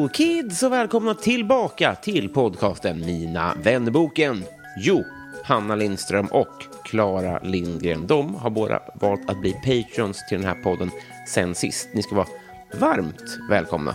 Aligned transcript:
Hello 0.00 0.08
kids 0.08 0.62
och 0.62 0.72
välkomna 0.72 1.14
tillbaka 1.14 1.94
till 1.94 2.28
podcasten 2.28 3.00
Mina 3.00 3.54
vännerboken. 3.62 4.44
Jo, 4.78 5.04
Hanna 5.44 5.74
Lindström 5.74 6.26
och 6.26 6.66
Klara 6.84 7.38
Lindgren, 7.42 8.06
de 8.06 8.34
har 8.34 8.50
båda 8.50 8.82
valt 8.94 9.30
att 9.30 9.40
bli 9.40 9.52
patrons 9.52 10.26
till 10.28 10.38
den 10.38 10.46
här 10.46 10.62
podden 10.62 10.90
sen 11.28 11.54
sist. 11.54 11.88
Ni 11.94 12.02
ska 12.02 12.14
vara 12.14 12.26
varmt 12.74 13.38
välkomna. 13.50 13.94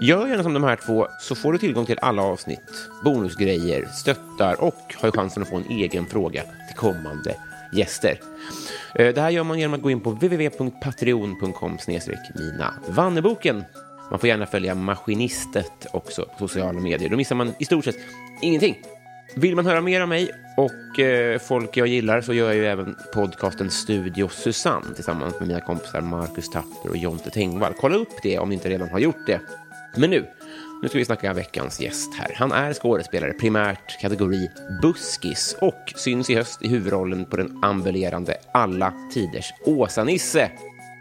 Gör 0.00 0.26
gärna 0.26 0.42
som 0.42 0.54
de 0.54 0.64
här 0.64 0.76
två 0.86 1.06
så 1.20 1.34
får 1.34 1.52
du 1.52 1.58
tillgång 1.58 1.86
till 1.86 1.98
alla 2.02 2.22
avsnitt, 2.22 2.88
bonusgrejer, 3.04 3.84
stöttar 3.84 4.60
och 4.60 4.94
har 5.02 5.10
chansen 5.10 5.42
att 5.42 5.48
få 5.48 5.56
en 5.56 5.70
egen 5.70 6.06
fråga 6.06 6.42
till 6.42 6.76
kommande 6.76 7.36
gäster. 7.72 8.20
Eh, 8.94 9.14
det 9.14 9.20
här 9.20 9.30
gör 9.30 9.44
man 9.44 9.58
genom 9.58 9.74
att 9.74 9.82
gå 9.82 9.90
in 9.90 10.00
på 10.00 10.10
www.patreon.com 10.10 11.78
mina 12.34 12.74
vanneboken. 12.88 13.64
Man 14.10 14.18
får 14.18 14.28
gärna 14.28 14.46
följa 14.46 14.74
Maskinistet 14.74 15.86
också 15.92 16.28
på 16.38 16.48
sociala 16.48 16.80
medier. 16.80 17.08
Då 17.08 17.16
missar 17.16 17.36
man 17.36 17.54
i 17.58 17.64
stort 17.64 17.84
sett 17.84 17.96
ingenting. 18.42 18.76
Vill 19.36 19.56
man 19.56 19.66
höra 19.66 19.80
mer 19.80 20.00
av 20.00 20.08
mig 20.08 20.30
och 20.56 21.00
eh, 21.00 21.38
folk 21.38 21.76
jag 21.76 21.86
gillar 21.86 22.20
så 22.20 22.34
gör 22.34 22.46
jag 22.46 22.56
ju 22.56 22.66
även 22.66 22.96
podcasten 23.14 23.70
Studio 23.70 24.28
Susanne 24.28 24.94
tillsammans 24.94 25.34
med 25.38 25.48
mina 25.48 25.60
kompisar 25.60 26.00
Marcus 26.00 26.50
Tapper 26.50 26.90
och 26.90 26.96
Jonte 26.96 27.30
Tengvall. 27.30 27.72
Kolla 27.80 27.96
upp 27.96 28.22
det 28.22 28.38
om 28.38 28.48
ni 28.48 28.54
inte 28.54 28.68
redan 28.68 28.88
har 28.88 28.98
gjort 28.98 29.26
det. 29.26 29.40
Men 29.96 30.10
nu, 30.10 30.26
nu 30.82 30.88
ska 30.88 30.98
vi 30.98 31.04
snacka 31.04 31.32
veckans 31.32 31.80
gäst 31.80 32.14
här. 32.14 32.34
Han 32.36 32.52
är 32.52 32.72
skådespelare, 32.72 33.32
primärt 33.32 34.00
kategori 34.00 34.50
buskis 34.82 35.56
och 35.60 35.92
syns 35.96 36.30
i 36.30 36.34
höst 36.34 36.62
i 36.62 36.68
huvudrollen 36.68 37.24
på 37.24 37.36
den 37.36 37.64
ambulerande 37.64 38.36
Alla 38.52 38.92
Tiders 39.12 39.52
Åsa-Nisse. 39.66 40.50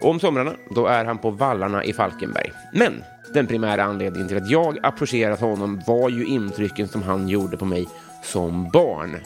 Och 0.03 0.09
om 0.09 0.19
somrarna, 0.19 0.53
då 0.69 0.87
är 0.87 1.05
han 1.05 1.17
på 1.17 1.29
vallarna 1.29 1.83
i 1.83 1.93
Falkenberg. 1.93 2.51
Men 2.73 3.03
den 3.33 3.47
primära 3.47 3.83
anledningen 3.83 4.27
till 4.27 4.37
att 4.37 4.49
jag 4.49 4.77
approcherat 4.83 5.39
honom 5.39 5.81
var 5.87 6.09
ju 6.09 6.25
intrycken 6.25 6.87
som 6.87 7.03
han 7.03 7.27
gjorde 7.27 7.57
på 7.57 7.65
mig 7.65 7.87
som 8.23 8.69
barn. 8.69 9.17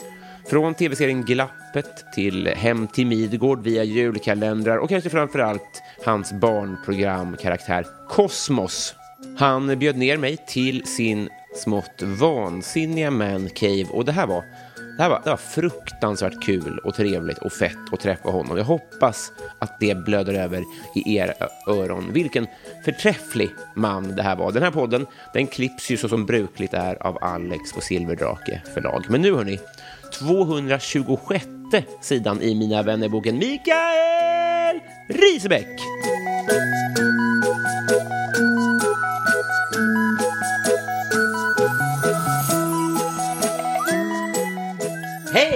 Från 0.50 0.74
tv-serien 0.74 1.24
Glappet 1.24 2.12
till 2.14 2.46
Hem 2.46 2.86
till 2.86 3.06
Midgård 3.06 3.62
via 3.62 3.84
julkalendrar 3.84 4.76
och 4.76 4.88
kanske 4.88 5.10
framför 5.10 5.38
allt 5.38 5.82
hans 6.04 6.32
barnprogramkaraktär 6.32 7.86
Kosmos. 8.08 8.94
Han 9.38 9.78
bjöd 9.78 9.96
ner 9.96 10.16
mig 10.16 10.36
till 10.48 10.86
sin 10.86 11.28
smått 11.54 12.02
vansinniga 12.02 13.10
mancave 13.10 13.86
och 13.90 14.04
det 14.04 14.12
här 14.12 14.26
var 14.26 14.44
det 14.98 15.02
här 15.02 15.10
var, 15.10 15.20
det 15.24 15.30
var 15.30 15.36
fruktansvärt 15.36 16.42
kul 16.42 16.78
och 16.78 16.94
trevligt 16.94 17.38
och 17.38 17.52
fett 17.52 17.92
att 17.92 18.00
träffa 18.00 18.28
honom. 18.28 18.56
Jag 18.56 18.64
hoppas 18.64 19.32
att 19.58 19.80
det 19.80 19.94
blöder 19.94 20.34
över 20.34 20.64
i 20.94 21.16
era 21.16 21.32
öron. 21.66 22.12
Vilken 22.12 22.46
förträfflig 22.84 23.50
man 23.76 24.16
det 24.16 24.22
här 24.22 24.36
var. 24.36 24.52
Den 24.52 24.62
här 24.62 24.70
podden 24.70 25.06
den 25.32 25.46
klipps 25.46 25.90
ju 25.90 25.96
så 25.96 26.08
som 26.08 26.26
brukligt 26.26 26.74
är 26.74 27.06
av 27.06 27.18
Alex 27.20 27.72
på 27.72 27.80
Silverdrake 27.80 28.62
förlag. 28.74 29.04
Men 29.08 29.22
nu 29.22 29.34
hörni, 29.34 29.60
226 30.18 31.46
sidan 32.00 32.42
i 32.42 32.54
Mina 32.54 32.82
vännerboken 32.82 33.38
Mikael 33.38 34.80
Risebäck. 35.08 35.80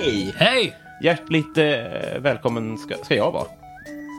Hej! 0.03 0.35
Hej! 0.37 0.77
Hjärtligt 1.03 1.59
eh, 1.59 1.65
välkommen 2.21 2.79
ska, 2.79 2.95
ska 3.05 3.15
jag 3.15 3.33
vara. 3.33 3.47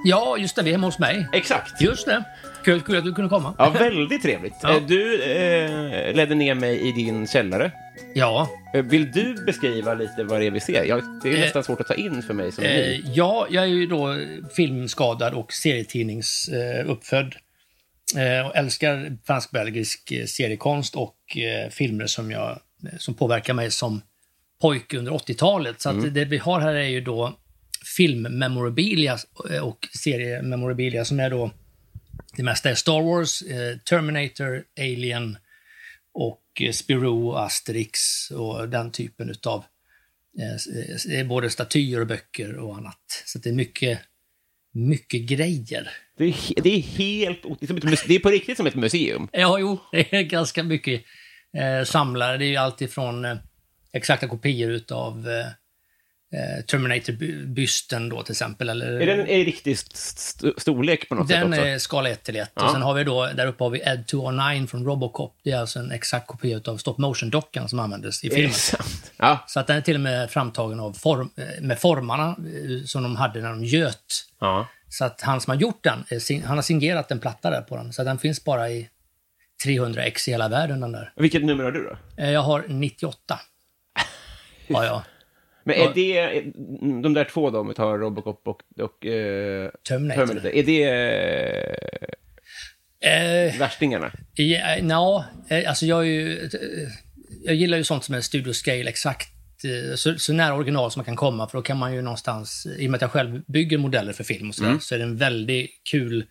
Ja, 0.05 0.37
just 0.37 0.55
det. 0.55 0.63
Vi 0.63 0.69
är 0.69 0.73
hemma 0.73 0.87
hos 0.87 0.99
mig. 0.99 1.27
Exakt. 1.33 1.81
Just 1.81 2.05
det. 2.05 2.23
Kul, 2.63 2.81
kul 2.81 2.97
att 2.97 3.03
du 3.03 3.13
kunde 3.13 3.29
komma. 3.29 3.55
Ja, 3.57 3.69
väldigt 3.69 4.21
trevligt. 4.21 4.53
Ja. 4.61 4.75
Eh, 4.75 4.81
Du 4.87 5.23
eh, 5.23 6.13
ledde 6.15 6.35
ner 6.35 6.53
mig 6.55 6.87
i 6.87 6.91
din 6.91 7.27
källare. 7.27 7.71
Ja. 8.15 8.49
Eh, 8.73 8.81
Vill 8.83 9.11
du 9.11 9.45
beskriva 9.45 9.93
lite 9.93 10.23
vad 10.23 10.41
det 10.41 10.47
är 10.47 10.51
vi 10.51 10.59
ser? 10.59 10.83
Jag, 10.83 11.03
det 11.23 11.29
är 11.29 11.33
Eh, 11.33 11.39
nästan 11.39 11.63
svårt 11.63 11.81
att 11.81 11.87
ta 11.87 11.93
in 11.93 12.21
för 12.23 12.33
mig 12.33 12.51
som 12.51 12.63
Eh, 12.63 12.69
ny. 12.71 13.03
ja, 13.13 13.47
jag 13.49 13.63
är 13.63 13.67
ju 13.67 13.85
då 13.85 14.17
filmskadad 14.55 15.33
och 15.33 15.53
serietidningsuppfödd. 15.53 17.35
Eh, 18.17 18.37
eh, 18.39 18.47
och 18.47 18.55
älskar 18.55 19.17
fransk-belgisk 19.27 20.13
seriekonst 20.27 20.95
och 20.95 21.15
filmer 21.69 22.07
som, 22.07 22.31
jag, 22.31 22.59
som 22.97 23.13
påverkar 23.13 23.53
mig 23.53 23.71
som 23.71 24.01
pojke 24.63 24.97
under 24.97 25.11
80-talet. 25.11 25.81
Så 25.81 25.89
att 25.89 26.13
det 26.13 26.25
vi 26.25 26.37
har 26.37 26.59
här 26.59 26.73
är 26.73 26.87
ju 26.87 27.01
då 27.01 27.39
filmmemorabilia 27.97 29.17
eh, 29.51 29.67
och 29.67 29.87
seriememorabilia 30.03 31.05
som 31.05 31.19
är 31.19 31.29
då 31.29 31.51
det 32.35 32.43
mesta 32.43 32.69
är 32.69 32.75
Star 32.75 33.01
Wars, 33.01 33.41
eh, 33.41 33.77
Terminator, 33.77 34.63
Alien 34.79 35.37
och 36.13 36.43
eh, 36.61 36.71
Spirou, 36.71 37.35
Asterix 37.35 37.99
och 38.31 38.69
den 38.69 38.91
typen 38.91 39.29
utav 39.29 39.63
det 41.05 41.19
är 41.19 41.23
både 41.23 41.49
statyer 41.49 42.01
och 42.01 42.07
böcker 42.07 42.57
och 42.57 42.77
annat. 42.77 43.23
Så 43.25 43.39
det 43.39 43.49
är 43.49 43.53
mycket, 43.53 43.99
mycket 44.73 45.21
grejer. 45.21 45.91
Det 46.17 46.23
är, 46.23 46.61
det 46.63 46.69
är 46.69 46.81
helt... 46.81 47.41
Det 47.59 48.15
är, 48.15 48.19
på 48.19 48.29
riktigt 48.29 48.57
som 48.57 48.67
ett 48.67 48.75
museum. 48.75 49.27
Ja, 49.31 49.59
jo, 49.59 49.79
det 49.91 50.13
är 50.15 50.21
ganska 50.21 50.63
mycket 50.63 51.03
eh, 51.57 51.85
samlare. 51.85 52.37
Det 52.37 52.45
är 52.45 52.49
ju 52.49 52.55
alltifrån 52.55 53.25
exakta 53.93 54.27
kopior 54.27 54.71
utav 54.71 55.29
eh, 55.29 55.45
eh, 56.39 56.63
Terminator-bysten 56.65 58.09
då 58.09 58.23
till 58.23 58.31
exempel. 58.31 58.69
Eller, 58.69 59.01
Är 59.01 59.17
den 59.17 59.27
i 59.27 59.43
riktig 59.45 59.71
st- 59.71 59.93
st- 59.95 60.61
storlek 60.61 61.09
på 61.09 61.15
något 61.15 61.27
Den 61.27 61.51
sätt 61.51 61.59
också? 61.59 61.67
är 61.67 61.77
skala 61.77 62.09
1 62.09 62.23
till 62.23 62.35
1. 62.35 62.51
Ja. 62.55 62.63
Och 62.65 62.71
sen 62.71 62.81
har 62.81 62.93
vi 62.93 63.03
då, 63.03 63.25
där 63.25 63.47
uppe 63.47 63.63
har 63.63 63.69
vi 63.69 63.79
Ed 63.85 64.07
209 64.07 64.67
från 64.67 64.85
Robocop. 64.85 65.35
Det 65.43 65.51
är 65.51 65.57
alltså 65.59 65.79
en 65.79 65.91
exakt 65.91 66.27
kopia 66.27 66.61
av 66.65 66.77
stop 66.77 66.95
motion-dockan 66.97 67.67
som 67.69 67.79
användes 67.79 68.23
i 68.23 68.29
filmen. 68.29 68.53
Ja. 69.17 69.43
Så 69.47 69.59
att 69.59 69.67
den 69.67 69.77
är 69.77 69.81
till 69.81 69.95
och 69.95 70.01
med 70.01 70.31
framtagen 70.31 70.79
av 70.79 70.93
form, 70.93 71.29
eh, 71.37 71.61
med 71.61 71.79
formarna 71.79 72.27
eh, 72.27 72.85
som 72.85 73.03
de 73.03 73.15
hade 73.15 73.41
när 73.41 73.49
de 73.49 73.63
göt. 73.65 74.25
ja. 74.39 74.67
Så 74.89 75.05
att 75.05 75.21
han 75.21 75.41
som 75.41 75.51
har 75.51 75.57
gjort 75.61 75.83
den, 75.83 76.03
han 76.45 76.57
har 76.57 76.61
signerat 76.61 77.11
en 77.11 77.19
platta 77.19 77.49
där 77.49 77.61
på 77.61 77.77
den. 77.77 77.93
Så 77.93 78.03
den 78.03 78.17
finns 78.19 78.43
bara 78.43 78.69
i 78.69 78.89
300 79.63 80.03
ex 80.03 80.27
i 80.27 80.31
hela 80.31 80.47
världen 80.47 80.79
den 80.81 80.91
där. 80.91 81.13
Vilket 81.15 81.43
nummer 81.45 81.63
har 81.63 81.71
du 81.71 81.83
då? 81.83 82.23
Jag 82.23 82.41
har 82.41 82.63
98. 82.67 83.39
Ja, 84.67 84.85
ja. 84.85 85.03
Men 85.63 85.75
är 85.75 85.93
det... 85.93 86.41
De 87.03 87.13
där 87.13 87.23
två 87.25 87.49
då, 87.49 87.59
om 87.59 87.67
vi 87.67 87.73
tar 87.73 87.97
Robocop 87.97 88.47
och, 88.47 88.61
och 88.83 89.05
eh, 89.05 89.69
Terminator. 89.87 90.25
Terminator. 90.25 90.55
Är 90.55 90.63
det 90.63 90.83
eh, 93.51 93.59
värstingarna? 93.59 94.11
ja, 94.33 94.75
ja, 94.89 95.25
eh, 95.49 95.69
alltså 95.69 95.85
jag 95.85 95.99
är 95.99 96.03
ju... 96.03 96.43
eh, 96.43 96.49
Jag 97.45 97.55
gillar 97.55 97.77
ju 97.77 97.83
sånt 97.83 98.03
som 98.03 98.15
är 98.15 98.21
studio 98.21 98.53
scale, 98.53 98.89
exakt 98.89 99.29
eh, 99.63 99.95
så, 99.95 100.15
så 100.17 100.33
nära 100.33 100.53
original 100.55 100.91
som 100.91 100.99
man 100.99 101.05
kan 101.05 101.15
komma, 101.15 101.47
för 101.49 101.57
då 101.57 101.61
kan 101.61 101.77
man 101.77 101.93
ju 101.93 102.01
någonstans, 102.01 102.67
i 102.77 102.87
och 102.87 102.91
med 102.91 102.97
att 102.97 103.01
jag 103.01 103.11
själv 103.11 103.41
bygger 103.47 103.77
modeller 103.77 104.13
för 104.13 104.23
film 104.23 104.49
och 104.49 104.55
sådär, 104.55 104.77
så 104.79 104.95
är 104.95 104.99
det 104.99 105.05
en 105.05 105.17
väldigt 105.17 105.69
kul 105.91 106.25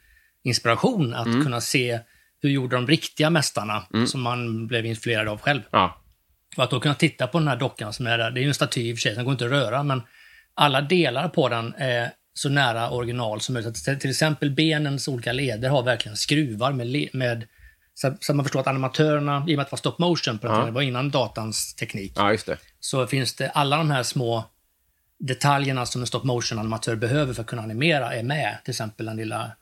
inspiration 0.45 1.15
att 1.15 1.45
kunna 1.45 1.61
se 1.61 1.99
hur 2.43 2.51
gjorde 2.51 2.77
de 2.77 2.87
riktiga 2.87 3.31
mästarna 3.31 3.83
som 4.07 4.21
man 4.23 4.67
blev 4.67 4.87
influerad 4.87 5.29
av 5.29 5.41
själv. 5.41 5.61
Ja. 5.71 6.02
Och 6.57 6.65
att 6.65 6.71
då 6.71 6.81
kunna 6.81 6.95
titta 6.95 7.27
på 7.27 7.39
den 7.39 7.49
här 7.49 7.57
dockan 7.57 7.93
som 7.93 8.07
är 8.07 8.19
där, 8.19 8.31
det 8.31 8.41
är 8.41 8.43
ju 8.43 8.49
en 8.49 8.55
staty 8.55 8.89
i 8.89 8.93
och 8.93 8.97
för 8.97 9.01
sig, 9.01 9.15
den 9.15 9.25
går 9.25 9.33
inte 9.33 9.45
att 9.45 9.51
röra, 9.51 9.83
men 9.83 10.03
alla 10.55 10.81
delar 10.81 11.29
på 11.29 11.49
den 11.49 11.75
är 11.77 12.11
så 12.35 12.49
nära 12.49 12.91
original 12.91 13.41
som 13.41 13.53
möjligt. 13.53 13.77
Så 13.77 13.97
Till 13.97 14.11
exempel 14.11 14.51
benens 14.51 15.09
olika 15.09 15.33
leder 15.33 15.69
har 15.69 15.83
verkligen 15.83 16.17
skruvar 16.17 16.73
med, 16.73 17.09
med 17.13 17.47
så, 17.95 18.17
så 18.21 18.35
man 18.35 18.45
förstår 18.45 18.61
att 18.61 18.67
animatörerna, 18.67 19.45
i 19.49 19.55
och 19.55 19.57
med 19.57 19.61
att 19.61 19.67
det 19.67 19.73
var 19.73 19.79
stop 19.79 19.95
motion 19.99 20.39
på 20.39 20.47
den 20.47 20.57
tiden, 20.57 20.67
det 20.67 20.73
var 20.73 20.83
innan 20.83 21.11
datans 21.11 21.75
teknik, 21.75 22.13
ja, 22.17 22.37
det. 22.47 22.59
så 22.81 23.07
finns 23.07 23.35
det 23.35 23.49
alla 23.49 23.77
de 23.77 23.91
här 23.91 24.03
små 24.03 24.45
detaljerna 25.19 25.87
som 25.87 26.01
en 26.01 26.07
stop 26.07 26.25
motion 26.25 26.59
animatör 26.59 26.97
behöver 26.97 27.35
för 27.35 27.43
att 27.43 27.47
kunna 27.47 27.63
animera 27.63 28.15
är 28.15 28.23
med. 28.23 28.59
Till 28.65 28.73
exempel 28.73 29.07
den 29.07 29.17
lilla 29.17 29.53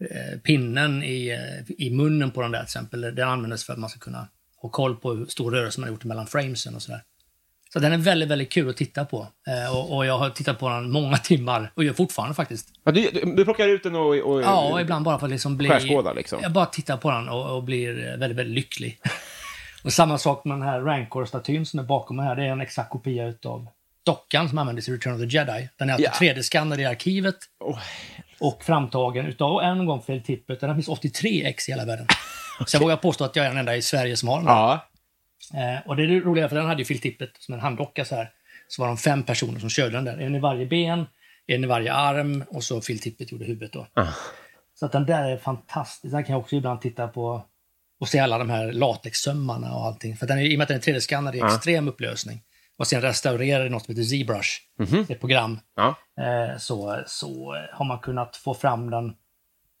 eh, 0.00 0.38
pinnen 0.38 1.02
i, 1.02 1.28
eh, 1.28 1.86
i 1.86 1.90
munnen 1.90 2.30
på 2.30 2.42
den 2.42 2.50
där 2.50 2.58
till 2.58 2.64
exempel. 2.64 3.00
Den 3.00 3.28
användes 3.28 3.64
för 3.64 3.72
att 3.72 3.78
man 3.78 3.90
ska 3.90 3.98
kunna 3.98 4.28
ha 4.62 4.68
koll 4.68 4.96
på 4.96 5.12
hur 5.12 5.26
stor 5.26 5.50
rörelse 5.50 5.80
man 5.80 5.88
har 5.88 5.94
gjort 5.94 6.04
mellan 6.04 6.26
framesen 6.26 6.74
och 6.74 6.82
sådär. 6.82 7.02
Så 7.72 7.78
den 7.78 7.92
är 7.92 7.98
väldigt, 7.98 8.28
väldigt 8.28 8.52
kul 8.52 8.68
att 8.68 8.76
titta 8.76 9.04
på. 9.04 9.26
Eh, 9.48 9.76
och, 9.76 9.96
och 9.96 10.06
jag 10.06 10.18
har 10.18 10.30
tittat 10.30 10.58
på 10.58 10.68
den 10.68 10.90
många 10.90 11.16
timmar 11.16 11.72
och 11.74 11.84
gör 11.84 11.92
fortfarande 11.92 12.34
faktiskt. 12.34 12.68
Ja, 12.84 12.92
du, 12.92 13.10
du, 13.10 13.34
du 13.34 13.44
plockar 13.44 13.68
ut 13.68 13.82
den 13.82 13.94
och... 13.94 14.08
och 14.08 14.42
Ja, 14.42 14.72
och 14.72 14.80
ibland 14.80 15.04
bara 15.04 15.18
för 15.18 15.26
att 15.26 15.32
liksom 15.32 15.56
bli... 15.56 15.68
Skärskåda, 15.68 16.12
liksom. 16.12 16.38
Jag 16.42 16.52
bara 16.52 16.66
tittar 16.66 16.96
på 16.96 17.10
den 17.10 17.28
och, 17.28 17.56
och 17.56 17.62
blir 17.62 17.94
väldigt, 17.94 18.38
väldigt 18.38 18.54
lycklig. 18.54 19.00
och 19.84 19.92
samma 19.92 20.18
sak 20.18 20.44
med 20.44 20.56
den 20.56 20.68
här 20.68 20.80
Rancor-statyn 20.80 21.64
som 21.64 21.80
är 21.80 21.84
bakom 21.84 22.16
mig 22.16 22.26
här. 22.26 22.36
Det 22.36 22.44
är 22.44 22.52
en 22.52 22.60
exakt 22.60 22.90
kopia 22.90 23.26
utav 23.26 23.66
dockan 24.04 24.48
som 24.48 24.58
användes 24.58 24.88
i 24.88 24.92
Return 24.92 25.14
of 25.14 25.20
the 25.20 25.26
Jedi. 25.26 25.68
Den 25.76 25.88
är 25.88 25.94
alltså 25.94 26.24
Ja. 26.24 26.32
3D-skannad 26.32 26.80
i 26.80 26.84
arkivet. 26.84 27.36
Åh, 27.64 27.78
och 28.40 28.64
framtagen 28.64 29.26
utav 29.26 29.62
en 29.62 29.86
gång 29.86 30.02
Phil 30.02 30.22
Tippett. 30.22 30.60
Den 30.60 30.74
finns 30.74 30.88
83 30.88 31.44
ex 31.46 31.68
i 31.68 31.72
hela 31.72 31.84
världen. 31.84 32.06
Så 32.66 32.76
jag 32.76 32.80
vågar 32.80 32.96
påstå 32.96 33.24
att 33.24 33.36
jag 33.36 33.44
är 33.44 33.48
den 33.50 33.58
enda 33.58 33.76
i 33.76 33.82
Sverige 33.82 34.16
som 34.16 34.28
har 34.28 34.36
den. 34.38 34.46
Ja. 34.46 34.86
Eh, 35.54 35.88
och 35.88 35.96
det 35.96 36.02
är 36.02 36.06
det 36.06 36.20
roliga, 36.20 36.48
för 36.48 36.56
den 36.56 36.66
hade 36.66 36.82
ju 36.82 36.84
Phil 36.86 37.00
Tippett 37.00 37.30
som 37.38 37.54
en 37.54 37.60
handdocka 37.60 38.04
så 38.04 38.14
här. 38.14 38.30
Så 38.68 38.82
var 38.82 38.88
de 38.88 38.96
fem 38.96 39.22
personer 39.22 39.60
som 39.60 39.70
körde 39.70 39.90
den 39.90 40.04
där. 40.04 40.18
En 40.18 40.34
i 40.34 40.38
varje 40.38 40.66
ben, 40.66 41.06
en 41.46 41.64
i 41.64 41.66
varje 41.66 41.92
arm 41.92 42.44
och 42.48 42.64
så 42.64 42.80
Phil 42.80 43.00
Tippett 43.00 43.32
gjorde 43.32 43.44
huvudet 43.44 43.72
då. 43.72 43.86
Så 44.74 44.86
att 44.86 44.92
den 44.92 45.06
där 45.06 45.30
är 45.30 45.36
fantastisk. 45.36 46.12
Den 46.12 46.24
kan 46.24 46.32
jag 46.32 46.40
också 46.40 46.56
ibland 46.56 46.80
titta 46.80 47.08
på 47.08 47.44
och 48.00 48.08
se 48.08 48.18
alla 48.18 48.38
de 48.38 48.50
här 48.50 48.72
latexsömmarna 48.72 49.74
och 49.74 49.86
allting. 49.86 50.16
För 50.16 50.26
den 50.26 50.38
är, 50.38 50.42
i 50.42 50.54
och 50.54 50.58
med 50.58 50.62
att 50.62 50.68
den 50.68 50.76
är 50.76 50.82
3D-skannad 50.82 51.34
i 51.36 51.40
extrem 51.40 51.88
upplösning 51.88 52.42
och 52.80 52.86
sen 52.86 53.00
restaurerad 53.02 53.66
i 53.66 53.68
något 53.68 53.84
som 53.84 53.94
heter 53.94 54.02
ZBrush, 54.24 54.50
ett 55.08 55.20
program, 55.20 55.58
Ja. 55.76 55.88
eh, 56.20 56.58
så, 56.58 57.02
så 57.06 57.54
har 57.72 57.84
man 57.84 57.98
kunnat 57.98 58.36
få 58.36 58.54
fram 58.54 58.90
den. 58.90 59.06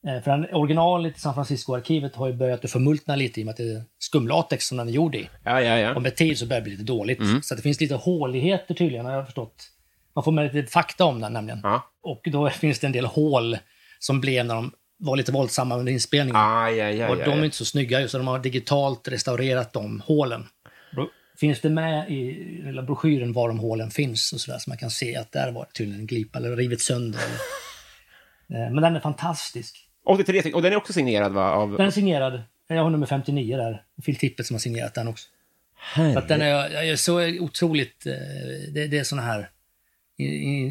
Eh, 0.06 0.22
för 0.22 0.30
den 0.30 0.46
originalet 0.54 1.16
i 1.16 1.20
San 1.20 1.34
Francisco-arkivet 1.34 2.16
har 2.16 2.26
ju 2.26 2.32
börjat 2.32 2.64
att 2.64 2.70
förmultna 2.70 3.16
lite 3.16 3.40
i 3.40 3.42
och 3.42 3.44
med 3.44 3.50
att 3.50 3.56
det 3.56 3.72
är 3.72 3.82
skumlatex 3.98 4.66
som 4.66 4.76
den 4.78 4.88
är 4.88 4.92
gjord 4.92 5.14
i. 5.14 5.28
Ja, 5.44 5.60
ja. 5.60 5.94
Och 5.94 6.02
med 6.02 6.16
tid 6.16 6.38
så 6.38 6.46
börjar 6.46 6.60
det 6.60 6.64
bli 6.64 6.72
lite 6.72 6.84
dåligt. 6.84 7.18
Så 7.42 7.54
att 7.54 7.58
det 7.58 7.62
finns 7.62 7.80
lite 7.80 7.94
håligheter 7.94 8.74
tydligen, 8.74 9.06
har 9.06 9.12
jag 9.12 9.24
förstått. 9.26 9.70
Man 10.14 10.24
får 10.24 10.32
med 10.32 10.54
lite 10.54 10.72
fakta 10.72 11.04
om 11.04 11.20
den 11.20 11.32
nämligen. 11.32 11.62
Och 12.02 12.20
då 12.24 12.50
finns 12.50 12.78
det 12.78 12.86
en 12.86 12.92
del 12.92 13.06
hål 13.06 13.58
som 13.98 14.20
blev 14.20 14.46
när 14.46 14.54
de 14.54 14.72
var 14.98 15.16
lite 15.16 15.32
våldsamma 15.32 15.76
under 15.76 15.92
inspelningen. 15.92 16.36
Ah, 16.36 16.70
ja, 16.70 16.90
ja, 16.90 17.08
och 17.08 17.16
de 17.16 17.22
är 17.30 17.38
ja. 17.38 17.44
inte 17.44 17.56
så 17.56 17.64
snygga, 17.64 18.08
så 18.08 18.18
de 18.18 18.26
har 18.26 18.38
digitalt 18.38 19.08
restaurerat 19.08 19.72
de 19.72 20.00
hålen. 20.06 20.46
Då 20.96 21.08
finns 21.40 21.60
det 21.60 21.70
med 21.70 22.10
i 22.10 22.32
lilla 22.64 22.82
broschyren 22.82 23.32
var 23.32 23.48
de 23.48 23.58
hålen 23.58 23.90
finns 23.90 24.32
och 24.32 24.40
sådär, 24.40 24.58
så 24.58 24.70
man 24.70 24.76
kan 24.78 24.90
se 24.90 25.16
att 25.16 25.32
där 25.32 25.52
var 25.52 25.64
det 25.64 25.72
tydligen 25.72 26.00
en 26.00 26.06
glipa 26.06 26.38
eller 26.38 26.56
rivit 26.56 26.80
sönder. 26.82 27.18
Eller. 27.18 27.38
Eh, 28.52 28.70
Men 28.70 28.82
den 28.82 28.96
är 28.96 29.00
fantastisk. 29.00 29.76
83 30.06 30.40
stycken. 30.40 30.54
Och 30.56 30.62
den 30.62 30.72
är 30.72 30.76
också 30.76 30.92
signerad, 30.92 31.32
va? 31.32 31.50
Av... 31.50 31.72
Den 31.76 31.86
är 31.86 31.90
signerad. 31.90 32.42
Jag 32.68 32.82
har 32.82 32.90
nummer 32.90 33.06
59 33.06 33.56
där. 33.56 33.82
Phil 34.04 34.16
Tippett 34.16 34.46
som 34.46 34.54
har 34.54 34.58
signerat 34.58 34.94
den 34.94 35.08
också. 35.08 35.28
Så 35.94 36.18
att 36.18 36.28
den 36.28 36.40
är, 36.42 36.46
jag 36.46 36.88
är 36.88 36.96
så 36.96 37.20
otroligt... 37.40 38.06
eh, 38.06 38.12
Det, 38.72 38.86
det 38.86 38.98
är 38.98 39.04
såna 39.04 39.22
här 39.22 39.50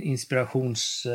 inspirations... 0.04 1.08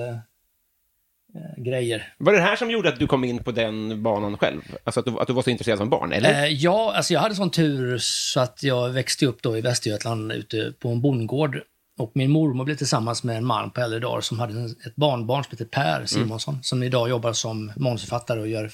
eh, 1.35 1.63
grejer. 1.63 2.15
Var 2.19 2.33
det 2.33 2.39
det 2.39 2.45
här 2.45 2.57
som 2.57 2.71
gjorde 2.71 2.89
att 2.89 2.99
du 2.99 3.07
kom 3.07 3.25
in 3.25 3.45
på 3.45 3.53
den 3.53 4.03
banan 4.03 4.39
själv? 4.39 4.61
Alltså 4.85 5.01
att 5.01 5.07
du, 5.07 5.19
att 5.19 5.27
du 5.27 5.33
var 5.33 5.43
så 5.43 5.51
intresserad 5.51 5.79
som 5.79 5.91
barn, 5.91 6.13
eller? 6.13 6.45
Eh, 6.45 6.49
ja, 6.49 6.95
alltså 6.97 7.15
jag 7.15 7.21
hade 7.21 7.35
sån 7.35 7.51
tur 7.51 7.99
så 7.99 8.41
att 8.41 8.63
jag 8.63 8.91
växte 8.91 9.27
upp 9.27 9.43
då 9.43 9.59
i 9.59 9.61
Västergötland 9.61 10.33
ute 10.33 10.73
på 10.79 10.89
en 10.89 11.01
bondgård. 11.01 11.61
Och 11.99 12.13
min 12.15 12.31
mormor 12.31 12.65
blev 12.65 12.77
tillsammans 12.77 13.25
med 13.25 13.37
en 13.37 13.45
man 13.45 13.71
på 13.71 13.81
äldre 13.81 13.99
dagar 13.99 14.21
som 14.21 14.39
hade 14.39 14.65
ett 14.65 14.97
barnbarn 14.97 15.45
som 15.45 15.51
heter 15.51 15.65
Per 15.65 16.07
Simonsson, 16.07 16.59
som 16.63 16.83
idag 16.83 17.09
jobbar 17.09 17.33
som 17.33 17.73
manusförfattare 17.77 18.41
och 18.41 18.49
gör 18.49 18.71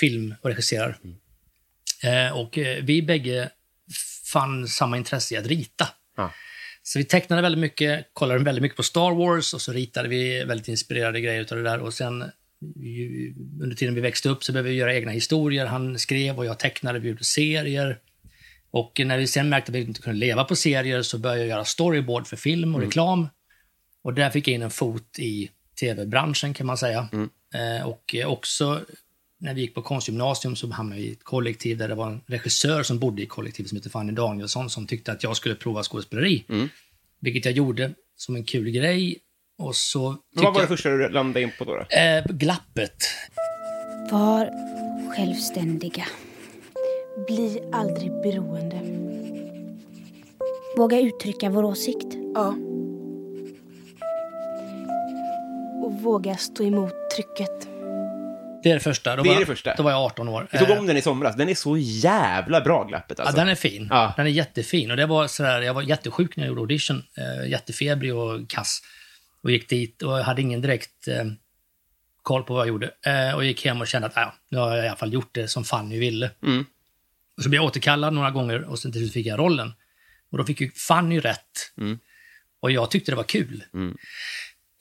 film 0.00 0.34
och 0.42 0.50
regisserar. 0.50 0.96
Eh, 2.02 2.38
och 2.38 2.58
eh, 2.58 2.84
vi 2.84 3.02
bägge 3.02 3.50
fann 4.32 4.68
samma 4.68 4.96
intresse 4.96 5.34
i 5.34 5.36
att 5.36 5.46
rita. 5.46 5.88
Ja. 6.16 6.30
Så 6.82 6.98
vi 6.98 7.04
tecknade 7.04 7.42
väldigt 7.42 7.60
mycket, 7.60 8.06
kollade 8.12 8.44
väldigt 8.44 8.62
mycket 8.62 8.76
på 8.76 8.82
Star 8.82 9.12
Wars 9.14 9.54
och 9.54 9.60
så 9.60 9.72
ritade 9.72 10.08
vi 10.08 10.44
väldigt 10.44 10.68
inspirerade 10.68 11.20
grejer 11.20 11.40
utav 11.40 11.58
det 11.58 11.64
där. 11.64 11.78
Och 11.80 11.94
sen 11.94 12.24
ju- 12.76 13.34
under 13.62 13.76
tiden 13.76 13.94
vi 13.94 14.00
växte 14.00 14.28
upp 14.28 14.44
så 14.44 14.52
började 14.52 14.68
vi 14.68 14.74
göra 14.74 14.94
egna 14.94 15.10
historier. 15.10 15.66
Han 15.66 15.98
skrev 15.98 16.38
och 16.38 16.46
jag 16.46 16.58
tecknade, 16.58 16.98
vi 16.98 17.08
gjorde 17.08 17.24
serier. 17.24 17.98
Och 18.70 19.00
när 19.04 19.18
vi 19.18 19.26
sen 19.26 19.48
märkte 19.48 19.72
att 19.72 19.76
vi 19.76 19.80
inte 19.80 20.02
kunde 20.02 20.18
leva 20.18 20.44
på 20.44 20.56
serier 20.56 21.02
så 21.02 21.18
började 21.18 21.40
jag 21.40 21.48
göra 21.48 21.64
storyboard 21.64 22.26
för 22.26 22.36
film 22.36 22.74
och 22.74 22.80
reklam. 22.86 23.28
Och 24.02 24.14
där 24.14 24.30
fick 24.30 24.48
jag 24.48 24.54
in 24.54 24.62
en 24.62 24.70
fot 24.70 25.18
i 25.18 25.50
tv-branschen 25.80 26.54
kan 26.54 26.66
man 26.66 26.78
säga. 26.78 27.08
Eh, 27.54 27.86
och 27.86 28.14
också 28.26 28.80
när 29.42 29.54
vi 29.54 29.60
gick 29.60 29.74
på 29.74 29.82
konstgymnasium 29.82 30.56
så 30.56 30.70
hamnade 30.70 31.00
vi 31.00 31.08
i 31.08 31.12
ett 31.12 31.24
kollektiv 31.24 31.78
där 31.78 31.88
det 31.88 31.94
var 31.94 32.06
en 32.06 32.20
regissör 32.26 32.82
som 32.82 32.98
bodde 32.98 33.22
i 33.22 33.26
kollektivet 33.26 33.68
som 33.68 33.76
heter 33.76 33.90
Fanny 33.90 34.12
Danielsson 34.12 34.70
som 34.70 34.86
tyckte 34.86 35.12
att 35.12 35.22
jag 35.22 35.36
skulle 35.36 35.54
prova 35.54 35.82
skådespeleri. 35.82 36.44
Vilket 37.20 37.44
jag 37.44 37.54
gjorde 37.54 37.90
som 38.16 38.36
en 38.36 38.44
kul 38.44 38.70
grej. 38.70 39.18
Och 39.58 39.76
så 39.76 40.16
Men 40.34 40.44
vad 40.44 40.54
var 40.54 40.60
det 40.60 40.66
första 40.66 40.88
du 40.88 41.08
landade 41.08 41.42
in 41.42 41.50
på 41.58 41.64
då? 41.64 41.72
då? 41.76 41.96
eh, 41.96 42.24
glappet. 42.26 42.96
Var 44.10 44.50
självständiga. 45.16 46.04
Bli 47.26 47.62
aldrig 47.72 48.10
beroende. 48.10 48.80
Våga 50.76 51.00
uttrycka 51.00 51.50
vår 51.50 51.64
åsikt. 51.64 52.16
Ja. 52.34 52.48
Och 55.84 55.92
våga 56.02 56.36
stå 56.36 56.64
emot 56.64 56.92
trycket. 57.16 57.71
Det 58.62 58.70
är 58.70 58.74
det 58.74 58.80
första. 58.80 59.16
Då 59.16 59.22
Det 59.22 59.28
är 59.28 59.32
var, 59.32 59.40
det 59.40 59.46
första. 59.46 59.74
Då 59.74 59.82
var 59.82 59.90
jag 59.90 60.00
18 60.00 60.28
år. 60.28 60.48
Vi 60.52 60.58
såg 60.58 60.70
Eh, 60.70 60.78
om 60.78 60.86
den 60.86 60.96
i 60.96 61.02
somras. 61.02 61.36
Den 61.36 61.48
är 61.48 61.54
så 61.54 61.76
jävla 61.76 62.60
bra, 62.60 62.84
glappet 62.84 63.20
alltså. 63.20 63.36
Ja, 63.36 63.40
den 63.40 63.48
är 63.48 63.54
fin. 63.54 63.86
Ja. 63.90 64.14
Den 64.16 64.26
är 64.26 64.30
jättefin. 64.30 64.90
Och 64.90 64.96
det 64.96 65.06
var 65.06 65.26
sådär, 65.26 65.62
jag 65.62 65.74
var 65.74 65.82
jättesjuk 65.82 66.36
när 66.36 66.44
jag 66.44 66.48
gjorde 66.48 66.60
audition. 66.60 67.02
Eh, 67.18 67.50
jättefebrig 67.50 68.14
och 68.14 68.50
kass. 68.50 68.80
Och 69.42 69.50
gick 69.50 69.68
dit 69.68 70.02
och 70.02 70.18
hade 70.18 70.42
ingen 70.42 70.60
direkt 70.60 71.08
eh, 71.08 71.24
koll 72.22 72.42
på 72.42 72.54
vad 72.54 72.60
jag 72.60 72.68
gjorde. 72.68 72.90
Eh, 73.06 73.34
och 73.34 73.44
gick 73.44 73.64
hem 73.64 73.80
och 73.80 73.86
kände 73.86 74.06
att 74.08 74.16
ja, 74.16 74.34
nu 74.50 74.58
har 74.58 74.76
jag 74.76 74.84
i 74.84 74.88
alla 74.88 74.96
fall 74.96 75.12
gjort 75.12 75.34
det 75.34 75.48
som 75.48 75.64
Fanny 75.64 75.98
ville. 75.98 76.30
Mm. 76.42 76.64
Och 77.36 77.42
så 77.42 77.48
blev 77.48 77.58
jag 77.58 77.66
återkallad 77.66 78.12
några 78.12 78.30
gånger 78.30 78.62
och 78.62 78.78
sen 78.78 78.92
till 78.92 79.00
slut 79.00 79.12
fick 79.12 79.26
jag 79.26 79.38
rollen. 79.38 79.72
Och 80.32 80.38
då 80.38 80.44
fick 80.44 80.60
ju 80.60 80.70
Fanny 80.70 81.20
rätt. 81.20 81.72
Mm. 81.78 81.98
Och 82.60 82.70
jag 82.70 82.90
tyckte 82.90 83.12
det 83.12 83.16
var 83.16 83.24
kul. 83.24 83.64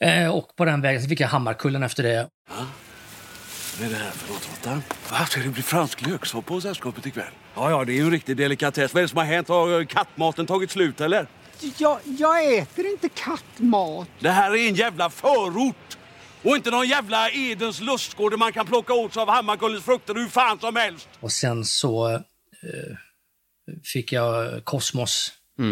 Eh, 0.01 0.27
och 0.27 0.55
på 0.55 0.65
den 0.65 0.81
vägen 0.81 1.01
så 1.01 1.09
fick 1.09 1.19
jag 1.19 1.27
Hammarkullen 1.27 1.83
efter 1.83 2.03
det. 2.03 2.29
Vad 3.79 3.87
är 3.87 3.91
det 3.91 3.97
här 3.97 4.11
för 4.11 4.33
något, 4.33 4.49
Råttan? 4.49 4.83
Va? 5.11 5.25
Ska 5.25 5.39
det 5.41 5.49
bli 5.49 5.61
fransk 5.61 6.07
löksoppa 6.07 6.47
på 6.47 6.61
sällskapet 6.61 7.05
ikväll? 7.05 7.33
Ja, 7.55 7.69
ja, 7.69 7.85
det 7.85 7.91
är 7.91 7.95
ju 7.95 8.01
en 8.01 8.11
riktig 8.11 8.37
delikatess. 8.37 8.93
Vad 8.93 9.01
är 9.01 9.03
det 9.03 9.09
som 9.09 9.17
har 9.17 9.25
hänt? 9.25 9.47
Har 9.47 9.83
kattmaten 9.83 10.45
tagit 10.45 10.71
slut, 10.71 11.01
eller? 11.01 11.27
Jag, 11.77 11.99
jag 12.05 12.57
äter 12.57 12.85
inte 12.85 13.09
kattmat. 13.09 14.07
Det 14.19 14.29
här 14.29 14.51
är 14.51 14.67
en 14.67 14.75
jävla 14.75 15.09
förort! 15.09 15.97
Och 16.43 16.55
inte 16.55 16.71
någon 16.71 16.87
jävla 16.87 17.29
Edens 17.31 17.81
lustgård 17.81 18.31
där 18.31 18.37
man 18.37 18.51
kan 18.53 18.65
plocka 18.65 18.93
åt 18.93 19.13
sig 19.13 19.21
av 19.21 19.29
Hammarkullens 19.29 19.83
frukter 19.85 20.13
hur 20.13 20.27
fan 20.27 20.59
som 20.59 20.75
helst. 20.75 21.09
Och 21.19 21.31
sen 21.31 21.65
så 21.65 22.09
eh, 22.13 22.19
fick 23.83 24.11
jag 24.11 24.65
Kosmos 24.65 25.31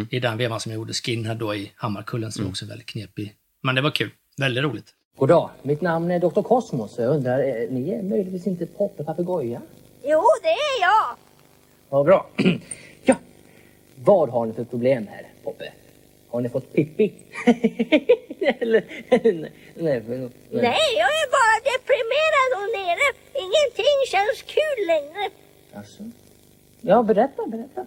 i 0.09 0.19
den 0.19 0.37
vevan 0.37 0.59
som 0.59 0.71
jag 0.71 0.79
gjorde 0.79 0.93
Skinhead 0.93 1.35
då 1.35 1.55
i 1.55 1.71
Hammarkullen, 1.75 2.31
som 2.31 2.45
är 2.45 2.49
också 2.49 2.65
väldigt 2.65 2.87
knepig. 2.87 3.33
Men 3.63 3.75
det 3.75 3.81
var 3.81 3.91
kul. 3.91 4.11
Väldigt 4.37 4.63
roligt. 4.63 4.93
God 5.19 5.29
dag. 5.29 5.49
Mitt 5.61 5.81
namn 5.81 6.11
är 6.11 6.19
Dr. 6.19 6.41
Kosmos. 6.41 6.97
Jag 6.97 7.15
undrar, 7.15 7.39
eh, 7.39 7.69
ni 7.69 7.93
är 7.93 8.01
möjligtvis 8.03 8.47
inte 8.47 8.65
Poppe 8.65 9.03
Papegoja? 9.03 9.61
Jo, 10.03 10.23
det 10.43 10.49
är 10.49 10.81
jag. 10.81 11.15
Vad 11.89 12.05
bra. 12.05 12.27
ja. 13.03 13.15
Vad 13.95 14.29
har 14.29 14.45
ni 14.45 14.53
för 14.53 14.63
problem 14.63 15.07
här, 15.07 15.27
Poppe? 15.43 15.71
Har 16.29 16.41
ni 16.41 16.49
fått 16.49 16.73
Pippi? 16.73 17.13
Eller, 18.61 18.83
nej, 19.09 20.03
nej, 20.07 20.19
nej. 20.19 20.29
Nej, 20.49 20.87
jag 21.03 21.11
är 21.21 21.27
bara 21.37 21.57
deprimerad 21.71 22.51
och 22.59 22.69
nere. 22.79 23.07
Ingenting 23.45 23.97
känns 24.13 24.41
kul 24.55 24.79
längre. 24.87 25.29
Alltså. 25.73 26.03
Ja, 26.81 27.03
berätta, 27.03 27.41
berätta. 27.47 27.81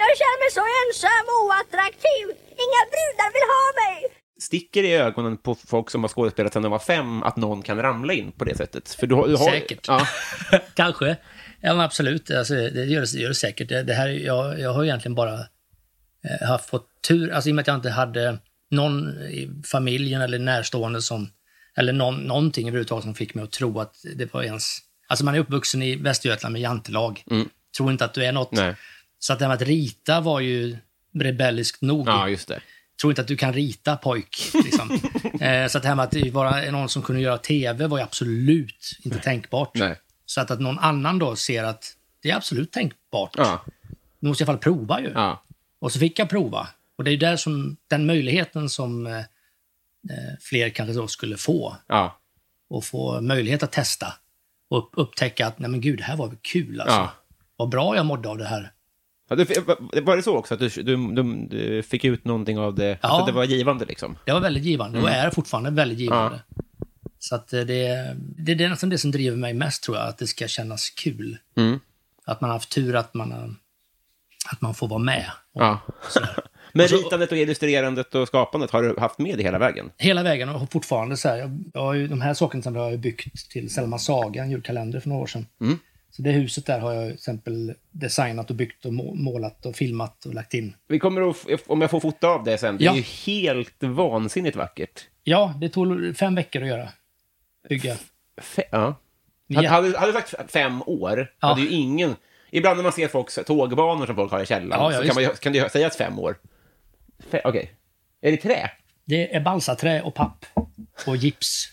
Jag 0.00 0.10
känner 0.20 0.38
mig 0.44 0.50
så 0.58 0.64
ensam 0.80 1.24
och 1.32 1.40
oattraktiv. 1.46 2.24
Inga 2.64 2.82
brudar 2.92 3.28
vill 3.34 3.48
ha 3.54 3.64
mig. 3.84 4.17
Sticker 4.40 4.84
i 4.84 4.92
ögonen 4.92 5.36
på 5.36 5.54
folk 5.54 5.90
som 5.90 6.02
har 6.02 6.08
skådespelat 6.08 6.52
sedan 6.52 6.62
de 6.62 6.72
var 6.72 6.78
fem 6.78 7.22
att 7.22 7.36
någon 7.36 7.62
kan 7.62 7.82
ramla 7.82 8.12
in 8.12 8.32
på 8.32 8.44
det 8.44 8.56
sättet? 8.56 8.88
För 8.90 9.06
du, 9.06 9.14
har- 9.14 9.28
du 9.28 9.36
har, 9.36 9.50
Säkert. 9.50 9.88
Ja. 9.88 10.06
Kanske. 10.74 11.16
Ja, 11.60 11.82
absolut. 11.84 12.30
Alltså, 12.30 12.54
det, 12.54 12.84
gör 12.84 13.00
det, 13.00 13.12
det 13.12 13.18
gör 13.20 13.28
det 13.28 13.34
säkert. 13.34 13.68
Det, 13.68 13.82
det 13.82 13.94
här, 13.94 14.08
jag, 14.08 14.60
jag 14.60 14.72
har 14.72 14.84
egentligen 14.84 15.14
bara 15.14 15.34
eh, 15.34 16.48
haft 16.48 16.70
fått 16.70 16.88
tur, 17.08 17.30
alltså 17.32 17.48
i 17.48 17.52
och 17.52 17.54
med 17.56 17.62
att 17.62 17.66
jag 17.66 17.76
inte 17.76 17.90
hade 17.90 18.38
någon 18.70 19.08
i 19.22 19.50
familjen 19.66 20.20
eller 20.20 20.38
närstående 20.38 21.02
som, 21.02 21.30
eller 21.76 21.92
någon, 21.92 22.16
någonting 22.16 22.68
överhuvudtaget 22.68 23.04
som 23.04 23.14
fick 23.14 23.34
mig 23.34 23.44
att 23.44 23.52
tro 23.52 23.80
att 23.80 23.94
det 24.16 24.34
var 24.34 24.42
ens... 24.42 24.78
Alltså 25.08 25.24
man 25.24 25.34
är 25.34 25.38
uppvuxen 25.38 25.82
i 25.82 25.96
Västergötland 25.96 26.52
med 26.52 26.62
jantelag. 26.62 27.22
Mm. 27.30 27.48
Tror 27.76 27.90
inte 27.92 28.04
att 28.04 28.14
du 28.14 28.24
är 28.24 28.32
något. 28.32 28.52
Nej. 28.52 28.74
Så 29.18 29.32
att 29.32 29.38
det 29.38 29.44
här 29.44 29.48
med 29.48 29.62
att 29.62 29.68
rita 29.68 30.20
var 30.20 30.40
ju 30.40 30.76
rebelliskt 31.20 31.82
nog. 31.82 32.08
ja, 32.08 32.28
just 32.28 32.48
det. 32.48 32.60
Tror 33.00 33.12
inte 33.12 33.22
att 33.22 33.28
du 33.28 33.36
kan 33.36 33.52
rita 33.52 33.96
pojk. 33.96 34.50
Liksom. 34.54 34.90
eh, 35.40 35.66
så 35.66 35.78
att 35.78 35.82
det 35.82 35.88
här 35.88 35.94
med 35.94 36.04
att 36.04 36.10
det 36.10 36.30
vara 36.30 36.70
någon 36.70 36.88
som 36.88 37.02
kunde 37.02 37.22
göra 37.22 37.38
TV 37.38 37.86
var 37.86 37.98
absolut 37.98 38.98
inte 39.02 39.18
tänkbart. 39.18 39.70
Nej. 39.74 40.00
Så 40.26 40.40
att, 40.40 40.50
att 40.50 40.60
någon 40.60 40.78
annan 40.78 41.18
då 41.18 41.36
ser 41.36 41.64
att 41.64 41.96
det 42.22 42.30
är 42.30 42.36
absolut 42.36 42.72
tänkbart. 42.72 43.34
Ja. 43.36 43.64
Du 44.20 44.28
måste 44.28 44.42
i 44.42 44.44
alla 44.44 44.52
fall 44.52 44.62
prova 44.62 45.00
ju. 45.00 45.12
Ja. 45.14 45.42
Och 45.78 45.92
så 45.92 45.98
fick 45.98 46.18
jag 46.18 46.28
prova. 46.28 46.68
Och 46.98 47.04
det 47.04 47.10
är 47.10 47.16
där 47.16 47.36
som, 47.36 47.76
den 47.88 48.06
möjligheten 48.06 48.68
som 48.68 49.06
eh, 49.06 49.18
eh, 49.18 49.24
fler 50.40 50.70
kanske 50.70 50.92
då 50.92 51.08
skulle 51.08 51.36
få. 51.36 51.76
Ja. 51.86 52.20
Och 52.70 52.84
få 52.84 53.20
möjlighet 53.20 53.62
att 53.62 53.72
testa. 53.72 54.14
Och 54.70 54.78
upp, 54.78 54.90
upptäcka 54.92 55.46
att, 55.46 55.58
nej 55.58 55.70
men 55.70 55.80
gud, 55.80 55.98
det 55.98 56.04
här 56.04 56.16
var 56.16 56.36
kul 56.42 56.80
alltså. 56.80 56.96
Ja. 56.96 57.12
Vad 57.56 57.68
bra 57.68 57.96
jag 57.96 58.06
mådde 58.06 58.28
av 58.28 58.38
det 58.38 58.46
här. 58.46 58.72
Ja, 59.28 59.36
du, 59.36 59.44
var- 60.00 60.16
det 60.16 60.22
så 60.22 60.36
också, 60.36 60.54
att 60.54 60.60
du, 60.60 60.68
du, 60.68 60.96
du, 61.12 61.46
du 61.50 61.82
fick 61.82 62.04
ut 62.04 62.24
någonting 62.24 62.58
av 62.58 62.74
det? 62.74 62.88
Ja. 63.02 63.08
Alltså, 63.08 63.26
det 63.26 63.32
var 63.32 63.44
givande 63.44 63.84
liksom? 63.84 64.16
Det 64.24 64.32
var 64.32 64.40
väldigt 64.40 64.64
givande 64.64 64.98
och 65.00 65.08
Mm. 65.08 65.26
är 65.26 65.30
fortfarande 65.30 65.70
väldigt 65.70 65.98
givande. 65.98 66.40
Så 67.18 67.34
att 67.34 67.52
eh, 67.52 67.60
det, 67.60 68.14
det, 68.36 68.54
det 68.54 68.64
är 68.64 68.68
nästan 68.68 68.90
det 68.90 68.98
som 68.98 69.10
driver 69.10 69.36
mig 69.36 69.54
mest 69.54 69.82
tror 69.82 69.96
jag, 69.96 70.08
att 70.08 70.18
det 70.18 70.26
ska 70.26 70.48
kännas 70.48 70.90
kul. 70.90 71.38
Mm. 71.56 71.80
Att 72.24 72.40
man 72.40 72.50
har 72.50 72.56
haft 72.56 72.70
tur 72.74 72.96
att 72.96 73.14
man, 73.14 73.32
har- 73.32 73.54
att 74.52 74.60
man 74.60 74.74
får 74.74 74.88
vara 74.88 74.98
med. 74.98 75.24
Ja. 75.52 75.80
Men 76.72 76.86
ritandet 76.86 77.32
och 77.32 77.38
illustrerandet 77.38 78.14
och 78.14 78.28
skapandet 78.28 78.70
har 78.70 78.82
du 78.82 78.94
haft 78.98 79.18
med 79.18 79.36
det 79.38 79.42
hela 79.42 79.58
vägen? 79.58 79.90
Hela 79.96 80.22
vägen 80.22 80.48
och 80.48 80.72
fortfarande 80.72 81.16
så 81.16 81.28
här, 81.28 81.36
jag, 81.36 81.64
jag 81.74 81.80
har 81.80 81.94
ju, 81.94 82.08
de 82.08 82.20
här 82.20 82.34
sakerna 82.34 82.62
som 82.62 82.74
jag 82.74 82.82
har 82.82 82.90
jag 82.90 83.00
byggt 83.00 83.50
till 83.50 83.70
Selma 83.70 83.98
Saga, 83.98 84.42
en 84.42 84.50
julkalender 84.50 85.00
för 85.00 85.08
några 85.08 85.22
år 85.22 85.26
sedan. 85.26 85.46
Mm. 85.60 85.78
Så 86.10 86.22
det 86.22 86.30
huset 86.30 86.66
där 86.66 86.80
har 86.80 86.92
jag 86.92 87.04
till 87.06 87.14
exempel 87.14 87.74
designat 87.90 88.50
och 88.50 88.56
byggt 88.56 88.84
och 88.84 88.92
må- 88.92 89.14
målat 89.14 89.66
och 89.66 89.76
filmat 89.76 90.24
och 90.26 90.34
lagt 90.34 90.54
in. 90.54 90.74
Vi 90.88 90.98
kommer 90.98 91.30
att, 91.30 91.36
f- 91.48 91.60
om 91.66 91.80
jag 91.80 91.90
får 91.90 92.00
fota 92.00 92.28
av 92.28 92.44
det 92.44 92.58
sen, 92.58 92.76
det 92.78 92.84
Ja. 92.84 92.92
är 92.92 92.96
ju 92.96 93.02
helt 93.02 93.82
vansinnigt 93.82 94.56
vackert. 94.56 95.06
Ja, 95.24 95.54
det 95.60 95.68
tog 95.68 96.16
fem 96.16 96.34
veckor 96.34 96.62
att 96.62 96.68
göra. 96.68 96.88
Bygga. 97.68 97.96
Fe- 98.40 98.62
ja. 98.70 98.94
Hade, 99.54 99.68
hade, 99.68 99.98
hade 99.98 100.12
du 100.12 100.18
sagt 100.18 100.34
f- 100.38 100.46
fem 100.48 100.82
år, 100.86 101.32
Ja. 101.40 101.48
hade 101.48 101.60
ju 101.60 101.68
ingen... 101.68 102.16
Ibland 102.50 102.76
när 102.76 102.82
man 102.82 102.92
ser 102.92 103.08
folks 103.08 103.38
tågbanor 103.46 104.06
som 104.06 104.14
folk 104.16 104.32
har 104.32 104.42
i 104.42 104.46
källaren, 104.46 104.82
Ja, 104.82 104.92
ja, 104.92 104.98
så 105.08 105.14
kan, 105.14 105.22
man, 105.24 105.34
kan 105.36 105.52
det 105.52 105.72
sägas 105.72 105.96
fem 105.96 106.18
år. 106.18 106.38
Okej. 107.44 107.72
Är 108.20 108.30
det 108.30 108.36
trä? 108.36 108.70
Det 109.04 109.34
är 109.34 109.40
balsaträ 109.40 110.02
och 110.02 110.14
papp 110.14 110.44
och 111.06 111.16
gips. 111.16 111.68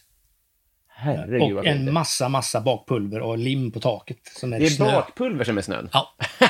Herregud 0.98 1.58
och 1.58 1.66
en 1.66 1.94
massa, 1.94 2.30
massa 2.30 2.62
bakpulver 2.62 3.20
och 3.22 3.38
lim 3.38 3.72
på 3.72 3.80
taket. 3.80 4.18
Som 4.40 4.54
är 4.54 4.60
Det 4.60 4.66
är 4.66 4.70
snö. 4.70 4.92
bakpulver 4.92 5.44
som 5.46 5.58
är 5.58 5.62
snön? 5.62 5.90
Ja. 5.94 6.16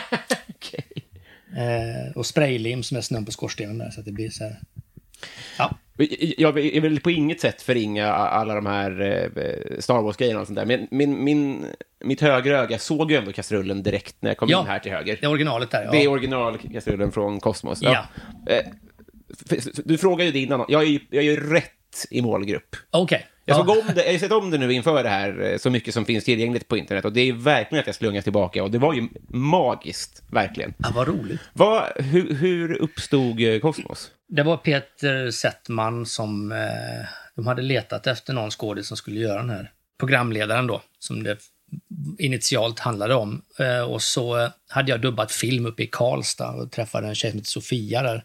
eh, 1.57 2.11
och 2.17 2.25
spraylim 2.25 2.83
som 2.83 2.97
är 2.97 3.01
snön 3.01 3.25
på 3.25 3.31
skorstenen 3.31 3.77
där, 3.77 3.89
så 3.89 3.99
att 3.99 4.05
det 4.05 4.11
blir 4.11 4.29
så 4.29 4.43
här. 4.43 4.59
Ja. 5.57 5.77
Jag 6.37 6.51
vill 6.53 7.01
på 7.01 7.11
inget 7.11 7.41
sätt 7.41 7.61
förringa 7.61 8.07
alla 8.13 8.55
de 8.55 8.65
här 8.65 9.01
eh, 9.01 9.79
Star 9.79 10.01
Wars-grejerna 10.01 10.39
och 10.41 10.47
sånt 10.47 10.57
där, 10.57 10.65
men 10.65 10.87
min, 10.91 11.23
min, 11.23 11.65
mitt 12.05 12.21
högra 12.21 12.57
öga 12.59 12.79
såg 12.79 13.11
ju 13.11 13.17
ändå 13.17 13.31
kastrullen 13.33 13.83
direkt 13.83 14.15
när 14.19 14.29
jag 14.29 14.37
kom 14.37 14.49
Ja, 14.49 14.61
in 14.61 14.67
här 14.67 14.79
till 14.79 14.91
höger. 14.91 15.17
Det 15.21 15.25
är 15.25 15.29
originalet 15.31 15.71
där, 15.71 15.83
ja. 15.83 15.91
Det 15.91 16.03
är 16.03 16.07
originalkastrullen 16.07 17.11
från 17.11 17.39
Cosmos. 17.39 17.79
Ja. 17.81 18.05
Eh, 18.49 18.59
f- 19.51 19.65
Du 19.85 19.97
frågade 19.97 20.25
ju 20.25 20.31
det 20.31 20.39
innan, 20.39 20.65
jag 20.67 20.81
är 20.81 20.87
ju, 20.87 20.99
jag 21.09 21.23
är 21.23 21.29
ju 21.29 21.53
rätt 21.53 21.71
i 22.09 22.21
målgrupp. 22.21 22.75
Okej. 22.91 23.27
Jag, 23.45 23.57
såg 23.57 23.69
Ja. 23.69 23.71
om 23.87 23.95
det, 23.95 24.05
jag 24.05 24.11
har 24.11 24.19
sett 24.19 24.31
om 24.31 24.51
det 24.51 24.57
nu 24.57 24.73
inför 24.73 25.03
det 25.03 25.09
här, 25.09 25.41
eh, 25.51 25.57
så 25.57 25.69
mycket 25.69 25.93
som 25.93 26.05
finns 26.05 26.23
tillgängligt 26.23 26.67
på 26.67 26.77
internet, 26.77 27.05
och 27.05 27.13
det 27.13 27.21
är 27.21 27.33
verkligen 27.33 27.79
att 27.81 27.87
jag 27.87 27.95
slungas 27.95 28.23
tillbaka, 28.23 28.63
och 28.63 28.71
det 28.71 28.77
var 28.77 28.93
ju 28.93 29.07
magiskt, 29.29 30.23
verkligen. 30.31 30.73
Ja, 30.77 30.91
vad 30.95 31.07
roligt. 31.07 31.41
Vad, 31.53 31.83
hur, 31.95 32.33
hur 32.33 32.73
uppstod 32.81 33.41
eh, 33.41 33.59
Cosmos? 33.59 34.11
Det 34.27 34.43
var 34.43 34.57
Peter 34.57 35.31
Settman 35.31 36.05
som... 36.05 36.51
Eh, 36.51 37.07
de 37.35 37.47
hade 37.47 37.61
letat 37.61 38.07
efter 38.07 38.33
någon 38.33 38.51
skådis 38.51 38.87
som 38.87 38.97
skulle 38.97 39.19
göra 39.19 39.37
den 39.41 39.49
här 39.49 39.71
programledaren 39.99 40.67
då, 40.67 40.81
som 40.99 41.23
det 41.23 41.37
initialt 42.19 42.79
handlade 42.79 43.15
om. 43.15 43.41
Eh, 43.59 43.91
och 43.91 44.01
så 44.01 44.49
hade 44.69 44.91
jag 44.91 45.01
dubbat 45.01 45.31
film 45.31 45.65
uppe 45.65 45.83
i 45.83 45.87
Karlstad 45.87 46.49
och 46.51 46.71
träffade 46.71 47.07
en 47.07 47.15
tjej 47.15 47.31
som 47.31 47.37
heter 47.37 47.49
Sofia 47.49 48.01
där. 48.01 48.23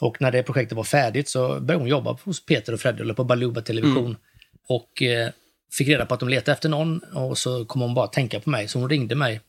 Och 0.00 0.20
när 0.20 0.30
det 0.32 0.42
projektet 0.42 0.76
var 0.76 0.84
färdigt 0.84 1.28
så 1.28 1.48
började 1.48 1.82
hon 1.82 1.88
jobba 1.88 2.18
hos 2.24 2.46
Peter 2.46 2.72
och 2.72 2.80
Fredde, 2.80 3.02
eller 3.02 3.14
på 3.14 3.24
Baluba 3.24 3.60
Television. 3.60 4.06
Mm. 4.06 4.16
Och 4.68 5.02
eh, 5.02 5.30
fick 5.72 5.88
reda 5.88 6.06
på 6.06 6.14
att 6.14 6.20
de 6.20 6.28
letade 6.28 6.52
efter 6.52 6.68
någon 6.68 6.98
och 6.98 7.38
så 7.38 7.64
kom 7.64 7.80
hon 7.80 7.94
bara 7.94 8.06
tänka 8.06 8.40
på 8.40 8.50
mig. 8.50 8.68
Så 8.68 8.78
hon 8.78 8.90
ringde 8.90 9.14
mig 9.14 9.40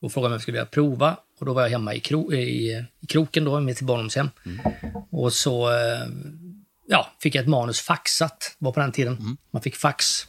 och 0.00 0.12
frågade 0.12 0.26
om 0.26 0.32
jag 0.32 0.40
skulle 0.40 0.54
vilja 0.58 0.66
prova. 0.66 1.16
Och 1.40 1.46
då 1.46 1.52
var 1.52 1.62
jag 1.62 1.70
hemma 1.70 1.94
i, 1.94 2.00
kro 2.00 2.32
i, 2.32 2.72
i 3.00 3.06
kroken 3.08 3.44
då, 3.44 3.60
med 3.60 3.76
till 3.76 3.86
barndomshem. 3.86 4.30
Och 5.10 5.32
så 5.32 5.70
eh, 5.70 6.06
ja, 6.86 7.06
fick 7.20 7.34
jag 7.34 7.42
ett 7.42 7.48
manus 7.48 7.80
faxat, 7.80 8.56
var 8.58 8.72
på 8.72 8.80
den 8.80 8.92
tiden. 8.92 9.36
Man 9.50 9.62
fick 9.62 9.76
fax. 9.76 10.26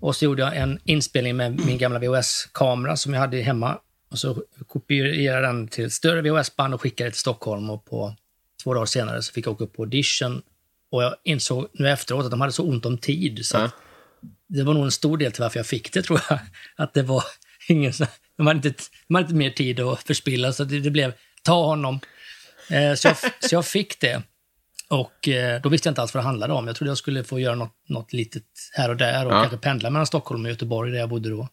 Och 0.00 0.16
så 0.16 0.24
gjorde 0.24 0.42
jag 0.42 0.56
en 0.56 0.78
inspelning 0.84 1.36
med 1.36 1.66
min 1.66 1.78
gamla 1.78 1.98
VHS-kamera 1.98 2.96
som 2.96 3.14
jag 3.14 3.20
hade 3.20 3.40
hemma. 3.40 3.78
Och 4.10 4.18
så 4.18 4.42
kopierade 4.68 5.16
jag 5.16 5.42
den 5.42 5.68
till 5.68 5.84
ett 5.84 5.92
större 5.92 6.22
VHS-band 6.22 6.74
och 6.74 6.80
skickade 6.80 7.08
det 7.08 7.12
till 7.12 7.20
Stockholm. 7.20 7.70
Och 7.70 7.84
på 7.84 8.14
två 8.62 8.74
dagar 8.74 8.86
senare 8.86 9.22
så 9.22 9.32
fick 9.32 9.46
jag 9.46 9.52
åka 9.52 9.64
upp 9.64 9.72
på 9.76 9.82
audition. 9.82 10.42
Och 10.90 11.02
jag 11.02 11.14
insåg 11.24 11.68
nu 11.72 11.90
efteråt 11.90 12.24
att 12.24 12.30
de 12.30 12.40
hade 12.40 12.52
så 12.52 12.64
ont 12.64 12.86
om 12.86 12.98
tid. 12.98 13.46
Så 13.46 13.56
att 13.58 13.74
det 14.48 14.62
var 14.62 14.74
nog 14.74 14.84
en 14.84 14.90
stor 14.92 15.16
del 15.18 15.32
till 15.32 15.42
varför 15.42 15.58
jag 15.58 15.66
fick 15.66 15.92
det, 15.92 16.02
tror 16.02 16.20
jag. 16.30 16.38
Att 16.76 16.94
det 16.94 17.02
var 17.02 17.24
ingen... 17.68 17.92
De 18.36 18.46
hade 18.46 18.68
inte, 18.68 18.82
de 19.08 19.14
hade 19.14 19.24
inte 19.24 19.34
mer 19.34 19.50
tid 19.50 19.80
att 19.80 20.02
förspilla, 20.02 20.52
så 20.52 20.64
det, 20.64 20.80
det 20.80 20.90
blev 20.90 21.12
ta 21.42 21.66
honom. 21.66 22.00
Eh, 22.70 22.94
så, 22.94 23.08
jag, 23.08 23.16
så 23.16 23.54
jag 23.54 23.66
fick 23.66 24.00
det. 24.00 24.22
Och 24.88 25.28
eh, 25.28 25.62
då 25.62 25.68
visste 25.68 25.88
jag 25.88 25.90
inte 25.90 26.02
alls 26.02 26.14
vad 26.14 26.22
det 26.22 26.26
handlade 26.26 26.52
om. 26.52 26.66
Jag 26.66 26.76
trodde 26.76 26.90
jag 26.90 26.98
skulle 26.98 27.24
få 27.24 27.40
göra 27.40 27.54
något, 27.54 27.74
något 27.88 28.12
litet 28.12 28.44
här 28.72 28.88
och 28.88 28.96
där 28.96 29.26
och 29.26 29.32
Ja. 29.32 29.40
kanske 29.40 29.56
pendla 29.56 29.90
mellan 29.90 30.06
Stockholm 30.06 30.44
och 30.44 30.50
Göteborg 30.50 30.90
där 30.92 30.98
jag 30.98 31.08
bodde 31.08 31.30
då. 31.30 31.48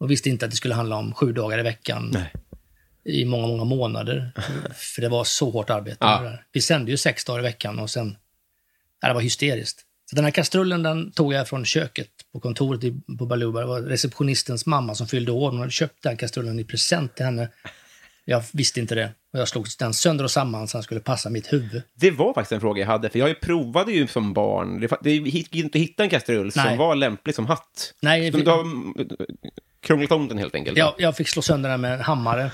Och 0.00 0.10
visste 0.10 0.28
inte 0.30 0.44
att 0.44 0.50
det 0.50 0.56
skulle 0.56 0.74
handla 0.74 0.96
om 0.96 1.14
sju 1.14 1.32
dagar 1.32 1.58
i 1.58 1.62
veckan 1.62 2.16
i 3.04 3.24
många, 3.24 3.46
många 3.46 3.64
månader. 3.64 4.32
För 4.74 5.02
det 5.02 5.08
var 5.08 5.24
så 5.24 5.50
hårt 5.50 5.70
arbete. 5.70 5.96
Ja. 6.00 6.32
Vi 6.52 6.60
sände 6.60 6.90
ju 6.90 6.96
sex 6.96 7.24
dagar 7.24 7.40
i 7.40 7.42
veckan 7.42 7.78
och 7.78 7.90
sen... 7.90 8.16
Ja, 9.00 9.08
det 9.08 9.14
var 9.14 9.20
hysteriskt. 9.20 9.80
Så 10.10 10.16
den 10.16 10.24
här 10.24 10.32
kastrullen 10.32 10.82
den 10.82 11.12
tog 11.12 11.32
jag 11.32 11.48
från 11.48 11.64
köket 11.64 12.08
på 12.32 12.40
kontoret 12.40 12.84
i, 12.84 13.00
på 13.18 13.26
Baluba. 13.26 13.60
Det 13.60 13.66
var 13.66 13.80
receptionistens 13.80 14.66
mamma 14.66 14.94
som 14.94 15.06
fyllde 15.06 15.32
år. 15.32 15.50
Hon 15.50 15.58
hade 15.58 15.70
köpt 15.70 16.02
den 16.02 16.16
kastrullen 16.16 16.58
i 16.58 16.64
present 16.64 17.14
till 17.14 17.24
henne. 17.24 17.48
Jag 18.24 18.42
visste 18.52 18.80
inte 18.80 18.94
det. 18.94 19.10
Och 19.32 19.40
jag 19.40 19.48
slog 19.48 19.66
den 19.78 19.94
sönder 19.94 20.24
och 20.24 20.30
samman 20.30 20.68
så 20.68 20.76
den 20.76 20.82
skulle 20.82 21.00
passa 21.00 21.30
mitt 21.30 21.52
huvud. 21.52 21.82
Det 21.94 22.10
var 22.10 22.34
faktiskt 22.34 22.52
en 22.52 22.60
fråga 22.60 22.80
jag 22.80 22.86
hade, 22.86 23.10
för 23.10 23.18
jag 23.18 23.40
provade 23.40 23.92
ju 23.92 24.06
som 24.06 24.32
barn. 24.32 24.88
Det, 25.00 25.10
gick 25.10 25.54
inte 25.54 25.78
att 25.78 25.82
hitta 25.82 26.02
en 26.02 26.10
kastrull 26.10 26.52
som 26.52 26.62
Nej. 26.62 26.76
var 26.76 26.94
lämplig 26.94 27.34
som 27.34 27.46
hatt. 27.46 27.94
Nej, 28.00 28.32
Så 28.32 28.38
du 28.38 28.50
har 28.50 28.64
krånglat 29.80 30.12
om 30.12 30.28
den 30.28 30.38
helt 30.38 30.54
enkelt? 30.54 30.78
Jag, 30.78 30.94
jag 30.98 31.16
fick 31.16 31.28
slå 31.28 31.42
sönder 31.42 31.70
den 31.70 31.80
med 31.80 31.94
en 31.94 32.00
hammare. 32.00 32.50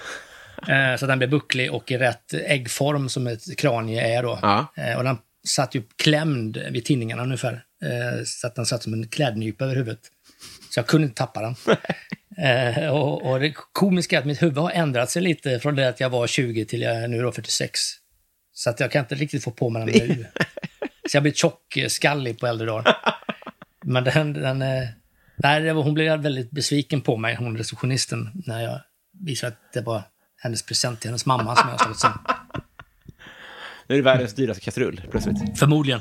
Eh, 0.69 0.97
så 0.97 1.05
att 1.05 1.09
den 1.09 1.19
blev 1.19 1.31
bucklig 1.31 1.73
och 1.73 1.91
i 1.91 1.99
rätt 1.99 2.35
äggform 2.35 3.09
som 3.09 3.27
ett 3.27 3.59
kranie 3.59 4.19
är 4.19 4.23
då. 4.23 4.39
Ja. 4.43 4.73
Eh, 4.77 4.97
och 4.97 5.05
den 5.05 5.19
satt 5.47 5.75
ju 5.75 5.83
klämd 5.97 6.57
vid 6.71 6.85
tinningarna 6.85 7.23
ungefär. 7.23 7.65
Eh, 7.85 8.25
så 8.25 8.47
att 8.47 8.55
den 8.55 8.67
satt 8.67 8.83
som 8.83 8.93
en 8.93 9.09
klädnypa 9.09 9.65
över 9.65 9.77
huvudet. 9.77 10.01
Så 10.71 10.79
jag 10.79 10.87
kunde 10.87 11.05
inte 11.05 11.19
tappa 11.19 11.41
den. 11.41 11.55
och, 12.91 13.31
och 13.31 13.41
det 13.41 13.55
komiska 13.73 14.17
är 14.17 14.21
att 14.21 14.27
mitt 14.27 14.43
huvud 14.43 14.59
har 14.59 14.71
ändrat 14.71 15.11
sig 15.11 15.23
lite 15.23 15.61
från 15.61 15.77
det 15.77 15.89
att 15.89 16.01
jag 16.01 16.11
var 16.11 16.27
20 16.27 16.65
till 16.65 16.83
jag 16.83 16.97
är 16.97 17.09
nu 17.09 17.23
då 17.23 17.33
46. 17.33 17.81
Så 18.53 18.71
att 18.71 18.81
jag 18.81 18.91
kan 18.91 19.01
inte 19.01 19.15
riktigt 19.15 19.45
få 19.45 19.51
på 19.51 19.71
mig 19.71 19.93
den 19.93 20.09
nu. 20.09 20.27
Så 21.11 21.17
jag 21.17 21.23
blir 21.23 21.33
tjock, 21.33 21.77
eh, 21.77 21.89
skallig 21.89 22.39
på 22.39 22.47
äldre 22.47 22.67
dagar. 22.67 22.97
Men 23.85 24.05
den... 24.05 24.33
den 24.33 24.65
nej, 25.43 25.71
hon 25.71 25.95
blev 25.95 26.21
väldigt 26.21 26.51
besviken 26.51 27.01
på 27.01 27.17
mig, 27.17 27.35
hon 27.35 27.57
receptionisten, 27.57 28.31
när 28.47 28.63
jag 28.63 28.81
visade 29.13 29.53
att 29.53 29.73
det 29.73 29.81
var 29.81 30.03
hennes 30.41 30.63
present 30.63 31.01
till 31.01 31.09
hennes 31.11 31.27
mamma 31.27 31.57
som 31.57 31.69
jag 31.69 31.75
har 31.75 31.79
slagit 31.79 31.99
sönder. 31.99 32.21
Nu 33.87 33.95
är 33.95 33.99
det 33.99 34.05
världens 34.05 34.35
dyraste 34.35 34.65
kastrull, 34.65 35.01
plötsligt. 35.11 35.59
Förmodligen. 35.59 36.01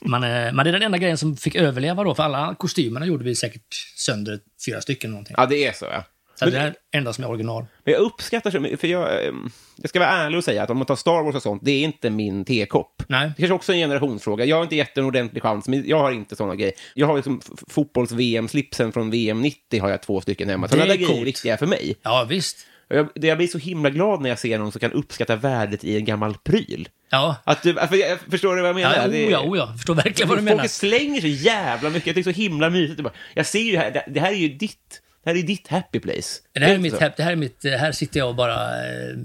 Men, 0.00 0.22
eh, 0.24 0.52
men 0.52 0.56
det 0.56 0.70
är 0.70 0.72
den 0.72 0.82
enda 0.82 0.98
grejen 0.98 1.18
som 1.18 1.36
fick 1.36 1.54
överleva 1.54 2.04
då, 2.04 2.14
för 2.14 2.22
alla 2.22 2.54
kostymerna 2.58 3.06
gjorde 3.06 3.24
vi 3.24 3.34
säkert 3.34 3.74
sönder 3.96 4.38
fyra 4.66 4.80
stycken. 4.80 5.10
Någonting. 5.10 5.34
Ja, 5.38 5.46
det 5.46 5.66
är 5.66 5.72
så, 5.72 5.84
ja. 5.84 6.04
Så 6.34 6.44
Men 6.44 6.54
det 6.54 6.60
är 6.60 6.64
det 6.90 6.98
enda 6.98 7.12
som 7.12 7.24
är 7.24 7.28
original. 7.30 7.66
Men 7.84 7.94
jag 7.94 8.00
uppskattar, 8.02 8.50
så- 8.50 8.76
för 8.76 8.86
jag, 8.88 9.26
ehm, 9.26 9.50
jag 9.76 9.88
ska 9.88 9.98
vara 9.98 10.08
ärlig 10.10 10.38
och 10.38 10.44
säga 10.44 10.62
att 10.62 10.70
om 10.70 10.76
man 10.76 10.86
tar 10.86 10.96
Star 10.96 11.22
Wars 11.22 11.34
och 11.34 11.42
sånt, 11.42 11.62
det 11.64 11.70
är 11.70 11.84
inte 11.84 12.10
min 12.10 12.44
tekopp. 12.44 13.02
Nej. 13.08 13.28
Det 13.36 13.42
kanske 13.42 13.54
också 13.54 13.72
är 13.72 13.76
en 13.76 13.80
generationsfråga. 13.82 14.44
Jag 14.44 14.56
har 14.56 14.62
inte 14.62 14.76
gett 14.76 14.98
en 14.98 15.04
ordentlig 15.04 15.42
chans, 15.42 15.68
men 15.68 15.88
jag 15.88 15.98
har 15.98 16.10
inte 16.12 16.36
såna 16.36 16.54
grejer. 16.56 16.72
Jag 16.94 17.06
har 17.06 17.16
liksom 17.16 17.40
fotbolls-VM-slipsen 17.68 18.92
från 18.92 19.10
VM 19.10 19.42
90 19.42 19.80
har 19.80 19.90
jag 19.90 20.02
två 20.02 20.20
stycken 20.20 20.48
hemma. 20.48 20.66
Det 20.66 20.70
Sådana 20.70 20.84
är 20.84 20.88
där 20.98 21.06
grejer 21.06 21.20
är 21.20 21.24
viktiga 21.24 21.56
för 21.56 21.66
mig. 21.66 21.96
Ja, 22.02 22.26
visst. 22.28 22.66
Jag, 22.90 23.08
det- 23.14 23.26
jag 23.26 23.38
blir 23.38 23.48
så 23.48 23.58
himla 23.58 23.90
glad 23.90 24.20
när 24.22 24.28
jag 24.28 24.38
ser 24.38 24.58
någon 24.58 24.72
som 24.72 24.80
kan 24.80 24.92
uppskatta 24.92 25.36
värdet 25.36 25.84
i 25.84 25.96
en 25.96 26.04
gammal 26.04 26.34
pryl. 26.44 26.88
Ja. 27.10 27.36
Att 27.44 27.62
du, 27.62 27.74
för 27.74 27.96
jag, 27.96 28.18
förstår 28.30 28.56
du 28.56 28.62
vad 28.62 28.68
jag 28.68 28.76
menar? 28.76 28.96
Ja, 28.96 29.08
Det- 29.08 29.26
oh, 29.26 29.32
ja, 29.32 29.40
oh. 29.40 29.58
Jag 29.58 29.76
förstår 29.76 29.94
verkligen 29.94 30.28
vad 30.28 30.38
du 30.38 30.42
Folk 30.42 30.50
menar. 30.56 30.66
slänger 30.68 31.20
så 31.20 31.26
jävla 31.26 31.90
mycket. 31.90 32.06
Jag 32.06 32.14
tycker 32.16 32.30
det 32.30 32.30
är 32.30 32.34
så 32.34 32.40
himla 32.42 32.70
mysigt. 32.70 33.02
Det 33.04 33.10
Jag 33.34 33.46
ser 33.46 33.58
ju 33.60 33.76
här, 33.76 33.90
det, 33.90 34.04
det 34.08 34.20
här 34.20 34.30
är 34.32 34.36
ju 34.36 34.48
ditt, 34.48 35.02
det 35.24 35.30
här 35.30 35.36
är 35.38 35.42
ditt 35.42 35.68
happy 35.68 36.00
place. 36.00 36.40
Det 36.52 36.60
här 36.60 36.74
är 36.74 36.78
mitt, 36.78 36.98
det 37.16 37.22
här 37.22 37.32
är 37.32 37.36
mitt, 37.36 37.64
här 37.64 37.92
sitter 37.92 38.18
jag 38.20 38.28
och 38.28 38.34
bara 38.34 38.54
eh, 38.86 39.16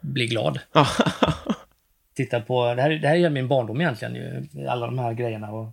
blir 0.00 0.26
glad. 0.28 0.58
Titta 2.16 2.40
på, 2.40 2.74
det 2.74 2.82
här, 2.82 2.90
det 2.90 3.08
här 3.08 3.16
är 3.16 3.30
min 3.30 3.48
barndom 3.48 3.80
egentligen 3.80 4.14
ju. 4.14 4.48
Alla 4.68 4.86
de 4.86 4.98
här 4.98 5.12
grejerna 5.14 5.50
och, 5.52 5.72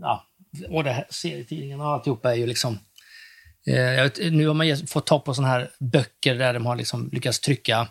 ja, 0.00 0.24
och 0.68 0.84
det 0.84 0.90
här 0.92 1.06
serietidningen 1.10 1.80
och 1.80 1.86
alltihopa 1.86 2.30
är 2.32 2.36
ju 2.36 2.46
liksom 2.46 2.78
eh, 3.66 4.30
Nu 4.30 4.46
har 4.46 4.54
man 4.54 4.86
fått 4.86 5.06
tag 5.06 5.24
på 5.24 5.34
såna 5.34 5.48
här 5.48 5.70
böcker 5.78 6.34
där 6.34 6.54
de 6.54 6.66
har 6.66 6.76
liksom 6.76 7.10
lyckats 7.12 7.40
trycka 7.40 7.88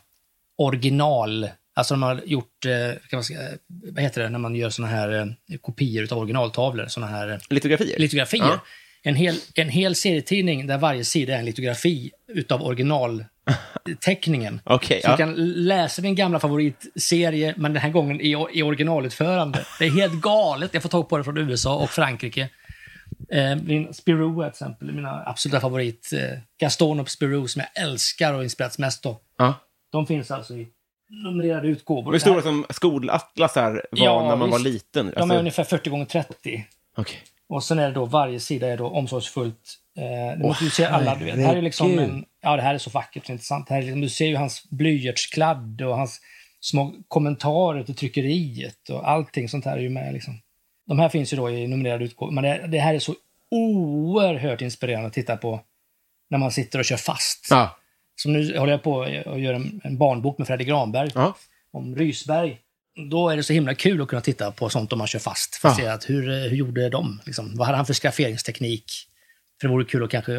original, 0.58 1.50
alltså 1.74 1.94
de 1.94 2.03
har 2.03 2.22
gjort, 2.25 2.65
eh, 2.65 2.72
man 3.12 3.24
vad 3.68 4.03
heter 4.03 4.24
det, 4.24 4.30
när 4.30 4.39
man 4.39 4.56
gör 4.56 4.70
såna 4.70 4.88
här 4.88 5.20
eh, 5.20 5.58
kopior 5.62 6.13
av 6.13 6.18
originaltavlor, 6.18 6.86
såna 6.88 7.08
här 7.08 7.32
eh, 7.32 7.38
Litografier? 7.50 8.00
litografier. 8.00 8.44
Ja. 8.44 8.60
En, 9.06 9.15
hel, 9.15 9.36
en 9.56 9.70
hel 9.70 9.96
serietidning 9.96 10.68
där 10.68 10.77
varje 10.77 11.06
sida 11.06 11.34
är 11.34 11.39
en 11.39 11.46
litografi 11.46 12.12
utav 12.27 12.63
originalteckningen. 12.63 14.62
Okej, 14.65 15.01
så 15.01 15.08
ja. 15.08 15.12
du 15.12 15.18
kan 15.18 15.36
läsa 15.68 16.01
din 16.01 16.15
gamla 16.15 16.39
favoritserie, 16.39 17.53
men 17.58 17.74
den 17.74 17.82
här 17.82 17.89
gången 17.89 18.22
i, 18.22 18.48
i 18.53 18.63
originalutförande. 18.63 19.65
Det 19.80 19.86
är 19.86 19.92
helt 19.92 20.22
galet. 20.22 20.74
Jag 20.74 20.84
får 20.84 20.89
tag 20.89 21.10
på 21.10 21.18
det 21.18 21.24
från 21.24 21.38
USA 21.38 21.75
och 21.75 21.89
Frankrike. 21.89 22.50
Eh, 23.30 23.56
min 23.63 23.94
Spirou 23.94 24.44
exempel, 24.44 24.92
mina 24.92 25.24
absoluta 25.25 25.60
favorit. 25.60 26.10
Eh, 26.13 26.39
Gaston 26.60 27.00
och 27.00 27.10
Spirou 27.10 27.48
som 27.48 27.62
jag 27.74 27.84
älskar 27.84 28.34
och 28.34 28.44
inspirerats 28.44 28.80
mest 28.80 29.06
av. 29.06 29.18
Ja. 29.38 29.53
De 29.92 30.06
finns 30.08 30.32
alltså 30.32 30.53
i 30.53 30.68
numrerade 31.10 31.68
utgåvor. 31.68 32.12
De 32.12 32.15
är 32.15 32.20
stora 32.20 32.42
som 32.42 32.65
skolatlasar 32.70 33.72
var 33.92 34.06
Ja, 34.06 34.27
när 34.30 34.36
man 34.36 34.50
var 34.50 34.58
visst. 34.60 34.70
liten. 34.74 35.06
De 35.06 35.12
är 35.18 35.22
Alltså- 35.22 35.38
ungefär 35.38 35.63
40 35.63 35.89
gånger 35.89 36.06
30. 36.06 36.65
Okej. 36.98 37.18
Och 37.48 37.63
sen 37.63 37.80
är 37.80 37.88
det 37.88 37.94
då 37.94 38.06
varje 38.06 38.39
sida 38.39 38.68
är 38.68 38.77
då 38.77 38.88
omsorgsfullt. 38.88 39.75
Eh, 39.98 40.38
du 40.38 40.44
Åh, 40.44 40.48
måste 40.48 40.63
ju 40.63 40.70
se 40.70 40.86
alla, 40.86 41.15
du 41.15 41.25
vet. 41.25 41.36
Det 41.36 41.42
här 41.42 41.56
är 41.56 41.62
liksom 41.62 42.00
en, 42.00 42.25
ja, 42.42 42.56
det 42.56 42.62
här 42.62 42.74
är 42.74 42.77
så 42.77 42.89
vackert 42.89 43.24
och 43.24 43.30
intressant. 43.30 43.68
Det 43.68 43.74
här 43.74 43.82
är 43.82 43.86
liksom, 43.86 44.01
du 44.01 44.10
ser 44.10 44.25
ju 44.25 44.36
hans 44.36 44.70
blyertskladd 44.70 45.82
och 45.82 45.98
hans 45.98 46.22
små 46.60 46.94
kommentarer 47.08 47.84
till 47.84 47.96
tryckeriet 47.96 48.89
och 48.89 49.10
allting 49.10 49.50
sånt 49.50 49.65
här 49.65 49.77
är 49.77 49.82
ju 49.82 49.89
med. 49.89 50.13
Liksom. 50.13 50.39
De 50.88 51.00
här 51.00 51.10
finns 51.10 51.34
ju 51.34 51.38
då 51.38 51.50
i 51.50 51.68
numrerade 51.68 52.06
utgåvor. 52.06 52.32
Men 52.34 52.44
det, 52.44 52.68
det 52.68 52.80
här 52.80 52.94
är 52.94 53.00
så 53.00 53.16
oerhört 53.52 54.62
inspirerande 54.62 55.08
att 55.08 55.13
titta 55.13 55.38
på 55.38 55.62
när 56.30 56.38
man 56.38 56.52
sitter 56.52 56.80
och 56.80 56.86
kör 56.86 56.98
fast. 56.98 57.48
Ja. 57.50 57.78
Så 58.16 58.30
nu 58.30 58.58
håller 58.58 58.72
jag 58.72 58.84
på 58.84 58.94
och 59.25 59.40
gör 59.40 59.54
en, 59.54 59.82
en 59.84 59.98
barnbok 59.98 60.38
med 60.38 60.48
Fredrik 60.48 60.68
Granberg 60.68 61.10
Ja. 61.16 61.36
om 61.72 61.96
Rysberg. 61.96 62.60
Då 63.12 63.30
är 63.30 63.38
det 63.38 63.44
så 63.44 63.54
himla 63.54 63.75
kul 63.75 64.02
att 64.02 64.08
kunna 64.08 64.22
titta 64.22 64.52
på 64.52 64.70
sånt 64.70 64.94
om 64.94 64.98
man 64.98 65.08
kör 65.08 65.20
fast. 65.20 65.56
För 65.56 65.70
att 65.70 65.78
Ja. 65.80 65.84
se 65.84 65.90
att 65.90 66.10
hur, 66.10 66.50
hur 66.50 66.58
gjorde 66.58 66.90
de? 66.90 67.22
Liksom, 67.25 67.58
vad 67.58 67.66
hade 67.68 67.78
han 67.78 67.86
för 67.86 67.94
skafferingsteknik? 67.94 68.86
För 69.62 69.68
det 69.68 69.74
vore 69.74 69.86
kul 69.86 70.04
att 70.04 70.10
kanske 70.12 70.32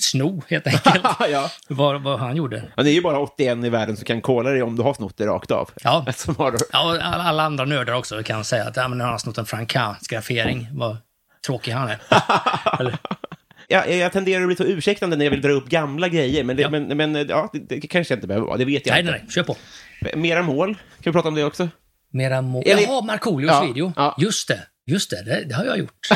sno, 0.00 0.42
helt 0.48 0.66
enkelt. 0.66 1.04
ja. 1.30 1.50
vad, 1.68 2.02
vad 2.02 2.18
han 2.18 2.36
gjorde. 2.36 2.62
Ja, 2.76 2.82
det 2.82 2.90
är 2.90 2.94
ju 2.94 3.02
bara 3.02 3.18
81 3.18 3.64
i 3.64 3.68
världen 3.68 3.96
som 3.96 4.04
kan 4.04 4.20
kolla 4.22 4.50
dig 4.50 4.62
om 4.62 4.76
du 4.76 4.82
har 4.82 4.94
snott 4.94 5.16
det 5.16 5.26
rakt 5.26 5.50
av. 5.50 5.70
Ja. 5.82 6.06
Har... 6.38 6.54
Ja, 6.72 7.00
alla, 7.02 7.42
andra 7.42 7.64
nördar 7.64 7.92
också 7.92 8.22
kan 8.22 8.44
säga 8.44 8.64
att 8.64 8.76
ja, 8.76 8.88
men 8.88 8.98
nu 8.98 9.04
har 9.04 9.10
han 9.10 9.20
snott 9.20 9.38
en 9.38 9.46
Franca-skaffering. 9.46 10.68
Vad 10.72 10.96
tråkig 11.46 11.72
han 11.72 11.88
är. 11.88 11.98
Eller, 12.80 12.98
Ja, 13.68 13.86
jag 13.86 14.12
tenderar 14.12 14.40
att 14.42 14.46
bli 14.46 14.56
så 14.56 14.64
ursäktande 14.64 15.16
när 15.16 15.24
jag 15.24 15.30
vill 15.30 15.40
dra 15.42 15.50
upp 15.52 15.68
gamla 15.68 16.08
grejer, 16.08 16.44
men 16.44 16.56
det, 16.56 16.70
men, 16.70 16.96
men, 16.96 17.14
ja, 17.28 17.50
det, 17.52 17.58
det 17.58 17.80
kanske 17.80 18.14
jag 18.14 18.16
inte 18.16 18.26
behöver 18.26 18.46
vara, 18.46 18.56
det 18.56 18.64
vet 18.64 18.86
jag 18.86 18.92
nej, 18.92 19.00
inte. 19.00 19.12
nej, 19.12 19.20
nej, 19.24 19.30
kör 19.32 19.42
på. 19.42 19.56
Mera 20.18 20.42
mål, 20.42 20.74
kan 20.74 20.80
vi 21.04 21.12
prata 21.12 21.28
om 21.28 21.34
det 21.34 21.44
också? 21.44 21.68
Mera 22.12 22.42
må- 22.42 22.62
Eller- 22.62 22.82
Jaha, 22.82 23.02
Markoolios 23.02 23.52
Ja, 23.52 23.64
video. 23.66 23.92
ja. 23.96 24.14
Just 24.18 24.48
det, 24.48 24.62
just 24.86 25.10
det, 25.10 25.22
det, 25.24 25.44
det 25.48 25.54
har 25.54 25.64
jag 25.64 25.78
gjort. 25.78 26.08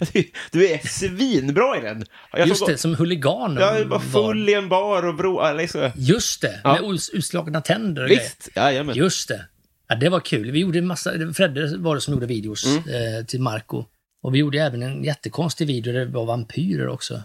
Du 0.50 0.68
är 0.68 0.88
svinbra 0.88 1.78
i 1.78 1.80
den! 1.80 2.04
Jag 2.32 2.48
Just 2.48 2.66
det, 2.66 2.76
som 2.78 2.94
huligan. 2.94 3.56
Jag 3.56 3.72
var 3.78 3.84
var- 3.84 3.98
full 3.98 4.48
i 4.48 4.54
en 4.54 4.68
bar 4.68 5.06
och 5.06 5.14
bro... 5.14 5.52
Liksom. 5.56 5.90
Just 5.96 6.40
det, 6.40 6.60
Ja. 6.64 6.72
med 6.72 7.00
utslagna 7.12 7.60
tänder 7.60 8.04
och 8.04 8.10
Visst, 8.10 8.48
jajamän. 8.56 8.96
Just 8.96 9.28
det. 9.28 9.46
Ja, 9.88 9.94
det 9.96 10.08
var 10.08 10.20
kul. 10.20 10.50
Vi 10.50 10.58
gjorde 10.60 10.78
en 10.78 10.86
massa, 10.86 11.12
Fredde 11.34 11.76
var 11.78 11.94
det 11.94 12.00
som 12.00 12.14
gjorde 12.14 12.26
videos 12.26 12.66
Mm. 12.66 12.78
eh, 13.18 13.24
till 13.24 13.40
Marco. 13.40 13.84
Och 14.22 14.34
vi 14.34 14.38
gjorde 14.38 14.58
även 14.58 14.82
en 14.82 15.04
jättekonstig 15.04 15.66
video 15.66 15.92
där 15.92 16.00
det 16.00 16.06
var 16.12 16.24
vampyrer 16.24 16.88
också. 16.88 17.22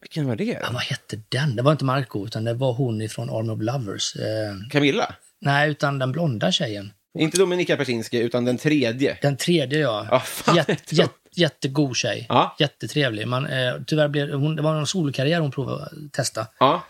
Vilken 0.00 0.26
var 0.26 0.36
det? 0.36 0.44
Ja, 0.44 0.68
vad 0.72 0.82
hette 0.82 1.20
den? 1.28 1.56
Det 1.56 1.62
var 1.62 1.72
inte 1.72 1.84
Marco, 1.84 2.26
utan 2.26 2.44
det 2.44 2.54
var 2.54 2.72
hon 2.72 3.02
ifrån 3.02 3.30
Army 3.30 3.50
of 3.52 3.58
Lovers. 3.62 4.16
Eh, 4.16 4.68
Camilla? 4.70 5.14
nej, 5.40 5.70
utan 5.70 5.98
den 5.98 6.12
blonda 6.12 6.52
tjejen. 6.52 6.92
Inte 7.18 7.38
Dominika 7.38 7.76
Persinski, 7.76 8.18
utan 8.18 8.44
den 8.44 8.58
tredje. 8.58 9.18
Den 9.22 9.36
tredje, 9.36 9.78
ja. 9.78 10.06
Ja, 10.10 10.20
fan, 10.20 10.56
jätte, 10.56 10.94
jättegod 11.36 11.96
tjej. 11.96 12.26
Ja. 12.28 12.56
Jättetrevlig. 12.58 13.28
Man, 13.28 13.46
eh, 13.46 13.74
tyvärr 13.86 14.08
blev 14.08 14.32
hon, 14.32 14.56
det 14.56 14.62
var 14.62 14.76
en 14.76 14.86
solkarriär 14.86 15.40
hon 15.40 15.50
provade 15.50 15.84
att 15.84 16.12
testa. 16.12 16.46
Ja. 16.58 16.82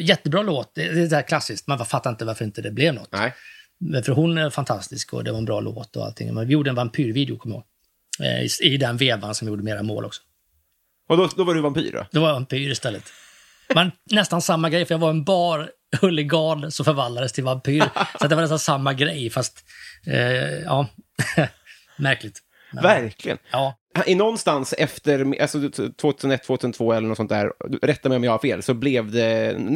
Jättebra 0.00 0.42
låt. 0.42 0.74
Det, 0.74 0.92
det 0.92 1.02
är 1.02 1.08
det 1.08 1.16
här 1.16 1.22
klassiskt. 1.22 1.66
Man 1.66 1.86
fattar 1.86 2.10
inte 2.10 2.24
varför 2.24 2.44
inte 2.44 2.62
det 2.62 2.70
blev 2.70 2.94
något. 2.94 3.12
Nej. 3.12 3.34
Men 3.78 4.02
För 4.02 4.12
hon 4.12 4.38
är 4.38 4.50
fantastisk 4.50 5.12
och 5.12 5.24
det 5.24 5.30
var 5.30 5.38
en 5.38 5.44
bra 5.44 5.60
låt 5.60 5.96
och 5.96 6.04
allting. 6.04 6.34
Men 6.34 6.46
vi 6.46 6.52
gjorde 6.52 6.70
en 6.70 6.76
vampyrvideo, 6.76 7.38
kommer 7.38 7.56
jag 7.56 7.60
ihåg. 7.60 7.66
Eh, 8.20 8.42
i, 8.42 8.74
I 8.74 8.76
den 8.76 8.96
vevan 8.96 9.34
som 9.34 9.46
vi 9.46 9.50
gjorde 9.50 9.62
mera 9.62 9.82
mål 9.82 10.04
också. 10.04 10.22
Och 11.08 11.16
då, 11.16 11.28
då 11.36 11.44
var 11.44 11.54
du 11.54 11.60
vampyr 11.60 11.92
då? 11.92 12.06
Det 12.10 12.18
var 12.18 12.32
vampyr 12.32 12.70
istället. 12.70 13.04
Men 13.74 13.92
nästan 14.10 14.42
samma 14.42 14.70
grej, 14.70 14.84
för 14.84 14.94
jag 14.94 14.98
var 14.98 15.10
en 15.10 15.24
bar 15.24 15.70
huligan 16.00 16.72
som 16.72 16.84
förvandlades 16.84 17.32
till 17.32 17.44
vampyr. 17.44 17.84
Så 18.20 18.28
det 18.28 18.34
var 18.34 18.42
nästan 18.42 18.58
samma 18.58 18.92
grej, 18.92 19.30
fast... 19.30 19.64
Eh, 20.06 20.60
ja, 20.64 20.88
märkligt. 21.96 22.40
Verkligen. 22.72 23.38
Ja. 23.50 23.78
I 24.06 24.14
någonstans 24.14 24.74
efter 24.78 25.40
alltså, 25.42 25.70
2001, 26.00 26.42
2002 26.44 26.92
eller 26.92 27.08
något 27.08 27.16
sånt 27.16 27.30
där, 27.30 27.52
rätta 27.82 28.08
mig 28.08 28.16
om 28.16 28.24
jag 28.24 28.32
har 28.32 28.38
fel, 28.38 28.62
så 28.62 28.74
blev 28.74 29.10
det... 29.10 29.24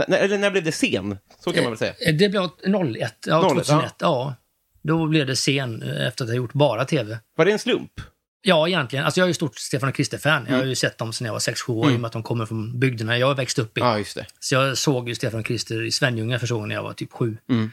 Eller 0.09 0.38
när 0.38 0.50
blev 0.50 0.64
det 0.64 0.72
scen? 0.72 1.18
Så 1.44 1.52
kan 1.52 1.62
man 1.62 1.72
väl 1.72 1.78
säga. 1.78 1.94
Eh, 2.00 2.14
Det 2.14 2.28
blev 2.28 2.42
01, 2.42 3.12
ja, 3.26 3.42
01, 3.42 3.48
2001. 3.66 3.94
Ja. 3.98 4.35
Då 4.82 5.06
blev 5.06 5.26
det 5.26 5.35
scen 5.35 5.82
eh, 5.82 6.06
efter 6.06 6.24
att 6.24 6.28
jag 6.28 6.37
gjort 6.37 6.52
bara 6.52 6.85
tv. 6.85 7.18
Var 7.37 7.44
det 7.44 7.52
en 7.52 7.59
slump? 7.59 7.92
Ja, 8.42 8.68
egentligen. 8.68 9.04
Alltså, 9.04 9.20
jag 9.20 9.24
är 9.24 9.28
ju 9.28 9.35
stort 9.35 9.56
Stefan 9.59 9.88
och 9.88 9.94
Krister-fan. 9.94 10.42
Jag 10.46 10.52
har 10.52 10.59
Mm. 10.59 10.68
ju 10.68 10.74
sett 10.74 10.98
dem 10.98 11.12
sedan 11.12 11.24
jag 11.26 11.32
var 11.32 11.40
6-7 11.40 11.72
år, 11.72 11.85
i 11.85 11.88
Mm. 11.88 11.94
och 11.94 12.00
med 12.00 12.06
att 12.06 12.12
de 12.12 12.22
kommer 12.22 12.46
från 12.46 12.80
bygderna 12.80 13.18
jag 13.18 13.35
växte 13.35 13.62
upp 13.62 13.78
i. 13.78 13.80
Ja. 13.80 14.04
Så 14.40 14.54
jag 14.54 14.78
såg 14.78 15.09
ju 15.09 15.14
Stefan 15.14 15.40
och 15.40 15.46
Krister 15.46 15.82
i 15.82 15.90
Svenljunga 15.90 16.38
första 16.38 16.54
gången 16.54 16.68
när 16.68 16.74
jag 16.76 16.82
var 16.82 16.92
typ 16.92 17.12
sju. 17.12 17.37
Mm. 17.50 17.70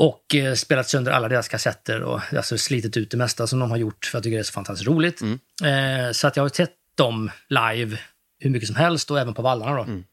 Och 0.00 0.34
eh, 0.34 0.54
spelat 0.54 0.88
sönder 0.88 1.12
alla 1.12 1.28
deras 1.28 1.48
kassetter 1.48 2.02
och 2.02 2.20
alltså, 2.36 2.58
slitit 2.58 2.96
ut 2.96 3.10
det 3.10 3.16
mesta 3.16 3.46
som 3.46 3.58
de 3.58 3.70
har 3.70 3.78
gjort 3.78 4.04
för 4.04 4.10
att 4.10 4.14
jag 4.14 4.22
tycker 4.22 4.36
det 4.36 4.42
är 4.42 4.44
så 4.44 4.52
fantastiskt 4.52 4.88
roligt. 4.88 5.20
Mm. 5.20 5.38
Eh, 5.64 6.12
så 6.12 6.26
att 6.26 6.36
jag 6.36 6.44
har 6.44 6.48
sett 6.48 6.72
dem 6.94 7.30
live 7.48 7.98
hur 8.38 8.50
mycket 8.50 8.66
som 8.66 8.76
helst 8.76 9.10
och 9.10 9.20
även 9.20 9.34
på 9.34 9.42
vallarna. 9.42 9.76
Då. 9.76 9.82
Mm. 9.82 10.04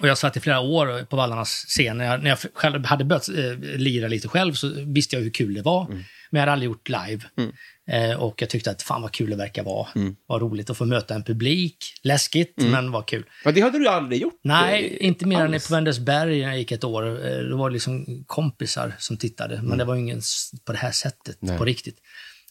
Och 0.00 0.08
jag 0.08 0.18
satt 0.18 0.36
i 0.36 0.40
flera 0.40 0.60
år 0.60 1.04
på 1.04 1.16
vallarnas 1.16 1.48
scen. 1.48 1.98
När 1.98 2.04
jag, 2.04 2.22
när 2.22 2.30
jag 2.30 2.38
själv 2.54 2.84
hade 2.84 3.04
börjat 3.04 3.28
eh, 3.28 3.58
lira 3.76 4.08
lite 4.08 4.28
själv 4.28 4.52
så 4.54 4.68
visste 4.86 5.16
jag 5.16 5.22
hur 5.22 5.30
kul 5.30 5.54
det 5.54 5.62
var. 5.62 5.86
Men 5.90 6.04
jag 6.30 6.40
hade 6.40 6.52
aldrig 6.52 6.66
gjort 6.70 6.88
live. 6.88 7.22
Mm. 7.38 7.52
Eh, 7.90 8.16
och 8.22 8.42
jag 8.42 8.50
tyckte 8.50 8.70
att 8.70 8.82
fan 8.82 9.02
vad 9.02 9.12
kul 9.12 9.30
det 9.30 9.36
verkar 9.36 9.62
vara. 9.62 9.88
Mm. 9.96 10.16
Vad 10.26 10.42
roligt 10.42 10.70
att 10.70 10.76
få 10.76 10.84
möta 10.84 11.14
en 11.14 11.24
publik. 11.24 11.76
Läskigt, 12.02 12.58
Mm. 12.60 12.72
men 12.72 12.90
vad 12.90 13.06
kul. 13.06 13.24
Ja, 13.44 13.52
det 13.52 13.60
hade 13.60 13.78
du 13.78 13.88
aldrig 13.88 14.22
gjort? 14.22 14.40
Nej, 14.42 14.96
eh, 15.00 15.06
inte 15.06 15.26
mer 15.26 15.40
än 15.40 15.54
alls. 15.54 15.68
på 15.68 15.74
Vänersberg 15.74 16.40
när 16.40 16.48
jag 16.48 16.58
gick 16.58 16.72
ett 16.72 16.84
år. 16.84 17.06
Eh, 17.26 17.30
Det 17.38 17.54
var 17.56 17.70
liksom 17.70 18.24
kompisar 18.26 18.92
som 18.98 19.16
tittade, 19.16 19.56
men 19.56 19.64
Mm. 19.66 19.78
det 19.78 19.84
var 19.84 19.96
ingen 19.96 20.20
på 20.64 20.72
det 20.72 20.78
här 20.78 20.92
sättet, 20.92 21.36
Nej. 21.40 21.58
på 21.58 21.64
riktigt. 21.64 21.98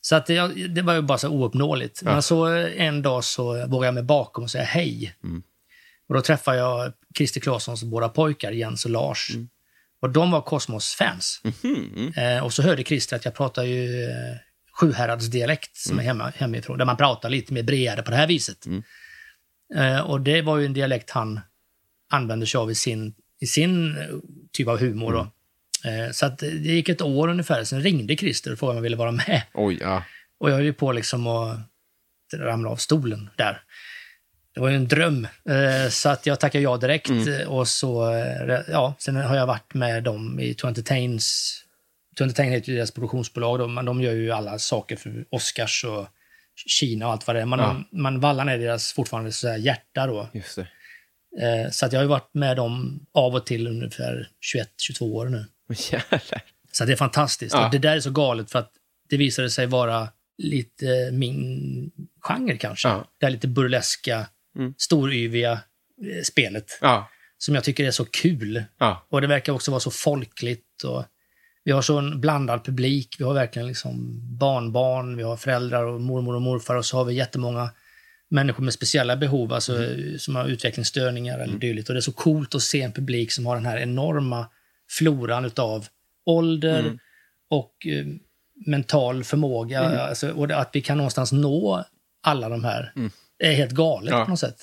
Så 0.01 0.15
att 0.15 0.25
det, 0.25 0.67
det 0.67 0.81
var 0.81 0.93
ju 0.93 1.01
bara 1.01 1.17
så 1.17 1.29
ouppnåeligt. 1.29 2.01
Ja. 2.05 2.12
Men 2.12 2.21
så 2.21 2.55
eh, 2.55 2.81
en 2.86 3.01
dag 3.01 3.23
så 3.23 3.43
vågade 3.67 3.86
jag 3.88 3.93
mig 3.93 4.03
bakom 4.03 4.43
och 4.43 4.51
säga 4.51 4.63
hej. 4.63 5.15
Mm. 6.10 6.10
Och 6.10 6.15
då 6.15 6.22
träffade 6.22 6.58
jag 6.58 6.93
Christer 7.17 7.39
Claessons 7.41 7.84
båda 7.84 8.10
pojkar, 8.10 8.52
Jens 8.52 8.86
och 8.86 8.91
Lars. 8.91 9.30
Mm. 9.34 9.50
Och 10.02 10.10
de 10.10 10.32
var 10.32 10.41
Kosmos-fans. 10.41 11.41
Mhm. 11.43 12.13
Eh, 12.15 12.43
och 12.43 12.54
så 12.54 12.62
hörde 12.62 12.84
Christer 12.84 13.15
att 13.15 13.26
jag 13.26 13.36
pratar 13.36 13.63
ju 13.63 14.04
eh, 14.04 14.36
Sjuhäradsdialekt 14.80 15.78
som 15.78 15.93
Mm. 15.93 16.04
är 16.04 16.08
hemma, 16.08 16.32
hemifrån, 16.36 16.78
där 16.78 16.86
man 16.86 16.98
pratar 16.98 17.30
lite 17.30 17.54
mer 17.54 17.63
bredare 17.63 18.02
på 18.02 18.12
det 18.12 18.17
här 18.17 18.28
viset. 18.28 18.65
Eh, 19.76 20.00
och 20.00 20.22
det 20.22 20.41
var 20.41 20.58
ju 20.58 20.65
en 20.65 20.74
dialekt 20.74 21.10
han 21.10 21.39
använde 22.10 22.46
sig 22.48 22.58
av 22.58 22.72
i 22.72 22.76
sin, 22.76 23.13
i 23.39 23.46
sin 23.48 23.98
eh, 23.98 24.06
typ 24.54 24.67
av 24.67 24.80
humor. 24.80 25.13
Då. 25.13 25.20
Eh, 25.89 26.12
så 26.12 26.26
att 26.26 26.38
det 26.38 26.48
gick 26.48 26.89
ett 26.89 27.02
år 27.02 27.28
ungefär, 27.28 27.63
sen 27.63 27.82
ringde 27.82 28.15
Christer 28.17 28.52
och 28.52 28.60
frågade 28.60 28.72
om 28.72 28.78
jag 28.78 28.84
ville 28.84 28.96
vara 28.96 29.12
med. 29.12 29.41
Oj, 29.54 29.78
ja. 29.82 30.04
Och 30.39 30.50
jag 30.50 30.56
höll 30.56 30.65
ju 30.65 30.74
på 30.74 30.91
liksom 30.91 31.28
att 31.28 31.60
ramla 32.34 32.70
av 32.70 32.76
stolen 32.76 33.30
där. 33.36 33.62
Det 34.58 34.62
var 34.62 34.70
ju 34.70 34.76
en 34.76 34.88
dröm. 34.88 35.28
Eh, 35.50 35.89
så 35.89 36.10
att 36.10 36.26
jag 36.26 36.39
tackade 36.39 36.63
ja 36.63 36.78
direkt. 36.78 37.10
Mm. 37.10 37.48
Och 37.48 37.67
så, 37.67 38.13
eh, 38.13 38.60
ja, 38.67 38.96
sen 39.00 39.15
har 39.15 39.36
jag 39.36 39.48
varit 39.48 39.74
med 39.74 40.04
dem 40.04 40.39
i 40.39 40.54
20tains. 40.54 41.54
20tain 42.20 42.50
heter 42.50 42.70
ju 42.70 42.76
deras 42.76 42.91
produktionsbolag, 42.91 43.60
då, 43.60 43.67
men 43.67 43.86
de 43.86 44.02
gör 44.02 44.13
ju 44.13 44.32
alla 44.32 44.60
saker 44.60 44.96
för 44.96 45.26
Oscars 45.30 45.84
och 45.86 46.08
Kina 46.67 47.06
och 47.06 47.12
allt 47.12 47.28
vad 47.28 47.36
det 47.36 47.41
är. 47.41 47.46
Men, 47.46 47.60
Ja. 47.60 47.84
men 47.91 48.20
Vallan 48.20 48.50
är 48.50 48.58
deras 48.58 48.93
fortfarande 48.93 49.32
så 49.32 49.48
här 49.48 49.58
hjärta 49.58 50.08
då. 50.08 50.30
Eh, 51.41 51.72
så 51.72 51.86
att 51.86 51.93
jag 51.93 52.00
har 52.00 52.06
varit 52.06 52.34
med 52.34 52.58
dem 52.58 53.06
av 53.13 53.36
och 53.36 53.46
till 53.46 53.67
ungefär 53.67 54.30
21-22 55.00 55.02
år 55.02 55.26
nu. 55.26 55.46
Jävlar. 55.91 56.41
Så 56.72 56.86
det 56.86 56.91
är 56.91 56.96
fantastiskt. 56.96 57.56
Ja. 57.56 57.70
Det 57.72 57.78
där 57.78 57.96
är 57.96 58.00
så 58.00 58.12
galet 58.12 58.52
för 58.52 58.60
att 58.60 58.72
det 59.10 59.17
visade 59.17 59.50
sig 59.50 59.65
vara 59.65 60.08
lite 60.38 61.10
min 61.12 61.91
genre 62.22 62.58
kanske. 62.58 62.88
Ja. 62.88 63.08
Det 63.20 63.26
här 63.26 63.32
lite 63.32 63.48
burleska, 63.48 64.28
Mm. 64.58 64.74
storyviga 64.78 65.52
eh, 65.52 66.24
spelet. 66.24 66.78
Ja. 66.82 67.10
Som 67.38 67.56
jag 67.56 67.63
tycker 67.63 67.86
är 67.86 67.91
så 67.91 68.06
kul. 68.06 68.63
Ja. 68.78 69.06
Och 69.10 69.22
det 69.22 69.28
verkar 69.28 69.54
också 69.54 69.72
vara 69.72 69.80
så 69.80 69.91
folkligt. 69.91 70.84
Och 70.84 71.04
vi 71.63 71.72
har 71.72 71.82
så 71.82 71.98
en 71.98 72.22
blandad 72.22 72.65
publik. 72.65 73.15
Vi 73.20 73.24
har 73.24 73.34
verkligen 73.34 73.67
liksom 73.67 74.20
barnbarn, 74.38 75.17
vi 75.17 75.24
har 75.24 75.38
föräldrar 75.38 75.84
och 75.84 76.02
mormor 76.02 76.36
och 76.36 76.41
morfar 76.41 76.76
och 76.76 76.86
så 76.86 76.98
har 76.98 77.06
vi 77.06 77.13
jättemånga 77.13 77.70
människor 78.30 78.63
med 78.63 78.74
speciella 78.74 79.15
behov, 79.17 79.54
alltså 79.54 79.76
Mm. 79.84 80.20
som 80.20 80.36
har 80.36 80.46
utvecklingsstörningar 80.46 81.39
eller 81.39 81.58
dylikt. 81.58 81.89
Och 81.89 81.96
det 81.96 82.00
är 82.00 82.02
så 82.02 82.12
coolt 82.12 82.56
att 82.56 82.62
se 82.62 82.82
en 82.82 82.91
publik 82.91 83.32
som 83.32 83.46
har 83.46 83.56
den 83.56 83.65
här 83.65 83.78
enorma 83.78 84.50
floran 84.89 85.46
utav 85.46 85.88
ålder 86.26 86.80
Mm. 86.80 87.00
och 87.50 87.88
eh, 87.88 88.06
mental 88.65 89.24
förmåga. 89.24 89.84
Mm. 89.84 90.00
Alltså, 90.00 90.32
och 90.32 90.52
att 90.52 90.70
vi 90.74 90.82
kan 90.82 90.98
någonstans 90.98 91.32
nå 91.32 91.84
alla 92.24 92.50
de 92.50 92.63
här. 92.63 92.93
Är 93.39 93.52
helt 93.52 93.71
galet 93.71 94.12
Ja. 94.12 94.23
på 94.26 94.30
något 94.32 94.39
sätt. 94.39 94.58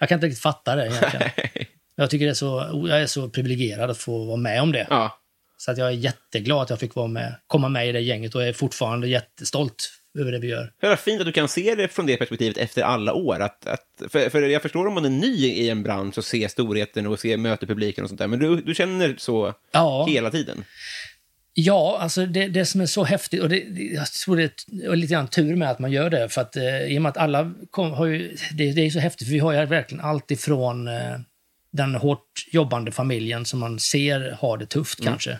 Jag 0.00 0.08
kan 0.08 0.16
inte 0.16 0.26
riktigt 0.26 0.42
fatta 0.42 0.76
det 0.76 0.86
egentligen. 0.86 1.30
jag 1.96 2.10
tycker 2.10 2.24
det 2.26 2.32
är 2.32 2.34
så, 2.34 2.84
jag 2.88 3.02
är 3.02 3.06
så 3.06 3.28
privilegierad 3.28 3.90
att 3.90 3.98
få 3.98 4.24
vara 4.24 4.36
med 4.36 4.62
om 4.62 4.72
det. 4.72 4.86
Ja. 4.90 5.16
Så 5.56 5.70
att 5.70 5.78
jag 5.78 5.88
är 5.88 5.92
jätteglad 5.92 6.62
att 6.62 6.70
jag 6.70 6.78
fick 6.80 6.94
vara 6.94 7.06
med, 7.06 7.34
komma 7.46 7.68
med 7.68 7.88
i 7.88 7.92
det 7.92 8.00
gänget 8.00 8.34
och 8.34 8.42
är 8.44 8.52
fortfarande 8.52 9.08
jättestolt 9.08 9.90
över 10.18 10.32
det 10.32 10.38
vi 10.38 10.48
gör. 10.48 10.72
Det 10.80 10.86
är 10.86 10.96
fint 10.96 11.20
att 11.20 11.26
du 11.26 11.32
kan 11.32 11.48
se 11.48 11.74
det 11.74 11.88
från 11.88 12.06
det 12.06 12.16
perspektivet 12.16 12.56
efter 12.56 12.82
alla 12.82 13.12
år. 13.12 13.40
Att, 13.40 13.66
att, 13.66 14.02
för, 14.08 14.30
för 14.30 14.42
jag 14.42 14.62
förstår 14.62 14.86
om 14.86 14.94
man 14.94 15.04
är 15.04 15.10
ny 15.10 15.46
i 15.46 15.68
en 15.70 15.82
bransch 15.82 16.18
och 16.18 16.24
ser 16.24 16.48
storheten 16.48 17.06
och 17.06 17.20
ser, 17.20 17.36
möter 17.36 17.66
publiken 17.66 18.04
och 18.04 18.10
sånt 18.10 18.18
där, 18.18 18.26
men 18.26 18.38
du, 18.38 18.56
du 18.60 18.74
känner 18.74 19.14
så 19.18 19.54
Ja. 19.72 20.06
hela 20.08 20.30
tiden. 20.30 20.64
Ja, 21.54 21.98
alltså 22.00 22.26
det, 22.26 22.48
det 22.48 22.66
som 22.66 22.80
är 22.80 22.86
så 22.86 23.04
häftigt, 23.04 23.42
och 23.42 23.48
det, 23.48 23.58
jag 23.94 24.06
tror 24.12 24.36
det 24.36 24.42
är 24.84 24.96
lite 24.96 25.12
grann 25.12 25.28
tur 25.28 25.56
med 25.56 25.70
att 25.70 25.78
man 25.78 25.92
gör 25.92 26.10
det, 26.10 26.28
för 26.28 26.40
att 26.40 26.56
eh, 26.56 26.78
i 26.84 26.98
och 26.98 27.02
med 27.02 27.10
att 27.10 27.16
alla 27.16 27.52
kom, 27.70 27.90
har 27.92 28.06
ju, 28.06 28.36
det, 28.54 28.72
det 28.72 28.86
är 28.86 28.90
så 28.90 28.98
häftigt, 28.98 29.26
för 29.28 29.32
vi 29.32 29.38
har 29.38 29.52
ju 29.52 29.66
verkligen 29.66 30.04
allt 30.04 30.30
ifrån 30.30 30.88
eh, 30.88 31.18
den 31.72 31.94
hårt 31.94 32.46
jobbande 32.52 32.92
familjen 32.92 33.44
som 33.44 33.60
man 33.60 33.78
ser 33.78 34.36
har 34.40 34.58
det 34.58 34.66
tufft 34.66 35.00
Mm. 35.00 35.12
kanske. 35.12 35.38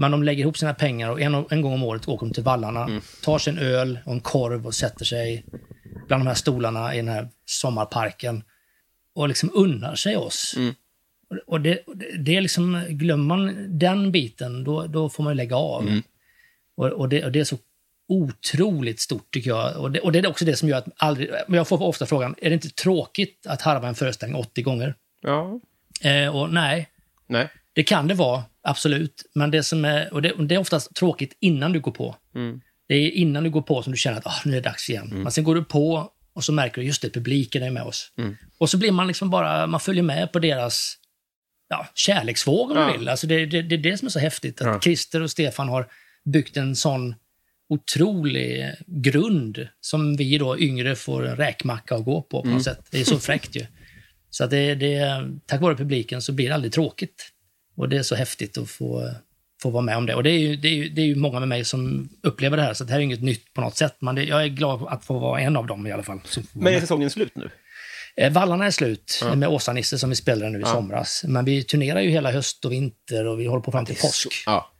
Men 0.00 0.10
de 0.10 0.22
lägger 0.22 0.40
ihop 0.42 0.58
sina 0.58 0.74
pengar 0.74 1.10
och 1.10 1.20
en, 1.20 1.44
en 1.50 1.62
gång 1.62 1.72
om 1.72 1.82
året 1.82 2.08
åker 2.08 2.26
de 2.26 2.32
till 2.34 2.42
vallarna, 2.42 2.84
Mm. 2.84 3.00
tar 3.24 3.38
sig 3.38 3.52
en 3.52 3.58
öl 3.58 3.98
och 4.04 4.12
en 4.12 4.20
korv 4.20 4.66
och 4.66 4.74
sätter 4.74 5.04
sig 5.04 5.44
bland 6.06 6.20
de 6.22 6.26
här 6.26 6.34
stolarna 6.34 6.94
i 6.94 6.96
den 6.96 7.08
här 7.08 7.28
sommarparken 7.46 8.42
och 9.14 9.28
liksom 9.28 9.50
unnar 9.54 9.94
sig 9.94 10.16
oss. 10.16 10.54
Mm. 10.56 10.74
Och- 11.46 11.60
det, 11.60 11.78
det- 12.18 12.36
är 12.36 12.40
liksom, 12.40 12.84
glömmer 12.88 13.24
man 13.24 13.78
den 13.78 14.12
biten, 14.12 14.64
då, 14.64 14.86
då 14.86 15.08
får 15.08 15.22
man 15.24 15.32
ju 15.32 15.36
lägga 15.36 15.56
av. 15.56 15.82
Mm. 15.82 16.02
Och, 16.76 16.86
och, 16.86 17.08
det, 17.08 17.24
och 17.24 17.32
det 17.32 17.40
är 17.40 17.44
så 17.44 17.58
otroligt 18.08 19.00
stort 19.00 19.30
tycker 19.30 19.50
jag. 19.50 19.76
Och 19.76 19.90
det, 19.92 20.00
och 20.00 20.12
det 20.12 20.18
är 20.18 20.26
också 20.26 20.44
det 20.44 20.56
som 20.56 20.68
gör 20.68 20.78
att 20.78 20.88
aldrig, 20.96 21.30
men 21.48 21.56
jag 21.56 21.68
får 21.68 21.82
ofta 21.82 22.06
frågan, 22.06 22.34
är 22.38 22.50
det 22.50 22.54
inte 22.54 22.70
tråkigt 22.70 23.46
att 23.46 23.62
harva 23.62 23.88
en 23.88 23.94
föreställning 23.94 24.40
80 24.40 24.62
gånger? 24.62 24.94
Ja. 25.22 25.60
Eh, 26.02 26.36
och 26.36 26.52
nej, 26.52 26.88
Nej. 27.26 27.48
det 27.72 27.82
kan 27.82 28.08
det 28.08 28.14
vara, 28.14 28.44
absolut. 28.62 29.22
Men 29.34 29.50
det 29.50 29.62
som 29.62 29.84
är, 29.84 30.12
och 30.14 30.22
det, 30.22 30.32
det 30.38 30.54
är 30.54 30.58
oftast 30.58 30.94
tråkigt 30.94 31.36
innan 31.40 31.72
du 31.72 31.80
går 31.80 31.92
på. 31.92 32.16
Mm. 32.34 32.60
Det 32.88 32.94
är 32.94 33.10
innan 33.10 33.44
du 33.44 33.50
går 33.50 33.62
på 33.62 33.82
som 33.82 33.92
du 33.92 33.96
känner 33.96 34.18
att 34.18 34.26
ah, 34.26 34.40
nu 34.44 34.52
är 34.52 34.56
det 34.56 34.68
dags 34.68 34.90
igen. 34.90 35.08
Men 35.12 35.32
sen 35.32 35.44
går 35.44 35.54
du 35.54 35.64
på 35.64 36.12
och 36.32 36.44
så 36.44 36.52
märker 36.52 36.80
du 36.80 36.86
just 36.86 37.02
det, 37.02 37.10
publiken 37.10 37.62
är 37.62 37.70
med 37.70 37.82
oss. 37.82 38.12
Mm. 38.18 38.36
Och 38.58 38.70
så 38.70 38.78
blir 38.78 38.92
man 38.92 39.06
liksom 39.06 39.30
bara, 39.30 39.66
man 39.66 39.80
följer 39.80 40.02
med 40.02 40.32
på 40.32 40.38
deras 40.38 40.94
ja, 41.68 41.86
kärleksvåg 41.94 42.70
om 42.70 42.76
Ja. 42.76 42.92
du 42.92 42.98
vill. 42.98 43.08
Alltså 43.08 43.26
det, 43.26 43.46
det, 43.46 43.62
det 43.62 43.74
är 43.74 43.78
det 43.78 43.98
som 43.98 44.06
är 44.06 44.10
så 44.10 44.18
häftigt. 44.18 44.60
Att 44.60 44.66
Ja. 44.66 44.80
Christer 44.80 45.22
och 45.22 45.30
Stefan 45.30 45.68
har 45.68 45.86
byggt 46.24 46.56
en 46.56 46.76
sån 46.76 47.14
otrolig 47.68 48.74
grund 48.86 49.68
som 49.80 50.16
vi 50.16 50.38
då 50.38 50.58
yngre 50.58 50.96
får 50.96 51.26
en 51.26 51.36
räkmacka 51.36 51.94
att 51.94 52.04
gå 52.04 52.22
på 52.22 52.28
på 52.30 52.40
Mm. 52.42 52.54
något 52.54 52.64
sätt. 52.64 52.80
Det 52.90 53.00
är 53.00 53.04
så 53.04 53.18
fräckt 53.18 53.56
ju. 53.56 53.66
Så 54.30 54.44
att 54.44 54.50
det, 54.50 54.74
det, 54.74 55.28
tack 55.46 55.60
vare 55.60 55.76
publiken 55.76 56.22
så 56.22 56.32
blir 56.32 56.48
det 56.48 56.54
aldrig 56.54 56.72
tråkigt. 56.72 57.28
Och 57.76 57.88
det 57.88 57.96
är 57.96 58.02
så 58.02 58.14
häftigt 58.14 58.58
att 58.58 58.70
få, 58.70 59.10
få 59.62 59.70
vara 59.70 59.82
med 59.82 59.96
om 59.96 60.06
det. 60.06 60.14
Och 60.14 60.22
det 60.22 60.30
är, 60.30 60.38
ju, 60.38 60.56
det, 60.56 60.68
är 60.68 60.72
ju, 60.74 60.88
det 60.88 61.00
är 61.02 61.06
ju 61.06 61.14
många 61.14 61.38
med 61.40 61.48
mig 61.48 61.64
som 61.64 62.08
upplever 62.22 62.56
det 62.56 62.62
här, 62.62 62.74
så 62.74 62.84
det 62.84 62.92
här 62.92 62.98
är 62.98 63.02
inget 63.04 63.22
nytt 63.22 63.52
på 63.54 63.60
något 63.60 63.76
sätt. 63.76 63.96
Men 64.00 64.14
det, 64.14 64.24
jag 64.24 64.42
är 64.42 64.48
glad 64.48 64.86
att 64.88 65.04
få 65.04 65.18
vara 65.18 65.40
en 65.40 65.56
av 65.56 65.66
dem 65.66 65.86
i 65.86 65.92
alla 65.92 66.02
fall. 66.02 66.20
Men 66.52 66.74
är 66.74 66.80
säsongen 66.80 67.10
slut 67.10 67.36
nu? 67.36 67.50
Eh, 68.20 68.32
Vallarna 68.32 68.66
är 68.66 68.70
slut 68.70 69.18
Ja. 69.22 69.34
med 69.34 69.48
Åsa-Nisse 69.48 69.98
som 69.98 70.10
vi 70.10 70.16
spelade 70.16 70.50
nu 70.50 70.58
i 70.58 70.62
Ja. 70.62 70.66
somras. 70.66 71.24
Men 71.26 71.44
vi 71.44 71.64
turnerar 71.64 72.00
ju 72.00 72.10
hela 72.10 72.30
höst 72.32 72.64
och 72.64 72.72
vinter 72.72 73.26
och 73.26 73.40
vi 73.40 73.46
håller 73.46 73.62
på 73.62 73.72
fram 73.72 73.84
till 73.84 73.94
Det 73.94 74.00
är 74.00 74.02
påsk. 74.02 74.22
så- 74.32 74.50
Ja. 74.50 74.72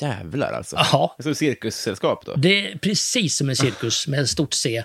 Jävlar 0.00 0.52
alltså. 0.52 0.76
Ja. 0.76 1.16
Som 1.22 1.34
cirkussällskap 1.34 2.26
då? 2.26 2.34
Det 2.34 2.72
är 2.72 2.78
precis 2.78 3.36
som 3.36 3.48
en 3.48 3.56
cirkus 3.56 4.08
med 4.08 4.20
ett 4.20 4.28
stort 4.28 4.54
C. 4.54 4.84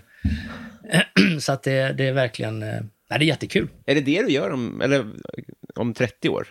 Så 1.40 1.52
att 1.52 1.64
det, 1.64 1.94
det 1.94 2.08
är 2.08 2.14
verkligen... 2.14 2.64
eh, 2.64 2.80
Nej, 3.10 3.20
det 3.20 3.26
är 3.26 3.28
jättekul. 3.28 3.68
Är 3.86 3.96
det 3.96 4.02
det 4.02 4.22
du 4.22 4.32
gör 4.32 4.50
om, 4.52 4.82
eller, 4.82 5.06
om 5.76 5.94
30 5.94 6.30
år? 6.30 6.48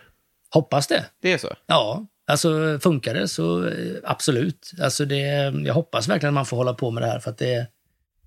Hoppas 0.50 0.86
det. 0.86 1.04
Det 1.22 1.32
är 1.32 1.38
så? 1.38 1.54
Ja, 1.66 2.06
alltså 2.26 2.78
funkar 2.82 3.14
det 3.14 3.28
så 3.28 3.66
eh, 3.68 3.74
absolut. 4.04 4.70
Alltså 4.82 5.04
det, 5.04 5.16
jag 5.66 5.74
hoppas 5.74 6.08
verkligen 6.08 6.28
att 6.30 6.34
man 6.34 6.46
får 6.46 6.56
hålla 6.56 6.74
på 6.74 6.90
med 6.90 7.02
det 7.02 7.06
här 7.06 7.18
för 7.20 7.30
att 7.30 7.38
det, 7.38 7.66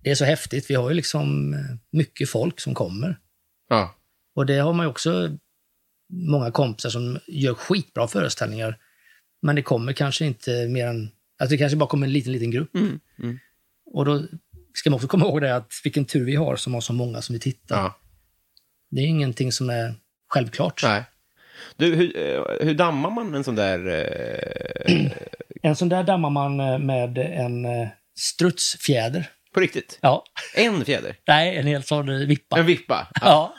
det 0.04 0.12
är 0.12 0.16
så 0.16 0.26
häftigt. 0.26 0.70
Vi 0.70 0.76
har 0.76 0.90
ju 0.90 0.96
liksom 0.96 1.54
eh, 1.54 1.60
mycket 1.92 2.30
folk 2.30 2.60
som 2.60 2.74
kommer. 2.74 3.20
Ja. 3.70 3.96
Och 4.36 4.46
det 4.46 4.58
har 4.58 4.74
man 4.74 4.86
ju 4.86 4.90
också 4.90 5.38
många 6.14 6.52
kompisar 6.52 6.90
som 6.90 7.20
gör 7.28 7.54
skitbra 7.54 8.08
föreställningar. 8.08 8.78
Men 9.42 9.56
det 9.56 9.62
kommer 9.62 9.94
kanske 9.94 10.26
inte 10.26 10.68
mer 10.68 10.88
än... 10.88 11.12
Alltså 11.40 11.54
det 11.54 11.58
kanske 11.58 11.78
bara 11.78 11.90
kommer 11.90 12.08
en 12.08 12.14
liten, 12.14 12.32
liten 12.32 12.52
grupp. 12.52 12.76
Mm. 12.76 13.00
Mm. 13.20 13.40
Och 13.86 14.06
då 14.06 14.24
ska 14.74 14.90
man 14.90 14.96
också 14.96 15.08
komma 15.08 15.26
ihåg 15.26 15.42
det 15.42 15.56
att 15.56 15.72
vilken 15.84 16.06
tur 16.06 16.26
vi 16.26 16.36
har 16.36 16.56
som 16.56 16.74
har 16.74 16.82
så 16.82 16.94
många 16.94 17.22
som 17.22 17.34
vi 17.34 17.40
tittar. 17.40 17.78
Ja. 17.78 18.00
Det 18.92 19.02
är 19.02 19.06
ingenting 19.06 19.52
som 19.52 19.70
är 19.70 19.96
självklart. 20.30 20.84
Nej. 20.84 21.04
Du, 21.76 21.96
hur, 21.96 22.18
eh, 22.18 22.66
hur 22.66 22.74
dammar 22.74 23.12
man 23.12 23.36
en 23.36 23.44
sån 23.44 23.56
där... 23.56 23.88
Eh, 23.88 25.12
En 25.62 25.76
sån 25.76 25.90
där 25.90 26.04
dammar 26.04 26.30
man 26.30 26.60
eh, 26.60 26.78
med 26.80 27.18
en 27.18 27.68
strutsfjäder. 28.20 29.30
På 29.54 29.60
riktigt? 29.60 30.00
Ja. 30.02 30.24
En 30.56 30.86
fjäder? 30.86 31.16
Nej, 31.28 31.58
en 31.58 31.68
hel 31.68 31.84
sån 31.84 32.28
vippa. 32.28 32.60
En 32.60 32.66
vippa? 32.66 33.08
Ja. 33.22 33.54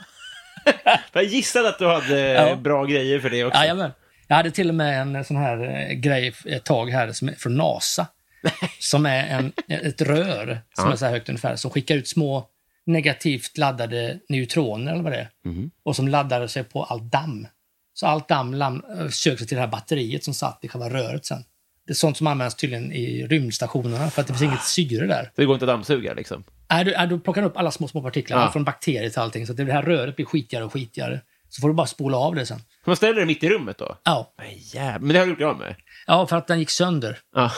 Jag 1.12 1.24
gissade 1.24 1.68
att 1.68 1.78
du 1.78 1.86
hade 1.86 2.20
Ja. 2.20 2.48
eh, 2.48 2.58
bra 2.60 2.84
grejer 2.84 3.20
för 3.20 3.30
det 3.30 3.44
också. 3.44 3.58
Jajamän. 3.60 3.90
Jag 4.28 4.36
hade 4.36 4.50
till 4.50 4.68
och 4.68 4.74
med 4.74 5.00
en 5.00 5.24
sån 5.24 5.36
här 5.36 5.88
eh, 5.90 5.94
grej 5.94 6.34
ett 6.46 6.64
tag 6.64 6.90
här 6.90 7.12
som 7.12 7.28
är 7.28 7.32
från 7.32 7.56
NASA. 7.56 8.06
som 8.78 9.06
är 9.06 9.26
en, 9.26 9.52
ett 9.68 10.00
rör 10.02 10.60
som 10.74 10.86
Ja. 10.86 10.92
är 10.92 10.96
så 10.96 11.04
här 11.04 11.12
högt 11.12 11.28
ungefär, 11.28 11.56
som 11.56 11.70
skickar 11.70 11.94
ut 11.94 12.08
små 12.08 12.48
negativt 12.86 13.58
laddade 13.58 14.18
neutroner 14.28 14.92
eller 14.92 15.02
vad 15.02 15.12
det 15.12 15.18
är. 15.18 15.28
Mhm. 15.44 15.70
Och 15.84 15.96
som 15.96 16.08
laddar 16.08 16.46
sig 16.46 16.64
på 16.64 16.84
allt 16.84 17.02
damm. 17.12 17.46
Så 17.94 18.06
allt 18.06 18.28
damm 18.28 18.54
eh, 18.62 19.08
söker 19.08 19.36
sig 19.38 19.46
till 19.46 19.54
det 19.56 19.60
här 19.60 19.68
batteriet 19.68 20.24
som 20.24 20.34
satt 20.34 20.64
i 20.64 20.68
själva 20.68 20.88
röret 20.90 21.26
sen. 21.26 21.44
Det 21.86 21.92
är 21.92 21.94
sånt 21.94 22.16
som 22.16 22.26
används 22.26 22.54
tydligen 22.54 22.92
i 22.92 23.26
rymdstationerna 23.26 24.10
för 24.10 24.20
att 24.20 24.26
det 24.26 24.32
finns 24.32 24.42
inget 24.42 24.62
syre 24.64 25.06
där. 25.06 25.22
Så 25.24 25.30
det 25.40 25.44
går 25.44 25.54
inte 25.54 25.64
att 25.64 25.68
dammsuga 25.68 26.14
liksom? 26.14 26.44
Är 26.68 26.84
du, 26.84 26.92
är 26.92 27.06
du 27.06 27.20
plockar 27.20 27.42
upp 27.42 27.56
alla 27.56 27.70
små, 27.70 27.88
små 27.88 28.02
partiklar, 28.02 28.40
Ja. 28.40 28.52
från 28.52 28.64
bakterier 28.64 29.10
till 29.10 29.18
allting, 29.20 29.46
så 29.46 29.52
det 29.52 29.72
här 29.72 29.82
röret 29.82 30.16
blir 30.16 30.26
skitigare 30.26 30.64
och 30.64 30.72
skitigare. 30.72 31.20
Så 31.48 31.60
får 31.60 31.68
du 31.68 31.74
bara 31.74 31.86
spola 31.86 32.16
av 32.18 32.34
det 32.34 32.46
sen. 32.46 32.58
Man 32.86 32.96
ställer 32.96 33.20
det 33.20 33.26
mitt 33.26 33.44
i 33.44 33.48
rummet 33.48 33.78
då? 33.78 33.98
Ja. 34.04 34.34
Men 34.38 34.46
jävlar, 34.56 34.98
men 34.98 35.08
det 35.08 35.18
har 35.18 35.26
du 35.26 35.32
gjort 35.32 35.42
av 35.42 35.58
med? 35.58 35.74
Ja, 36.06 36.26
för 36.26 36.36
att 36.36 36.46
den 36.46 36.58
gick 36.58 36.70
sönder. 36.70 37.18
Ja. 37.34 37.50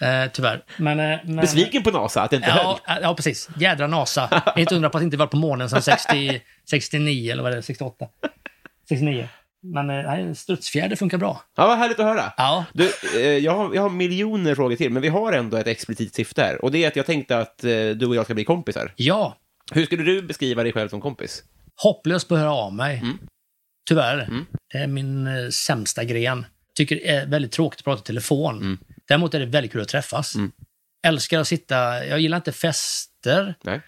Eh, 0.00 0.30
tyvär. 0.30 0.64
Men, 0.76 1.00
eh, 1.00 1.18
men, 1.24 1.36
Besviken 1.36 1.82
på 1.82 1.90
NASA 1.90 2.22
att 2.22 2.30
det 2.30 2.36
inte 2.36 2.50
höll? 2.50 2.76
ja, 2.86 2.98
ja, 3.02 3.14
precis. 3.14 3.48
Jädra 3.56 3.86
NASA. 3.86 4.42
inte 4.56 4.74
undra 4.74 4.90
på 4.90 4.98
att 4.98 5.02
det 5.02 5.04
inte 5.04 5.16
var 5.16 5.26
på 5.26 5.36
månen 5.36 5.70
sedan 5.70 5.82
60, 5.82 6.42
69, 6.70 7.32
eller 7.32 7.42
vad 7.42 7.52
är 7.52 7.56
det 7.56 7.62
68? 7.62 8.06
69. 8.88 9.28
Men 9.64 9.90
eh, 9.90 9.96
nej, 9.96 10.34
strutsfjäder 10.34 10.96
funkar 10.96 11.18
bra. 11.18 11.42
Ja, 11.56 11.66
vad 11.66 11.78
härligt 11.78 11.98
att 12.00 12.06
höra. 12.06 12.32
Ja. 12.36 12.64
Du, 12.72 12.92
eh, 13.16 13.20
jag, 13.20 13.54
har, 13.56 13.74
jag 13.74 13.82
har 13.82 13.90
miljoner 13.90 14.54
frågor 14.54 14.76
till, 14.76 14.90
men 14.92 15.02
vi 15.02 15.08
har 15.08 15.32
ändå 15.32 15.56
ett 15.56 15.66
explicit 15.66 16.14
syfte 16.14 16.42
här. 16.42 16.64
Och 16.64 16.72
det 16.72 16.84
är 16.84 16.88
att 16.88 16.96
jag 16.96 17.06
tänkte 17.06 17.38
att 17.38 17.64
eh, 17.64 17.70
du 17.70 18.06
och 18.06 18.14
jag 18.14 18.24
ska 18.24 18.34
bli 18.34 18.44
kompisar. 18.44 18.92
Ja. 18.96 19.36
Hur 19.72 19.86
skulle 19.86 20.02
du 20.02 20.22
beskriva 20.22 20.62
dig 20.62 20.72
själv 20.72 20.88
som 20.88 21.00
kompis? 21.00 21.42
Hopplös 21.82 22.24
på 22.24 22.34
att 22.34 22.40
höra 22.40 22.52
av 22.52 22.74
mig. 22.74 22.98
Mm. 22.98 23.18
Tyvärr. 23.88 24.28
Det 24.72 24.78
är 24.78 24.86
min 24.86 25.28
sämsta 25.52 26.04
gren. 26.04 26.46
Tycker 26.74 26.96
det 26.96 27.08
är 27.10 27.26
väldigt 27.26 27.52
tråkigt 27.52 27.80
att 27.80 27.84
prata 27.84 28.00
i 28.00 28.04
telefon. 28.04 28.56
Mm. 28.56 28.78
Däremot 29.08 29.34
är 29.34 29.40
det 29.40 29.46
väldigt 29.46 29.72
kul 29.72 29.80
att 29.82 29.88
träffas. 29.88 30.34
Älskar 31.06 31.40
att 31.40 31.48
sitta... 31.48 32.06
Jag 32.06 32.20
gillar 32.20 32.36
inte 32.36 32.52
fester. 32.52 33.54
Nej. 33.62 33.80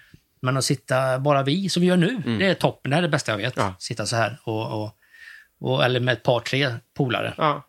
Men 0.43 0.57
att 0.57 0.65
sitta 0.65 1.19
bara 1.19 1.43
vi, 1.43 1.69
som 1.69 1.81
vi 1.81 1.87
gör 1.87 1.97
nu, 1.97 2.23
Mm. 2.27 2.39
det 2.39 2.47
är 2.47 2.55
toppen. 2.55 2.91
Det 2.91 2.97
är 2.97 3.03
det 3.03 3.09
bästa 3.09 3.33
jag 3.33 3.39
vet. 3.39 3.57
Ja. 3.57 3.75
Sitta 3.79 4.07
så 4.07 4.17
här 4.17 4.39
och, 4.45 4.83
och, 4.83 4.91
och, 5.59 5.85
eller 5.85 6.01
med 6.01 6.13
ett 6.13 6.23
par, 6.23 6.41
tre 6.41 6.75
polare. 6.95 7.35
Ja. 7.39 7.67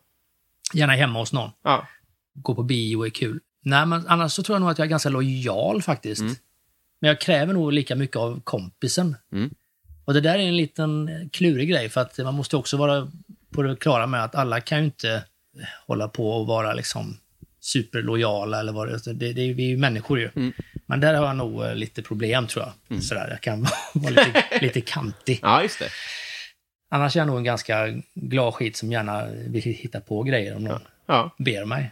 Gärna 0.74 0.92
hemma 0.92 1.18
hos 1.18 1.32
någon. 1.32 1.50
Ja. 1.64 1.86
Gå 2.34 2.54
på 2.54 2.62
bio 2.62 3.06
är 3.06 3.10
kul. 3.10 3.40
Nej, 3.62 3.86
men 3.86 4.06
annars 4.06 4.32
så 4.32 4.42
tror 4.42 4.54
jag 4.54 4.60
nog 4.60 4.70
att 4.70 4.78
jag 4.78 4.84
är 4.84 4.90
ganska 4.90 5.08
lojal 5.08 5.82
faktiskt. 5.82 6.22
Men 7.00 7.08
jag 7.08 7.20
kräver 7.20 7.52
nog 7.54 7.72
lika 7.72 7.96
mycket 7.96 8.16
av 8.16 8.40
kompisen. 8.40 9.16
Mm. 9.32 9.50
Och 10.04 10.14
det 10.14 10.20
där 10.20 10.34
är 10.34 10.38
en 10.38 10.56
liten 10.56 11.10
klurig 11.32 11.68
grej, 11.68 11.88
för 11.88 12.00
att 12.00 12.18
man 12.18 12.34
måste 12.34 12.56
också 12.56 12.76
vara 12.76 13.10
på 13.50 13.62
det 13.62 13.76
klara 13.76 14.06
med 14.06 14.24
att 14.24 14.34
alla 14.34 14.60
kan 14.60 14.78
ju 14.78 14.84
inte 14.84 15.24
hålla 15.86 16.08
på 16.08 16.30
och 16.30 16.46
vara 16.46 16.72
liksom 16.72 17.16
superlojala 17.60 18.60
eller 18.60 18.72
vad 18.72 18.88
det 18.88 18.94
är. 18.94 19.14
Det, 19.14 19.32
det, 19.32 19.52
vi 19.52 19.64
är 19.64 19.68
ju 19.68 19.76
människor 19.76 20.18
ju. 20.18 20.30
Mm. 20.36 20.52
Men 20.86 21.00
där 21.00 21.14
har 21.14 21.26
jag 21.26 21.36
nog 21.36 21.64
eh, 21.64 21.74
lite 21.74 22.02
problem 22.02 22.46
tror 22.46 22.64
jag. 22.88 23.02
Sådär, 23.02 23.28
jag 23.30 23.40
kan 23.40 23.66
vara 23.94 24.10
lite, 24.10 24.44
lite 24.60 24.80
kantig. 24.80 25.38
Ja, 25.42 25.62
just 25.62 25.78
det. 25.78 25.88
Annars 26.88 27.16
är 27.16 27.20
jag 27.20 27.26
nog 27.26 27.36
en 27.36 27.44
ganska 27.44 27.86
glad 28.14 28.54
skit 28.54 28.76
som 28.76 28.92
gärna 28.92 29.26
vill 29.46 29.62
hitta 29.62 30.00
på 30.00 30.22
grejer 30.22 30.56
om 30.56 30.64
någon 30.64 30.80
Ja. 31.06 31.34
ber 31.38 31.64
mig. 31.64 31.90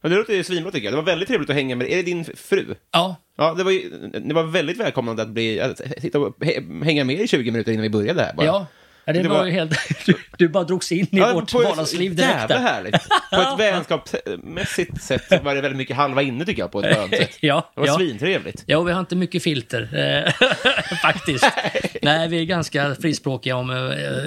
Men 0.00 0.10
det 0.10 0.16
låter 0.18 0.34
ju 0.34 0.44
svinbra 0.44 0.72
tycker 0.72 0.84
jag. 0.84 0.92
Det 0.92 0.96
var 0.96 1.02
väldigt 1.04 1.28
trevligt 1.28 1.50
att 1.50 1.56
hänga 1.56 1.76
med 1.76 1.86
Är 1.88 1.96
det 1.96 2.02
din 2.02 2.24
fru? 2.24 2.74
Ja. 2.92 3.16
Ja, 3.36 3.54
det 3.54 3.64
var, 3.64 3.70
ju, 3.70 3.90
det 4.24 4.34
var 4.34 4.42
väldigt 4.42 4.76
välkomnande 4.80 5.22
att, 5.22 5.28
bli, 5.28 5.60
att 5.60 5.80
he- 5.80 6.84
hänga 6.84 7.04
med 7.04 7.20
i 7.20 7.28
20 7.28 7.50
minuter 7.50 7.72
innan 7.72 7.82
vi 7.82 7.90
började 7.90 8.22
här. 8.22 8.34
Bara. 8.34 8.46
Ja, 8.46 8.66
ja 9.06 9.12
det, 9.12 9.22
Det 9.22 9.28
var, 9.28 9.38
var- 9.38 9.46
ju 9.46 9.52
helt... 9.52 9.72
Du, 10.06 10.14
du 10.38 10.48
bara 10.48 10.64
drogs 10.64 10.92
in 10.92 10.98
i 11.04 11.08
Ja, 11.10 11.32
vårt 11.32 11.52
vardagsliv 11.54 12.14
direkt. 12.14 12.34
Jävla 12.34 12.58
härligt. 12.58 13.08
På 13.30 13.40
ett 13.40 13.58
vänskapsmässigt 13.58 15.02
sätt 15.02 15.44
var 15.44 15.54
det 15.54 15.60
väldigt 15.60 15.76
mycket 15.78 15.96
halva 15.96 16.22
inne 16.22 16.44
tycker 16.44 16.62
jag, 16.62 16.72
på 16.72 16.80
ett 16.82 16.96
skönt 16.96 17.16
sätt. 17.16 17.36
ja, 17.40 17.70
Det 17.74 17.80
var 17.80 17.86
ja. 17.86 17.94
svintrevligt. 17.96 18.62
Ja, 18.66 18.78
och 18.78 18.88
vi 18.88 18.92
har 18.92 19.00
inte 19.00 19.16
mycket 19.16 19.42
filter, 19.42 19.88
eh, 20.26 20.32
faktiskt. 21.02 21.44
Nej, 22.02 22.28
vi 22.28 22.40
är 22.40 22.44
ganska 22.44 22.94
frispråkiga 22.94 23.56
om... 23.56 23.70
eh, 23.70 23.76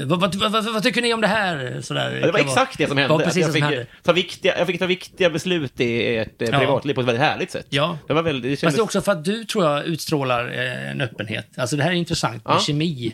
vad, 0.06 0.20
vad, 0.20 0.36
vad, 0.36 0.74
vad, 0.74 0.84
tycker 0.84 1.02
ni 1.02 1.14
om 1.14 1.22
det 1.22 1.28
här? 1.28 1.82
Sådär, 1.82 2.18
Ja, 2.22 2.26
det 2.26 2.32
var 2.32 2.40
exakt 2.40 2.78
det 2.78 2.88
som 2.88 2.98
hände. 2.98 3.14
Var 3.14 3.24
precis 3.24 3.38
jag, 3.38 3.46
som 3.46 3.54
fick 3.54 3.64
hände. 3.64 3.86
ta 4.04 4.12
viktiga, 4.14 4.58
jag 4.58 4.68
fick 4.68 4.80
ta 4.80 4.86
viktiga 4.86 5.30
beslut 5.30 5.80
i 5.80 6.16
ett 6.18 6.42
eh, 6.42 6.60
privatliv 6.60 6.94
på 6.94 7.02
ett 7.02 7.08
väldigt 7.08 7.24
härligt 7.24 7.52
sätt. 7.52 7.66
Ja. 7.70 7.98
Det 8.08 8.14
var 8.14 8.22
väldigt... 8.22 8.44
Det 8.44 8.50
Fast 8.50 8.62
kändes, 8.62 8.76
det 8.76 8.80
är 8.82 8.84
också 8.84 9.02
för 9.02 9.12
att 9.12 9.26
du, 9.26 9.44
tror 9.46 9.66
jag, 9.66 9.86
utstrålar 9.86 10.52
eh, 10.58 10.92
en 10.92 11.02
öppenhet. 11.02 11.48
Alltså 11.58 11.76
det 11.76 11.84
här 11.84 11.92
är 11.92 11.96
intressant 11.96 12.48
med 12.48 12.62
kemi. 12.62 13.14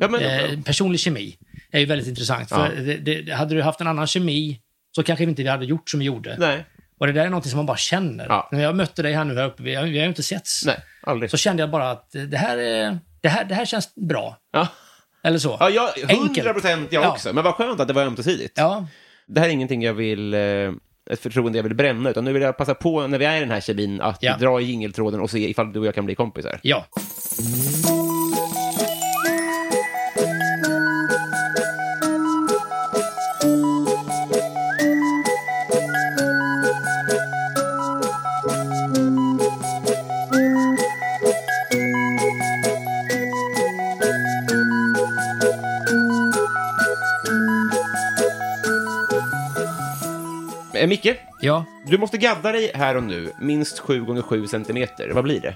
Ja, 0.00 0.08
men, 0.08 0.20
Eh, 0.22 0.60
personlig 0.64 1.00
kemi 1.00 1.36
är 1.70 1.80
ju 1.80 1.86
väldigt 1.86 2.08
intressant. 2.08 2.48
För 2.48 2.72
Ja. 2.76 2.82
det, 3.00 3.20
det, 3.22 3.32
hade 3.32 3.54
du 3.54 3.62
haft 3.62 3.80
en 3.80 3.86
annan 3.86 4.06
kemi 4.06 4.60
så 4.96 5.02
kanske 5.02 5.24
inte 5.24 5.42
vi 5.42 5.48
hade 5.48 5.64
gjort 5.64 5.90
som 5.90 6.00
vi 6.00 6.06
gjorde. 6.06 6.36
Nej. 6.38 6.64
Och 7.00 7.06
det 7.06 7.12
där 7.12 7.24
är 7.26 7.30
något 7.30 7.46
som 7.46 7.56
man 7.56 7.66
bara 7.66 7.76
känner. 7.76 8.26
Ja. 8.28 8.48
När 8.52 8.62
jag 8.62 8.76
mötte 8.76 9.02
dig 9.02 9.12
här 9.12 9.24
nu 9.24 9.34
här 9.34 9.46
uppe, 9.46 9.62
vi 9.62 9.74
har, 9.74 9.84
vi 9.84 9.98
har 9.98 10.02
ju 10.04 10.08
inte 10.08 10.22
setts. 10.22 10.62
Nej, 10.66 10.76
aldrig. 11.02 11.30
Så 11.30 11.36
kände 11.36 11.62
jag 11.62 11.70
bara 11.70 11.90
att 11.90 12.10
det 12.28 12.36
här, 12.36 12.58
är, 12.58 12.98
det 13.20 13.28
här, 13.28 13.44
det 13.44 13.54
här 13.54 13.64
känns 13.64 13.94
bra. 13.94 14.36
Ja. 14.52 14.68
Eller 15.24 15.38
så. 15.38 15.56
Ja, 15.60 15.70
jag, 15.70 15.98
100 15.98 16.14
Enkelt. 16.28 16.52
procent 16.52 16.92
jag 16.92 17.04
Ja. 17.04 17.08
också. 17.12 17.32
Men 17.32 17.44
vad 17.44 17.54
skönt 17.54 17.80
att 17.80 17.88
det 17.88 17.94
var 17.94 18.02
ömsesidigt. 18.02 18.52
Ja. 18.56 18.86
Det 19.26 19.40
här 19.40 19.46
är 19.48 19.52
ingenting 19.52 19.82
jag 19.82 19.94
vill, 19.94 20.34
eh, 20.34 20.40
ett 21.10 21.20
förtroende 21.20 21.58
jag 21.58 21.62
vill 21.62 21.74
bränna, 21.74 22.10
utan 22.10 22.24
nu 22.24 22.32
vill 22.32 22.42
jag 22.42 22.56
passa 22.56 22.74
på 22.74 23.06
när 23.06 23.18
vi 23.18 23.24
är 23.24 23.36
i 23.36 23.40
den 23.40 23.50
här 23.50 23.60
kemin 23.60 24.00
att 24.00 24.20
dra 24.20 24.60
i 24.60 24.64
jingeltråden 24.64 25.20
och 25.20 25.30
se 25.30 25.50
ifall 25.50 25.72
du 25.72 25.80
och 25.80 25.86
jag 25.86 25.94
kan 25.94 26.04
bli 26.06 26.14
kompisar. 26.14 26.60
Ja. 26.62 26.86
Ja. 51.48 51.64
du 51.86 51.98
måste 51.98 52.18
gadda 52.18 52.52
dig 52.52 52.70
här 52.74 52.96
och 52.96 53.02
nu, 53.02 53.30
minst 53.40 53.78
7 53.78 54.04
gånger 54.04 54.22
7 54.22 54.46
centimeter. 54.46 55.10
Vad 55.14 55.24
blir 55.24 55.40
det? 55.40 55.54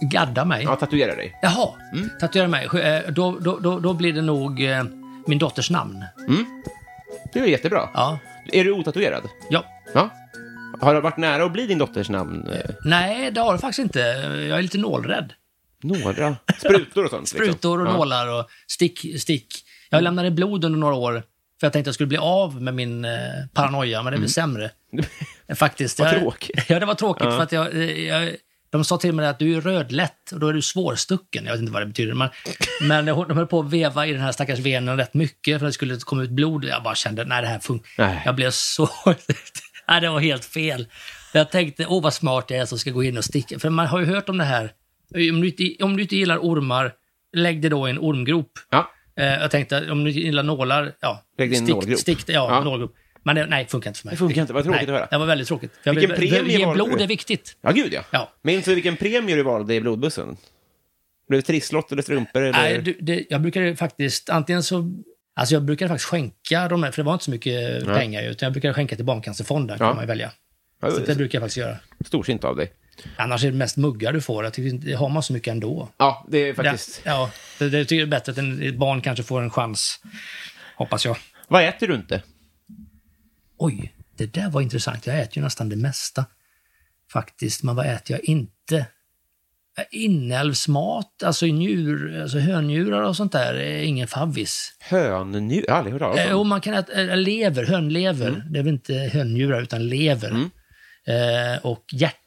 Gadda 0.00 0.44
mig? 0.44 0.64
Ja, 0.64 0.76
tatuera 0.76 1.14
dig. 1.14 1.38
Jaha. 1.42 1.68
Tatuera 2.20 2.48
mig. 2.48 2.64
Eh, 2.82 3.10
Då, 3.12 3.38
då, 3.40 3.58
då, 3.58 3.80
då 3.80 3.94
blir 3.94 4.12
det 4.12 4.22
nog 4.22 4.64
eh, 4.64 4.84
min 5.26 5.38
dotters 5.38 5.70
namn. 5.70 6.04
Det 7.32 7.38
är 7.40 7.44
jättebra. 7.46 7.88
Ja. 7.94 8.18
Är 8.52 8.64
du 8.64 8.72
otatuerad? 8.72 9.22
Ja. 9.50 9.64
Ja. 9.94 10.10
Har 10.80 10.94
det 10.94 11.00
varit 11.00 11.16
nära 11.16 11.44
att 11.44 11.52
bli 11.52 11.66
din 11.66 11.78
dotters 11.78 12.08
namn? 12.10 12.48
Eh, 12.52 12.70
Nej, 12.84 13.30
det 13.30 13.40
har 13.40 13.52
det 13.52 13.58
faktiskt 13.58 13.78
inte. 13.78 13.98
Jag 14.48 14.58
är 14.58 14.62
lite 14.62 14.78
nålrädd. 14.78 15.32
några? 15.82 16.36
Sprutor 16.58 17.04
och 17.04 17.10
sånt? 17.10 17.22
liksom. 17.22 17.38
Sprutor 17.38 17.80
och 17.82 17.86
Ja. 17.88 17.92
nålar 17.92 18.38
och 18.40 18.46
stick. 18.66 19.20
stick. 19.20 19.46
Jag 19.90 20.02
lämnade 20.02 20.30
blod 20.30 20.64
under 20.64 20.78
några 20.78 20.94
år 20.94 21.22
för 21.60 21.66
jag 21.66 21.72
tänkte 21.72 21.78
att 21.78 21.86
jag 21.86 21.94
skulle 21.94 22.06
bli 22.06 22.18
av 22.18 22.62
med 22.62 22.74
min 22.74 23.04
eh, 23.04 23.10
paranoia, 23.54 24.02
men 24.02 24.12
det 24.12 24.18
blev 24.18 24.28
sämre. 24.28 24.70
Faktiskt. 25.54 26.00
Mm. 26.00 26.12
Vad 26.12 26.20
tråkigt. 26.20 26.64
Ja, 26.68 26.80
det 26.80 26.86
var 26.86 26.94
tråkigt 26.94 27.24
Ja. 27.24 27.30
för 27.30 27.42
att 27.42 27.52
jag, 27.52 27.74
jag 27.98 28.36
de 28.70 28.84
sa 28.84 28.98
till 28.98 29.14
mig 29.14 29.26
att 29.26 29.38
du 29.38 29.56
är 29.56 29.60
rödlätt 29.60 30.32
och 30.32 30.40
då 30.40 30.48
är 30.48 30.52
du 30.52 30.62
svårstucken. 30.62 31.44
Jag 31.44 31.52
vet 31.52 31.60
inte 31.60 31.72
vad 31.72 31.82
det 31.82 31.86
betyder. 31.86 32.14
Men, 32.14 32.28
men 32.88 33.04
de 33.04 33.36
höll 33.36 33.46
på 33.46 33.60
att 33.60 33.72
veva 33.72 34.06
i 34.06 34.12
den 34.12 34.20
här 34.22 34.32
stackars 34.32 34.58
venen 34.58 34.96
rätt 34.96 35.14
mycket 35.14 35.58
för 35.58 35.66
att 35.66 35.68
det 35.68 35.74
skulle 35.74 35.96
komma 35.96 36.22
ut 36.22 36.30
blod. 36.30 36.64
Jag 36.64 36.82
bara 36.82 36.94
kände, 36.94 37.24
nej 37.24 37.42
det 37.42 37.48
här 37.48 37.58
funkar. 37.58 38.22
Jag 38.24 38.34
blev 38.34 38.50
så... 38.50 38.90
nej, 39.88 40.00
det 40.00 40.10
var 40.10 40.20
helt 40.20 40.44
fel. 40.44 40.86
Jag 41.32 41.50
tänkte, 41.50 41.86
åh 41.86 42.02
vad 42.02 42.14
smart 42.14 42.44
jag 42.48 42.60
är 42.60 42.66
som 42.66 42.78
ska 42.78 42.90
gå 42.90 43.02
in 43.02 43.18
och 43.18 43.24
sticka. 43.24 43.58
För 43.58 43.70
man 43.70 43.86
har 43.86 43.98
ju 43.98 44.06
hört 44.06 44.28
om 44.28 44.38
det 44.38 44.44
här. 44.44 44.72
Om 45.14 45.40
du 45.40 45.48
inte, 45.48 45.84
om 45.84 45.96
du 45.96 46.02
inte 46.02 46.16
gillar 46.16 46.38
ormar, 46.38 46.92
lägg 47.36 47.62
det 47.62 47.68
då 47.68 47.88
i 47.88 47.90
en 47.90 47.98
ormgrop. 47.98 48.50
Ja. 48.70 48.90
Eh, 49.18 49.26
jag 49.26 49.50
tänkte, 49.50 49.90
om 49.90 50.04
du 50.04 50.10
gillar 50.10 50.42
nålar, 50.42 50.92
ja. 51.00 51.22
Lägg 51.38 51.50
det 51.50 51.54
i 51.54 51.58
en 51.58 51.64
stick, 51.64 51.74
nålgrop. 51.74 51.98
Stick 51.98 52.26
det, 52.26 52.32
ja, 52.32 52.48
Ja. 52.50 52.64
nålgrop. 52.64 52.94
Men 53.22 53.36
det, 53.36 53.46
nej, 53.46 53.66
funkar 53.66 53.90
inte 53.90 54.00
för 54.00 54.06
mig. 54.06 54.12
Det 54.12 54.18
funkar 54.18 54.40
inte, 54.40 54.52
vad 54.52 54.64
tråkigt 54.64 54.80
nej, 54.88 54.94
att 54.94 55.00
höra. 55.00 55.08
Det 55.10 55.18
var 55.18 55.26
väldigt 55.26 55.48
tråkigt. 55.48 55.72
Jag 55.82 55.94
Vilken 55.94 56.20
vill- 56.20 56.30
premie 56.30 56.58
Ge 56.58 56.72
blod 56.72 57.00
är 57.00 57.06
viktigt. 57.06 57.56
Ja, 57.60 57.70
gud 57.70 57.92
ja. 57.92 58.02
Ja. 58.10 58.32
Minns 58.42 58.64
du 58.64 58.74
vilken 58.74 58.96
premie 58.96 59.36
du 59.36 59.42
valde 59.42 59.74
i 59.74 59.80
blodbussen? 59.80 60.36
Blev 61.28 61.40
det 61.40 61.46
trisslott 61.46 61.92
eller 61.92 62.02
strumpor? 62.02 62.42
Eller? 62.42 62.52
Nej, 62.52 62.78
du, 62.82 62.96
det, 63.00 63.24
jag 63.30 63.40
brukade 63.40 63.76
faktiskt, 63.76 64.30
antingen 64.30 64.62
så... 64.62 64.90
Alltså 65.36 65.54
jag 65.54 65.62
brukade 65.62 65.88
faktiskt 65.88 66.08
skänka 66.10 66.68
dem 66.68 66.82
här, 66.82 66.90
för 66.90 67.02
det 67.02 67.06
var 67.06 67.12
inte 67.12 67.24
så 67.24 67.30
mycket 67.30 67.86
Nej. 67.86 67.98
pengar, 67.98 68.22
utan 68.22 68.46
jag 68.46 68.52
brukade 68.52 68.74
skänka 68.74 68.96
till 68.96 69.04
Barncancerfonden, 69.04 69.76
Ja. 69.80 69.86
kan 69.86 69.96
man 69.96 70.04
ju 70.04 70.08
välja. 70.08 70.30
Ja, 70.82 70.90
Så 70.90 70.98
det 71.00 71.14
brukar 71.14 71.38
jag 71.38 71.42
faktiskt 71.42 71.56
göra. 71.56 71.76
Storsint 72.06 72.44
av 72.44 72.56
dig. 72.56 72.72
Annars 73.16 73.44
är 73.44 73.50
det 73.50 73.56
mest 73.56 73.76
muggar 73.76 74.12
du 74.12 74.20
får. 74.20 74.52
Det 74.86 74.92
har 74.92 75.08
man 75.08 75.22
så 75.22 75.32
mycket 75.32 75.50
ändå. 75.52 75.88
Ja, 75.96 76.26
det 76.28 76.38
är 76.38 76.54
faktiskt... 76.54 77.04
Det, 77.04 77.10
ja, 77.10 77.30
det, 77.58 77.68
det 77.68 77.84
tycker 77.84 77.96
jag 77.96 78.06
är 78.06 78.10
bättre 78.10 78.32
att 78.32 78.38
en, 78.38 78.62
ett 78.62 78.76
barn 78.76 79.00
kanske 79.00 79.22
får 79.22 79.42
en 79.42 79.50
chans. 79.50 80.00
Hoppas 80.76 81.04
jag. 81.04 81.16
Vad 81.48 81.64
äter 81.64 81.88
du 81.88 81.94
inte? 81.94 82.22
Oj, 83.58 83.94
det 84.16 84.26
där 84.26 84.50
var 84.50 84.60
intressant. 84.60 85.06
Jag 85.06 85.20
äter 85.20 85.36
ju 85.38 85.42
nästan 85.42 85.68
det 85.68 85.76
mesta. 85.76 86.24
Faktiskt. 87.12 87.62
Men 87.62 87.76
vad 87.76 87.86
äter 87.86 88.16
jag 88.16 88.24
inte? 88.24 88.86
Inälvsmat, 89.90 91.22
alltså 91.22 91.46
njur, 91.46 92.20
alltså 92.22 92.38
hönnjurar 92.38 93.02
och 93.02 93.16
sånt 93.16 93.32
där, 93.32 93.54
är 93.54 93.82
ingen 93.82 94.08
favvis. 94.08 94.72
Hönnjur? 94.80 95.64
Jag 95.66 95.72
har 95.74 95.78
aldrig 95.78 95.92
hört 95.92 96.00
talas 96.02 96.18
Eh, 96.26 96.32
om. 96.34 96.40
och 96.40 96.46
man 96.46 96.60
kan 96.60 96.74
äta 96.74 96.92
äh, 97.02 97.16
lever, 97.16 97.64
hönlever. 97.64 98.44
Det 98.50 98.58
är 98.58 98.62
väl 98.62 98.72
inte 98.72 98.94
hönnjurar 98.94 99.62
utan 99.62 99.88
lever. 99.88 100.30
Eh, 101.06 101.64
och 101.64 101.84
hjärta 101.92 102.18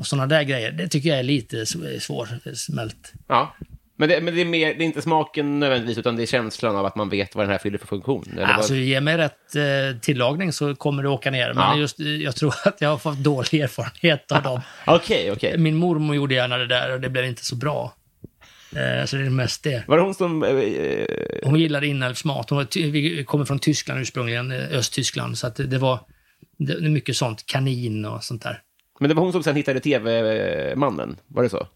och 0.00 0.06
sådana 0.06 0.26
där 0.26 0.42
grejer. 0.42 0.72
Det 0.72 0.88
tycker 0.88 1.08
jag 1.08 1.18
är 1.18 1.22
lite 1.22 1.66
svårsmält. 2.00 3.12
Ja. 3.28 3.54
Men, 3.96 4.08
det, 4.08 4.20
men 4.20 4.34
det, 4.34 4.40
är 4.40 4.44
mer, 4.44 4.74
det 4.74 4.84
är 4.84 4.86
inte 4.86 5.02
smaken 5.02 5.60
nödvändigtvis, 5.60 5.98
utan 5.98 6.16
det 6.16 6.22
är 6.22 6.26
känslan 6.26 6.76
av 6.76 6.86
att 6.86 6.96
man 6.96 7.08
vet 7.08 7.34
vad 7.34 7.44
den 7.44 7.50
här 7.50 7.58
fyller 7.58 7.78
för 7.78 7.86
funktion. 7.86 8.28
Eller 8.32 8.44
Alltså, 8.44 8.72
vad... 8.72 8.82
ge 8.82 9.00
mig 9.00 9.16
rätt 9.16 9.54
eh, 9.56 10.00
tillagning 10.00 10.52
så 10.52 10.74
kommer 10.74 11.02
det 11.02 11.08
åka 11.08 11.30
ner. 11.30 11.54
Men 11.54 11.62
Ja. 11.64 11.76
just, 11.76 12.00
eh, 12.00 12.06
jag 12.06 12.36
tror 12.36 12.54
att 12.64 12.80
jag 12.80 12.88
har 12.88 12.98
fått 12.98 13.18
dålig 13.18 13.54
erfarenhet 13.60 14.32
av 14.32 14.42
dem. 14.42 14.60
Okej, 14.86 15.32
okej. 15.32 15.58
Min 15.58 15.76
mormor 15.76 16.16
gjorde 16.16 16.34
gärna 16.34 16.56
det 16.58 16.66
där 16.66 16.92
och 16.92 17.00
det 17.00 17.08
blev 17.08 17.24
inte 17.24 17.44
så 17.44 17.56
bra. 17.56 17.94
Eh, 18.76 19.04
så 19.06 19.16
det 19.16 19.26
är 19.26 19.30
mest 19.30 19.64
det. 19.64 19.84
Var 19.86 19.96
det 19.96 20.02
hon 20.02 20.14
som... 20.14 20.42
eh, 20.42 20.50
eh, 20.50 21.06
Hon 21.42 21.60
gillade 21.60 21.86
inälvsmat. 21.86 22.50
Hon 22.50 22.56
var 22.56 22.66
vi 22.90 23.24
kommer 23.24 23.44
från 23.44 23.58
Tyskland 23.58 24.00
ursprungligen, 24.00 24.52
eh, 24.52 24.78
Östtyskland. 24.78 25.38
Så 25.38 25.46
att 25.46 25.56
det, 25.56 25.66
det 25.66 25.78
var 25.78 26.00
det, 26.58 26.80
mycket 26.80 27.16
sånt, 27.16 27.46
kanin 27.46 28.04
och 28.04 28.24
sånt 28.24 28.42
där. 28.42 28.60
Men 29.02 29.08
det 29.08 29.14
var 29.14 29.22
hon 29.22 29.32
som 29.32 29.42
sen 29.42 29.56
hittade 29.56 29.80
TV-mannen, 29.80 31.16
var 31.26 31.42
det 31.42 31.48
så? 31.48 31.66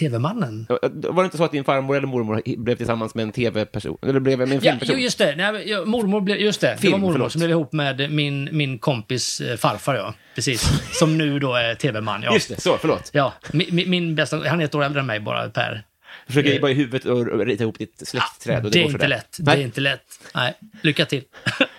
TV-mannen? 0.00 0.66
Var 0.92 1.22
det 1.22 1.24
inte 1.24 1.36
så 1.36 1.44
att 1.44 1.52
din 1.52 1.64
farmor 1.64 1.96
eller 1.96 2.06
mormor 2.06 2.42
blev 2.56 2.76
tillsammans 2.76 3.14
med 3.14 3.22
en 3.22 3.32
TV-person? 3.32 3.98
Eller 4.02 4.20
blev 4.20 4.38
med 4.38 4.48
en 4.48 4.54
Ja, 4.54 4.60
filmperson? 4.60 4.94
jo, 4.98 5.02
just 5.02 5.18
det. 5.18 5.36
Nej, 5.36 5.70
ja, 5.70 5.84
mormor 5.84 6.20
blev, 6.20 6.36
just 6.36 6.60
det. 6.60 6.76
Film, 6.76 6.90
det 6.90 6.92
var 6.92 6.98
mormor 6.98 7.12
förlåt. 7.12 7.32
som 7.32 7.38
blev 7.38 7.50
ihop 7.50 7.72
med 7.72 8.12
min, 8.12 8.48
min 8.52 8.78
kompis 8.78 9.40
eh, 9.40 9.56
farfar, 9.56 9.94
ja. 9.94 10.14
Precis. 10.34 10.62
Som 10.98 11.18
nu 11.18 11.38
då 11.38 11.54
är 11.54 11.74
TV-man, 11.74 12.22
ja. 12.22 12.34
Just 12.34 12.48
det, 12.48 12.60
så, 12.60 12.76
förlåt. 12.78 13.10
Ja, 13.12 13.32
min, 13.52 13.90
min- 13.90 14.14
bästa, 14.14 14.48
han 14.48 14.60
är 14.60 14.64
ett 14.64 14.74
år 14.74 14.84
äldre 14.84 15.00
än 15.00 15.06
mig 15.06 15.20
bara, 15.20 15.48
Per. 15.50 15.86
Försöker 16.26 16.54
Eh, 16.54 16.60
bara 16.60 16.70
i 16.70 16.74
huvudet 16.74 17.04
och 17.04 17.46
rita 17.46 17.62
ihop 17.62 17.78
ditt 17.78 18.08
släktträd. 18.08 18.64
och 18.64 18.70
Det 18.70 18.78
är 18.78 18.82
går 18.82 18.92
inte 18.92 19.06
lätt. 19.08 19.36
Nej. 19.40 19.56
Det 19.56 19.62
är 19.62 19.64
inte 19.66 19.80
lätt. 19.80 20.04
Nej, 20.34 20.54
lycka 20.82 21.04
till. 21.06 21.22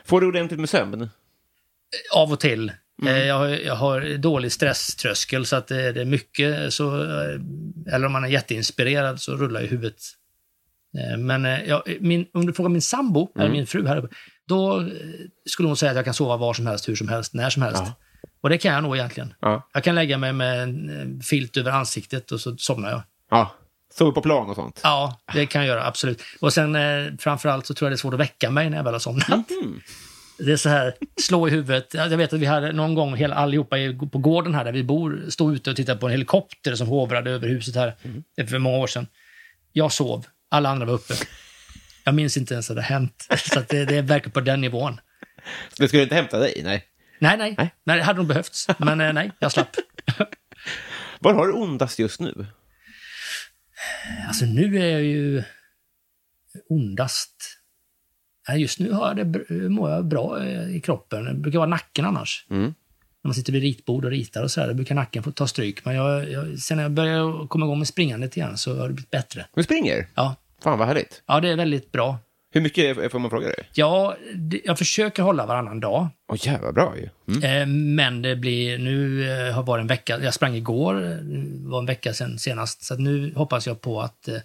Får 0.05 0.21
du 0.21 0.27
ordentligt 0.27 0.59
med 0.59 0.69
sömn? 0.69 1.09
Av 2.15 2.31
och 2.31 2.39
till. 2.39 2.71
Eh, 3.05 3.17
Jag, 3.17 3.37
har, 3.37 3.47
jag 3.47 3.75
har 3.75 4.17
dålig 4.17 4.51
stresströskel 4.51 5.45
så 5.45 5.55
att 5.55 5.67
det, 5.67 5.91
det 5.91 6.01
är 6.01 6.05
mycket 6.05 6.73
så, 6.73 7.03
eh, 7.03 7.93
eller 7.95 8.05
om 8.05 8.11
man 8.11 8.23
är 8.23 8.27
jätteinspirerad 8.27 9.21
så 9.21 9.35
rullar 9.35 9.61
ju 9.61 9.67
huvudet. 9.67 9.97
Eh, 10.97 11.17
Men 11.17 11.43
jag, 11.43 11.81
min, 11.99 12.25
om 12.33 12.45
du 12.45 12.53
frågar 12.53 12.69
min 12.69 12.81
sambo, 12.81 13.31
eller 13.39 13.49
min 13.49 13.67
fru 13.67 13.87
här 13.87 13.97
uppe, 13.97 14.15
då 14.47 14.89
skulle 15.49 15.67
hon 15.67 15.77
säga 15.77 15.89
att 15.91 15.95
jag 15.95 16.05
kan 16.05 16.13
sova 16.13 16.37
var 16.37 16.53
som 16.53 16.67
helst, 16.67 16.89
hur 16.89 16.95
som 16.95 17.07
helst, 17.07 17.33
när 17.33 17.49
som 17.49 17.61
helst. 17.63 17.83
Och 18.41 18.49
det 18.49 18.57
kan 18.57 18.73
jag 18.73 18.83
nog 18.83 18.95
egentligen. 18.97 19.33
Ja. 19.39 19.69
Jag 19.73 19.83
kan 19.83 19.95
lägga 19.95 20.17
mig 20.17 20.33
med 20.33 20.63
en 20.63 21.21
filt 21.21 21.57
över 21.57 21.71
ansiktet 21.71 22.31
och 22.31 22.39
så 22.41 22.57
somnar 22.57 22.89
jag. 22.89 23.01
Ja. 23.31 23.55
Sov 23.93 24.11
på 24.11 24.21
plan 24.21 24.49
och 24.49 24.55
sånt? 24.55 24.79
Ja, 24.83 25.19
det 25.33 25.45
kan 25.45 25.61
jag 25.61 25.67
göra, 25.67 25.85
absolut. 25.87 26.21
Och 26.41 26.53
sen 26.53 26.75
eh, 26.75 27.13
framförallt 27.19 27.65
så 27.65 27.73
tror 27.73 27.85
jag 27.87 27.91
det 27.91 27.95
är 27.95 27.97
svårt 27.97 28.13
att 28.13 28.19
väcka 28.19 28.49
mig 28.51 28.69
när 28.69 28.77
jag 28.77 28.83
väl 28.83 28.93
har 28.93 28.99
somnat. 28.99 29.27
Det 30.37 30.51
är 30.51 30.57
så 30.57 30.69
här, 30.69 30.93
slå 31.21 31.47
i 31.47 31.51
huvudet. 31.51 31.93
Jag 31.93 32.09
vet 32.09 32.33
att 32.33 32.39
vi 32.39 32.45
hade 32.45 32.71
någon 32.71 32.95
gång, 32.95 33.15
hela, 33.15 33.35
allihopa 33.35 33.75
på 34.11 34.17
gården 34.17 34.55
här 34.55 34.65
där 34.65 34.71
vi 34.71 34.83
bor, 34.83 35.25
stod 35.29 35.55
ute 35.55 35.69
och 35.69 35.75
tittade 35.75 35.99
på 35.99 36.05
en 36.05 36.11
helikopter 36.11 36.75
som 36.75 36.87
hovrade 36.87 37.31
över 37.31 37.47
huset 37.47 37.75
här 37.75 37.95
är 38.35 38.45
för 38.45 38.59
många 38.59 38.77
år 38.77 38.87
sedan. 38.87 39.07
Jag 39.71 39.91
sov, 39.91 40.25
alla 40.49 40.69
andra 40.69 40.85
var 40.85 40.93
uppe. 40.93 41.13
Jag 42.03 42.15
minns 42.15 42.37
inte 42.37 42.53
ens 42.53 42.69
att 42.69 42.75
det 42.75 42.81
hänt. 42.81 43.27
Så 43.37 43.59
det, 43.69 43.85
det 43.85 43.97
är 43.97 44.01
verkligen 44.01 44.31
på 44.31 44.41
den 44.41 44.61
nivån. 44.61 44.99
Det 45.77 45.87
skulle 45.87 46.03
inte 46.03 46.15
hämta 46.15 46.39
dig? 46.39 46.61
Nej. 46.63 46.85
Nej, 47.19 47.37
nej, 47.37 47.55
nej. 47.83 47.97
det 47.97 48.03
hade 48.03 48.17
nog 48.17 48.27
behövts. 48.27 48.67
Men 48.77 49.01
eh, 49.01 49.13
nej, 49.13 49.31
jag 49.39 49.51
slapp. 49.51 49.75
Var 51.19 51.33
har 51.33 51.47
du 51.47 51.53
ondast 51.53 51.99
just 51.99 52.19
nu? 52.19 52.45
Alltså 54.27 54.45
nu 54.45 54.79
är 54.79 54.87
jag 54.87 55.03
ju 55.03 55.43
ondast. 56.69 57.59
Just 58.57 58.79
nu 58.79 58.91
har 58.91 59.07
jag 59.07 59.17
det, 59.17 59.23
br- 59.23 59.69
mår 59.69 59.91
jag 59.91 60.05
bra 60.05 60.43
eh, 60.45 60.75
i 60.75 60.81
kroppen. 60.81 61.25
Det 61.25 61.33
brukar 61.33 61.59
vara 61.59 61.69
nacken 61.69 62.05
annars. 62.05 62.45
Mm. 62.49 62.63
När 62.63 63.27
man 63.29 63.33
sitter 63.33 63.53
vid 63.53 63.61
ritbord 63.61 64.05
och 64.05 64.11
ritar 64.11 64.43
och 64.43 64.51
så 64.51 64.67
då 64.67 64.73
brukar 64.73 64.95
nacken 64.95 65.23
få 65.23 65.31
ta 65.31 65.47
stryk. 65.47 65.85
Men 65.85 65.95
jag, 65.95 66.29
jag, 66.31 66.59
sen 66.59 66.77
när 66.77 66.83
jag 66.83 66.91
började 66.91 67.47
komma 67.47 67.65
igång 67.65 67.77
med 67.79 67.87
springandet 67.87 68.37
igen 68.37 68.57
så 68.57 68.79
har 68.79 68.87
det 68.87 68.93
blivit 68.93 69.11
bättre. 69.11 69.45
Du 69.55 69.63
springer? 69.63 70.07
Ja. 70.15 70.35
Fan 70.63 70.79
vad 70.79 70.87
härligt. 70.87 71.23
Ja, 71.27 71.39
det 71.39 71.49
är 71.49 71.55
väldigt 71.55 71.91
bra. 71.91 72.17
Hur 72.51 72.61
mycket 72.61 72.97
är- 72.97 73.09
får 73.09 73.19
man 73.19 73.29
fråga 73.29 73.47
dig? 73.47 73.69
Ja, 73.73 74.15
det, 74.35 74.61
jag 74.65 74.77
försöker 74.77 75.23
hålla 75.23 75.45
varannan 75.45 75.79
dag. 75.79 76.07
Åh 76.31 76.37
jävlar 76.41 76.71
bra 76.71 76.93
ju. 76.97 77.09
Mm. 77.35 77.43
Eh, 77.61 77.67
Men 77.95 78.21
det 78.21 78.35
blir, 78.35 78.77
nu 78.77 79.29
eh, 79.47 79.53
har 79.53 79.63
varit 79.63 79.81
en 79.81 79.87
vecka, 79.87 80.19
jag 80.23 80.33
sprang 80.33 80.55
igår, 80.55 81.03
eh, 81.03 81.09
det 81.09 81.67
var 81.69 81.79
en 81.79 81.85
vecka 81.85 82.13
sedan 82.13 82.39
senast, 82.39 82.83
så 82.83 82.95
nu 82.95 83.33
hoppas 83.35 83.67
jag 83.67 83.81
på 83.81 84.01
att 84.01 84.27
eh, 84.27 84.35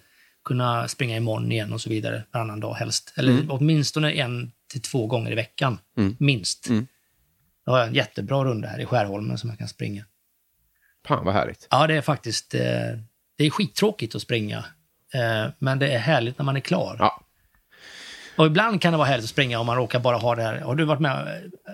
kunna 0.45 0.87
springa 0.87 1.15
imorgon 1.17 1.51
igen 1.51 1.73
och 1.73 1.81
så 1.81 1.89
vidare, 1.89 2.23
varannan 2.31 2.59
dag 2.59 2.73
helst. 2.73 3.13
Eller 3.17 3.31
Mm. 3.31 3.51
åtminstone 3.51 4.11
en 4.11 4.51
till 4.71 4.81
två 4.81 5.07
gånger 5.07 5.31
i 5.31 5.35
veckan, 5.35 5.77
Mm. 5.97 6.15
minst. 6.19 6.67
Mm. 6.69 6.87
Då 7.65 7.71
har 7.71 7.79
jag 7.79 7.87
en 7.87 7.93
jättebra 7.93 8.43
runda 8.45 8.67
här 8.67 8.79
i 8.79 8.85
Skärholmen 8.85 9.37
som 9.37 9.49
jag 9.49 9.59
kan 9.59 9.67
springa. 9.67 10.05
Fan 11.07 11.25
vad 11.25 11.33
härligt. 11.33 11.67
Ja, 11.69 11.87
det 11.87 11.93
är 11.95 12.01
faktiskt, 12.01 12.53
eh, 12.53 12.61
det 13.37 13.45
är 13.45 13.49
skittråkigt 13.49 14.15
att 14.15 14.21
springa, 14.21 14.57
eh, 15.13 15.51
men 15.59 15.79
det 15.79 15.87
är 15.93 15.99
härligt 15.99 16.37
när 16.37 16.45
man 16.45 16.55
är 16.55 16.59
klar. 16.59 16.95
Ja. 16.99 17.21
Och 18.35 18.45
ibland 18.45 18.81
kan 18.81 18.91
det 18.93 18.97
vara 18.97 19.07
härligt 19.07 19.23
att 19.23 19.29
springa 19.29 19.59
om 19.59 19.65
man 19.65 19.75
råkar 19.77 19.99
bara 19.99 20.17
ha 20.17 20.35
det 20.35 20.43
här. 20.43 20.59
Har 20.59 20.75
du 20.75 20.85
varit 20.85 20.99
med 21.01 21.11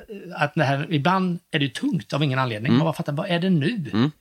eh, 0.09 0.41
att 0.41 0.53
det 0.55 0.63
här, 0.63 0.87
ibland 0.89 1.39
är 1.51 1.59
det 1.59 1.69
tungt 1.73 2.13
av 2.13 2.23
ingen 2.23 2.39
anledning. 2.39 2.69
Mm. 2.69 2.77
Man 2.77 2.85
bara 2.85 2.93
fattar, 2.93 3.13
vad 3.13 3.29
är 3.29 3.39
det 3.39 3.49
nu? 3.49 3.89
Mm. 3.93 4.11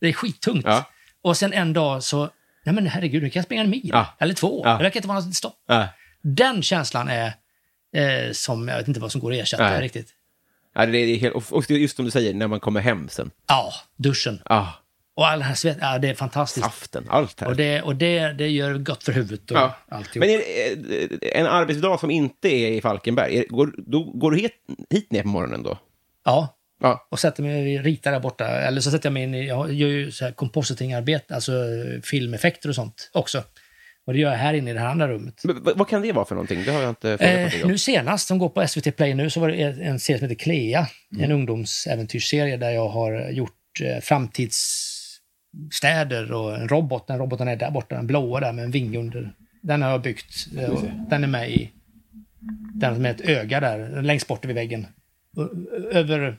Det 0.00 0.08
är 0.08 0.12
skittungt. 0.12 0.66
Ja. 0.66 0.84
Och 1.22 1.36
sen 1.36 1.52
en 1.52 1.72
dag 1.72 2.02
så, 2.02 2.30
nej 2.66 2.74
men 2.74 2.86
herregud, 2.86 3.22
nu 3.22 3.30
kan 3.30 3.40
jag 3.40 3.44
springa 3.44 3.62
en 3.62 3.70
mil. 3.70 3.90
Ja. 3.92 4.06
Eller 4.18 4.34
två. 4.34 4.62
Ja. 4.64 4.76
Det 4.76 4.82
verkar 4.82 4.98
inte 4.98 5.08
vara 5.08 5.20
något 5.20 5.34
stopp. 5.34 5.70
Äh. 5.70 5.84
Den 6.22 6.62
känslan 6.62 7.08
är 7.08 7.26
eh, 7.96 8.32
som, 8.32 8.68
jag 8.68 8.76
vet 8.78 8.88
inte 8.88 9.00
vad 9.00 9.12
som 9.12 9.20
går 9.20 9.32
att 9.32 9.38
ersätta 9.38 9.70
Nej. 9.70 9.80
riktigt. 9.82 10.08
Ja, 10.74 10.86
det 10.86 10.98
är 10.98 11.16
helt, 11.18 11.34
och 11.52 11.70
just 11.70 11.96
som 11.96 12.04
du 12.04 12.10
säger, 12.10 12.34
när 12.34 12.46
man 12.48 12.60
kommer 12.60 12.80
hem 12.80 13.08
sen. 13.08 13.30
Ja, 13.48 13.72
duschen. 13.96 14.42
Ah, 14.44 14.66
Och 15.16 15.26
all 15.28 15.38
den 15.38 15.48
här 15.48 15.54
svett, 15.54 15.78
ja 15.80 15.98
det 15.98 16.08
är 16.08 16.14
fantastiskt. 16.14 16.66
saften, 16.66 17.06
allt 17.08 17.40
här. 17.40 17.48
Och, 17.48 17.56
det, 17.56 17.82
och 17.82 17.96
det, 17.96 18.32
det 18.32 18.48
gör 18.48 18.74
gott 18.78 19.04
för 19.04 19.12
huvudet 19.12 19.50
och 19.50 19.56
Ja. 19.56 19.76
alltihop. 19.88 20.16
Men 20.16 20.28
det, 20.28 20.72
eh, 21.32 21.40
en 21.40 21.46
arbetsdag 21.46 21.98
som 22.00 22.10
inte 22.10 22.48
är 22.48 22.70
i 22.70 22.80
Falkenberg, 22.80 23.36
är, 23.38 23.44
går, 23.48 23.74
då 23.76 24.02
går 24.04 24.30
du 24.30 24.38
hit, 24.38 24.52
hit 24.90 25.12
ner 25.12 25.22
på 25.22 25.28
morgonen 25.28 25.62
då? 25.62 25.78
Ja, 26.24 26.55
Ja. 26.80 27.06
och 27.10 27.18
sätter 27.18 27.42
mig 27.42 27.78
och 27.78 27.84
ritar 27.84 28.12
där 28.12 28.20
borta. 28.20 28.46
Eller 28.48 28.80
så 28.80 28.90
sätter 28.90 29.06
jag 29.06 29.12
mig 29.12 29.22
in 29.22 29.34
i, 29.34 29.46
jag 29.46 29.72
gör 29.72 29.88
ju 29.88 30.10
så 30.12 30.24
här 30.24 30.32
compositing-arbete, 30.32 31.34
alltså 31.34 31.52
filmeffekter 32.04 32.68
och 32.68 32.74
sånt 32.74 33.10
också. 33.14 33.42
Och 34.06 34.12
det 34.12 34.18
gör 34.18 34.30
jag 34.30 34.38
här 34.38 34.54
inne 34.54 34.70
i 34.70 34.74
det 34.74 34.80
här 34.80 34.86
andra 34.88 35.08
rummet. 35.08 35.40
Men 35.44 35.62
vad- 35.76 35.88
kan 35.88 36.02
det 36.02 36.12
vara 36.12 36.24
för 36.24 36.34
någonting? 36.34 36.62
Det 36.64 36.70
har 36.70 36.80
jag 36.80 36.90
inte 36.90 37.12
Eh, 37.14 37.62
om. 37.64 37.68
nu 37.70 37.78
senast, 37.78 38.28
som 38.28 38.38
går 38.38 38.48
på 38.48 38.68
SVT 38.68 38.96
Play 38.96 39.14
nu, 39.14 39.30
så 39.30 39.40
var 39.40 39.48
det 39.48 39.54
en 39.62 40.00
serie 40.00 40.18
som 40.18 40.28
heter 40.28 40.44
Klea. 40.44 40.86
En 41.20 41.32
ungdomsäventyrsserie 41.32 42.56
där 42.56 42.70
jag 42.70 42.88
har 42.88 43.30
gjort 43.30 43.52
eh, 43.84 44.00
framtidsstäder 44.00 46.32
och 46.32 46.56
en 46.56 46.68
robot. 46.68 47.06
Den 47.06 47.18
roboten 47.18 47.48
är 47.48 47.56
där 47.56 47.70
borta, 47.70 47.94
den 47.96 48.06
blåa 48.06 48.40
där 48.40 48.52
med 48.52 48.64
en 48.64 48.70
vinge 48.70 48.98
under. 48.98 49.32
Den 49.62 49.82
har 49.82 49.90
jag 49.90 50.02
byggt. 50.02 50.46
eh, 50.58 50.82
Den 51.10 51.24
är 51.24 51.28
med 51.28 51.50
i... 51.50 51.70
Den 52.74 53.02
med 53.02 53.10
ett 53.20 53.28
öga 53.28 53.60
där, 53.60 54.02
längst 54.02 54.26
bort 54.28 54.44
vid 54.44 54.54
väggen. 54.54 54.86
Över 55.92 56.38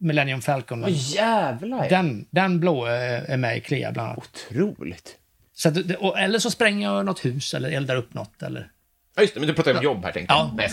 Millennium 0.00 0.40
Falcon. 0.40 0.84
jävlar! 0.88 1.88
Den, 1.88 2.26
den 2.30 2.60
blå 2.60 2.84
är 2.84 3.24
är 3.30 3.36
med 3.36 3.56
i 3.56 3.60
Klea 3.60 3.92
bland 3.92 4.08
annat. 4.08 4.46
Otroligt. 4.50 5.16
Så 5.52 5.68
att, 5.68 5.76
och, 5.98 6.18
eller 6.18 6.38
så 6.38 6.50
spränger 6.50 6.88
jag 6.94 7.06
något 7.06 7.24
hus 7.24 7.54
eller 7.54 7.70
eldar 7.70 7.96
upp 7.96 8.14
något. 8.14 8.42
Eller... 8.42 8.70
Ja, 9.16 9.22
just 9.22 9.34
det, 9.34 9.40
men 9.40 9.46
du 9.48 9.54
pratar 9.54 9.76
om 9.76 9.82
jobb 9.82 10.04
här 10.04 10.12
tänkte 10.12 10.34
jag. 10.34 10.40
Ja. 10.40 10.50
Nej, 10.56 10.64
jag 10.64 10.72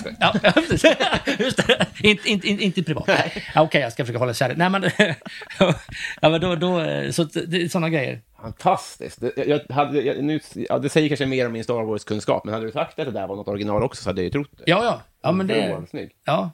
skojar. 0.69 0.97
Ja, 1.25 1.33
just 1.45 1.67
det. 1.67 1.87
Inte, 2.03 2.29
inte, 2.29 2.47
inte, 2.47 2.63
inte 2.63 2.83
privat. 2.83 3.09
Ja, 3.55 3.61
Okej, 3.61 3.81
jag 3.81 3.91
ska 3.91 4.03
försöka 4.03 4.19
hålla 4.19 4.33
det. 4.33 4.53
Nej, 4.57 4.69
men, 4.69 4.83
ja, 6.21 6.29
men 6.29 6.41
då, 6.41 6.55
då, 6.55 6.81
så 7.11 7.21
att 7.21 7.33
det 7.33 7.61
är 7.61 7.69
sådana 7.69 7.89
grejer. 7.89 8.21
Fantastiskt. 8.41 9.21
Det- 9.21 9.47
Jag, 9.47 9.61
hade, 9.75 10.01
jag, 10.01 10.23
nu, 10.23 10.39
ja, 10.55 10.79
det 10.79 10.89
säger 10.89 11.07
kanske 11.07 11.25
mer 11.25 11.45
om 11.45 11.51
min 11.53 11.63
Star 11.63 11.83
Wars-kunskap, 11.83 12.45
men 12.45 12.53
hade 12.53 12.65
du 12.65 12.71
sagt 12.71 12.99
att 12.99 13.05
det 13.05 13.11
där 13.11 13.27
var 13.27 13.35
något 13.35 13.47
original 13.47 13.83
också 13.83 14.03
så 14.03 14.09
hade 14.09 14.21
jag 14.21 14.25
ju 14.25 14.31
trott 14.31 14.51
det. 14.57 14.63
Ja, 14.65 14.83
ja. 14.83 15.01
ja 15.21 15.31
men 15.31 15.47
det, 15.47 15.81
snygg. 15.89 16.11
ja. 16.25 16.51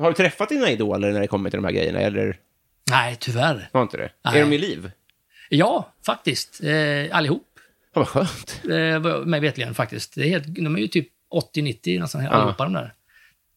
Har 0.00 0.08
du 0.08 0.14
träffat 0.14 0.48
dina 0.48 0.70
idoler 0.70 1.12
när 1.12 1.20
det 1.20 1.26
kommer 1.26 1.50
till 1.50 1.56
de 1.56 1.64
här 1.64 1.72
grejerna, 1.72 2.00
eller 2.00 2.36
Nej, 2.90 3.16
tyvärr. 3.20 3.68
har 3.72 3.82
inte 3.82 3.96
det? 3.96 4.10
Nej. 4.24 4.40
Är 4.40 4.44
de 4.44 4.52
i 4.52 4.58
liv? 4.58 4.90
Ja, 5.48 5.92
faktiskt. 6.06 6.60
Eh, 6.62 7.16
allihop. 7.16 7.46
Ja, 7.94 8.00
vad 8.00 8.08
skönt. 8.08 8.62
Eh, 8.64 9.24
mig 9.24 9.40
vetligen 9.40 9.74
faktiskt. 9.74 10.14
Det 10.14 10.22
är 10.22 10.28
helt, 10.28 10.44
de 10.46 10.76
är 10.76 10.80
ju 10.80 10.88
typ 10.88 11.08
80-90 11.54 12.00
nästan, 12.00 12.26
allihopa 12.26 12.64
de 12.64 12.72
där 12.72 12.94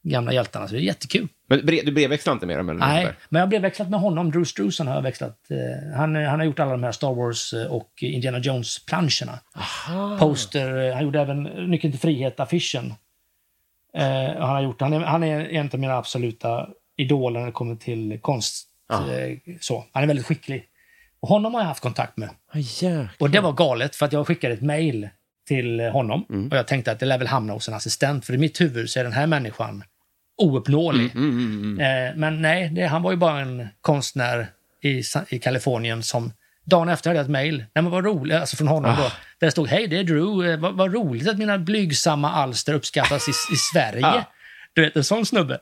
gamla 0.04 0.34
hjältarna. 0.34 0.68
Så 0.68 0.74
det 0.74 0.80
är 0.80 0.84
jättekul. 0.84 1.28
Men 1.48 1.66
du 1.66 1.92
brevväxlar 1.92 2.34
inte 2.34 2.46
med 2.46 2.58
dem? 2.58 2.70
Eller 2.70 2.80
Nej, 2.80 3.14
men 3.30 3.40
jag 3.40 3.50
blev 3.50 3.62
växlat 3.62 3.90
med 3.90 4.00
honom. 4.00 4.32
Drew 4.32 4.46
Struzan 4.46 4.88
har 4.88 4.96
jag 4.96 5.02
växlat. 5.02 5.40
Eh, 5.50 5.98
han, 5.98 6.16
han 6.16 6.40
har 6.40 6.46
gjort 6.46 6.60
alla 6.60 6.72
de 6.72 6.84
här 6.84 6.92
Star 6.92 7.14
Wars 7.14 7.54
eh, 7.54 7.66
och 7.66 7.90
Indiana 8.02 8.40
Jones-planscherna. 8.40 9.40
Poster, 10.20 10.88
eh, 10.88 10.94
han 10.94 11.04
gjorde 11.04 11.20
även 11.20 11.44
Nyckeln 11.44 11.92
till 11.94 12.02
frihet-affischen. 12.02 12.94
Eh, 13.98 14.40
han, 14.40 14.50
har 14.50 14.62
gjort, 14.62 14.82
han, 14.82 14.94
är, 14.94 15.00
han 15.00 15.24
är 15.24 15.40
en 15.50 15.70
av 15.74 15.80
mina 15.80 15.98
absoluta 15.98 16.68
idoler 16.98 17.40
när 17.40 17.48
det 17.48 17.52
kommer 17.54 17.76
till 17.76 18.20
konst. 18.22 18.68
Ah. 18.90 19.12
Eh, 19.12 19.38
så. 19.62 19.86
Han 19.92 20.04
är 20.04 20.08
väldigt 20.08 20.26
skicklig. 20.26 20.66
Och 21.20 21.30
honom 21.30 21.54
har 21.54 21.62
jag 21.62 21.68
haft 21.68 21.84
kontakt 21.84 22.18
med. 22.18 22.30
Ja, 22.82 23.08
Och 23.20 23.30
det 23.30 23.40
var 23.40 23.52
galet 23.54 23.96
för 23.96 24.06
att 24.06 24.14
jag 24.14 24.28
skickade 24.28 24.54
ett 24.54 24.62
mejl 24.62 25.10
till 25.48 25.80
honom 25.80 26.26
Mm. 26.30 26.48
och 26.48 26.58
jag 26.58 26.68
tänkte 26.68 26.92
att 26.92 27.00
det 27.00 27.06
lär 27.06 27.18
väl 27.18 27.28
hamna 27.28 27.54
hos 27.54 27.68
en 27.68 27.74
assistent 27.74 28.26
för 28.26 28.34
i 28.34 28.38
mitt 28.38 28.62
huvud 28.62 28.90
så 28.90 29.00
är 29.00 29.04
den 29.04 29.14
här 29.14 29.28
människan 29.28 29.84
ouppnåelig. 30.38 31.16
Mm, 31.16 31.80
Eh, 31.80 32.16
men 32.16 32.42
nej, 32.42 32.70
det, 32.70 32.86
han 32.86 33.02
var 33.04 33.12
ju 33.12 33.18
bara 33.18 33.40
en 33.40 33.68
konstnär 33.82 34.48
i, 34.82 35.02
i 35.30 35.40
Kalifornien 35.40 36.04
som 36.04 36.32
dagen 36.64 36.90
efter 36.90 37.10
hade 37.10 37.18
jag 37.20 37.24
ett 37.24 37.30
mejl, 37.32 37.66
alltså 38.34 38.56
från 38.58 38.68
honom 38.68 38.92
Ah. 38.92 38.96
då, 38.98 39.04
där 39.40 39.48
det 39.48 39.52
stod 39.52 39.68
hej 39.68 39.88
det 39.88 39.98
är 40.00 40.04
Drew, 40.04 40.52
eh, 40.52 40.60
vad, 40.60 40.74
vad 40.78 40.94
roligt 40.94 41.28
att 41.30 41.38
mina 41.38 41.58
blygsamma 41.58 42.30
alster 42.32 42.74
uppskattas 42.74 43.28
i, 43.28 43.32
i 43.54 43.56
Sverige. 43.74 44.06
Ah. 44.06 44.24
Du 44.74 44.82
vet, 44.82 44.96
en 44.96 45.04
sån 45.04 45.26
snubbe. 45.26 45.60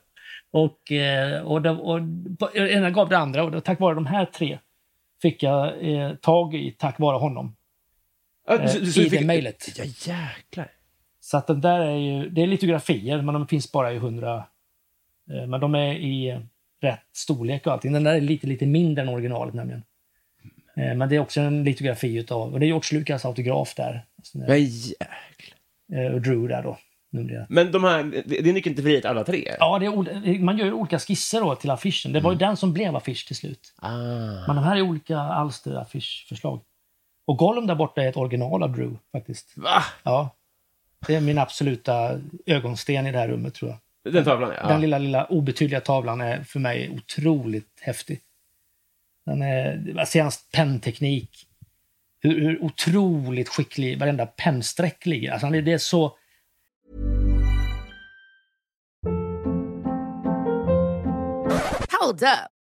Och, 0.51 0.91
eh, 0.91 1.41
och, 1.41 1.61
det, 1.61 1.69
och 1.69 1.99
på- 2.39 2.57
ena 2.57 2.89
gav 2.89 3.09
det 3.09 3.17
andra 3.17 3.43
och 3.43 3.63
tack 3.63 3.79
vare 3.79 3.95
de 3.95 4.05
här 4.05 4.25
tre 4.25 4.59
fick 5.21 5.43
jag 5.43 5.93
eh, 5.93 6.13
tag 6.15 6.55
i 6.55 6.71
tack 6.71 6.99
vare 6.99 7.17
honom. 7.17 7.55
Ja, 8.47 8.57
Eh, 8.59 8.67
så- 8.67 8.85
så 8.85 9.01
I 9.01 9.09
det 9.09 9.25
mejlet. 9.25 9.67
Ja, 9.77 9.83
jäklar. 9.85 10.71
Så 11.19 11.37
att 11.37 11.47
den 11.47 11.61
där 11.61 11.79
är 11.79 11.95
ju, 11.97 12.29
det 12.29 12.41
är 12.43 12.47
litografier, 12.47 13.21
men 13.21 13.33
de 13.33 13.47
finns 13.47 13.71
bara 13.71 13.93
i 13.93 13.95
100... 13.95 14.35
eh, 15.31 15.47
Men 15.47 15.59
de 15.59 15.75
är 15.75 15.93
i 15.93 16.29
eh, 16.29 16.39
rätt 16.81 16.99
storlek 17.13 17.67
och 17.67 17.73
allting. 17.73 17.93
Den 17.93 18.03
där 18.03 18.13
är 18.15 18.21
lite, 18.21 18.47
lite 18.47 18.65
mindre 18.65 19.01
än 19.01 19.09
originalet 19.09 19.53
nämligen. 19.53 19.83
Eh, 20.77 20.95
Men 20.95 21.09
det 21.09 21.15
är 21.15 21.19
också 21.19 21.41
en 21.41 21.63
litografi 21.63 22.15
utav, 22.17 22.53
och 22.53 22.59
det 22.59 22.65
är 22.65 22.67
George 22.67 22.99
Lucas 22.99 23.25
autograf 23.25 23.75
där. 23.75 24.05
Men, 24.33 24.57
jä- 24.59 24.93
Eh, 25.93 26.13
Och 26.13 26.21
Drew 26.21 26.47
där 26.47 26.63
då. 26.63 26.77
men 27.49 27.71
de 27.71 27.83
här, 27.83 28.23
det 28.25 28.49
är 28.49 28.53
nyckeln 28.53 28.75
till 28.75 28.83
frihet 28.83 29.05
alla 29.05 29.23
tre? 29.23 29.55
Ja, 29.59 29.79
det 29.79 29.85
är, 29.85 30.39
man 30.39 30.57
gör 30.57 30.65
ju 30.65 30.73
olika 30.73 30.99
skisser 30.99 31.41
då 31.41 31.55
till 31.55 31.69
affischen. 31.69 32.13
Det 32.13 32.19
var 32.19 32.31
ju 32.31 32.37
den 32.37 32.57
som 32.57 32.73
blev 32.73 32.95
affisch 32.95 33.27
till 33.27 33.35
slut. 33.35 33.73
Ah. 33.81 33.91
Men 34.47 34.55
de 34.55 34.63
här 34.63 34.77
är 34.77 34.81
olika 34.81 35.17
alster, 35.17 35.75
affischförslag. 35.75 36.61
Och 37.27 37.37
Gollum 37.37 37.67
där 37.67 37.75
borta 37.75 38.03
är 38.03 38.07
ett 38.09 38.17
original 38.17 38.63
av 38.63 38.71
Drew 38.75 38.97
faktiskt. 39.11 39.53
Va? 39.57 39.83
Ja. 40.03 40.29
Det 41.07 41.15
är 41.15 41.21
min 41.21 41.37
absoluta 41.37 42.19
ögonsten 42.45 43.07
i 43.07 43.11
det 43.11 43.17
här 43.17 43.27
rummet 43.27 43.53
tror 43.53 43.71
jag. 43.71 44.13
Den 44.13 44.23
tavlan, 44.23 44.51
ja. 44.61 44.67
Den 44.67 44.81
lilla, 44.81 44.97
lilla 44.97 45.25
obetydliga 45.25 45.81
tavlan 45.81 46.21
är 46.21 46.43
för 46.43 46.59
mig 46.59 46.89
otroligt 46.89 47.79
häftig. 47.81 48.19
Den 49.31 49.41
är, 49.41 50.05
ser 50.05 50.21
hans 50.21 50.49
pennteknik. 50.51 51.47
Hur, 52.19 52.41
hur 52.41 52.63
otroligt 52.63 53.49
skicklig 53.49 53.99
varenda 53.99 54.25
pennsträck 54.25 55.05
ligger. 55.05 55.31
Alltså 55.31 55.45
han 55.45 55.53
det 55.65 55.73
är 55.73 55.77
så... 55.77 56.17
Hold 61.99 62.23
up. 62.23 62.60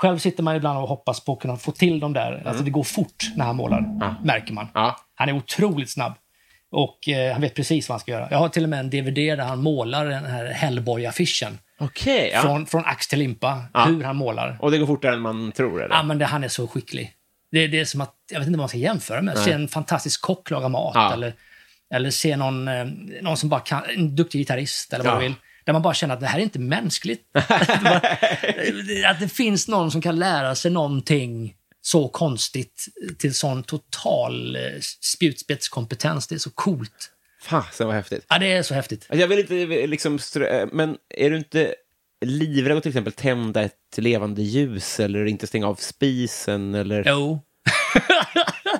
Själv 0.00 0.18
sitter 0.18 0.42
man 0.42 0.56
ibland 0.56 0.78
och 0.78 0.88
hoppas 0.88 1.24
på 1.24 1.32
att 1.32 1.40
kunna 1.40 1.56
få 1.56 1.72
till 1.72 2.00
dem 2.00 2.12
där. 2.12 2.42
Alltså 2.46 2.64
det 2.64 2.70
går 2.70 2.84
fort 2.84 3.30
när 3.36 3.44
han 3.44 3.56
målar, 3.56 3.84
märker 4.24 4.52
man. 4.52 4.66
Han 5.14 5.28
är 5.28 5.32
otroligt 5.32 5.90
snabb. 5.90 6.12
Och 6.72 7.08
eh, 7.08 7.32
han 7.32 7.40
vet 7.40 7.54
precis 7.54 7.88
vad 7.88 7.94
han 7.94 8.00
ska 8.00 8.12
göra. 8.12 8.28
Jag 8.30 8.38
har 8.38 8.48
till 8.48 8.62
och 8.62 8.68
med 8.68 8.80
en 8.80 8.90
DVD 8.90 9.14
där 9.16 9.36
han 9.44 9.62
målar 9.62 10.06
den 10.06 10.24
här 10.24 10.46
Hellboy-affischen. 10.52 11.58
Okej, 11.80 12.30
ja. 12.34 12.40
Från, 12.40 12.66
från 12.66 12.84
ax 12.84 13.08
till 13.08 13.18
limpa, 13.18 13.62
Ja. 13.74 13.84
hur 13.84 14.04
han 14.04 14.16
målar. 14.16 14.58
Och 14.60 14.70
det 14.70 14.78
går 14.78 14.86
fortare 14.86 15.14
än 15.14 15.20
man 15.20 15.52
tror, 15.52 15.82
eller? 15.84 15.94
Ja, 15.94 16.02
men 16.02 16.18
det, 16.18 16.24
han 16.24 16.44
är 16.44 16.48
så 16.48 16.68
skicklig. 16.68 17.12
Det, 17.52 17.66
det 17.66 17.80
är 17.80 17.84
som 17.84 18.00
att, 18.00 18.14
jag 18.32 18.38
vet 18.38 18.46
inte 18.46 18.56
vad 18.56 18.62
man 18.62 18.68
ska 18.68 18.78
jämföra 18.78 19.22
med. 19.22 19.34
Nej. 19.34 19.44
Se 19.44 19.52
en 19.52 19.68
fantastisk 19.68 20.22
kock 20.22 20.50
laga 20.50 20.68
mat. 20.68 20.92
Ja. 20.94 21.12
Eller, 21.12 21.34
eller 21.94 22.10
se 22.10 22.36
någon, 22.36 22.68
eh, 22.68 22.84
någon 23.22 23.36
som 23.36 23.48
bara 23.48 23.60
kan, 23.60 23.82
en 23.96 24.16
duktig 24.16 24.38
gitarrist 24.38 24.92
eller 24.92 25.04
vad 25.04 25.14
Ja. 25.14 25.18
du 25.18 25.22
vill. 25.24 25.34
Där 25.70 25.72
man 25.72 25.82
bara 25.82 25.94
känner 25.94 26.14
att 26.14 26.20
det 26.20 26.26
här 26.26 26.38
är 26.38 26.42
inte 26.42 26.58
mänskligt. 26.58 27.22
att, 27.32 27.82
bara, 27.84 27.96
att 29.10 29.20
det 29.20 29.28
finns 29.32 29.68
någon 29.68 29.90
som 29.90 30.02
kan 30.02 30.18
lära 30.18 30.54
sig 30.54 30.70
någonting 30.70 31.54
så 31.82 32.08
konstigt 32.08 32.86
till 33.18 33.34
sån 33.34 33.62
total 33.62 34.56
eh, 34.56 34.62
spjutspetskompetens. 35.00 36.26
Det 36.26 36.34
är 36.34 36.38
så 36.38 36.50
coolt. 36.50 37.10
Fasen 37.42 37.86
vad 37.86 37.96
häftigt. 37.96 38.26
Ja, 38.28 38.38
det 38.38 38.52
är 38.52 38.62
så 38.62 38.74
häftigt. 38.74 39.06
Alltså, 39.08 39.20
Jag 39.20 39.28
vill 39.28 39.38
inte 39.38 39.86
liksom... 39.86 40.18
strö- 40.18 40.68
Men 40.72 40.96
är 41.16 41.30
du 41.30 41.36
inte 41.36 41.74
livrädd 42.26 42.76
att 42.76 42.82
till 42.82 42.90
exempel 42.90 43.12
tända 43.12 43.62
ett 43.62 43.96
levande 43.96 44.42
ljus 44.42 45.00
eller 45.00 45.24
inte 45.24 45.46
stänga 45.46 45.66
av 45.66 45.74
spisen 45.74 46.74
eller... 46.74 47.04
Jo. 47.06 47.42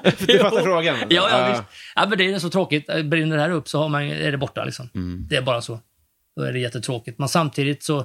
du 0.18 0.38
fattar 0.38 0.62
frågan? 0.62 0.96
Ja, 1.08 1.28
ja, 1.30 1.48
visst. 1.50 1.62
Ja, 1.94 2.06
men 2.08 2.18
det 2.18 2.32
är 2.32 2.38
så 2.38 2.50
tråkigt. 2.50 2.86
Brinner 2.86 3.36
det 3.36 3.42
här 3.42 3.50
upp 3.50 3.68
så 3.68 3.78
har 3.78 3.88
man, 3.88 4.02
är 4.02 4.32
det 4.32 4.38
borta. 4.38 4.64
Liksom. 4.64 4.88
Mm. 4.94 5.26
Det 5.30 5.36
är 5.36 5.42
bara 5.42 5.62
så. 5.62 5.80
Då 6.40 6.46
är 6.46 6.52
det 6.52 6.58
jättetråkigt. 6.58 7.18
Men 7.18 7.28
samtidigt 7.28 7.82
så 7.82 7.98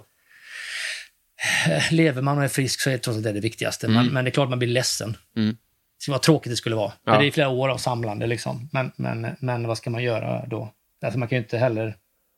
eh, 1.67 1.83
lever 1.91 2.21
man 2.21 2.37
och 2.37 2.43
är 2.43 2.47
frisk 2.47 2.81
så 2.81 2.89
är 2.89 2.93
det 2.93 2.99
trots 2.99 3.17
allt 3.17 3.23
det 3.23 3.31
det 3.31 3.39
viktigaste. 3.39 3.87
Man, 3.87 4.01
Mm. 4.03 4.13
men 4.13 4.25
det 4.25 4.29
är 4.29 4.31
klart 4.31 4.49
man 4.49 4.59
blir 4.59 4.69
ledsen. 4.69 5.17
Mm. 5.37 5.57
Så 5.97 6.11
vad 6.11 6.21
tråkigt 6.21 6.51
det 6.51 6.55
skulle 6.55 6.75
vara. 6.75 6.93
Ja. 7.05 7.17
Det 7.19 7.25
är 7.27 7.31
flera 7.31 7.49
år 7.49 7.69
av 7.69 7.77
samlande. 7.77 8.27
Liksom. 8.27 8.69
Men, 8.73 8.91
men, 8.95 9.35
men 9.39 9.67
vad 9.67 9.77
ska 9.77 9.89
man 9.89 10.03
göra 10.03 10.45
då? 10.45 10.73
Alltså 11.05 11.19
man 11.19 11.27
kan 11.27 11.35
ju 11.37 11.43
inte 11.43 11.57
heller 11.57 11.95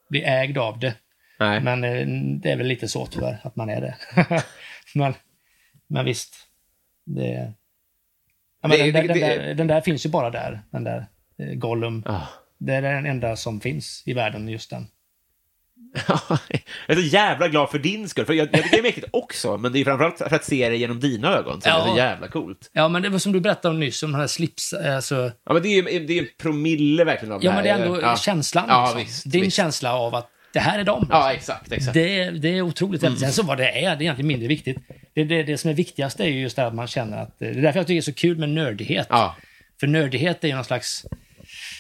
bli 0.10 0.24
ägd 0.24 0.58
av 0.58 0.80
det. 0.80 0.94
Nej. 1.40 1.60
Men 1.62 1.84
eh, 1.84 2.08
det 2.42 2.52
är 2.52 2.58
väl 2.58 2.68
lite 2.68 2.88
så 2.88 3.06
tyvärr, 3.06 3.38
att 3.44 3.56
man 3.56 3.70
är 3.70 3.82
det. 3.82 3.96
men, 4.96 5.14
men 5.88 6.06
visst. 6.06 6.36
Det, 7.06 7.54
ja, 8.62 8.68
men 8.68 8.72
Det- 8.72 8.92
den, 8.92 8.94
där, 8.94 9.02
det- 9.02 9.08
den, 9.08 9.20
det- 9.20 9.46
där, 9.46 9.54
den 9.54 9.68
där 9.68 9.82
finns 9.82 10.06
ju 10.06 10.10
bara 10.10 10.30
där, 10.30 10.62
den 10.72 10.84
där 10.84 11.06
eh, 11.40 11.54
Gollum. 11.54 12.04
Ah. 12.06 12.22
Det 12.60 12.74
är 12.74 12.82
den 12.82 13.06
enda 13.06 13.36
som 13.36 13.62
finns 13.62 14.04
i 14.06 14.14
världen, 14.14 14.48
just 14.50 14.70
den. 14.70 14.88
Jag 16.08 16.40
är 16.88 16.96
så 16.96 17.02
jävla 17.02 17.48
glad 17.48 17.70
för 17.70 17.80
din 17.80 18.10
skull, 18.10 18.26
för 18.26 18.34
jag, 18.34 18.48
jag 18.52 18.64
tycker 18.64 18.70
det 18.70 18.78
är 18.78 18.84
mäktigt 18.84 19.08
också, 19.14 19.58
men 19.58 19.74
det 19.74 19.80
är 19.80 19.84
framförallt 19.84 20.18
för 20.18 20.36
att 20.36 20.44
se 20.46 20.70
det 20.70 20.78
genom 20.78 21.00
dina 21.00 21.28
ögon 21.38 21.62
som 21.62 21.72
Ja. 21.72 21.84
är 21.86 21.92
så 21.92 21.98
jävla 21.98 22.28
coolt. 22.28 22.70
Ja, 22.74 22.88
men 22.88 23.02
det 23.02 23.10
var 23.10 23.20
som 23.20 23.32
du 23.32 23.40
berättade 23.40 23.74
om 23.74 23.80
nyss, 23.80 24.04
om 24.04 24.12
den 24.12 24.20
här 24.22 24.28
slips... 24.28 24.74
Alltså, 24.74 25.32
Ja, 25.46 25.54
men 25.54 25.62
det 25.62 25.68
är 25.70 25.92
ju 25.92 26.06
det 26.08 26.14
är 26.18 26.22
en 26.22 26.28
promille 26.42 27.04
verkligen 27.04 27.32
av 27.34 27.44
ja, 27.44 27.52
det 27.52 27.56
men 27.56 27.66
här. 27.66 27.78
det 27.78 27.84
är 27.84 27.88
ändå 27.88 28.02
Ja. 28.02 28.18
känslan. 28.18 28.66
Ja, 28.68 28.84
liksom. 28.86 29.00
visst. 29.00 29.32
Din 29.32 29.42
visst. 29.42 29.58
känsla 29.58 29.94
av 29.94 30.16
att 30.16 30.30
det 30.54 30.60
här 30.60 30.80
är 30.80 30.84
dem. 30.84 31.08
Ja, 31.12 31.34
exakt, 31.34 31.72
exakt. 31.72 31.94
Det, 31.94 32.20
är- 32.20 32.32
det 32.32 32.58
är 32.58 32.62
otroligt 32.62 33.02
häftigt. 33.04 33.20
Sen 33.20 33.32
så 33.34 33.44
vad 33.44 33.58
det 33.58 33.70
är, 33.70 33.82
det 33.82 33.88
är 33.88 34.02
egentligen 34.02 34.28
mindre 34.28 34.48
viktigt. 34.48 34.78
Det, 35.16 35.24
det, 35.24 35.44
det 35.44 35.58
som 35.58 35.70
är 35.70 35.74
viktigast 35.74 36.20
är 36.20 36.26
ju 36.26 36.40
just 36.42 36.56
det 36.56 36.68
att 36.68 36.76
man 36.76 36.88
känner 36.88 37.18
att... 37.24 37.36
Det 37.40 37.46
är 37.46 37.54
därför 37.54 37.80
jag 37.80 37.88
tycker 37.88 37.94
det 37.96 38.00
är 38.00 38.02
så 38.02 38.14
kul 38.14 38.38
med 38.38 38.50
nördighet. 38.50 39.08
För 39.80 39.88
nördighet 39.88 40.44
är 40.44 40.48
ju 40.48 40.56
någon 40.56 40.64
slags... 40.64 41.06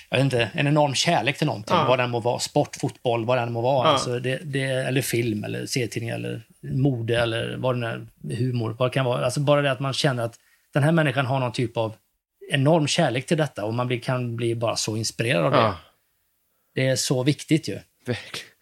Jag 0.09 0.17
vet 0.17 0.23
inte, 0.23 0.49
en 0.53 0.67
enorm 0.67 0.93
kärlek 0.93 1.37
till 1.37 1.47
någonting. 1.47 1.75
Ja. 1.75 1.85
Vad 1.87 1.99
den 1.99 2.09
må 2.09 2.19
vara. 2.19 2.39
Sport, 2.39 2.75
fotboll, 2.75 3.25
vad 3.25 3.37
den 3.37 3.53
må 3.53 3.61
vara. 3.61 3.87
Ja. 3.87 3.93
Alltså 3.93 4.19
det, 4.19 4.39
det, 4.43 4.63
eller 4.63 5.01
film, 5.01 5.43
eller 5.43 5.65
serietidning, 5.65 6.09
eller 6.09 6.41
mode, 6.61 7.21
eller 7.21 7.57
vad 7.57 7.81
det 7.81 7.87
är. 7.87 8.05
Humor, 8.35 8.75
vad 8.79 8.89
det 8.89 8.93
kan 8.93 9.05
vara. 9.05 9.25
Alltså 9.25 9.39
bara 9.39 9.61
det 9.61 9.71
att 9.71 9.79
man 9.79 9.93
känner 9.93 10.23
att 10.23 10.35
den 10.73 10.83
här 10.83 10.91
människan 10.91 11.25
har 11.25 11.39
någon 11.39 11.51
typ 11.51 11.77
av 11.77 11.95
enorm 12.51 12.87
kärlek 12.87 13.25
till 13.25 13.37
detta 13.37 13.65
och 13.65 13.73
man 13.73 13.87
blir, 13.87 13.99
kan 13.99 14.35
bli 14.35 14.55
bara 14.55 14.75
så 14.75 14.97
inspirerad 14.97 15.45
av 15.45 15.51
det. 15.51 15.57
Ja. 15.57 15.77
Det 16.75 16.87
är 16.87 16.95
så 16.95 17.23
viktigt 17.23 17.67
ju. 17.67 17.79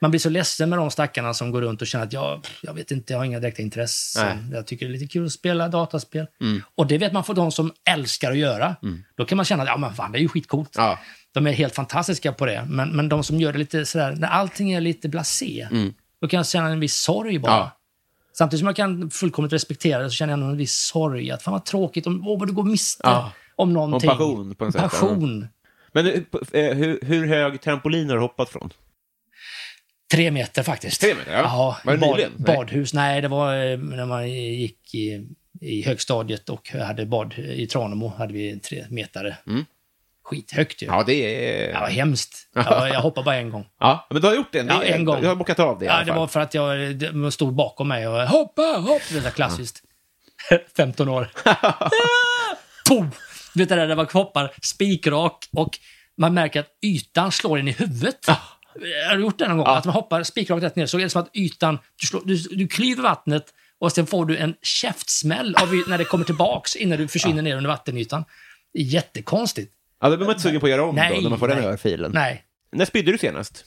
Man 0.02 0.12
blir 0.12 0.20
så 0.20 0.30
ledsen 0.30 0.70
med 0.70 0.80
de 0.80 0.92
stackarna 0.92 1.34
som 1.34 1.52
går 1.52 1.62
runt 1.62 1.82
och 1.82 1.88
känner 1.88 2.06
att 2.06 2.14
jag, 2.14 2.48
jag 2.62 2.74
vet 2.74 2.92
inte, 2.92 3.14
jag 3.14 3.20
har 3.20 3.26
inga 3.26 3.40
direkta 3.40 3.62
intressen. 3.62 4.52
Jag 4.54 4.68
tycker 4.68 4.86
det 4.86 4.92
är 4.92 4.94
lite 4.94 5.14
kul 5.14 5.26
att 5.26 5.32
spela 5.32 5.68
dataspel. 5.68 6.28
Mm. 6.42 6.62
Och 6.76 6.88
det 6.88 6.98
vet 6.98 7.14
man 7.14 7.24
för 7.24 7.34
de 7.34 7.52
som 7.52 7.74
älskar 7.90 8.32
att 8.32 8.38
göra. 8.38 8.76
Då 9.16 9.26
kan 9.26 9.36
man 9.36 9.46
känna 9.46 9.64
att 9.64 9.70
ja, 9.70 9.78
men 9.78 9.94
fan, 9.94 10.12
det 10.12 10.18
är 10.18 10.22
ju 10.22 10.28
skitcoolt. 10.28 10.74
Ja. 10.76 11.00
De 11.36 11.48
är 11.48 11.52
helt 11.52 11.76
fantastiska 11.76 12.32
på 12.34 12.46
det. 12.46 12.66
Men, 12.70 12.90
men 12.96 13.10
de 13.10 13.24
som 13.24 13.40
gör 13.40 13.52
det 13.54 13.60
lite 13.60 13.86
sådär, 13.86 14.16
när 14.16 14.28
allting 14.28 14.72
är 14.72 14.82
lite 14.82 15.10
blasé, 15.10 15.68
Mm. 15.72 15.94
då 16.22 16.28
kan 16.28 16.38
jag 16.38 16.48
känna 16.48 16.70
en 16.70 16.80
viss 16.80 16.96
sorg 16.96 17.40
bara. 17.40 17.52
Ja. 17.52 17.72
Samtidigt 18.38 18.60
som 18.60 18.68
jag 18.68 18.76
kan 18.76 19.10
fullkomligt 19.10 19.54
respektera 19.54 20.04
det 20.04 20.10
så 20.10 20.14
känner 20.14 20.34
jag 20.34 20.38
ändå 20.40 20.52
en 20.52 20.58
viss 20.58 20.76
sorg. 20.76 21.32
Att 21.32 21.44
fan 21.44 21.52
vad 21.52 21.66
tråkigt, 21.66 22.08
om, 22.08 22.28
åh 22.28 22.40
vad 22.40 22.48
du 22.48 22.54
går 22.54 22.64
miste 22.64 23.02
Ja. 23.04 23.32
om 23.56 23.74
någonting. 23.74 24.10
passion 24.10 24.56
på 24.56 24.66
något 24.66 24.74
sätt. 24.74 24.82
Passion. 24.82 25.48
Men 25.92 26.08
eh, 26.08 26.14
hur, 26.54 27.00
hur 27.06 27.28
hög 27.28 27.62
trampolin 27.62 28.10
har 28.10 28.16
du 28.16 28.22
hoppat 28.22 28.50
från? 28.50 28.70
Tre 30.12 30.32
meter 30.32 30.64
faktiskt. 30.64 31.02
Tre 31.02 31.16
meter, 31.16 31.32
ja. 31.34 31.78
Var 31.86 31.92
det 31.94 31.98
bad, 32.00 32.10
nyligen? 32.10 32.32
Nej. 32.38 32.56
Badhus. 32.56 32.94
Nej, 32.94 33.22
det 33.22 33.28
var 33.28 33.54
eh, 33.72 33.78
när 33.80 34.06
man 34.06 34.30
gick 34.32 34.96
i, 34.96 35.28
i 35.62 35.82
högstadiet 35.82 36.50
och 36.50 36.70
hade 36.70 37.06
bad 37.06 37.34
i 37.38 37.68
Tranemo. 37.68 38.08
hade 38.18 38.34
vi 38.34 38.52
en 38.52 38.60
tre 38.60 38.86
metare. 38.90 39.38
Mm. 39.48 39.66
Skithögt 40.26 40.82
ju. 40.82 40.86
Ja, 40.86 41.04
det 41.08 41.14
är... 41.14 41.72
Ja, 41.72 41.86
hemskt. 41.86 42.48
Ja, 42.56 42.88
jag 42.88 43.02
hoppade 43.02 43.26
bara 43.26 43.36
en 43.36 43.50
gång. 43.50 43.66
Ja, 43.80 44.08
men 44.10 44.22
du 44.22 44.28
har 44.28 44.36
gjort 44.36 44.52
det? 44.52 44.58
Ja, 44.58 44.80
Det 44.80 44.86
en 44.94 45.06
gång. 45.06 45.22
Du 45.22 45.28
har 45.28 45.36
bockat 45.36 45.60
av 45.60 45.80
det 45.80 45.86
i 45.86 45.88
Ja, 45.88 45.94
alla 45.94 46.04
det 46.04 46.12
fall. 46.12 46.20
var 46.20 46.28
för 46.28 46.40
att 46.40 46.54
jag 46.54 46.96
de 46.96 47.32
stod 47.32 47.54
bakom 47.56 47.88
mig 47.88 48.08
och 48.08 48.22
hoppa, 48.28 48.62
hopp. 48.62 49.02
Det 49.12 49.18
är 49.18 49.22
så 49.22 49.32
klassiskt. 49.32 49.82
15 50.78 51.10
år. 51.18 51.30
Pum! 52.90 53.12
Du 53.54 53.60
vet 53.60 53.70
det 53.70 53.76
där, 53.76 53.88
där 53.88 53.96
man 53.96 54.08
hoppar 54.14 54.54
spikrak 54.62 55.50
och 55.52 55.80
man 56.18 56.34
märker 56.34 56.60
att 56.60 56.68
ytan 56.86 57.32
slår 57.32 57.58
en 57.60 57.68
i 57.68 57.72
huvudet. 57.72 58.28
Har 59.10 59.16
du 59.16 59.22
gjort 59.22 59.40
det 59.40 59.48
någon 59.48 59.58
gång? 59.58 59.68
Att 59.68 59.86
man 59.86 59.94
hoppar 59.94 60.24
spikrakt 60.24 60.64
rätt 60.64 60.76
ner 60.76 60.86
så 60.86 60.98
är 61.00 61.04
det 61.04 61.10
som 61.10 61.22
att 61.22 61.30
ytan, 61.36 61.80
du, 62.02 62.08
slår, 62.08 62.22
du, 62.26 62.36
du 62.38 62.68
klyver 62.68 63.04
vattnet 63.04 63.46
och 63.80 63.92
sen 63.92 64.06
får 64.08 64.26
du 64.26 64.38
en 64.38 64.56
käftsmäll 64.62 65.56
av, 65.56 65.84
när 65.88 65.98
det 65.98 66.04
kommer 66.06 66.26
tillbaks 66.26 66.76
innan 66.76 66.98
du 66.98 67.08
försvinner 67.08 67.42
ner 67.42 67.56
under 67.58 67.70
vattenytan. 67.70 68.26
Det 68.74 68.82
jättekonstigt. 68.82 69.72
Ja, 70.02 70.10
då 70.10 70.18
blir 70.18 70.26
man 70.26 70.34
inte 70.34 70.44
sugen 70.44 70.60
på 70.60 70.66
att 70.66 70.72
göra 70.72 70.84
om 70.84 70.96
Nej, 70.96 71.16
då, 71.16 71.22
när 71.22 71.30
man 71.30 71.40
får 71.40 71.48
den 71.48 71.58
nej. 71.58 71.68
örfilen. 71.68 72.12
Nej. 72.12 72.44
När 72.72 72.86
spydde 72.86 73.12
du 73.12 73.18
senast? 73.18 73.66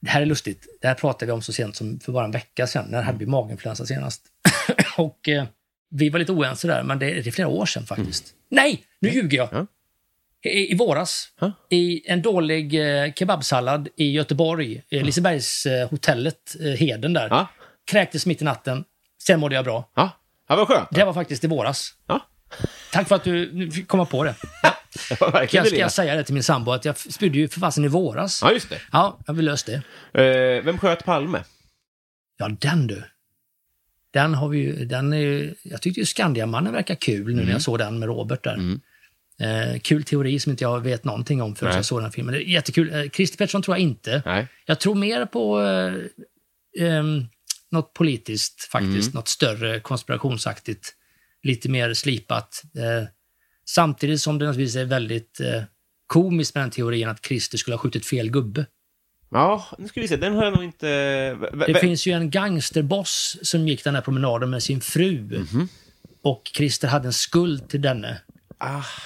Det 0.00 0.10
här 0.10 0.22
är 0.22 0.26
lustigt. 0.26 0.66
Det 0.80 0.88
här 0.88 0.94
pratade 0.94 1.26
vi 1.26 1.32
om 1.32 1.42
så 1.42 1.52
sent 1.52 1.76
som 1.76 2.00
för 2.00 2.12
bara 2.12 2.24
en 2.24 2.30
vecka 2.30 2.66
sedan. 2.66 2.86
När 2.88 3.02
hade 3.02 3.18
vi 3.18 3.26
maginfluensa 3.26 3.86
senast. 3.86 4.22
och 4.96 5.28
eh, 5.28 5.44
vi 5.90 6.08
var 6.08 6.18
lite 6.18 6.32
oense 6.32 6.66
där, 6.68 6.82
men 6.82 6.98
det, 6.98 7.06
det 7.06 7.26
är 7.26 7.32
flera 7.32 7.48
år 7.48 7.66
sedan 7.66 7.86
faktiskt. 7.86 8.34
Nej, 8.50 8.84
nu 9.00 9.08
ljuger 9.08 9.38
jag. 9.38 9.48
Ja. 9.52 9.66
I, 10.50 10.72
i 10.72 10.76
våras, 10.76 11.28
i 11.70 12.10
en 12.10 12.22
dålig 12.22 12.74
eh, 12.74 13.12
kebabsallad 13.12 13.88
i 13.96 14.10
Göteborg, 14.12 14.82
eh, 14.90 15.02
Lisebergshotellet, 15.02 16.56
eh, 16.60 16.66
Heden 16.66 17.12
där. 17.12 17.46
Kräktes 17.90 18.26
mitt 18.26 18.42
i 18.42 18.44
natten, 18.44 18.84
sen 19.22 19.40
mådde 19.40 19.54
jag 19.54 19.64
bra. 19.64 19.90
Ja, 19.94 20.10
ja 20.48 20.56
vad 20.56 20.68
skönt. 20.68 20.88
Det 20.90 21.04
var 21.04 21.14
faktiskt 21.14 21.44
i 21.44 21.46
våras. 21.46 21.94
Ja. 22.06 22.26
Tack 22.92 23.08
för 23.08 23.14
att 23.14 23.24
du 23.24 23.70
komma 23.86 24.04
på 24.04 24.24
det. 24.24 24.34
Jag 25.52 25.66
ska 25.66 25.76
jag 25.78 25.92
säga 25.92 26.14
det 26.16 26.24
till 26.24 26.34
min 26.34 26.42
sambo, 26.42 26.70
att 26.72 26.84
jag 26.84 26.98
spydde 26.98 27.38
ju 27.38 27.48
för 27.48 27.60
fasen 27.60 27.84
i 27.84 27.88
våras. 27.88 28.40
Ja, 28.42 28.52
just 28.52 28.70
det. 28.70 28.80
Ja, 28.92 29.18
jag 29.26 29.34
vill 29.34 29.44
lösa 29.44 29.72
det. 30.12 30.22
Eh, 30.56 30.64
vem 30.64 30.78
sköt 30.78 31.04
Palme? 31.04 31.44
Ja, 32.38 32.48
den 32.60 32.86
du. 32.86 33.02
Den 34.12 34.34
har 34.34 34.48
vi 34.48 34.58
ju, 34.58 34.84
den 34.84 35.12
är 35.12 35.54
jag 35.62 35.82
tyckte 35.82 36.00
ju 36.00 36.06
Skandiamannen 36.06 36.72
verkar 36.72 36.94
kul 36.94 37.26
nu 37.26 37.32
när 37.34 37.42
Mm. 37.42 37.52
jag 37.52 37.62
såg 37.62 37.78
den 37.78 37.98
med 37.98 38.06
Robert 38.06 38.44
där. 38.44 38.58
Eh, 39.40 39.78
kul 39.80 40.04
teori 40.04 40.38
som 40.38 40.50
inte 40.50 40.64
jag 40.64 40.80
vet 40.80 41.04
någonting 41.04 41.42
om 41.42 41.56
förrän 41.56 41.70
Nej. 41.70 41.78
jag 41.78 41.84
såg 41.84 42.02
den 42.02 42.12
filmen. 42.12 42.34
Det 42.34 42.40
är 42.48 42.52
jättekul. 42.52 42.94
Eh, 42.94 43.10
Christer 43.10 43.38
Pettersson 43.38 43.62
tror 43.62 43.76
jag 43.76 43.82
inte. 43.82 44.22
Nej. 44.26 44.46
Jag 44.66 44.80
tror 44.80 44.94
mer 44.94 45.26
på 45.26 45.60
eh, 45.62 45.94
ehm, 46.86 47.24
något 47.70 47.94
politiskt 47.94 48.62
faktiskt, 48.72 49.06
Mm. 49.08 49.14
något 49.14 49.28
större 49.28 49.80
konspirationsaktigt. 49.80 50.92
Lite 51.42 51.68
mer 51.68 51.94
slipat. 51.94 52.62
Eh, 52.76 53.08
samtidigt 53.68 54.20
som 54.20 54.38
det 54.38 54.46
naturligtvis 54.46 54.76
är 54.76 54.84
väldigt 54.84 55.40
eh, 55.40 55.62
komiskt 56.06 56.54
med 56.54 56.64
den 56.64 56.70
teorin 56.70 57.08
att 57.08 57.26
Christer 57.26 57.58
skulle 57.58 57.74
ha 57.74 57.78
skjutit 57.82 58.06
fel 58.06 58.30
gubbe. 58.30 58.66
Ja, 59.30 59.66
nu 59.78 59.88
ska 59.88 60.00
vi 60.00 60.08
se. 60.08 60.16
Den 60.16 60.34
har 60.34 60.44
jag 60.44 60.54
nog 60.54 60.64
inte... 60.64 60.86
v- 61.52 61.64
Det 61.66 61.74
finns 61.74 62.06
ju 62.06 62.12
en 62.12 62.30
gangsterboss 62.30 63.36
som 63.42 63.68
gick 63.68 63.84
den 63.84 63.94
här 63.94 64.02
promenaden 64.02 64.50
med 64.50 64.62
sin 64.62 64.80
fru. 64.80 65.20
Mhm. 65.52 65.68
Och 66.22 66.50
Christer 66.56 66.88
hade 66.88 67.06
en 67.08 67.12
skuld 67.12 67.68
till 67.68 67.82
denne. 67.82 68.20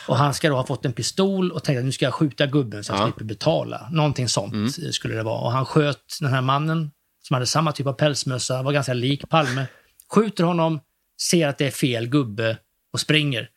Och 0.08 0.16
han 0.16 0.34
ska 0.34 0.48
då 0.48 0.56
ha 0.56 0.66
fått 0.66 0.84
en 0.84 0.92
pistol 0.92 1.52
och 1.52 1.64
tänkte 1.64 1.78
att 1.78 1.84
nu 1.84 1.92
ska 1.92 2.04
jag 2.04 2.14
skjuta 2.14 2.46
gubben 2.46 2.84
så 2.84 2.92
jag 2.92 3.00
Ja. 3.00 3.04
slipper 3.06 3.24
betala. 3.24 3.88
Någonting 3.92 4.28
sånt 4.28 4.54
eh, 4.78 4.90
skulle 4.90 5.14
det 5.14 5.22
vara. 5.22 5.40
Och 5.40 5.52
han 5.52 5.66
sköt 5.66 6.16
den 6.20 6.30
här 6.30 6.40
mannen 6.40 6.90
som 7.22 7.34
hade 7.34 7.46
samma 7.46 7.72
typ 7.72 7.86
av 7.86 7.92
pälsmössa, 7.92 8.62
var 8.62 8.72
ganska 8.72 8.94
lik 8.94 9.28
Palme. 9.28 9.66
Skjuter 10.14 10.44
honom, 10.44 10.80
ser 11.22 11.48
att 11.48 11.58
det 11.58 11.66
är 11.66 11.70
fel 11.70 12.06
gubbe 12.08 12.56
och 12.92 13.00
springer. 13.00 13.48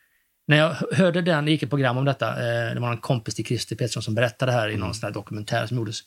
När 0.46 0.56
jag 0.56 0.76
hörde 0.92 1.22
den, 1.22 1.44
det 1.44 1.50
gick 1.50 1.62
ett 1.62 1.70
program 1.70 1.96
om 1.96 2.04
detta, 2.04 2.28
eh, 2.28 2.74
det 2.74 2.80
var 2.80 2.90
en 2.90 2.98
kompis 2.98 3.34
till 3.34 3.44
Christer 3.46 3.76
Pettersson 3.76 4.02
som 4.02 4.14
berättade 4.14 4.52
det 4.52 4.58
här 4.58 4.68
i 4.68 4.76
någon 4.76 4.94
sån 4.94 5.12
dokumentär 5.12 5.66
som 5.66 5.76
gjordes. 5.76 6.00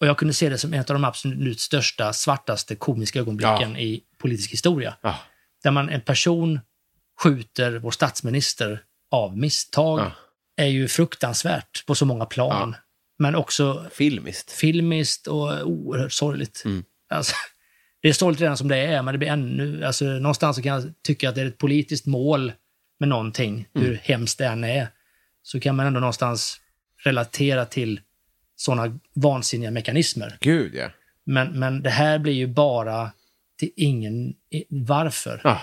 Och 0.00 0.06
jag 0.06 0.18
kunde 0.18 0.34
se 0.34 0.48
det 0.48 0.58
som 0.58 0.74
en 0.74 0.80
av 0.80 0.86
de 0.86 1.04
absolut 1.04 1.60
största, 1.60 2.12
svartaste 2.12 2.74
komiska 2.76 3.18
ögonblicken 3.18 3.76
i 3.76 4.02
politisk 4.18 4.52
historia. 4.52 4.94
Ja. 5.02 5.18
Där 5.64 5.70
man, 5.70 5.88
en 5.88 6.00
person 6.00 6.60
skjuter 7.22 7.78
vår 7.78 7.90
statsminister 7.90 8.82
av 9.10 9.38
misstag 9.38 10.00
Ja. 10.00 10.12
är 10.56 10.66
ju 10.66 10.88
fruktansvärt 10.88 11.86
på 11.86 11.94
så 11.94 12.04
många 12.04 12.24
plan. 12.26 12.76
Men 13.18 13.34
också 13.34 13.86
Filmiskt. 13.92 14.50
filmiskt 14.52 15.26
och 15.26 15.66
oerhört 15.66 16.12
sorgligt. 16.12 16.62
Mm. 16.64 16.84
Alltså, 17.10 17.34
det 18.02 18.08
är 18.08 18.12
sorgligt 18.12 18.40
redan 18.40 18.56
som 18.56 18.68
det 18.68 18.76
är, 18.76 19.02
men 19.02 19.14
det 19.14 19.18
blir 19.18 19.28
ännu... 19.28 19.84
Alltså, 19.84 20.04
någonstans 20.04 20.56
så 20.56 20.62
kan 20.62 20.74
jag 20.74 20.92
tycka 21.02 21.28
att 21.28 21.34
det 21.34 21.40
är 21.40 21.46
ett 21.46 21.58
politiskt 21.58 22.06
mål 22.06 22.52
med 22.98 23.08
någonting, 23.08 23.68
Mm. 23.74 23.86
hur 23.86 23.94
hemskt 24.02 24.38
det 24.38 24.46
än 24.46 24.64
är. 24.64 24.88
Så 25.42 25.60
kan 25.60 25.76
man 25.76 25.86
ändå 25.86 26.00
någonstans 26.00 26.60
relatera 27.04 27.64
till 27.64 28.00
sådana 28.56 28.98
vansinniga 29.14 29.70
mekanismer. 29.70 30.36
Gud, 30.40 30.74
ja. 30.74 30.90
Men, 31.24 31.58
men 31.58 31.82
det 31.82 31.90
här 31.90 32.18
blir 32.18 32.32
ju 32.32 32.46
bara 32.46 33.10
till 33.58 33.70
ingen... 33.76 34.34
Varför? 34.68 35.40
Ah. 35.44 35.60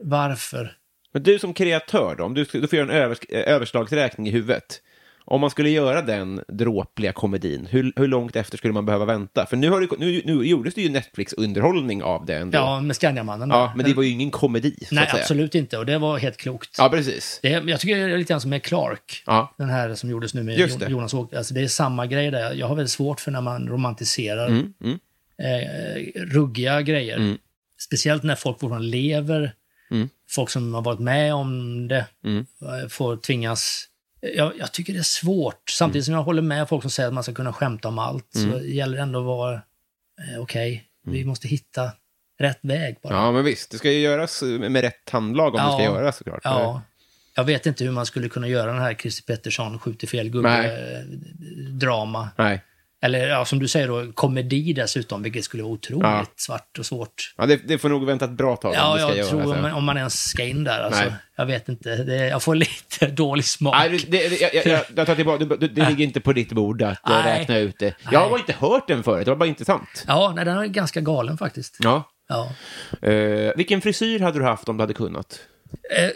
Varför? 0.00 0.76
Men 1.12 1.22
du 1.22 1.38
som 1.38 1.54
kreatör 1.54 2.14
då, 2.18 2.24
om 2.24 2.34
du, 2.34 2.44
du 2.44 2.68
får 2.68 2.76
göra 2.78 2.92
en 2.92 3.02
övers, 3.02 3.18
överslagsräkning 3.28 4.28
i 4.28 4.30
huvudet. 4.30 4.82
Om 5.26 5.40
man 5.40 5.50
skulle 5.50 5.70
göra 5.70 6.02
den 6.02 6.40
dråpliga 6.48 7.12
komedin, 7.12 7.66
hur, 7.70 7.92
hur 7.96 8.08
långt 8.08 8.36
efter 8.36 8.58
skulle 8.58 8.72
man 8.72 8.86
behöva 8.86 9.04
vänta? 9.04 9.46
För 9.46 9.56
nu, 9.56 9.70
har 9.70 9.80
det, 9.80 9.88
nu, 9.98 10.22
nu 10.24 10.44
gjordes 10.46 10.74
det 10.74 10.82
ju 10.82 10.88
Netflix-underhållning 10.88 12.02
av 12.02 12.26
det 12.26 12.34
ändå. 12.34 12.58
Ja, 12.58 12.80
med 12.80 12.96
Skandiamannen. 12.96 13.48
Ja, 13.50 13.72
men 13.76 13.86
det 13.86 13.94
var 13.94 14.02
ju 14.02 14.08
ingen 14.10 14.30
komedi, 14.30 14.76
Nej, 14.90 15.08
absolut 15.12 15.54
inte. 15.54 15.78
Och 15.78 15.86
det 15.86 15.98
var 15.98 16.18
helt 16.18 16.36
klokt. 16.36 16.74
Ja, 16.78 16.88
precis. 16.88 17.38
Det 17.42 17.48
jag 17.48 17.80
tycker 17.80 17.96
det 17.96 18.02
är 18.14 18.18
lite 18.18 18.32
grann 18.32 18.40
som 18.40 18.50
med 18.50 18.62
Clark. 18.62 19.22
Ja. 19.26 19.54
Den 19.58 19.68
här 19.68 19.94
som 19.94 20.10
gjordes 20.10 20.34
nu 20.34 20.42
med 20.42 20.58
Just 20.58 20.80
det. 20.80 20.88
Jonas 20.88 21.14
Åk. 21.14 21.34
Alltså 21.34 21.54
det 21.54 21.60
är 21.60 21.68
samma 21.68 22.06
grej 22.06 22.30
där. 22.30 22.52
Jag 22.54 22.66
har 22.66 22.74
väldigt 22.76 22.92
svårt 22.92 23.20
för 23.20 23.30
när 23.30 23.40
man 23.40 23.68
romantiserar 23.68 24.46
Mm, 24.48 24.72
mm. 24.84 24.98
eh, 25.38 26.22
ruggiga 26.22 26.82
grejer. 26.82 27.16
Mm. 27.16 27.38
Speciellt 27.78 28.22
när 28.22 28.34
folk 28.34 28.60
fortfarande 28.60 28.88
lever. 28.88 29.52
Mm. 29.90 30.08
Folk 30.30 30.50
som 30.50 30.74
har 30.74 30.82
varit 30.82 31.00
med 31.00 31.34
om 31.34 31.88
det 31.88 32.06
Mm. 32.24 32.46
eh, 32.62 32.88
får 32.88 33.16
tvingas... 33.16 33.88
Jag, 34.36 34.52
jag 34.58 34.72
tycker 34.72 34.92
det 34.92 34.98
är 34.98 35.02
svårt. 35.02 35.70
Samtidigt 35.70 35.96
Mm. 35.96 36.04
som 36.04 36.14
jag 36.14 36.22
håller 36.22 36.42
med 36.42 36.68
folk 36.68 36.82
som 36.82 36.90
säger 36.90 37.06
att 37.08 37.14
man 37.14 37.22
ska 37.22 37.34
kunna 37.34 37.52
skämta 37.52 37.88
om 37.88 37.98
allt, 37.98 38.28
så 38.32 38.60
gäller 38.60 38.96
det 38.96 39.02
ändå 39.02 39.18
att 39.18 39.24
vara... 39.26 39.54
Eh, 39.54 40.40
Okej, 40.40 40.84
vi 41.06 41.24
måste 41.24 41.48
hitta 41.48 41.90
rätt 42.40 42.58
väg 42.62 42.96
bara. 43.02 43.12
Mm. 43.14 43.24
Ja, 43.24 43.32
men 43.32 43.44
visst. 43.44 43.70
Det 43.70 43.78
ska 43.78 43.90
ju 43.92 43.98
göras 43.98 44.42
med 44.42 44.80
rätt 44.80 45.10
handlag 45.10 45.54
om 45.54 45.60
det 45.60 45.72
ska 45.72 45.82
Ja. 45.82 45.94
göras 45.94 46.16
såklart. 46.16 46.40
Ja. 46.44 46.82
Jag 47.36 47.44
vet 47.44 47.66
inte 47.66 47.84
hur 47.84 47.90
man 47.90 48.06
skulle 48.06 48.28
kunna 48.28 48.48
göra 48.48 48.72
den 48.72 48.82
här 48.82 48.94
Christer 48.94 49.34
Pettersson 49.34 49.78
skjuter 49.78 50.06
fel 50.06 50.30
gubbe-drama. 50.30 52.28
Nej. 52.38 52.62
Eller 53.04 53.28
ja, 53.28 53.44
som 53.44 53.58
du 53.58 53.68
säger 53.68 53.88
då, 53.88 54.12
komedi 54.12 54.72
dessutom, 54.72 55.22
vilket 55.22 55.44
skulle 55.44 55.62
vara 55.62 55.72
otroligt 55.72 56.02
Ja. 56.02 56.26
svart 56.36 56.78
och 56.78 56.86
svårt. 56.86 57.34
Ja, 57.36 57.46
det, 57.46 57.56
det 57.56 57.78
får 57.78 57.88
nog 57.88 58.06
vänta 58.06 58.24
ett 58.24 58.30
bra 58.30 58.56
tag 58.56 58.74
Ja, 58.74 58.96
ska 58.98 59.06
jag 59.08 59.16
göras. 59.16 59.30
tror 59.30 59.42
ja. 59.42 59.54
om, 59.56 59.62
man- 59.62 59.72
om 59.72 59.84
man 59.84 59.96
ens 59.96 60.24
ska 60.30 60.44
in 60.44 60.64
där. 60.64 60.80
Alltså. 60.80 61.00
Nej. 61.00 61.12
Jag 61.36 61.46
vet 61.46 61.68
inte, 61.68 61.96
det, 61.96 62.28
jag 62.28 62.42
får 62.42 62.54
lite 62.64 63.06
dålig 63.06 63.44
smak. 63.44 63.74
Nej, 63.78 63.88
det, 64.08 64.28
det, 64.28 64.40
jag, 64.40 64.54
jag, 64.54 64.66
jag, 64.66 64.84
jag 64.96 65.06
tar 65.06 65.14
tillbaka, 65.14 65.44
det, 65.44 65.68
det, 65.68 65.88
ligger 65.88 66.04
inte 66.04 66.20
på 66.20 66.32
ditt 66.32 66.52
bord 66.52 66.82
att 66.82 67.08
eh, 67.10 67.16
Nej. 67.24 67.38
räkna 67.38 67.58
ut 67.58 67.78
det. 67.78 67.94
Jag 68.10 68.20
har 68.20 68.30
Nej. 68.30 68.40
inte 68.40 68.52
hört 68.52 68.88
den 68.88 69.02
förut, 69.02 69.24
det 69.24 69.30
var 69.30 69.36
bara 69.38 69.48
intressant. 69.48 70.04
Ja, 70.06 70.32
nej, 70.36 70.44
den 70.44 70.58
är 70.58 70.66
ganska 70.66 71.00
galen 71.00 71.38
faktiskt. 71.38 71.76
Ja. 71.80 72.10
Ja. 72.28 72.52
Eh, 73.08 73.52
vilken 73.56 73.80
frisyr 73.80 74.20
hade 74.20 74.38
du 74.38 74.44
haft 74.44 74.68
om 74.68 74.76
du 74.76 74.82
hade 74.82 74.94
kunnat? 74.94 75.40
Eh, 75.96 76.04
eh, 76.04 76.10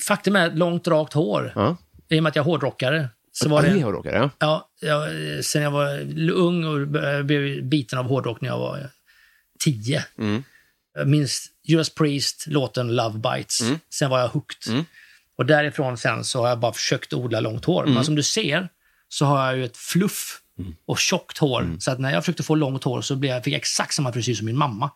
faktum 0.00 0.36
är 0.36 0.50
långt, 0.50 0.88
rakt 0.88 1.12
hår. 1.12 1.52
Ja. 1.54 1.76
I 2.08 2.18
och 2.18 2.22
med 2.22 2.30
att 2.30 2.36
jag 2.36 2.42
är 2.42 2.46
hårdrockare. 2.50 3.08
Så 3.44 3.48
var 3.48 3.62
det, 3.62 3.68
det 3.68 3.80
är 3.80 3.84
hårdrockare, 3.84 4.16
ja. 4.16 4.30
Ja, 4.38 4.68
jag, 4.80 5.44
sen 5.44 5.62
jag 5.62 5.70
var 5.70 5.98
ung 6.32 6.64
och 6.64 6.88
blev 7.24 7.64
biten 7.64 7.98
av 7.98 8.04
hårdrock 8.04 8.40
när 8.40 8.48
jag 8.48 8.58
var 8.58 8.90
tio. 9.58 10.04
Mm. 10.18 10.42
Jag 10.94 11.08
minns 11.08 11.46
Judas 11.64 11.90
Priest, 11.90 12.44
låten 12.46 12.96
Love 12.96 13.18
Bites. 13.18 13.60
Mm. 13.60 13.78
Sen 13.94 14.10
var 14.10 14.20
jag 14.20 14.28
hooked. 14.28 14.72
Mm. 14.72 14.84
Och 15.38 15.46
därifrån 15.46 15.96
sen 15.98 16.24
så 16.24 16.40
har 16.40 16.48
jag 16.48 16.58
bara 16.58 16.72
försökt 16.72 17.12
odla 17.12 17.40
långt 17.40 17.64
hår. 17.64 17.82
Mm. 17.82 17.94
Men 17.94 18.04
som 18.04 18.14
du 18.14 18.22
ser 18.22 18.68
så 19.08 19.24
har 19.24 19.46
jag 19.46 19.56
ju 19.56 19.64
ett 19.64 19.76
fluff 19.76 20.40
och 20.86 20.98
tjockt 20.98 21.38
hår. 21.38 21.60
Mm. 21.62 21.80
Så 21.80 21.90
att 21.90 22.00
när 22.00 22.12
jag 22.12 22.22
försökte 22.24 22.42
få 22.42 22.54
långt 22.54 22.84
hår 22.84 23.00
så 23.00 23.16
blev 23.16 23.32
jag, 23.34 23.44
fick 23.44 23.52
jag 23.54 23.58
exakt 23.58 23.94
samma 23.94 24.12
frisyr 24.12 24.34
som 24.34 24.46
min 24.46 24.56
mamma. 24.58 24.90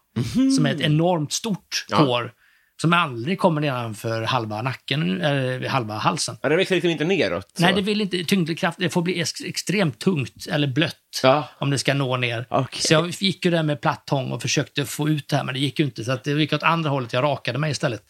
Som 0.56 0.66
är 0.66 0.74
ett 0.74 0.80
enormt 0.80 1.32
stort 1.32 1.86
Mhm. 1.90 1.98
Ja. 2.00 2.06
hår. 2.06 2.32
Som 2.80 2.92
aldrig 2.92 3.38
kommer 3.38 3.60
nedanför 3.60 4.22
halva 4.22 4.62
nacken, 4.62 5.20
eller 5.20 5.68
halva 5.68 5.94
halsen. 5.94 6.36
Ja, 6.42 6.48
den 6.48 6.58
växer 6.58 6.74
liksom 6.74 6.90
inte 6.90 7.04
neråt. 7.04 7.50
så. 7.56 7.62
Nej, 7.62 7.72
det 7.74 7.80
vill 7.82 8.00
inte. 8.00 8.24
Tyngdkraft, 8.24 8.78
det 8.78 8.90
får 8.90 9.02
bli 9.02 9.20
ex 9.20 9.32
extremt 9.44 9.98
tungt 9.98 10.46
eller 10.50 10.66
blött 10.68 10.96
Ja. 11.22 11.48
om 11.58 11.70
det 11.70 11.78
ska 11.78 11.94
nå 11.94 12.16
ner. 12.16 12.46
Okej. 12.50 12.82
Så 12.82 12.92
jag 12.94 13.08
gick 13.08 13.44
ju 13.44 13.50
där 13.50 13.62
med 13.62 13.80
platt 13.80 14.06
tång 14.06 14.32
och 14.32 14.42
försökte 14.42 14.84
få 14.84 15.08
ut 15.08 15.28
det 15.28 15.36
här, 15.36 15.44
men 15.44 15.54
det 15.54 15.60
gick 15.60 15.78
ju 15.78 15.84
inte. 15.84 16.04
Så 16.04 16.12
att 16.12 16.24
det 16.24 16.30
gick 16.30 16.52
åt 16.52 16.62
andra 16.62 16.90
hållet. 16.90 17.12
Jag 17.12 17.22
rakade 17.24 17.58
mig 17.58 17.70
istället. 17.70 18.02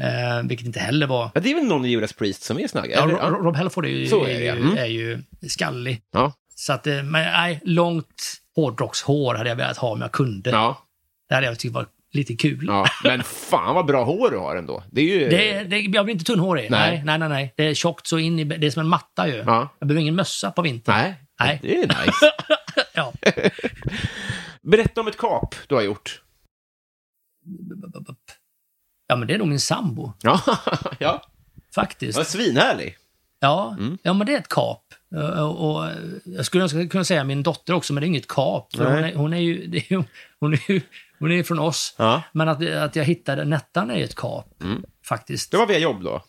Eh, 0.00 0.42
vilket 0.48 0.66
inte 0.66 0.80
heller 0.80 1.06
var... 1.06 1.30
Ja, 1.34 1.40
det 1.40 1.50
är 1.50 1.54
väl 1.54 1.64
någon 1.64 1.84
i 1.84 1.88
Judas 1.88 2.12
Priest 2.12 2.42
som 2.42 2.58
är 2.58 2.68
snagg? 2.68 2.90
Ja, 2.94 3.06
Rob 3.42 3.56
Halford 3.56 3.84
är 3.84 3.88
ju, 3.88 4.04
är 4.06 4.28
är 4.28 4.38
det, 4.38 4.44
ju. 4.44 4.50
Mm. 4.50 4.76
är 4.78 4.86
ju 4.86 5.22
skallig. 5.48 6.02
Ja. 6.12 6.32
Så 6.54 6.72
att, 6.72 6.86
eh, 6.86 6.94
men 6.94 7.12
nej, 7.12 7.60
långt 7.64 8.22
hårdrockshår 8.56 9.34
hade 9.34 9.48
jag 9.48 9.56
velat 9.56 9.76
ha 9.76 9.88
om 9.88 10.00
jag 10.00 10.12
kunde. 10.12 10.50
Ja. 10.50 10.82
Det 11.28 11.34
hade 11.34 11.46
jag 11.46 11.58
tyckt 11.58 11.74
var 11.74 11.86
lite 12.16 12.34
kul. 12.36 12.64
ja. 12.68 12.86
Men 13.04 13.22
fan 13.22 13.74
vad 13.74 13.86
bra 13.86 14.04
hår 14.04 14.30
du 14.30 14.36
har 14.38 14.56
ändå. 14.56 14.82
Det 14.90 15.00
är 15.00 15.04
ju... 15.04 15.28
Det, 15.28 15.62
det, 15.64 15.80
jag 15.80 16.04
blir 16.04 16.12
inte 16.12 16.24
tunnhårig. 16.24 16.70
Nej. 16.70 16.90
Nej. 16.90 17.02
nej, 17.04 17.18
nej, 17.18 17.28
nej. 17.28 17.54
Det 17.56 17.64
är 17.66 17.74
tjockt 17.74 18.06
så 18.06 18.18
in 18.18 18.38
i... 18.38 18.44
Det 18.44 18.66
är 18.66 18.70
som 18.70 18.80
en 18.80 18.88
matta 18.88 19.28
ju. 19.28 19.34
Ja. 19.46 19.68
Jag 19.78 19.88
behöver 19.88 20.00
ingen 20.02 20.14
mössa 20.14 20.50
på 20.50 20.62
vintern. 20.62 20.94
Nej, 20.96 21.14
Nej. 21.40 21.58
det 21.62 21.76
är 21.82 21.86
nice. 21.86 22.32
Ja. 22.94 23.12
Berätta 24.62 25.00
om 25.00 25.08
ett 25.08 25.18
kap 25.18 25.54
du 25.66 25.74
har 25.74 25.82
gjort. 25.82 26.22
ja, 29.06 29.16
men 29.16 29.28
det 29.28 29.34
är 29.34 29.38
nog 29.38 29.48
min 29.48 29.60
sambo. 29.60 30.12
Ja, 30.22 30.40
ja. 30.98 31.22
Faktiskt. 31.74 32.18
Var 32.18 32.24
svinhärlig. 32.24 32.96
Ja, 33.40 33.76
Mm. 33.78 33.98
ja 34.02 34.12
men 34.12 34.26
det 34.26 34.34
är 34.34 34.38
ett 34.38 34.48
kap. 34.48 34.82
Och, 35.38 35.76
och, 35.76 35.90
jag 36.24 36.46
skulle 36.46 36.62
önska 36.62 36.88
kunna 36.88 37.04
säga 37.04 37.24
min 37.24 37.42
dotter 37.42 37.72
också, 37.74 37.92
men 37.92 38.00
det 38.00 38.04
är 38.04 38.08
inget 38.08 38.28
kap. 38.28 38.68
Hon, 38.76 38.86
är, 38.86 39.14
hon 39.14 39.32
är 39.32 39.38
ju, 39.40 39.66
det 39.66 39.92
är, 39.92 40.04
hon 40.40 40.52
är 40.52 40.70
ju 40.70 40.80
hon 41.18 41.32
är 41.32 41.42
från 41.42 41.58
oss. 41.58 41.94
Ja. 41.98 42.22
Men 42.32 42.48
att, 42.48 42.66
att 42.68 42.96
jag 42.96 43.04
hittade 43.04 43.44
Nettan 43.44 43.90
är 43.90 43.96
ju 43.96 44.04
ett 44.04 44.14
kap, 44.14 44.62
Mm. 44.62 44.82
faktiskt. 45.04 45.50
Det 45.50 45.56
var 45.56 45.66
via 45.66 45.78
jobb 45.78 46.02
då? 46.02 46.14
Eh, 46.14 46.22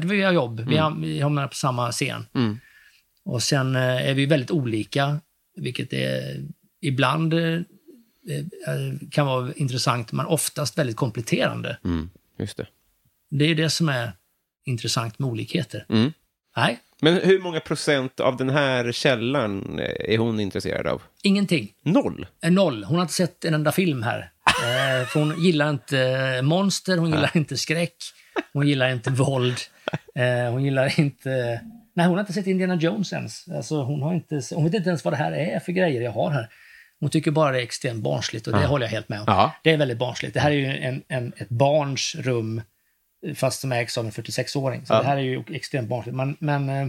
var 0.06 0.14
via 0.14 0.32
jobb. 0.32 0.60
Vi, 0.60 0.76
har, 0.76 0.90
vi 1.00 1.20
hamnade 1.20 1.48
på 1.48 1.54
samma 1.54 1.92
scen. 1.92 2.26
Mm. 2.34 2.58
Och 3.24 3.42
sen 3.42 3.76
eh, 3.76 4.08
är 4.10 4.14
vi 4.14 4.26
väldigt 4.26 4.50
olika, 4.50 5.20
vilket 5.56 5.92
är 5.92 6.44
ibland 6.80 7.34
eh, 7.34 7.40
eh, 8.28 9.08
kan 9.10 9.26
vara 9.26 9.52
intressant, 9.52 10.12
men 10.12 10.26
oftast 10.26 10.78
väldigt 10.78 10.96
kompletterande. 10.96 11.78
Mm. 11.84 12.10
Just 12.38 12.56
det. 12.56 12.66
Det 13.30 13.44
är 13.44 13.54
det 13.54 13.70
som 13.70 13.88
är 13.88 14.12
intressant 14.64 15.18
med 15.18 15.28
olikheter. 15.28 15.86
Mm. 15.88 16.12
Nej, 16.56 16.78
Men 17.04 17.14
hur 17.14 17.38
många 17.38 17.60
procent 17.60 18.20
av 18.20 18.36
den 18.36 18.50
här 18.50 18.92
källan 18.92 19.80
är 19.98 20.18
hon 20.18 20.40
intresserad 20.40 20.86
av? 20.86 21.02
Ingenting. 21.22 21.68
Noll? 21.82 22.26
Eh, 22.44 22.50
Noll. 22.52 22.84
Hon 22.84 22.96
har 22.96 23.02
inte 23.02 23.14
sett 23.14 23.44
en 23.44 23.54
enda 23.54 23.72
film 23.72 24.02
här. 24.02 24.30
Eh, 24.46 25.06
för 25.06 25.20
hon 25.20 25.42
gillar 25.44 25.70
inte 25.70 25.98
eh, 26.00 26.42
monster, 26.42 26.96
hon 26.96 27.10
gillar 27.10 27.30
inte 27.34 27.56
skräck, 27.56 27.96
hon 28.52 28.68
gillar 28.68 28.88
inte 28.90 29.10
våld, 29.10 29.56
eh, 30.14 30.50
hon 30.52 30.64
gillar 30.64 31.00
inte... 31.00 31.60
Nej, 31.96 32.06
hon 32.06 32.14
har 32.14 32.20
inte 32.20 32.32
sett 32.32 32.46
Indiana 32.46 32.74
Jones 32.74 33.12
ens. 33.12 33.48
Alltså, 33.48 33.82
hon, 33.82 34.02
har 34.02 34.14
inte, 34.14 34.40
hon 34.54 34.64
vet 34.64 34.74
inte 34.74 34.88
ens 34.88 35.04
vad 35.04 35.12
det 35.12 35.18
här 35.18 35.32
är 35.32 35.60
för 35.60 35.72
grejer 35.72 36.02
jag 36.02 36.12
har 36.12 36.30
här. 36.30 36.48
Hon 37.00 37.10
tycker 37.10 37.30
bara 37.30 37.52
det 37.52 37.58
är 37.58 37.62
extremt 37.62 38.02
barnsligt 38.02 38.46
och 38.46 38.52
det 38.52 38.60
Ja. 38.60 38.66
håller 38.66 38.86
jag 38.86 38.90
helt 38.90 39.08
med 39.08 39.18
om. 39.18 39.24
Ja. 39.28 39.52
Det 39.62 39.70
är 39.70 39.76
väldigt 39.76 39.98
barnsligt. 39.98 40.34
Det 40.34 40.40
här 40.40 40.50
är 40.50 40.54
ju 40.54 40.66
en, 40.66 41.02
en, 41.08 41.32
ett 41.36 41.48
barns 41.48 42.14
rum 42.18 42.62
fast 43.34 43.60
som 43.60 43.72
ägs 43.72 43.98
av 43.98 44.04
en 44.04 44.10
46-åring. 44.12 44.86
Så 44.86 44.92
Ja. 44.94 44.98
det 44.98 45.06
här 45.06 45.16
är 45.16 45.20
ju 45.20 45.42
extremt 45.50 45.88
barnsligt. 45.88 46.16
Men, 46.16 46.36
men 46.40 46.68
eh, 46.68 46.86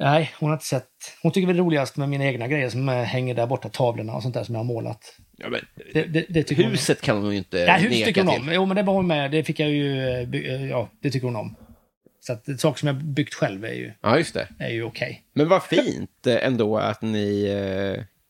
nej, 0.00 0.30
hon 0.40 0.48
har 0.48 0.56
inte 0.56 0.66
sett... 0.66 0.88
Hon 1.22 1.32
tycker 1.32 1.46
väl 1.46 1.56
det 1.56 1.60
är 1.60 1.64
roligast 1.64 1.96
med 1.96 2.08
mina 2.08 2.24
egna 2.24 2.48
grejer 2.48 2.68
som 2.70 2.88
eh, 2.88 2.94
hänger 2.94 3.34
där 3.34 3.46
borta, 3.46 3.68
tavlorna 3.68 4.12
och 4.14 4.22
sånt 4.22 4.34
där 4.34 4.44
som 4.44 4.54
jag 4.54 4.60
har 4.60 4.64
målat. 4.64 5.16
Ja, 5.36 5.48
men, 5.48 5.60
Det, 5.92 6.02
det, 6.04 6.26
det 6.28 6.42
tycker 6.42 6.62
hon- 6.62 6.70
huset 6.72 7.00
kan 7.00 7.22
hon 7.22 7.30
ju 7.32 7.38
inte 7.38 7.66
Nej, 7.66 7.82
hus 7.82 7.90
neka 7.90 8.06
tycker 8.06 8.22
hon 8.22 8.32
till. 8.34 8.42
om. 8.42 8.52
Jo, 8.54 8.66
men 8.66 8.76
det 8.76 8.82
var 8.82 8.94
hon 8.94 9.06
med. 9.06 9.30
Det 9.30 9.44
fick 9.44 9.60
jag 9.60 9.70
ju... 9.70 10.08
eh, 10.34 10.66
Ja, 10.66 10.88
det 11.02 11.10
tycker 11.10 11.26
hon 11.26 11.36
om. 11.36 11.54
Så 12.20 12.32
att 12.32 12.44
det- 12.44 12.58
saker 12.58 12.78
som 12.78 12.86
jag 12.86 12.96
byggt 12.96 13.34
själv 13.34 13.64
är 13.64 13.72
ju, 13.72 13.92
Ja, 14.02 14.18
just 14.18 14.34
det. 14.34 14.48
är 14.58 14.70
ju 14.70 14.82
okej. 14.82 15.22
Men 15.34 15.48
vad 15.48 15.62
fint 15.62 16.26
ändå 16.26 16.78
att 16.78 17.02
ni 17.02 17.48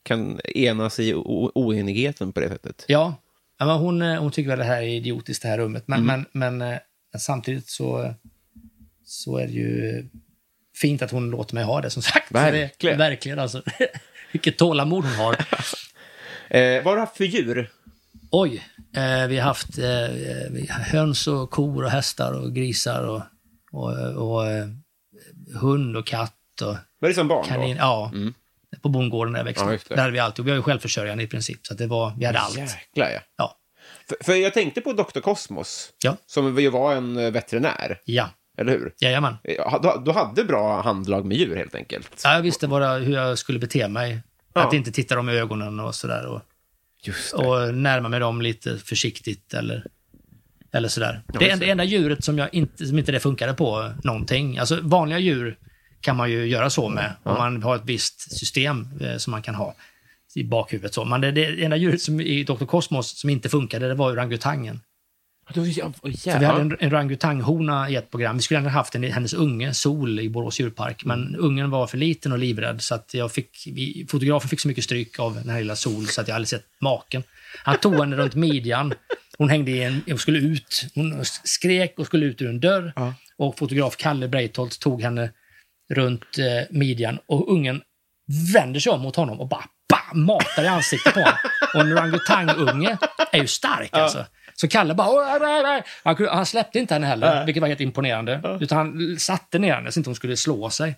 kan 0.03 0.41
enas 0.45 1.01
i 1.01 1.15
oenigheten 1.15 2.33
på 2.33 2.41
det 2.41 2.49
sättet. 2.49 2.85
Ja, 2.89 3.15
men 3.59 3.69
hon, 3.69 4.01
hon 4.03 4.31
tycker 4.31 4.49
väl 4.51 4.59
det 4.59 4.65
här 4.65 4.83
är 4.83 4.87
idiotiskt, 4.87 5.43
det 5.43 5.49
här 5.49 5.59
rummet. 5.59 5.85
Men, 5.87 5.99
Mm. 6.01 6.25
men, 6.33 6.59
men, 6.59 6.79
eh, 7.19 7.21
samtidigt 7.21 7.69
så, 7.69 8.15
så 9.05 9.37
är 9.39 9.47
det 9.47 9.53
ju 9.53 10.09
fint 10.77 11.03
att 11.03 11.11
hon 11.11 11.31
låter 11.31 11.55
mig 11.55 11.65
ha 11.65 11.81
det, 11.81 11.91
som 11.91 12.03
sagt. 12.03 12.33
Verkligen. 12.33 12.71
Det, 12.81 13.05
verkligen 13.05 13.39
alltså. 13.39 13.63
Vilket 14.33 14.59
tålamod 14.59 15.05
hon 15.05 15.15
har. 15.15 15.37
Eh, 16.51 16.75
vad 16.77 16.85
har 16.85 16.95
du 16.95 17.01
haft 17.01 17.17
för 17.17 17.25
djur? 17.25 17.71
Oj, 18.31 18.65
eh, 18.97 19.27
vi 19.27 19.39
har 19.39 19.45
haft 19.45 19.79
eh, 19.79 20.71
höns 20.71 21.27
och 21.27 21.51
kor 21.51 21.85
och 21.85 21.91
hästar 21.91 22.33
och 22.33 22.55
grisar 22.55 23.03
och, 23.05 23.23
och, 23.73 23.93
och 24.33 24.47
eh, 24.47 24.67
hund 25.61 25.97
och 25.97 26.07
katt. 26.07 26.35
Och 26.63 26.77
Var 26.99 27.09
det 27.09 27.15
som 27.15 27.29
barn 27.29 27.45
kanin. 27.47 27.77
då? 27.77 27.83
Ja, 27.83 28.11
Mm. 28.15 28.35
på 28.83 28.89
bondgården 28.89 29.33
där 29.33 29.41
jag 29.41 29.45
växte 29.45 29.65
Ja. 29.89 29.97
Där 29.97 29.97
hade 30.03 30.13
vi 30.13 30.19
allt. 30.19 30.39
Och 30.39 30.47
vi 30.47 30.51
var 30.51 30.57
ju 30.57 30.63
självförsörjande 30.63 31.25
i 31.25 31.27
princip, 31.27 31.67
så 31.67 31.75
det 31.75 31.87
var, 31.87 32.13
vi 32.19 32.25
hade 32.27 32.39
allt. 32.39 32.57
Jäklar, 32.59 33.11
ja. 33.11 33.21
Ja. 33.37 33.58
För, 34.09 34.17
för 34.25 34.35
jag 34.35 34.55
tänkte 34.55 34.81
på 34.81 34.93
Dr. 34.93 35.21
Kosmos, 35.21 35.91
Ja. 36.03 36.17
som 36.27 36.59
ju 36.59 36.69
var 36.71 36.95
en 36.95 37.17
eh, 37.17 37.31
veterinär. 37.31 38.01
Ja. 38.05 38.31
Eller 38.59 38.73
hur? 38.73 38.95
Jajamän. 39.01 39.37
Ja, 39.43 39.79
Du, 39.83 40.05
du 40.05 40.13
hade 40.19 40.45
bra 40.45 40.83
handlag 40.83 41.25
med 41.27 41.37
djur 41.37 41.57
helt 41.57 41.75
enkelt. 41.75 42.21
Ja, 42.25 42.35
jag 42.35 42.43
visste 42.43 42.69
bara 42.69 42.95
hur 42.95 43.15
jag 43.15 43.39
skulle 43.39 43.59
bete 43.59 43.89
mig. 43.89 44.21
Ja. 44.55 44.67
Att 44.67 44.73
inte 44.73 44.93
titta 44.93 45.15
dem 45.15 45.29
i 45.29 45.33
ögonen 45.33 45.81
och 45.81 45.95
sådär. 45.95 46.27
Och, 46.27 46.41
och 47.35 47.75
närma 47.75 48.09
mig 48.09 48.21
dem 48.21 48.43
lite 48.43 48.79
försiktigt 48.79 49.55
eller, 49.55 49.85
eller 50.73 50.89
sådär. 50.89 51.23
Ja, 51.33 51.39
det, 51.39 51.51
enda, 51.51 51.65
det 51.67 51.71
enda 51.71 51.85
djuret 51.85 52.25
som, 52.25 52.39
jag 52.39 52.55
inte, 52.55 52.87
som 52.87 52.99
inte 52.99 53.13
det 53.13 53.21
funkade 53.21 53.55
på 53.55 53.93
någonting. 54.05 54.59
Alltså 54.59 54.79
vanliga 54.83 55.19
djur 55.19 55.59
kan 56.01 56.17
man 56.17 56.31
ju 56.31 56.47
göra 56.47 56.71
så 56.71 56.89
med. 56.89 57.13
Om 57.23 57.35
man 57.39 57.63
har 57.63 57.77
ett 57.77 57.83
visst 57.85 58.39
system 58.39 58.89
eh, 59.01 59.17
som 59.17 59.31
man 59.31 59.43
kan 59.43 59.55
ha 59.55 59.75
i 60.35 60.45
bakhuvudet. 60.45 60.95
Så. 60.95 61.05
Men 61.05 61.21
det, 61.21 61.31
det 61.31 61.65
enda 61.65 61.77
djuret 61.77 62.03
som, 62.03 62.21
i 62.21 62.45
Dr. 62.45 62.65
Kosmos 62.65 63.21
som 63.21 63.31
inte 63.31 63.49
funkade, 63.49 63.89
det 63.89 63.95
var 63.95 64.13
orangutangen. 64.13 64.81
För 65.55 65.61
vi 66.39 66.45
hade 66.45 66.61
en, 66.61 66.77
en 66.81 66.93
orangutanghona 66.93 67.91
i 67.91 67.97
ett 67.97 68.11
program. 68.11 68.37
Vi 68.37 68.43
skulle 68.43 68.61
gärna 68.61 68.71
haft 68.71 68.95
en, 68.95 69.03
hennes 69.03 69.35
unge, 69.35 69.75
Sol, 69.75 70.21
i 70.21 70.29
Borås 70.29 70.61
djurpark. 70.61 71.05
Men 71.05 71.37
ungen 71.37 71.71
var 71.71 71.87
för 71.87 71.99
liten 71.99 72.33
och 72.33 72.39
livrädd. 72.39 72.83
Så 72.83 72.95
att 72.95 73.15
jag 73.15 73.33
fick, 73.33 73.69
vi, 73.73 74.07
fotografen 74.11 74.49
fick 74.49 74.61
så 74.61 74.69
mycket 74.69 74.85
stryk 74.85 75.19
av 75.19 75.35
den 75.35 75.49
här 75.49 75.59
lilla 75.59 75.77
Sol 75.77 76.07
så 76.07 76.21
att 76.21 76.29
jag 76.29 76.35
aldrig 76.35 76.49
sett 76.49 76.67
maken. 76.81 77.23
Han 77.65 77.77
tog 77.77 77.95
henne 77.95 78.17
runt 78.17 78.35
midjan. 78.35 78.95
Hon 79.39 79.49
hängde 79.49 79.71
i 79.71 79.83
en, 79.83 80.03
och 80.13 80.21
skulle 80.21 80.39
ut. 80.39 80.87
Hon 80.95 81.25
skrek 81.25 81.95
och 81.99 82.07
skulle 82.07 82.27
ut 82.27 82.43
ur 82.43 82.49
en 82.49 82.61
dörr. 82.61 82.93
Och 83.37 83.59
fotograf 83.59 83.97
Kalle 83.97 84.29
Breitholt 84.29 84.81
tog 84.81 85.03
henne 85.03 85.31
runt 85.91 86.39
eh, 86.39 86.67
midjan. 86.71 87.19
Och 87.27 87.53
ungen 87.53 87.83
vänder 88.55 88.81
sig 88.81 88.93
om 88.93 89.01
mot 89.01 89.17
honom 89.17 89.41
och 89.41 89.49
bara 89.49 89.65
bam, 89.89 90.25
matar 90.25 90.65
i 90.65 90.67
ansiktet 90.67 91.15
på 91.15 91.21
honom. 91.21 91.35
Och 91.75 91.81
en 91.81 91.93
orangutangunge 91.93 92.97
är 93.33 93.39
ju 93.41 93.47
stark 93.47 93.89
alltså. 93.93 94.27
Så 94.55 94.69
Kalle 94.69 94.95
bara... 94.95 95.09
"Åh, 95.09 95.27
nej, 95.31 95.39
nej, 95.41 95.63
nej." 95.63 95.83
Han, 96.05 96.29
han 96.29 96.47
släppte 96.47 96.79
inte 96.79 96.95
henne 96.95 97.07
heller, 97.07 97.35
Nej. 97.35 97.45
vilket 97.47 97.61
var 97.61 97.69
helt 97.69 97.81
imponerande. 97.81 98.59
Utan 98.61 98.79
han 98.79 99.17
satte 99.19 99.59
ner 99.59 99.75
henne 99.75 99.93
så 99.93 100.01
inte 100.01 100.11
hon 100.11 100.15
skulle 100.15 100.37
slå 100.37 100.71
sig. 100.71 100.95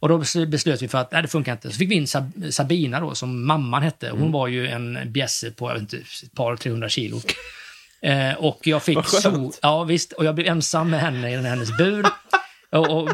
Och 0.00 0.08
då 0.08 0.18
bes- 0.18 0.46
beslöt 0.46 0.82
vi 0.82 0.88
för 0.88 0.98
att 0.98 1.12
nej, 1.12 1.22
det 1.22 1.28
funkar 1.28 1.52
inte. 1.52 1.70
Så 1.70 1.76
fick 1.78 1.90
vi 1.90 1.94
in 1.94 2.04
Sab- 2.04 2.50
Sabina 2.50 3.00
då, 3.00 3.14
som 3.14 3.46
mamman 3.46 3.82
hette. 3.82 4.10
Hon 4.10 4.18
Mm. 4.20 4.32
var 4.32 4.46
ju 4.48 4.68
en 4.68 5.12
bjässe 5.12 5.50
på 5.50 5.68
jag 5.70 5.74
vet 5.74 5.82
inte, 5.82 5.96
ett 5.96 6.34
par, 6.34 6.56
300 6.56 6.88
kilo. 6.88 7.20
Eh, 8.02 8.32
och 8.34 8.60
jag 8.66 8.82
fick 8.82 9.06
so 9.06 9.52
Ja, 9.62 9.84
visst. 9.84 10.12
Och 10.12 10.24
jag 10.24 10.34
blev 10.34 10.46
ensam 10.46 10.90
med 10.90 11.00
henne 11.00 11.30
i 11.30 11.36
hennes 11.36 11.76
bur. 11.78 12.06
Och, 12.74 13.10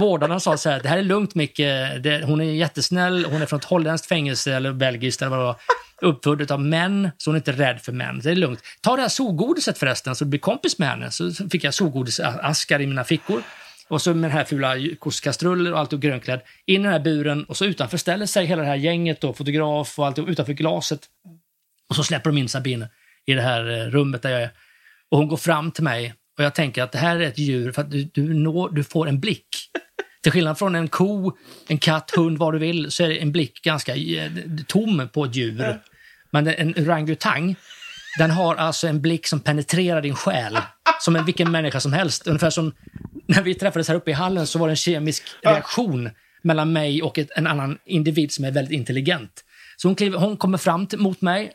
vårdarna 0.00 0.40
sa 0.40 0.56
så 0.56 0.70
här, 0.70 0.80
det 0.82 0.88
här 0.88 0.98
är 0.98 1.02
lugnt 1.02 1.34
Micke, 1.34 1.56
det, 2.00 2.22
hon 2.24 2.40
är 2.40 2.44
jättesnäll, 2.44 3.24
hon 3.24 3.42
är 3.42 3.46
från 3.46 3.58
ett 3.58 3.64
holländskt 3.64 4.08
fängelse 4.08 4.54
eller 4.54 4.72
belgiskt 4.72 5.22
eller 5.22 5.30
vad 5.30 5.38
det 5.38 5.44
var. 5.44 5.56
Uppfödd 6.02 6.50
av 6.50 6.60
män, 6.60 7.10
så 7.16 7.30
hon 7.30 7.34
är 7.34 7.38
inte 7.38 7.52
rädd 7.52 7.80
för 7.80 7.92
män. 7.92 8.20
Det 8.20 8.30
är 8.30 8.34
lugnt. 8.34 8.60
Ta 8.80 8.96
det 8.96 9.02
här 9.02 9.08
solgodiset 9.08 9.78
förresten, 9.78 10.16
så 10.16 10.24
du 10.24 10.30
blir 10.30 10.40
kompis 10.40 10.78
med 10.78 10.88
henne. 10.88 11.10
Så 11.10 11.32
fick 11.32 11.64
jag 11.64 11.74
solgodisaskar 11.74 12.80
i 12.80 12.86
mina 12.86 13.04
fickor. 13.04 13.42
Och 13.88 14.02
så 14.02 14.14
med 14.14 14.30
den 14.30 14.36
här 14.36 14.44
fula 14.44 14.74
kostkastrullen 14.98 15.72
och 15.72 15.78
allt 15.78 15.92
och 15.92 16.00
grönklädd. 16.00 16.40
In 16.66 16.80
i 16.80 16.84
den 16.84 16.92
här 16.92 17.00
buren 17.00 17.44
och 17.44 17.56
så 17.56 17.64
utanför 17.64 17.96
ställer 17.96 18.26
sig 18.26 18.46
hela 18.46 18.62
det 18.62 18.68
här 18.68 18.76
gänget 18.76 19.20
då, 19.20 19.32
fotograf 19.32 19.98
och 19.98 20.06
allt 20.06 20.18
utanför 20.18 20.52
glaset. 20.52 21.00
Och 21.88 21.96
så 21.96 22.04
släpper 22.04 22.30
de 22.30 22.38
in 22.38 22.48
Sabine 22.48 22.88
i 23.26 23.34
det 23.34 23.42
här 23.42 23.70
eh, 23.70 23.90
rummet 23.90 24.22
där 24.22 24.30
jag 24.30 24.42
är. 24.42 24.50
Och 25.10 25.18
hon 25.18 25.28
går 25.28 25.36
fram 25.36 25.70
till 25.70 25.84
mig 25.84 26.14
och 26.40 26.44
jag 26.44 26.54
tänker 26.54 26.82
att 26.82 26.92
det 26.92 26.98
här 26.98 27.16
är 27.16 27.20
ett 27.20 27.38
djur 27.38 27.72
för 27.72 27.82
att 27.82 27.90
du, 27.90 28.04
du, 28.04 28.34
når, 28.34 28.70
du 28.70 28.84
får 28.84 29.08
en 29.08 29.20
blick. 29.20 29.48
Till 30.22 30.32
skillnad 30.32 30.58
från 30.58 30.74
en 30.74 30.88
ko, 30.88 31.36
en 31.68 31.78
katt, 31.78 32.10
hund, 32.16 32.38
vad 32.38 32.54
du 32.54 32.58
vill, 32.58 32.90
så 32.90 33.04
är 33.04 33.10
en 33.10 33.32
blick 33.32 33.62
ganska 33.62 33.96
eh, 33.96 34.30
tom 34.66 35.08
på 35.12 35.24
ett 35.24 35.36
djur. 35.36 35.80
Men 36.30 36.46
en 36.46 36.74
orangutang, 36.76 37.56
den 38.18 38.30
har 38.30 38.54
alltså 38.54 38.86
en 38.86 39.00
blick 39.00 39.26
som 39.26 39.40
penetrerar 39.40 40.02
din 40.02 40.14
själ. 40.14 40.58
Som 41.00 41.16
en 41.16 41.24
vilken 41.24 41.50
människa 41.50 41.80
som 41.80 41.92
helst. 41.92 42.26
Ungefär 42.26 42.50
som 42.50 42.72
när 43.26 43.42
vi 43.42 43.54
träffades 43.54 43.88
här 43.88 43.94
uppe 43.94 44.10
i 44.10 44.14
hallen 44.14 44.46
så 44.46 44.58
var 44.58 44.66
det 44.66 44.72
en 44.72 44.76
kemisk 44.76 45.22
reaktion 45.42 46.10
mellan 46.42 46.72
mig 46.72 47.02
och 47.02 47.18
ett, 47.18 47.30
en 47.36 47.46
annan 47.46 47.78
individ 47.86 48.32
som 48.32 48.44
är 48.44 48.50
väldigt 48.50 48.72
intelligent. 48.72 49.44
Så 49.76 49.88
hon, 49.88 49.94
kliver, 49.94 50.18
hon 50.18 50.36
kommer 50.36 50.58
fram 50.58 50.86
till, 50.86 50.98
mot 50.98 51.20
mig, 51.20 51.52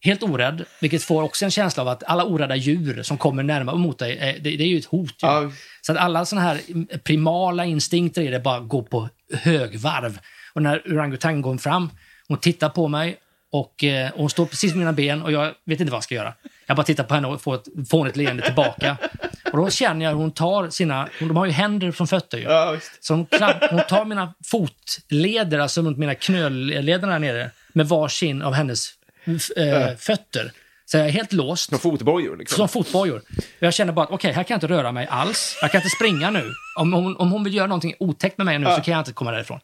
helt 0.00 0.22
orädd, 0.22 0.64
vilket 0.80 1.02
får 1.02 1.22
också 1.22 1.44
en 1.44 1.50
känsla 1.50 1.82
av 1.82 1.88
att 1.88 2.04
alla 2.04 2.24
orädda 2.24 2.56
djur 2.56 3.02
som 3.02 3.18
kommer 3.18 3.42
närmare 3.42 3.76
mot 3.76 3.98
dig, 3.98 4.18
är, 4.18 4.32
det, 4.32 4.56
det 4.56 4.64
är 4.64 4.68
ju 4.68 4.78
ett 4.78 4.84
hot. 4.84 5.14
Ju. 5.22 5.50
Så 5.80 5.92
att 5.92 5.98
alla 5.98 6.24
såna 6.24 6.40
här 6.40 6.60
primala 6.98 7.64
instinkter 7.64 8.22
i 8.22 8.28
det 8.28 8.40
bara 8.40 8.60
går 8.60 8.82
på 8.82 9.08
högvarv. 9.32 10.18
Och 10.52 10.62
när 10.62 10.82
orangutangen 10.86 11.42
går 11.42 11.56
fram, 11.56 11.90
hon 12.28 12.38
tittar 12.38 12.68
på 12.68 12.88
mig 12.88 13.16
och, 13.52 13.84
eh, 13.84 14.10
och 14.12 14.18
hon 14.18 14.30
står 14.30 14.46
precis 14.46 14.72
med 14.72 14.78
mina 14.78 14.92
ben 14.92 15.22
och 15.22 15.32
jag 15.32 15.54
vet 15.64 15.80
inte 15.80 15.84
vad 15.84 15.96
jag 15.96 16.04
ska 16.04 16.14
göra. 16.14 16.34
Jag 16.66 16.76
bara 16.76 16.84
tittar 16.84 17.04
på 17.04 17.14
henne 17.14 17.28
och 17.28 17.42
får 17.42 17.54
ett 17.54 17.88
fånigt 17.90 18.16
leende 18.16 18.42
tillbaka. 18.42 18.96
Och 19.52 19.58
då 19.58 19.70
känner 19.70 20.04
jag 20.04 20.12
hur 20.12 20.18
hon 20.18 20.30
tar 20.30 20.70
sina, 20.70 21.08
de 21.18 21.36
har 21.36 21.46
ju 21.46 21.52
händer 21.52 21.92
från 21.92 22.06
fötter 22.06 22.38
ju. 22.38 22.44
Så 23.00 23.14
hon, 23.14 23.26
klapp, 23.26 23.70
hon 23.70 23.80
tar 23.88 24.04
mina 24.04 24.34
fotleder, 24.44 25.58
alltså 25.58 25.82
runt 25.82 25.98
mina 25.98 26.14
knölleder 26.14 27.08
där 27.08 27.18
nere, 27.18 27.50
med 27.72 27.88
varsin 27.88 28.42
av 28.42 28.52
hennes 28.52 28.88
eh, 29.56 29.96
fötter. 29.96 30.52
Så 30.84 30.96
jag 30.96 31.06
är 31.06 31.10
helt 31.10 31.32
låst. 31.32 31.68
Som 31.70 31.78
fotbojor 31.78 32.36
liksom. 32.36 32.56
Som 32.56 32.68
fotbojor. 32.68 33.22
Jag 33.58 33.74
känner 33.74 33.92
bara 33.92 34.04
att 34.04 34.10
okej, 34.12 34.32
här 34.32 34.42
kan 34.42 34.54
jag 34.54 34.56
inte 34.56 34.74
röra 34.74 34.92
mig 34.92 35.06
alls. 35.06 35.58
Jag 35.62 35.70
kan 35.72 35.78
inte 35.78 35.90
springa 35.96 36.30
nu. 36.30 36.50
Om 36.78 36.92
hon, 36.92 37.16
om 37.16 37.32
hon 37.32 37.44
vill 37.44 37.54
göra 37.54 37.66
någonting 37.66 37.94
otäckt 37.98 38.38
med 38.38 38.44
mig 38.44 38.58
nu 38.58 38.66
Ja. 38.66 38.76
så 38.76 38.82
kan 38.82 38.92
jag 38.92 39.00
inte 39.00 39.12
komma 39.12 39.30
därifrån. 39.32 39.60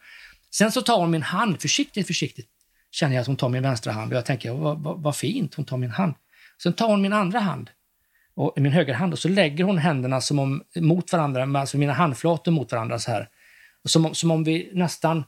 Sen 0.50 0.72
så 0.72 0.82
tar 0.82 0.98
hon 0.98 1.10
min 1.10 1.22
hand, 1.22 1.60
försiktigt, 1.62 2.06
försiktigt. 2.06 2.46
Känner 2.90 3.14
jag 3.14 3.20
att 3.20 3.26
hon 3.26 3.36
tar 3.36 3.48
min 3.48 3.62
vänstra 3.62 3.92
hand 3.92 4.12
och 4.12 4.16
jag 4.16 4.24
tänker, 4.24 4.52
vad, 4.52 4.78
vad, 4.82 5.02
vad 5.02 5.16
fint, 5.16 5.54
hon 5.54 5.64
tar 5.64 5.76
min 5.76 5.90
hand. 5.90 6.14
Sen 6.62 6.72
tar 6.72 6.88
hon 6.88 7.02
min 7.02 7.12
andra 7.12 7.38
hand, 7.38 7.70
och 8.34 8.52
min 8.56 8.72
högerhand, 8.72 9.12
och 9.12 9.18
så 9.18 9.28
lägger 9.28 9.64
hon 9.64 9.78
händerna 9.78 10.20
som 10.20 10.38
om, 10.38 10.62
mot 10.76 11.12
varandra, 11.12 11.60
alltså 11.60 11.76
mina 11.76 11.92
handflator 11.92 12.52
mot 12.52 12.72
varandra 12.72 12.98
så 12.98 13.10
här. 13.10 13.28
Och 13.84 13.90
som, 13.90 14.06
om- 14.06 14.14
som 14.14 14.30
om 14.30 14.44
vi 14.44 14.70
nästan, 14.74 15.24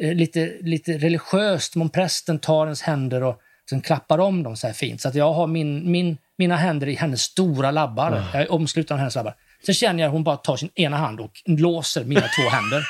eh, 0.00 0.14
lite, 0.14 0.52
lite 0.60 0.98
religiöst, 0.98 1.72
som 1.72 1.82
om 1.82 1.88
prästen 1.90 2.38
tar 2.38 2.64
ens 2.66 2.82
händer 2.82 3.22
och 3.22 3.40
sen 3.70 3.80
klappar 3.80 4.18
om 4.18 4.42
dem 4.42 4.56
så 4.56 4.66
här 4.66 4.74
fint. 4.74 5.00
Så 5.00 5.08
att 5.08 5.14
jag 5.14 5.32
har 5.32 5.46
min, 5.46 5.90
min, 5.90 6.18
mina 6.38 6.56
händer 6.56 6.86
i 6.88 6.94
hennes 6.94 7.22
stora 7.22 7.70
labbar. 7.70 8.10
Jag 8.32 8.42
är 8.42 8.52
omsluten 8.52 8.94
av 8.94 8.98
hennes 8.98 9.14
labbar. 9.14 9.34
Sen 9.66 9.74
känner 9.74 10.02
jag 10.02 10.08
att 10.08 10.12
hon 10.12 10.24
bara 10.24 10.36
tar 10.36 10.56
sin 10.56 10.70
ena 10.74 10.96
hand 10.96 11.20
och 11.20 11.32
låser 11.46 12.04
mina 12.04 12.20
två 12.20 12.48
händer. 12.48 12.84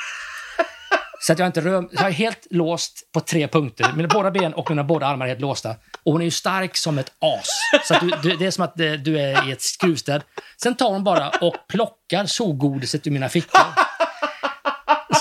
Så 1.19 1.33
att 1.33 1.39
jag 1.39 1.45
inte 1.45 1.61
rör, 1.61 1.89
jag 1.91 2.07
är 2.07 2.11
helt 2.11 2.47
låst 2.49 3.11
på 3.13 3.19
tre 3.19 3.47
punkter. 3.47 3.93
Mina 3.95 4.07
båda 4.07 4.31
ben 4.31 4.53
och 4.53 4.69
mina 4.69 4.83
båda 4.83 5.07
armar 5.07 5.25
är 5.25 5.29
helt 5.29 5.41
låsta. 5.41 5.69
Och 6.03 6.11
hon 6.11 6.21
är 6.21 6.25
ju 6.25 6.31
stark 6.31 6.77
som 6.77 6.97
ett 6.97 7.11
as. 7.19 7.49
Så 7.87 7.93
du, 8.05 8.11
du, 8.23 8.35
det 8.37 8.45
är 8.45 8.51
som 8.51 8.63
att 8.63 8.79
eh, 8.79 8.91
du 8.91 9.19
är 9.19 9.49
i 9.49 9.51
ett 9.51 9.61
skruvstäd. 9.61 10.21
Sen 10.63 10.75
tar 10.75 10.89
hon 10.89 11.03
bara 11.03 11.29
och 11.29 11.55
plockar 11.69 12.25
solgodiset 12.25 13.07
ur 13.07 13.11
mina 13.11 13.29
fickor. 13.29 13.61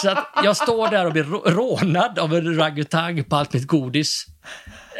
Så 0.02 0.10
att 0.10 0.26
jag 0.44 0.56
står 0.56 0.88
där 0.88 1.06
och 1.06 1.12
blir 1.12 1.24
rå- 1.24 1.50
rånad 1.50 2.18
av 2.18 2.34
en 2.34 2.56
ragutang 2.56 3.24
på 3.24 3.36
allt 3.36 3.52
mitt 3.52 3.66
godis. 3.66 4.24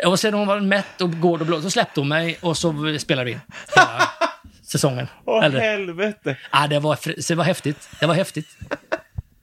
Och 0.07 0.21
sen 0.21 0.35
hon 0.35 0.47
var 0.47 0.61
mätt 0.61 1.01
och 1.01 1.21
gård 1.21 1.41
och 1.41 1.47
blå, 1.47 1.61
så 1.61 1.71
släppte 1.71 2.01
hon 2.01 2.09
mig 2.09 2.39
och 2.41 2.57
så 2.57 2.97
spelade 2.99 3.25
vi 3.25 3.33
in 3.33 3.41
hela 3.77 4.03
säsongen. 4.73 5.07
Åh, 5.25 5.45
Eller- 5.45 5.61
helvete. 5.61 6.37
Ja, 6.53 6.67
det 6.67 6.79
var, 6.81 6.99
det 7.29 7.35
var 7.35 7.45
häftigt. 7.45 7.89
Det 8.01 8.07
var 8.07 8.15
häftigt. 8.15 8.47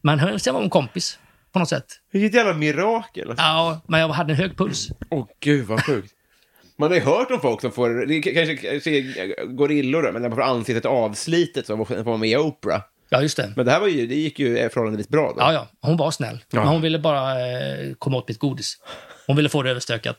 Men 0.02 0.40
sen 0.40 0.54
var 0.54 0.62
hon 0.62 0.70
kompis 0.70 1.20
på 1.54 1.60
något 1.60 1.70
sätt. 1.70 1.86
Vilket 2.12 2.34
jävla 2.34 2.54
mirakel. 2.54 3.30
alltså. 3.30 3.46
Ja, 3.46 3.82
men 3.88 4.00
jag 4.00 4.08
hade 4.10 4.34
en 4.34 4.38
hög 4.40 4.58
puls. 4.58 4.88
Åh, 5.10 5.26
gud 5.40 5.66
vad 5.68 5.86
sjukt. 5.86 6.14
Man 6.78 6.90
har 6.90 6.96
ju 6.96 7.02
hört 7.04 7.32
om 7.32 7.40
folk 7.40 7.62
som 7.62 7.72
får, 7.72 8.06
det 8.06 8.22
kanske, 8.22 8.56
kanske 8.56 9.02
gorillor 9.46 10.02
då, 10.04 10.12
men 10.12 10.22
när 10.22 10.30
man 10.30 10.36
får 10.36 10.44
ansiktet 10.44 10.86
avslitet 10.86 11.66
som 11.66 11.86
vara 12.04 12.18
med 12.18 12.30
i 12.30 12.38
Oprah. 12.38 12.82
Ja, 13.10 13.22
just 13.22 13.38
det. 13.38 13.54
Men 13.56 13.66
det 13.66 13.72
här 13.72 13.80
var 13.80 13.88
ju, 13.88 14.08
det 14.08 14.16
gick 14.16 14.40
ju 14.40 14.70
förhållandevis 14.70 15.10
bra 15.10 15.28
då. 15.28 15.36
Ja, 15.40 15.54
ja. 15.54 15.68
Hon 15.82 15.98
var 15.98 16.12
snäll. 16.12 16.44
Ja. 16.52 16.60
Men 16.60 16.68
hon 16.68 16.82
ville 16.82 17.00
bara 17.00 17.32
eh, 17.32 17.94
komma 18.00 18.18
åt 18.18 18.28
mitt 18.28 18.40
godis. 18.40 18.78
Hon 19.30 19.36
ville 19.36 19.50
få 19.50 19.64
det 19.64 19.70
överstökat. 19.70 20.18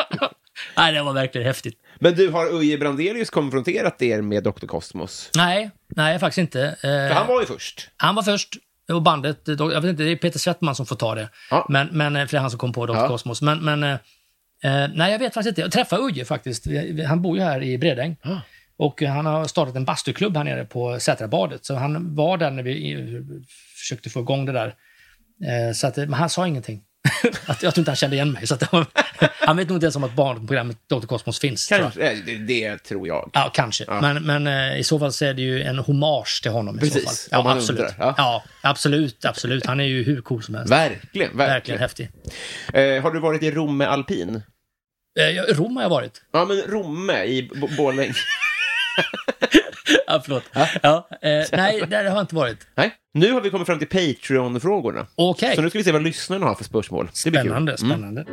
Nej, 0.76 0.92
det 0.92 1.02
var 1.02 1.12
verkligen 1.12 1.46
häftigt. 1.46 1.74
Men 1.98 2.14
du, 2.14 2.28
har 2.28 2.54
Uje 2.54 2.78
Brandelius 2.78 3.30
konfronterat 3.30 4.02
er 4.02 4.22
med 4.22 4.44
Dr. 4.44 4.66
Cosmos? 4.66 5.30
Nej, 5.36 5.70
nej 5.88 6.18
faktiskt 6.18 6.38
inte. 6.38 6.62
Eh, 6.62 6.80
För 6.80 7.10
han 7.10 7.26
var 7.26 7.40
ju 7.40 7.46
först. 7.46 7.90
Han 7.96 8.14
var 8.14 8.22
först. 8.22 8.56
Och 8.92 9.02
bandet, 9.02 9.48
eh, 9.48 9.54
jag 9.58 9.80
vet 9.80 9.90
inte, 9.90 10.02
det 10.02 10.10
är 10.10 10.16
Peter 10.16 10.38
Svettman 10.38 10.74
som 10.74 10.86
får 10.86 10.96
ta 10.96 11.14
det. 11.14 11.28
Men, 11.68 11.88
men, 11.92 12.16
eh, 12.16 12.26
för 12.26 12.30
det 12.30 12.36
är 12.36 12.40
han 12.40 12.50
som 12.50 12.58
kom 12.58 12.72
på 12.72 12.86
Dr. 12.86 12.94
Ja. 12.96 13.08
Cosmos. 13.08 13.42
Men, 13.42 13.64
men 13.64 13.82
eh, 13.82 13.92
eh, 14.64 14.90
nej, 14.94 15.12
jag 15.12 15.18
vet 15.18 15.34
faktiskt 15.34 15.48
inte. 15.48 15.60
Jag 15.60 15.72
träffade 15.72 16.02
Uje 16.02 16.24
faktiskt. 16.24 16.66
Han 17.08 17.22
bor 17.22 17.36
ju 17.36 17.42
här 17.42 17.62
i 17.62 17.78
Bredäng. 17.78 18.16
Och 18.76 19.02
eh, 19.02 19.10
han 19.12 19.26
har 19.26 19.44
startat 19.44 19.76
en 19.76 19.84
bastuklubb 19.84 20.36
här 20.36 20.44
nere 20.44 20.64
på 20.64 21.00
Sätrabadet. 21.00 21.64
Så 21.64 21.74
han 21.74 22.14
var 22.14 22.36
där 22.38 22.50
när 22.50 22.62
vi 22.62 22.92
eh, 22.92 22.98
försökte 23.80 24.10
få 24.10 24.20
igång 24.20 24.44
det 24.46 24.52
där. 24.52 24.66
Eh, 25.44 25.72
Så 25.74 25.86
att, 25.86 25.98
eh, 25.98 26.04
men 26.04 26.14
han 26.14 26.30
sa 26.30 26.46
ingenting. 26.46 26.82
Att, 27.46 27.62
jag 27.62 27.74
tror 27.74 27.80
inte 27.82 27.90
han 27.90 27.96
kände 27.96 28.16
igen 28.16 28.32
mig. 28.32 28.46
Så 28.46 28.56
var- 28.72 28.86
han 29.46 29.56
vet 29.56 29.68
nog 29.68 29.76
inte 29.76 29.84
ens 29.86 29.96
om 29.96 30.04
att 30.04 30.12
barnprogrammet 30.14 30.76
Dr. 30.88 31.06
Cosmos 31.06 31.38
finns. 31.40 31.66
tror. 31.66 31.78
Kanske, 31.78 32.10
eh, 32.12 32.18
det, 32.26 32.36
det 32.36 32.78
tror 32.78 33.08
jag. 33.08 33.30
Ja, 33.32 33.50
kanske. 33.54 33.84
Men, 34.00 34.22
men 34.22 34.46
eh, 34.46 34.78
i 34.78 34.84
så 34.84 34.98
fall 34.98 35.12
så 35.12 35.24
är 35.24 35.34
det 35.34 35.42
ju 35.42 35.62
en 35.62 35.78
hommage 35.78 36.42
till 36.42 36.50
honom. 36.50 36.76
I 36.76 36.80
Precis, 36.80 37.02
så 37.02 37.30
fall. 37.30 37.44
Ja, 37.44 37.52
absolut. 37.52 37.80
undrar, 37.80 37.94
ja. 37.98 38.14
Ja. 38.16 38.42
absolut, 38.62 39.24
absolut. 39.24 39.66
Han 39.66 39.80
är 39.80 39.84
ju 39.84 40.02
hur 40.02 40.20
cool 40.20 40.42
som 40.42 40.54
helst. 40.54 40.72
Verkligen, 40.72 41.02
verkligen. 41.36 41.36
Verkligen 41.36 41.80
häftig. 41.80 42.10
Eh, 42.72 43.02
har 43.02 43.10
du 43.10 43.20
varit 43.20 43.42
i 43.42 43.50
Romme 43.50 43.84
alpin? 43.84 44.42
Eh, 45.20 45.24
ja, 45.30 45.44
Rom 45.48 45.76
har 45.76 45.82
jag 45.82 45.90
varit. 45.90 46.22
Ja, 46.32 46.44
men 46.44 46.56
Romme 46.62 47.24
i 47.24 47.50
Borlänge. 47.76 48.14
Ja, 50.12 50.20
förlåt. 50.24 50.42
Ja, 50.82 51.08
eh, 51.22 51.44
nej, 51.52 51.82
där 51.88 52.04
har 52.04 52.16
jag 52.16 52.20
inte 52.20 52.34
varit. 52.34 52.66
Nej. 52.74 52.90
Nu 53.14 53.32
har 53.32 53.40
vi 53.40 53.50
kommit 53.50 53.66
fram 53.66 53.78
till 53.78 53.88
Patreon-frågorna. 53.88 55.06
Okej. 55.14 55.56
Så 55.56 55.62
nu 55.62 55.70
ska 55.70 55.78
vi 55.78 55.84
se 55.84 55.92
vad 55.92 56.02
lyssnarna 56.02 56.46
har 56.46 56.54
för 56.54 56.64
spörsmål. 56.64 57.10
Det 57.24 57.30
blir 57.30 57.40
kul. 57.42 57.50
Spännande, 57.50 57.76
Mm. 57.82 57.90
spännande. 57.90 58.24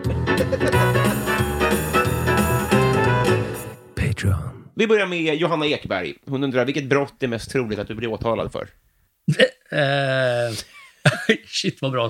Vi 4.76 4.88
börjar 4.88 5.06
med 5.08 5.36
Johanna 5.36 5.66
Ekberg. 5.66 6.14
Hon 6.26 6.44
undrar 6.44 6.66
vilket 6.66 6.84
brott 6.86 7.24
är 7.24 7.28
mest 7.28 7.52
troligt 7.52 7.80
att 7.80 7.88
du 7.88 7.96
blir 7.96 8.08
åtalad 8.08 8.52
för? 8.52 8.68
Eh, 9.72 10.54
shit 11.48 11.82
vad 11.82 11.92
bra. 11.92 12.06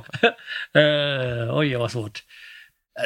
Eh, 0.81 1.57
oj, 1.57 1.75
vad 1.75 1.91
svårt. 1.91 2.23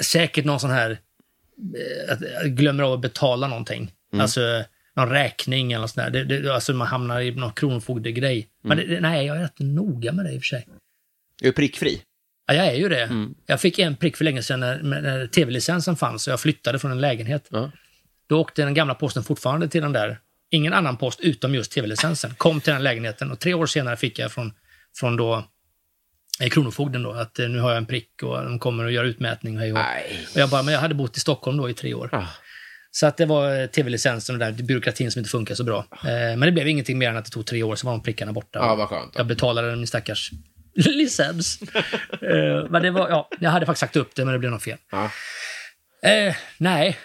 Säkert 0.03 0.45
någon 0.45 0.59
sån 0.59 0.69
här... 0.71 0.91
eh, 0.91 2.13
Att 2.13 2.19
glömmer 2.45 2.83
av 2.83 2.93
att 2.93 3.01
betala 3.01 3.47
någonting. 3.47 3.91
Mm. 4.13 4.21
Alltså 4.21 4.63
någon 4.95 5.09
räkning 5.09 5.71
eller 5.71 5.81
något 5.81 5.91
sånt 5.91 6.13
där. 6.13 6.23
Det, 6.25 6.39
det, 6.41 6.53
alltså 6.53 6.73
man 6.73 6.87
hamnar 6.87 7.21
i 7.21 7.31
någon 7.31 7.53
kronofogdegrej. 7.53 8.47
Men 8.63 8.79
Mm. 8.79 8.89
det, 8.89 8.99
nej, 8.99 9.25
jag 9.25 9.37
är 9.37 9.41
rätt 9.41 9.59
noga 9.59 10.11
med 10.11 10.25
det 10.25 10.31
i 10.31 10.37
och 10.37 10.41
för 10.41 10.45
sig. 10.45 10.67
Är 11.41 11.45
du 11.45 11.51
prickfri? 11.51 12.01
Ja, 12.45 12.53
jag 12.53 12.67
är 12.67 12.75
ju 12.75 12.89
det. 12.89 13.03
Mm. 13.03 13.35
Jag 13.45 13.61
fick 13.61 13.79
en 13.79 13.95
prick 13.95 14.17
för 14.17 14.25
länge 14.25 14.43
sedan 14.43 14.59
när, 14.59 14.81
när 14.83 15.27
tv-licensen 15.27 15.95
fanns 15.95 16.27
och 16.27 16.31
jag 16.31 16.39
flyttade 16.39 16.79
från 16.79 16.91
en 16.91 17.01
lägenhet. 17.01 17.49
Då 18.27 18.39
åkte 18.41 18.63
den 18.63 18.73
gamla 18.73 18.95
posten 18.95 19.23
fortfarande 19.23 19.67
till 19.67 19.81
den 19.81 19.93
där. 19.93 20.19
Ingen 20.49 20.73
annan 20.73 20.97
post 20.97 21.19
utom 21.19 21.55
just 21.55 21.71
tv-licensen. 21.71 22.33
Kom 22.37 22.61
till 22.61 22.73
den 22.73 22.83
lägenheten 22.83 23.31
och 23.31 23.39
tre 23.39 23.53
år 23.53 23.65
senare 23.65 23.97
fick 23.97 24.19
jag 24.19 24.31
från, 24.31 24.53
från 24.95 25.15
då 25.17 25.47
eh, 26.41 26.49
Kronofogden 26.49 27.03
då 27.03 27.11
att 27.11 27.39
eh, 27.39 27.49
nu 27.49 27.59
har 27.59 27.69
jag 27.69 27.77
en 27.77 27.85
prick 27.85 28.23
och 28.23 28.43
de 28.43 28.59
kommer 28.59 28.83
och 28.83 28.91
gör 28.91 29.03
utmätning. 29.03 29.57
Och 29.57 30.39
jag 30.39 30.49
bara, 30.49 30.63
men 30.63 30.73
jag 30.73 30.81
hade 30.81 30.95
bott 30.95 31.17
i 31.17 31.19
Stockholm 31.19 31.57
då 31.57 31.69
i 31.69 31.73
tre 31.73 31.93
år. 31.93 32.09
Ah. 32.11 32.25
Så 32.91 33.07
att 33.07 33.17
det 33.17 33.25
var 33.25 33.61
eh, 33.61 33.67
tv-licensen 33.67 34.35
och 34.35 34.39
där 34.39 34.51
byråkratin 34.51 35.11
som 35.11 35.19
inte 35.19 35.29
funkar 35.29 35.55
så 35.55 35.63
bra. 35.63 35.85
Eh, 35.91 36.09
men 36.09 36.39
det 36.39 36.51
blev 36.51 36.67
ingenting 36.67 36.97
mer 36.97 37.09
än 37.09 37.17
att 37.17 37.25
det 37.25 37.31
tog 37.31 37.45
tre 37.45 37.63
år, 37.63 37.75
så 37.75 37.87
var 37.87 37.93
de 37.93 38.03
prickarna 38.03 38.33
borta. 38.33 38.59
Ja, 38.59 38.75
vad 38.75 38.89
skönt. 38.89 39.13
Jag 39.17 39.27
betalade 39.27 39.75
min 39.75 39.87
stackars 39.87 40.31
licens. 40.75 41.61
Eh, 42.11 42.69
men 42.69 42.81
det 42.81 42.91
var, 42.91 43.09
ja, 43.09 43.29
jag 43.39 43.49
hade 43.49 43.65
faktiskt 43.65 43.79
sagt 43.79 43.95
upp 43.95 44.15
det, 44.15 44.25
men 44.25 44.33
det 44.33 44.39
blev 44.39 44.51
något 44.51 44.63
fel. 44.63 44.77
Eh, 46.03 46.35
nej. 46.57 46.97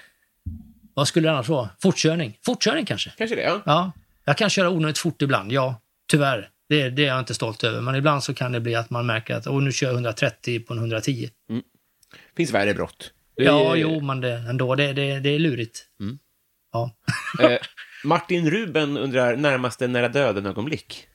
Vad 0.94 1.08
skulle 1.08 1.28
det 1.28 1.32
annars 1.32 1.48
vara? 1.48 1.70
Fortkörning? 1.82 2.38
Fortkörning 2.44 2.86
kanske? 2.86 3.12
Kanske 3.16 3.36
det, 3.36 3.42
ja. 3.42 3.62
Ja. 3.66 3.92
Jag 4.24 4.36
kan 4.36 4.50
köra 4.50 4.70
onödigt 4.70 4.98
fort 4.98 5.22
ibland, 5.22 5.52
ja. 5.52 5.80
Tyvärr. 6.08 6.48
Det, 6.68 6.90
det 6.90 7.02
är 7.02 7.06
jag 7.06 7.18
inte 7.18 7.34
stolt 7.34 7.64
över. 7.64 7.80
Men 7.80 7.94
ibland 7.94 8.24
så 8.24 8.34
kan 8.34 8.52
det 8.52 8.60
bli 8.60 8.74
att 8.74 8.90
man 8.90 9.06
märker 9.06 9.34
att 9.34 9.46
oh, 9.46 9.62
nu 9.62 9.72
kör 9.72 9.86
jag 9.86 9.94
130 9.94 10.60
på 10.60 10.72
en 10.72 10.78
110. 10.78 11.30
Finns 12.36 12.50
värre 12.50 12.74
brott. 12.74 13.12
Det 13.36 13.42
är- 13.42 13.46
Ja, 13.46 13.76
jo, 13.76 14.00
men 14.00 14.20
det, 14.20 14.32
ändå. 14.32 14.74
Det, 14.74 14.92
det, 14.92 15.20
det 15.20 15.28
är 15.28 15.38
lurigt. 15.38 15.84
Ja. 16.72 16.96
Eh, 17.42 17.58
Martin 18.04 18.50
Ruben 18.50 18.96
undrar 18.96 19.36
närmaste 19.36 19.86
nära 19.86 20.08
döden-ögonblick. 20.08 21.06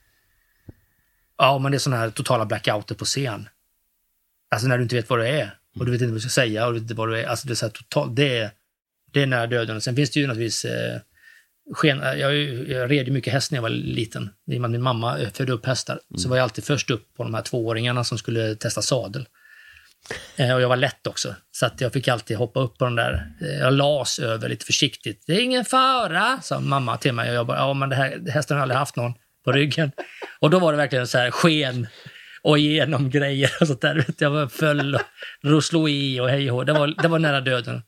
Ja, 1.38 1.58
men 1.60 1.72
det 1.72 1.78
är 1.78 1.80
sådana 1.80 2.02
här 2.02 2.10
totala 2.10 2.46
blackouter 2.46 2.96
på 2.96 3.06
scen. 3.06 3.50
Alltså 4.52 4.68
när 4.68 4.78
du 4.78 4.84
inte 4.84 4.96
vet 4.96 5.10
vad 5.10 5.20
det 5.20 5.28
är. 5.30 5.58
Och 5.80 5.86
du 5.86 5.92
vet 5.92 6.02
inte 6.02 6.12
vad 6.12 6.18
du 6.18 6.22
ska 6.22 6.30
säga 6.30 6.66
och 6.68 6.74
du 6.74 6.80
vet 6.80 6.82
inte 6.84 6.94
vad 6.94 7.10
du 7.10 7.20
är. 7.20 7.26
Alltså 7.28 7.48
det 7.48 7.54
är 7.54 7.56
så 7.56 7.66
här 7.66 7.72
totalt, 7.74 8.16
det 8.16 8.38
är, 8.38 8.52
det 9.12 9.22
är 9.22 9.26
nära 9.26 9.48
döden. 9.48 9.82
Sen 9.82 9.96
finns 9.96 10.10
det 10.12 10.20
ju 10.20 10.28
naturligtvis 10.28 10.66
eh, 10.66 11.00
sken, 11.74 11.98
jag, 12.00 12.20
är 12.22 12.30
ju- 12.32 12.66
jag 12.72 12.92
red 12.92 13.08
ju 13.08 13.14
mycket 13.14 13.34
häst 13.34 13.52
när 13.52 13.58
jag 13.58 13.62
var 13.62 13.70
liten. 13.70 14.30
I 14.52 14.58
och 14.58 14.62
med 14.62 14.68
att 14.68 14.72
min 14.72 14.82
mamma 14.82 15.20
eh, 15.20 15.30
födde 15.30 15.52
upp 15.54 15.66
hästar. 15.66 16.00
Så 16.18 16.30
var 16.30 16.38
jag 16.38 16.44
alltid 16.44 16.64
först 16.64 16.90
upp 16.92 17.14
på 17.18 17.24
de 17.24 17.34
här 17.34 17.42
tvååringarna 17.42 18.04
som 18.04 18.18
skulle 18.18 18.56
testa 18.56 18.82
sadel. 18.82 19.28
Eh, 20.36 20.54
och 20.56 20.62
jag 20.62 20.70
var 20.70 20.76
lätt 20.78 21.08
också. 21.08 21.36
Så 21.52 21.66
att 21.66 21.82
jag 21.82 21.94
fick 21.94 22.08
alltid 22.08 22.38
hoppa 22.38 22.60
upp 22.60 22.78
på 22.78 22.86
den 22.86 22.96
där. 22.96 23.28
Eh, 23.42 23.60
jag 23.60 23.74
las 23.74 24.20
över 24.20 24.50
lite 24.50 24.66
försiktigt. 24.66 25.24
Det 25.28 25.34
är 25.34 25.44
ingen 25.44 25.66
fara, 25.66 26.42
sa 26.42 26.60
mamma 26.60 26.98
till 26.98 27.14
mig. 27.14 27.30
Och 27.30 27.36
jag 27.36 27.48
bara, 27.48 27.58
ja 27.58 27.74
men 27.74 27.90
det 27.90 27.96
här, 27.96 28.32
hästen 28.32 28.58
har 28.58 28.62
aldrig 28.62 28.78
haft 28.78 28.96
någon 28.96 29.14
på 29.46 29.52
ryggen. 29.52 29.92
Och 30.40 30.50
då 30.50 30.60
var 30.60 30.72
det 30.72 30.78
verkligen 30.78 31.08
så 31.08 31.18
här 31.18 31.32
sken 31.32 31.88
och 32.42 32.60
igenom 32.60 33.10
grejer 33.10 33.52
och 33.62 33.68
sånt 33.68 33.82
där. 33.82 33.96
Vet, 33.96 34.22
Jag 34.22 34.30
var 34.30 34.48
föll 34.48 34.98
och 35.56 35.64
slog 35.64 35.90
i 35.90 36.20
och 36.20 36.30
hej 36.30 36.52
och 36.52 36.66
det 36.66 36.74
var, 36.74 37.02
det 37.02 37.08
var 37.08 37.20
nära 37.20 37.42
döden. 37.42 37.82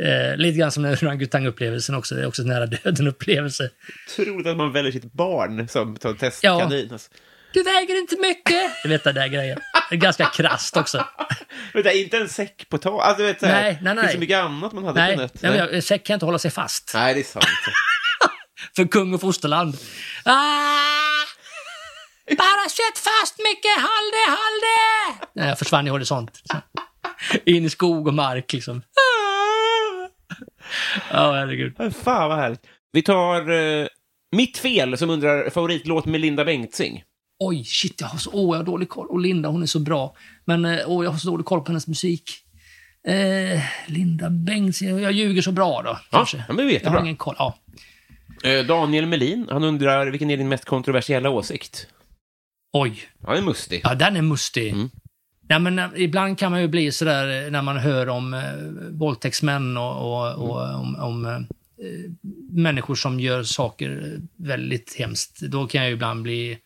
Eh, 0.00 0.36
lite 0.36 0.58
grann 0.58 0.72
som 0.72 0.82
den 0.82 0.94
orangutang-upplevelsen 0.94 1.94
också. 1.94 2.14
Det 2.14 2.22
är 2.22 2.26
också 2.26 2.42
en 2.42 2.48
nära 2.48 2.66
döden-upplevelse. 2.66 3.70
Troligt 4.16 4.46
att 4.46 4.56
man 4.56 4.72
väljer 4.72 4.92
sitt 4.92 5.12
barn 5.12 5.68
som 5.68 5.96
som 5.96 6.16
testkanin. 6.16 6.92
Alltså. 6.92 7.10
Du 7.52 7.62
väger 7.62 7.98
inte 8.00 8.16
mycket. 8.16 8.70
Du 8.82 8.88
vet 8.88 9.04
den 9.04 9.14
där 9.14 9.28
grejen. 9.28 9.58
Det 9.90 9.94
är 9.94 9.98
ganska 9.98 10.26
krasst 10.26 10.76
också. 10.76 11.04
Vänta, 11.74 11.92
inte 11.92 12.16
en 12.16 12.28
säck 12.28 12.68
på 12.68 12.78
tak? 12.78 13.02
Alltså, 13.04 13.22
vet, 13.22 13.40
så 13.40 13.46
här, 13.46 13.62
Nej, 13.62 13.78
nej, 13.82 13.94
Det 13.94 14.00
finns 14.00 14.04
nej. 14.04 14.12
så 14.14 14.18
mycket 14.20 14.38
annat 14.38 14.72
man 14.72 14.84
hade 14.84 15.00
Nej, 15.00 15.14
kunnat... 15.16 15.42
nej. 15.42 15.50
men 15.52 15.58
jag- 15.74 15.84
säck 15.84 16.06
kan 16.06 16.14
inte 16.14 16.26
hålla 16.26 16.38
sig 16.38 16.50
fast. 16.50 16.90
Nej, 16.94 17.14
det 17.14 17.20
är 17.20 17.24
sant. 17.24 17.44
För 18.76 18.84
kung 18.88 19.14
och 19.14 19.20
fosterland. 19.20 19.74
Ah! 20.24 21.18
Bara 22.38 22.68
sätt 22.68 22.98
fast 22.98 23.38
Micke, 23.38 23.66
håll 23.76 24.10
det, 24.12 24.30
håll 24.30 24.60
det! 24.62 25.26
Nej, 25.40 25.48
jag 25.48 25.58
försvann 25.58 25.86
i 25.86 25.90
horisont. 25.90 26.40
In 27.44 27.64
i 27.64 27.70
skog 27.70 28.06
och 28.08 28.14
mark 28.14 28.52
liksom. 28.52 28.82
Ja, 31.10 31.32
herregud. 31.32 31.74
Fan 32.04 32.28
vad 32.28 32.38
härligt. 32.38 32.60
Vi 32.92 33.02
tar 33.02 33.50
eh, 33.50 33.86
Mitt 34.36 34.58
fel 34.58 34.98
som 34.98 35.10
undrar 35.10 35.50
favoritlåt 35.50 36.04
med 36.06 36.20
Linda 36.20 36.44
Bengtzing. 36.44 37.02
Oj, 37.40 37.64
shit, 37.64 38.00
jag 38.00 38.08
har 38.08 38.18
så 38.18 38.54
har 38.54 38.62
dålig 38.62 38.88
koll. 38.88 39.06
Och 39.06 39.20
Linda, 39.20 39.48
hon 39.48 39.62
är 39.62 39.66
så 39.66 39.78
bra. 39.78 40.16
Men 40.44 40.64
eh, 40.64 40.78
åh, 40.86 41.04
jag 41.04 41.10
har 41.10 41.18
så 41.18 41.28
dålig 41.30 41.46
koll 41.46 41.60
på 41.60 41.66
hennes 41.66 41.86
musik. 41.86 42.30
Eh, 43.08 43.60
Linda 43.86 44.30
Bengtzing, 44.30 44.98
jag 44.98 45.12
ljuger 45.12 45.42
så 45.42 45.52
bra 45.52 45.82
då, 45.82 45.98
kanske. 46.10 46.36
ja, 46.48 46.54
men 46.54 46.66
vi 46.66 46.72
vet 46.72 46.82
jag 46.82 46.90
har 46.90 46.96
bra. 46.96 47.04
ingen 47.04 47.16
koll. 47.16 47.34
Ja. 47.38 47.58
Eh, 48.44 48.66
Daniel 48.66 49.06
Melin, 49.06 49.46
han 49.50 49.64
undrar 49.64 50.06
vilken 50.10 50.30
är 50.30 50.36
din 50.36 50.48
mest 50.48 50.64
kontroversiella 50.64 51.30
åsikt? 51.30 51.86
Oj. 52.72 53.02
Ja, 53.26 53.32
det 53.32 53.38
är 53.38 53.42
mustig. 53.42 53.80
Ja, 53.84 53.94
den 53.94 54.16
är 54.16 54.22
mustig. 54.22 54.72
Mm. 54.72 54.90
Nej, 55.48 55.58
men, 55.60 55.78
eh, 55.78 55.88
ibland 55.96 56.38
kan 56.38 56.50
man 56.52 56.60
ju 56.60 56.68
bli 56.68 56.92
sådär 56.92 57.44
eh, 57.44 57.50
när 57.50 57.62
man 57.62 57.76
hör 57.76 58.08
om 58.08 58.34
eh, 58.34 58.40
våldtäktsmän 58.90 59.76
och, 59.76 59.92
och, 59.96 60.34
och 60.50 60.64
Mm. 60.68 60.80
om, 60.80 60.96
om 60.96 61.24
eh, 61.26 61.40
människor 62.50 62.94
som 62.94 63.20
gör 63.20 63.42
saker 63.42 64.18
väldigt 64.36 64.94
hemskt. 64.98 65.40
Då 65.40 65.66
kan 65.66 65.80
jag 65.80 65.88
ju 65.90 65.94
ibland 65.94 66.22
bli, 66.22 66.58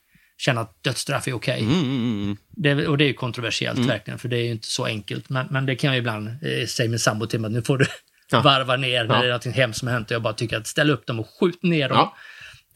känna 0.45 0.61
att 0.61 0.85
dödsstraff 0.85 1.29
är 1.29 1.33
okej. 1.33 1.61
Mm, 1.61 2.37
Det, 2.51 2.87
och 2.87 2.99
det 2.99 3.05
är 3.05 3.09
ju 3.09 3.15
kontroversiellt 3.15 3.77
Mm. 3.79 3.89
verkligen, 3.89 4.19
för 4.19 4.29
det 4.29 4.37
är 4.37 4.43
ju 4.45 4.51
inte 4.51 4.69
så 4.69 4.85
enkelt. 4.85 5.29
Men, 5.29 5.47
men 5.51 5.67
det 5.67 5.77
kan 5.77 5.89
jag 5.91 5.99
ibland 5.99 6.29
eh, 6.29 6.67
säga 6.67 6.89
min 6.91 6.99
sambo 6.99 7.27
till 7.27 7.41
mig, 7.41 7.49
att 7.49 7.53
nu 7.53 7.63
får 7.63 7.79
du 7.79 7.87
Ja. 8.31 8.41
varva 8.45 8.77
ner 8.77 9.05
när 9.05 9.15
Ja. 9.15 9.23
det 9.23 9.29
är 9.29 9.33
något 9.33 9.47
hemskt 9.57 9.79
som 9.79 9.89
har 9.89 9.95
hänt 9.95 10.11
och 10.11 10.15
jag 10.15 10.23
bara 10.23 10.33
tycker 10.35 10.57
att 10.57 10.67
ställ 10.67 10.91
upp 10.91 11.07
dem 11.07 11.21
och 11.21 11.27
skjut 11.41 11.63
ner 11.63 11.89
dem. 11.89 11.99
Ja. 11.99 12.17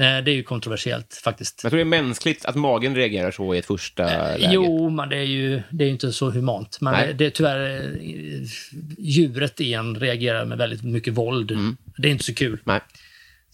Eh, 0.05 0.25
Det 0.25 0.31
är 0.31 0.35
ju 0.35 0.43
kontroversiellt 0.43 1.21
faktiskt. 1.25 1.61
Jag 1.63 1.71
tror 1.73 1.77
det 1.79 1.83
är 1.83 2.03
mänskligt 2.03 2.45
att 2.45 2.55
magen 2.55 2.95
reagerar 2.95 3.31
så 3.31 3.55
i 3.55 3.59
ett 3.59 3.67
första 3.67 4.05
läge. 4.05 4.45
Eh, 4.45 4.51
Jo, 4.53 4.91
men 4.91 5.09
det 5.09 5.17
är 5.17 5.23
ju 5.23 5.63
det 5.71 5.85
är 5.85 5.89
inte 5.89 6.13
så 6.13 6.31
humant. 6.31 6.79
Men 6.81 6.93
Nej. 6.93 7.07
det, 7.07 7.13
det 7.13 7.27
är 7.27 7.31
tyvärr 7.31 7.81
eh, 7.81 8.49
djuret 8.99 9.61
i 9.61 9.75
en 9.75 10.01
reagerar 10.01 10.45
med 10.45 10.59
väldigt 10.59 10.83
mycket 10.85 11.15
våld. 11.15 11.53
Det 11.97 12.09
är 12.09 12.13
inte 12.13 12.25
så 12.25 12.35
kul. 12.35 12.49
Mm. 12.53 12.61
Nej. 12.65 12.81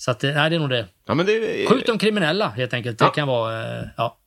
Så 0.04 0.10
att, 0.10 0.22
nej, 0.22 0.50
det 0.50 0.56
är 0.56 0.58
nog 0.60 0.70
det. 0.70 0.86
Ja, 1.06 1.14
men 1.14 1.26
det 1.26 1.66
Skjut 1.68 1.86
de 1.86 1.98
kriminella, 1.98 2.48
helt 2.48 2.74
enkelt. 2.74 2.98
Det 2.98 3.04
Ja. 3.04 3.10
kan 3.10 3.28
vara... 3.28 3.78
eh, 3.80 3.84
Ja. 3.96 4.18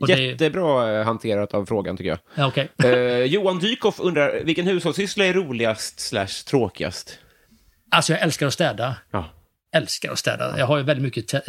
Och 0.00 0.06
det- 0.06 0.20
Jättebra 0.22 0.98
eh, 0.98 1.04
hanterat 1.04 1.54
av 1.54 1.66
frågan, 1.66 1.96
tycker 1.96 2.10
jag. 2.10 2.18
Ja, 2.34 2.46
okej. 2.46 2.68
Eh, 2.84 3.24
Johan 3.24 3.58
Dykhoff 3.58 4.00
undrar, 4.00 4.40
vilken 4.44 4.66
hushållssyssla 4.66 5.24
är 5.24 5.32
roligast 5.34 6.00
slash 6.00 6.26
tråkigast? 6.50 7.18
Alltså, 7.90 8.12
jag 8.12 8.22
älskar 8.22 8.46
att 8.46 8.52
städa. 8.52 8.96
Ja. 9.10 9.30
Älskar 9.76 10.12
att 10.12 10.18
städa. 10.18 10.58
Jag 10.58 10.66
har 10.66 10.76
ju 10.78 10.82
väldigt 10.84 11.02
mycket 11.02 11.32
här, 11.32 11.42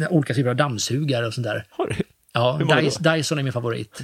eh, 0.00 0.12
olika 0.12 0.34
typer 0.34 0.50
av 0.50 0.56
dammsugare 0.56 1.26
och 1.26 1.34
sånt 1.34 1.46
där. 1.46 1.64
Har 1.70 1.86
du? 1.86 1.94
Ja, 2.32 2.52
Hur 2.56 2.64
många 2.64 2.80
Dys- 2.80 3.14
Dyson 3.16 3.38
är 3.38 3.42
min 3.42 3.52
favorit. 3.52 4.00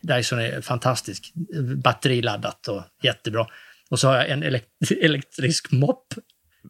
Dyson 0.00 0.38
är 0.38 0.60
fantastisk. 0.60 1.32
Batteriladdat 1.76 2.68
och 2.68 2.82
jättebra. 3.02 3.46
Och 3.90 3.98
så 4.00 4.08
har 4.08 4.16
jag 4.16 4.28
en 4.30 4.44
elek- 4.44 4.62
elektrisk 5.02 5.72
mopp. 5.72 6.06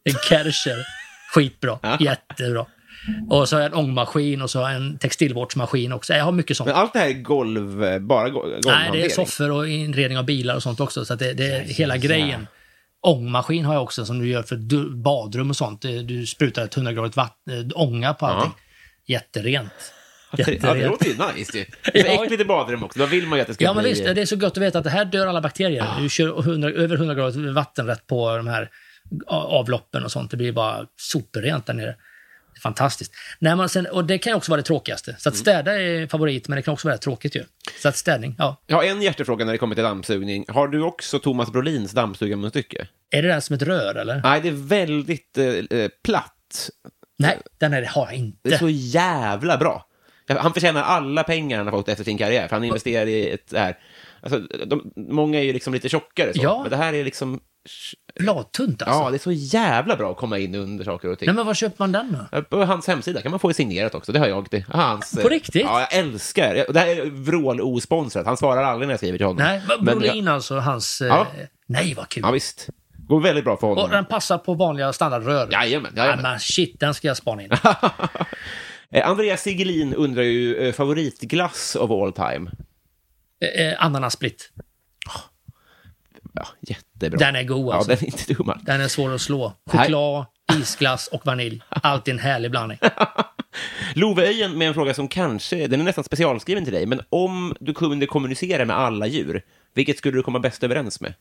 En 0.03 0.13
Kärcher. 0.29 0.85
Skitbra. 1.33 1.79
Jättebra. 1.99 2.65
Och 3.29 3.49
så 3.49 3.55
har 3.55 3.61
jag 3.61 3.71
en 3.71 3.77
ångmaskin 3.77 4.41
och 4.41 4.49
så 4.49 4.59
har 4.61 4.69
jag 4.71 4.81
en 4.81 4.97
textilvårdsmaskin 4.97 5.91
också. 5.93 6.13
Jag 6.13 6.23
har 6.25 6.31
mycket 6.31 6.57
sånt. 6.57 6.67
Men 6.67 6.75
allt 6.75 6.93
det 6.93 6.99
här 6.99 7.07
är 7.09 7.13
golv, 7.13 7.83
eh, 7.83 7.99
bara 7.99 8.29
go- 8.29 8.45
Nej, 8.65 8.89
det 8.93 9.05
är 9.05 9.09
soffor 9.09 9.51
och 9.51 9.67
inredning 9.69 10.17
av 10.17 10.25
bilar 10.25 10.55
och 10.55 10.63
sånt 10.63 10.79
också. 10.79 11.05
Så 11.05 11.15
det, 11.15 11.33
det 11.33 11.45
är 11.51 11.61
hela 11.61 11.97
grejen. 11.97 12.47
Ångmaskin 13.01 13.65
har 13.65 13.73
jag 13.73 13.83
också 13.83 14.05
som 14.05 14.19
du 14.19 14.27
gör 14.27 14.43
för 14.43 14.55
badrum 15.03 15.49
och 15.49 15.55
sånt. 15.55 15.81
Du 15.81 16.25
sprutar 16.25 16.63
ett 16.65 16.75
100-gradigt 16.77 17.15
vatten, 17.15 17.71
ånga 17.75 18.13
på 18.13 18.25
allting. 18.25 18.51
Jätterent. 19.07 19.71
Ja, 20.31 20.43
det 20.45 20.51
Jätterent. 20.51 20.83
låter 20.91 21.05
ju 21.05 21.13
nice 21.37 21.57
ju. 21.57 21.65
Det 21.93 21.99
är 21.99 22.05
Ja. 22.15 22.23
äckligt 22.23 22.41
i 22.41 22.45
badrum 22.45 22.83
också. 22.83 22.99
Då 22.99 23.05
vill 23.05 23.27
man 23.27 23.37
ju 23.37 23.41
att 23.41 23.47
det 23.47 23.53
ska 23.53 23.63
Ja, 23.63 23.73
men 23.73 23.81
bli... 23.83 23.89
visst. 23.89 24.03
Det 24.05 24.21
är 24.21 24.25
så 24.25 24.35
gott 24.35 24.51
att 24.51 24.57
veta 24.63 24.77
att 24.77 24.83
det 24.83 24.89
här 24.89 25.05
dör 25.05 25.27
alla 25.27 25.41
bakterier. 25.41 25.85
Du 26.01 26.09
kör 26.09 26.39
100, 26.39 26.69
över 26.69 26.95
100 26.95 27.15
grader 27.15 27.51
vatten 27.53 27.87
rätt 27.87 28.07
på 28.07 28.37
de 28.37 28.47
här 28.47 28.69
avloppen 29.27 30.03
och 30.03 30.11
sånt. 30.11 30.31
Det 30.31 30.37
blir 30.37 30.51
bara 30.51 30.85
superrent 31.11 31.65
där 31.65 31.73
nere. 31.73 31.95
Fantastiskt. 32.63 33.11
När 33.39 33.55
man 33.55 33.69
sen, 33.69 33.85
och 33.87 34.05
det 34.05 34.17
kan 34.17 34.31
ju 34.31 34.37
också 34.37 34.51
vara 34.51 34.61
det 34.61 34.67
tråkigaste. 34.67 35.15
Så 35.19 35.29
att 35.29 35.35
Mm. 35.35 35.41
städa 35.41 35.81
är 35.81 36.07
favorit, 36.07 36.47
men 36.47 36.55
det 36.55 36.61
kan 36.61 36.73
också 36.73 36.87
vara 36.87 36.97
tråkigt 36.97 37.35
ju. 37.35 37.43
Så 37.81 37.89
att 37.89 37.97
städning, 37.97 38.35
ja. 38.37 38.61
Jag 38.67 38.77
har 38.77 38.83
en 38.83 39.01
hjärtefråga 39.01 39.45
när 39.45 39.51
det 39.51 39.57
kommer 39.57 39.75
till 39.75 39.83
dammsugning. 39.83 40.45
Har 40.47 40.67
du 40.67 40.81
också 40.81 41.19
Thomas 41.19 41.51
Brolins 41.51 41.91
dammsugarmunstycke? 41.91 42.87
Är 43.11 43.21
det 43.21 43.27
där 43.27 43.39
som 43.39 43.55
ett 43.55 43.61
rör, 43.61 43.95
eller? 43.95 44.21
Nej, 44.23 44.41
det 44.41 44.47
är 44.47 44.67
väldigt 44.67 45.37
eh, 45.37 45.45
eh, 45.79 45.89
platt. 46.03 46.69
Nej, 47.19 47.37
den 47.57 47.73
här 47.73 47.81
har 47.85 48.05
jag 48.05 48.15
inte. 48.15 48.49
Det 48.49 48.55
är 48.55 48.59
så 48.59 48.69
jävla 48.69 49.57
bra. 49.57 49.87
Han 50.39 50.53
förtjänar 50.53 50.83
alla 50.83 51.23
pengar 51.23 51.57
han 51.57 51.67
har 51.67 51.71
fått 51.71 51.89
efter 51.89 52.03
sin 52.03 52.17
karriär, 52.17 52.47
för 52.47 52.55
han 52.55 52.63
investerar 52.63 53.05
i 53.05 53.29
ett 53.29 53.53
här... 53.55 53.77
Alltså, 54.21 54.39
de, 54.39 54.91
många 54.95 55.39
är 55.39 55.43
ju 55.43 55.53
liksom 55.53 55.73
lite 55.73 55.89
tjockare 55.89 56.33
så, 56.33 56.39
Ja. 56.43 56.59
men 56.61 56.69
det 56.71 56.77
här 56.77 56.93
är 56.93 57.03
liksom... 57.03 57.39
Bladtunt 58.19 58.81
alltså. 58.81 58.99
Ja, 59.03 59.09
det 59.09 59.15
är 59.15 59.19
så 59.19 59.31
jävla 59.31 59.95
bra 59.95 60.11
att 60.11 60.17
komma 60.17 60.37
in 60.37 60.55
under 60.55 60.85
saker 60.85 61.09
och 61.09 61.19
ting. 61.19 61.25
Nej, 61.25 61.35
men 61.35 61.45
var 61.45 61.53
köper 61.53 61.75
man 61.79 61.91
den 61.91 62.17
då? 62.31 62.41
På 62.41 62.65
hans 62.65 62.87
hemsida 62.87 63.21
kan 63.21 63.31
man 63.31 63.39
få 63.39 63.47
det 63.47 63.53
signerat 63.53 63.95
också, 63.95 64.11
det 64.11 64.19
har 64.19 64.27
jag. 64.27 64.47
Det. 64.51 64.65
Hans, 64.69 65.11
På 65.15 65.19
eh, 65.21 65.25
riktigt? 65.29 65.61
Ja, 65.63 65.79
jag 65.79 65.93
älskar. 65.99 66.55
jag- 66.55 66.73
Det 66.73 66.79
här 66.79 66.87
är 66.87 67.05
vrål-osponsrat. 67.05 68.25
Han 68.25 68.37
svarar 68.37 68.63
aldrig 68.63 68.87
när 68.87 68.93
jag 68.93 68.99
skriver 68.99 69.17
till 69.17 69.27
honom. 69.27 69.43
Nej, 69.43 69.61
men 69.67 69.85
Brolin 69.85 70.27
alltså, 70.27 70.55
hans... 70.59 71.01
eh, 71.01 71.07
Ja. 71.07 71.27
Nej, 71.67 71.93
vad 71.93 72.09
kul. 72.09 72.23
Ja, 72.25 72.31
visst. 72.31 72.69
Går 73.07 73.21
väldigt 73.21 73.43
bra 73.43 73.57
för 73.57 73.67
honom. 73.67 73.83
och 73.83 73.89
den 73.89 74.05
passar 74.05 74.37
på 74.37 74.53
vanliga 74.53 74.93
standardrör. 74.93 75.47
Jajamän, 75.51 75.91
Ja, 75.95 76.03
jajamän. 76.03 76.23
men 76.23 76.39
shit, 76.39 76.79
den 76.79 76.93
ska 76.93 77.07
jag 77.07 77.17
spana 77.17 77.43
in. 77.43 77.49
Eh, 78.91 79.09
Andreas 79.09 79.41
Sigelin 79.41 79.93
undrar 79.93 80.23
ju 80.23 80.55
eh, 80.67 80.73
favoritglass 80.73 81.75
of 81.75 81.91
all 81.91 82.13
time. 82.13 82.51
Eh, 83.41 83.67
eh, 83.67 83.85
Ananassplit. 83.85 84.51
Ja, 86.37 86.47
jättebra. 86.61 87.17
Den 87.17 87.35
är 87.35 87.43
god 87.43 87.73
alltså. 87.73 87.91
Ja, 87.91 87.95
den 87.95 88.05
är 88.05 88.11
inte 88.11 88.33
dum. 88.33 88.53
Den 88.61 88.81
är 88.81 88.87
svår 88.87 89.13
att 89.13 89.21
slå. 89.21 89.53
Choklad, 89.71 90.25
isglass 90.59 91.07
och 91.07 91.25
vanilj. 91.25 91.61
Allt 91.69 92.07
i 92.07 92.11
en 92.11 92.19
härlig 92.19 92.51
blandning. 92.51 92.79
Loveöjen 93.93 94.57
med 94.57 94.67
en 94.67 94.73
fråga 94.73 94.93
som 94.93 95.07
kanske, 95.07 95.67
den 95.67 95.79
är 95.79 95.83
nästan 95.83 96.03
specialskriven 96.03 96.63
till 96.63 96.73
dig, 96.73 96.85
men 96.85 97.01
om 97.09 97.55
du 97.59 97.73
kunde 97.73 98.05
kommunicera 98.05 98.65
med 98.65 98.77
alla 98.77 99.07
djur, 99.07 99.41
vilket 99.73 99.97
skulle 99.97 100.17
du 100.17 100.23
komma 100.23 100.39
bäst 100.39 100.63
överens 100.63 101.01
med? 101.01 101.13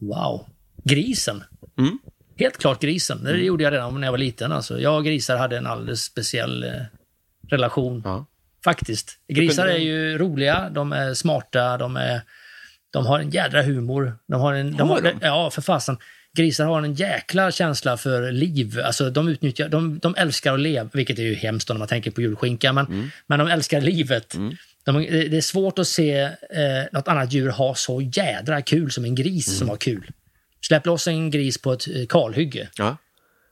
Wow. 0.00 0.46
Grisen. 0.84 1.44
Mm. 1.78 1.98
Helt 2.36 2.58
klart 2.58 2.80
grisen. 2.80 3.24
Det 3.24 3.36
gjorde 3.36 3.64
jag 3.64 3.72
redan 3.72 4.00
när 4.00 4.06
jag 4.06 4.12
var 4.12 4.18
liten. 4.18 4.52
Alltså. 4.52 4.80
Jag 4.80 4.96
och 4.96 5.04
grisar 5.04 5.36
hade 5.36 5.58
en 5.58 5.66
alldeles 5.66 6.02
speciell 6.02 6.64
eh, 6.64 6.70
relation. 7.48 8.24
Faktiskt. 8.64 9.18
Grisar 9.28 9.66
är 9.66 9.78
ju 9.78 10.18
roliga, 10.18 10.70
de 10.70 10.92
är 10.92 11.14
smarta, 11.14 11.76
de, 11.76 11.96
är, 11.96 12.20
de 12.90 13.06
har 13.06 13.18
en 13.20 13.30
jädra 13.30 13.62
humor. 13.62 14.18
De 14.28 14.40
har 14.40 14.54
en, 14.54 14.76
de 14.76 14.88
Har 14.88 15.00
de? 15.00 15.12
Ja, 15.22 15.50
för 15.50 15.62
fasen. 15.62 15.96
Grisar 16.36 16.64
har 16.64 16.82
en 16.82 16.94
jäkla 16.94 17.50
känsla 17.52 17.96
för 17.96 18.32
liv. 18.32 18.80
Alltså, 18.84 19.10
de, 19.10 19.28
utnyttjar, 19.28 19.68
de, 19.68 19.98
de 19.98 20.14
älskar 20.18 20.54
att 20.54 20.60
leva, 20.60 20.88
vilket 20.92 21.18
är 21.18 21.22
ju 21.22 21.34
hemskt 21.34 21.70
om 21.70 21.78
man 21.78 21.88
tänker 21.88 22.10
på 22.10 22.20
julskinka, 22.20 22.72
men, 22.72 22.86
Mm. 22.86 23.10
men 23.26 23.38
de 23.38 23.48
älskar 23.48 23.80
livet. 23.80 24.34
De, 24.84 24.94
det 25.02 25.28
det 25.28 25.36
är 25.36 25.40
svårt 25.40 25.78
att 25.78 25.86
se 25.86 26.18
eh, 26.20 26.30
något 26.92 27.08
annat 27.08 27.32
djur 27.32 27.48
ha 27.50 27.74
så 27.74 28.00
jädra 28.00 28.62
kul 28.62 28.90
som 28.92 29.04
en 29.04 29.14
gris 29.14 29.48
Mm. 29.48 29.58
som 29.58 29.68
har 29.68 29.76
kul. 29.76 30.10
Släpp 30.66 30.86
loss 30.86 31.06
en 31.08 31.30
gris 31.30 31.58
på 31.62 31.72
ett 31.72 31.88
eh, 31.88 32.06
kalhygge. 32.08 32.68
Ja. 32.78 32.96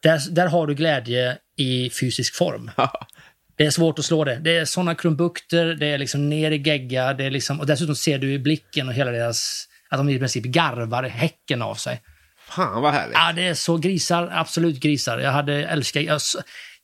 Där, 0.03 0.21
där 0.31 0.47
har 0.47 0.67
du 0.67 0.75
glädje 0.75 1.39
i 1.57 1.91
fysisk 1.91 2.35
form. 2.35 2.71
Det 3.57 3.67
är 3.67 3.71
svårt 3.71 3.99
att 3.99 4.05
slå 4.05 4.25
det. 4.25 4.37
Det 4.37 4.57
är 4.57 4.65
såna 4.65 4.95
krumbukter, 4.95 5.65
det 5.65 5.87
är 5.87 5.99
liksom 5.99 6.29
ner 6.29 6.51
i 6.51 6.57
gegga, 6.57 7.15
det 7.15 7.25
är 7.25 7.31
liksom, 7.31 7.61
och 7.61 7.67
dessutom 7.67 7.97
ser 7.97 8.19
du 8.19 8.33
i 8.33 8.39
blicken 8.39 8.89
och 8.89 8.95
hela 8.95 9.11
deras... 9.11 9.69
Att 9.89 9.99
de 9.99 10.09
i 10.09 10.19
princip 10.19 10.45
garvar 10.45 11.03
häcken 11.03 11.63
av 11.63 11.75
sig. 11.75 12.03
Fan 12.49 12.83
vad 12.83 12.93
härligt. 12.93 13.15
Ja, 13.15 13.33
det 13.33 13.43
är 13.43 13.55
så 13.55 13.77
grisar, 13.77 14.29
absolut 14.33 14.81
grisar. 14.81 15.19
Jag 15.19 15.33
hade 15.33 15.55
älskat... 15.55 16.03
Jag, 16.03 16.21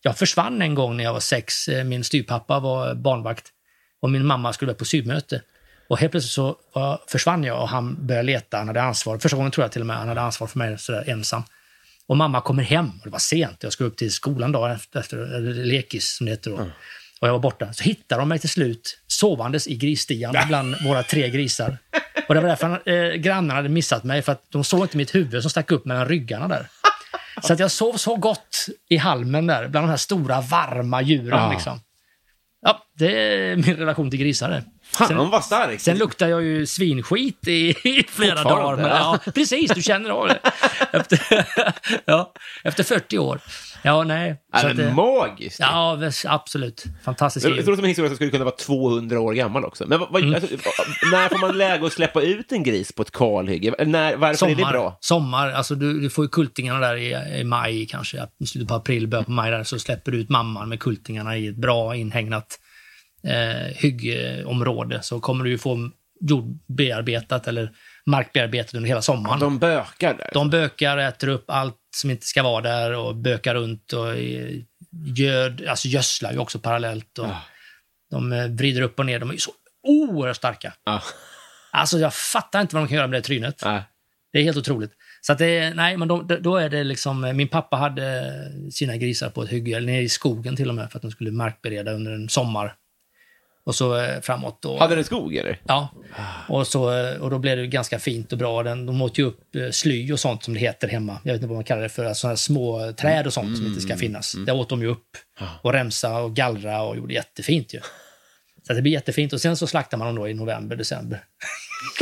jag 0.03 0.19
försvann 0.19 0.63
en 0.63 0.75
gång 0.75 0.97
när 0.97 1.05
jag 1.05 1.13
var 1.13 1.21
sex. 1.21 1.69
Eh, 1.69 1.85
Min 1.85 2.05
styvpappa 2.05 2.61
var 2.61 2.95
barnvakt 2.95 3.47
och 4.03 4.11
min 4.11 4.27
mamma 4.27 4.53
skulle 4.53 4.67
vara 4.67 4.79
på 4.79 4.85
sydmöte. 4.85 5.43
Och 5.89 5.99
helt 5.99 6.11
plötsligt 6.11 6.33
så 6.33 6.57
försvann 7.09 7.45
jag 7.45 7.63
och 7.63 7.69
han 7.69 8.07
började 8.07 8.27
leta. 8.27 8.57
Han 8.57 8.67
hade 8.67 8.83
ansvar. 8.83 9.19
Första 9.19 9.37
gången 9.37 9.53
tror 9.53 9.65
jag 9.65 9.73
till 9.73 9.81
och 9.81 9.87
med 9.87 9.97
han 9.97 10.09
hade 10.09 10.21
ansvar 10.21 10.47
för 10.47 10.59
mig 10.59 10.79
sådär 10.79 11.05
ensam. 11.07 11.43
Och 12.11 12.17
mamma 12.17 12.41
kommer 12.41 12.63
hem 12.63 12.91
och 12.99 13.05
det 13.05 13.11
var 13.11 13.19
sent. 13.19 13.63
Jag 13.63 13.73
skulle 13.73 13.89
upp 13.89 13.97
till 13.97 14.13
skolan 14.13 14.53
dagen 14.53 14.79
efter, 14.95 15.17
eller 15.19 15.65
lekis 15.65 16.17
som 16.17 16.27
det 16.27 16.33
heter 16.33 16.51
då. 16.51 16.57
Och 17.21 17.29
jag 17.29 17.33
var 17.33 17.39
borta. 17.39 17.73
Så 17.73 17.85
hittade 17.85 18.21
de 18.21 18.29
mig 18.29 18.39
till 18.39 18.49
slut 18.49 18.99
sovandes 19.07 19.69
i 19.69 19.77
grisstian 19.77 20.37
bland 20.49 20.77
våra 20.85 21.03
tre 21.03 21.31
grisar. 21.31 21.79
Och 22.29 22.35
det 22.35 22.41
var 22.41 22.49
därför 22.49 22.89
eh, 22.89 23.15
grannarna 23.15 23.55
hade 23.55 23.69
missat 23.69 24.05
mig, 24.05 24.23
för 24.23 24.33
att 24.33 24.45
de 24.49 24.65
såg 24.65 24.81
inte 24.81 24.97
mitt 24.97 25.15
huvud 25.15 25.43
som 25.43 25.51
stack 25.51 25.71
upp 25.71 25.85
mellan 25.85 26.09
ryggarna 26.09 26.49
där. 26.49 26.67
Så 27.43 27.53
att 27.53 27.59
jag 27.59 27.71
sov 27.71 27.93
så 27.93 28.17
gott 28.17 28.67
i 28.89 28.97
halmen 28.97 29.47
där, 29.47 29.69
bland 29.69 29.87
de 29.87 29.91
här 29.91 29.97
stora 29.97 30.41
varma 30.41 31.03
djuren. 31.03 31.39
Ja. 31.39 31.53
Liksom. 31.53 31.81
Ja, 32.63 32.87
det 32.99 33.13
är 33.13 33.57
min 33.57 33.77
relation 33.77 34.11
till 34.11 34.21
grisar. 34.21 34.63
Det. 34.99 35.05
Fan 35.15 35.31
vad 35.31 35.45
starkt. 35.45 35.83
Sen 35.83 35.99
luktar 35.99 36.29
jag 36.29 36.43
ju 36.43 36.67
svinskit 36.67 37.49
i, 37.49 37.69
i 37.85 38.05
flera 38.09 38.43
dagar. 38.45 38.77
Men, 38.77 38.87
ja. 38.87 39.19
precis, 39.35 39.71
du 39.71 39.83
känner 39.83 40.11
av 40.11 40.29
det. 40.29 40.39
Efter, 40.93 41.47
ja, 42.05 42.33
efter 42.65 42.85
40 42.85 43.19
år. 43.19 43.41
Ja, 43.83 44.05
nej. 44.05 44.37
Så 44.57 44.67
men 44.67 44.71
att 44.71 44.77
det- 44.77 44.93
magiskt. 44.95 45.61
Ja, 45.61 45.99
absolut. 46.25 46.85
Fantastiskt 47.05 47.45
Det 47.47 47.51
djur. 47.51 47.57
låter 47.57 47.75
som 47.75 47.85
en 47.85 47.89
historia 47.89 48.09
som 48.09 48.17
skulle 48.17 48.31
kunna 48.31 48.45
vara 48.45 48.55
200 48.57 49.21
år 49.21 49.33
gammal 49.33 49.65
också. 49.65 49.85
Men 49.87 49.99
vad, 49.99 50.17
Mm. 50.23 50.35
alltså, 50.35 50.49
när 51.13 51.29
får 51.29 51.39
man 51.39 51.59
läge 51.59 51.87
att 51.87 51.93
släppa 51.93 52.23
ut 52.23 52.53
en 52.53 52.63
gris 52.63 52.93
på 52.93 53.03
ett 53.03 53.11
kalhygge? 53.11 53.75
När, 53.87 54.17
varför 54.17 54.47
är 54.47 54.55
det 54.55 54.65
bra? 54.65 54.99
Sommar. 55.01 55.51
Alltså 55.53 55.75
du, 55.75 56.01
du 56.01 56.11
får 56.11 56.25
ju 56.25 56.29
kultingarna 56.29 56.81
där 56.81 56.97
i, 56.97 57.39
i 57.41 57.45
maj 57.45 57.87
kanske. 57.87 58.27
I 58.41 58.47
slutet 58.47 58.69
på 58.69 58.75
april, 58.75 59.09
början 59.09 59.25
på 59.25 59.31
maj 59.31 59.51
där, 59.51 59.65
så 59.65 59.79
släpper 59.79 60.13
du 60.13 60.19
ut 60.21 60.29
mamman 60.29 60.69
med 60.69 60.81
kultingarna 60.81 61.37
i 61.37 61.47
ett 61.49 61.57
bra 61.57 61.97
inhägnat 61.97 62.59
eh, 63.25 63.75
hyggeområde. 63.77 65.03
Så 65.03 65.21
kommer 65.21 65.45
du 65.45 65.51
ju 65.51 65.59
få 65.59 65.91
jord 66.21 66.59
bearbetat 66.67 67.49
eller 67.49 67.73
markbearbetat 68.07 68.75
under 68.75 68.89
hela 68.89 69.03
sommaren. 69.03 69.41
De 69.41 69.59
bökar 69.59 70.15
där. 70.15 70.31
De 70.33 70.51
bökar, 70.51 70.99
äter 70.99 71.29
upp 71.29 71.45
allt 71.51 71.77
som 71.97 72.11
inte 72.11 72.27
ska 72.27 72.43
vara 72.43 72.61
där 72.61 72.93
och 72.97 73.17
bökar 73.17 73.55
runt 73.55 73.93
och 73.93 74.17
eh, 74.17 74.57
göd, 75.17 75.67
alltså 75.69 75.89
gödslar 75.89 76.33
ju 76.33 76.39
också 76.39 76.59
parallellt. 76.59 77.19
Och 77.19 77.29
De 78.11 78.33
eh, 78.33 78.47
vrider 78.47 78.83
upp 78.83 78.99
och 78.99 79.07
ner. 79.07 79.19
De 79.19 79.29
är 79.29 79.33
ju 79.33 79.39
så 79.39 79.53
oerhört 79.83 80.37
starka. 80.37 80.73
Ja. 80.85 81.03
Alltså 81.71 81.99
jag 81.99 82.15
fattar 82.15 82.61
inte 82.61 82.75
vad 82.75 82.85
de 82.85 82.89
kan 82.89 82.97
göra 82.97 83.07
med 83.07 83.19
det 83.19 83.25
trynet. 83.25 83.63
Nej. 83.65 83.83
Det 84.33 84.39
är 84.39 84.43
helt 84.43 84.57
otroligt. 84.57 84.93
Så 85.21 85.33
att 85.33 85.39
det, 85.39 85.75
nej, 85.75 85.97
men 85.97 86.09
då, 86.09 86.23
då 86.23 86.57
är 86.57 86.69
det 86.69 86.85
liksom, 86.85 87.37
min 87.37 87.49
pappa 87.49 87.77
hade 87.77 88.33
sina 88.73 88.97
grisar 88.97 89.31
på 89.31 89.43
ett 89.43 89.51
hygge, 89.51 89.77
eller 89.77 89.93
nere 89.93 90.03
i 90.03 90.09
skogen 90.09 90.57
till 90.57 90.69
och 90.69 90.75
med, 90.75 90.91
för 90.91 90.99
att 90.99 91.03
de 91.03 91.11
skulle 91.11 91.31
markbereda 91.31 91.93
under 91.93 92.13
en 92.13 92.29
sommar. 92.29 92.75
Och 93.65 93.75
så 93.75 93.97
eh, 93.97 94.21
framåt. 94.21 94.65
Och, 94.65 94.79
Hade 94.79 94.95
den 94.95 95.05
skog 95.05 95.35
eller? 95.37 95.61
Ja. 95.67 95.89
Och, 96.49 96.67
så, 96.67 96.99
eh, 96.99 97.17
och 97.21 97.31
då 97.31 97.39
blev 97.39 97.57
det 97.57 97.67
ganska 97.67 97.99
fint 97.99 98.33
och 98.33 98.39
bra. 98.39 98.63
Den, 98.63 98.87
de 98.87 99.03
åt 99.03 99.19
ju 99.19 99.23
upp 99.25 99.57
eh, 99.57 99.71
sly 99.71 100.13
och 100.13 100.21
sånt 100.21 100.45
som 100.45 100.55
det 100.55 100.61
heter 100.61 100.89
hemma. 100.89 101.19
Jag 101.25 101.33
vet 101.33 101.39
inte 101.39 101.47
vad 101.49 101.57
man 101.57 101.65
kallar 101.65 101.83
det 101.83 101.89
för. 101.89 102.15
Sådana 102.15 102.31
här 102.33 102.37
små 102.37 102.93
träd 102.93 103.27
och 103.27 103.33
sånt 103.33 103.57
som 103.57 103.67
inte 103.67 103.81
ska 103.81 103.97
finnas. 103.97 104.37
Det 104.47 104.53
åt 104.53 104.69
de 104.69 104.83
ju 104.83 104.89
upp. 104.89 105.09
Och 105.63 105.73
remsa 105.73 106.19
och 106.19 106.37
gallra 106.37 106.83
och 106.83 106.97
gjorde 106.97 107.15
jättefint 107.15 107.75
ju. 107.75 107.81
Så 108.67 108.73
det 108.73 108.83
blir 108.83 108.93
jättefint. 108.93 109.33
Och 109.33 109.41
sen 109.41 109.57
så 109.57 109.67
slaktar 109.67 109.99
man 109.99 110.07
dem 110.07 110.17
då 110.17 110.29
i 110.29 110.35
november, 110.35 110.77
december. 110.77 111.25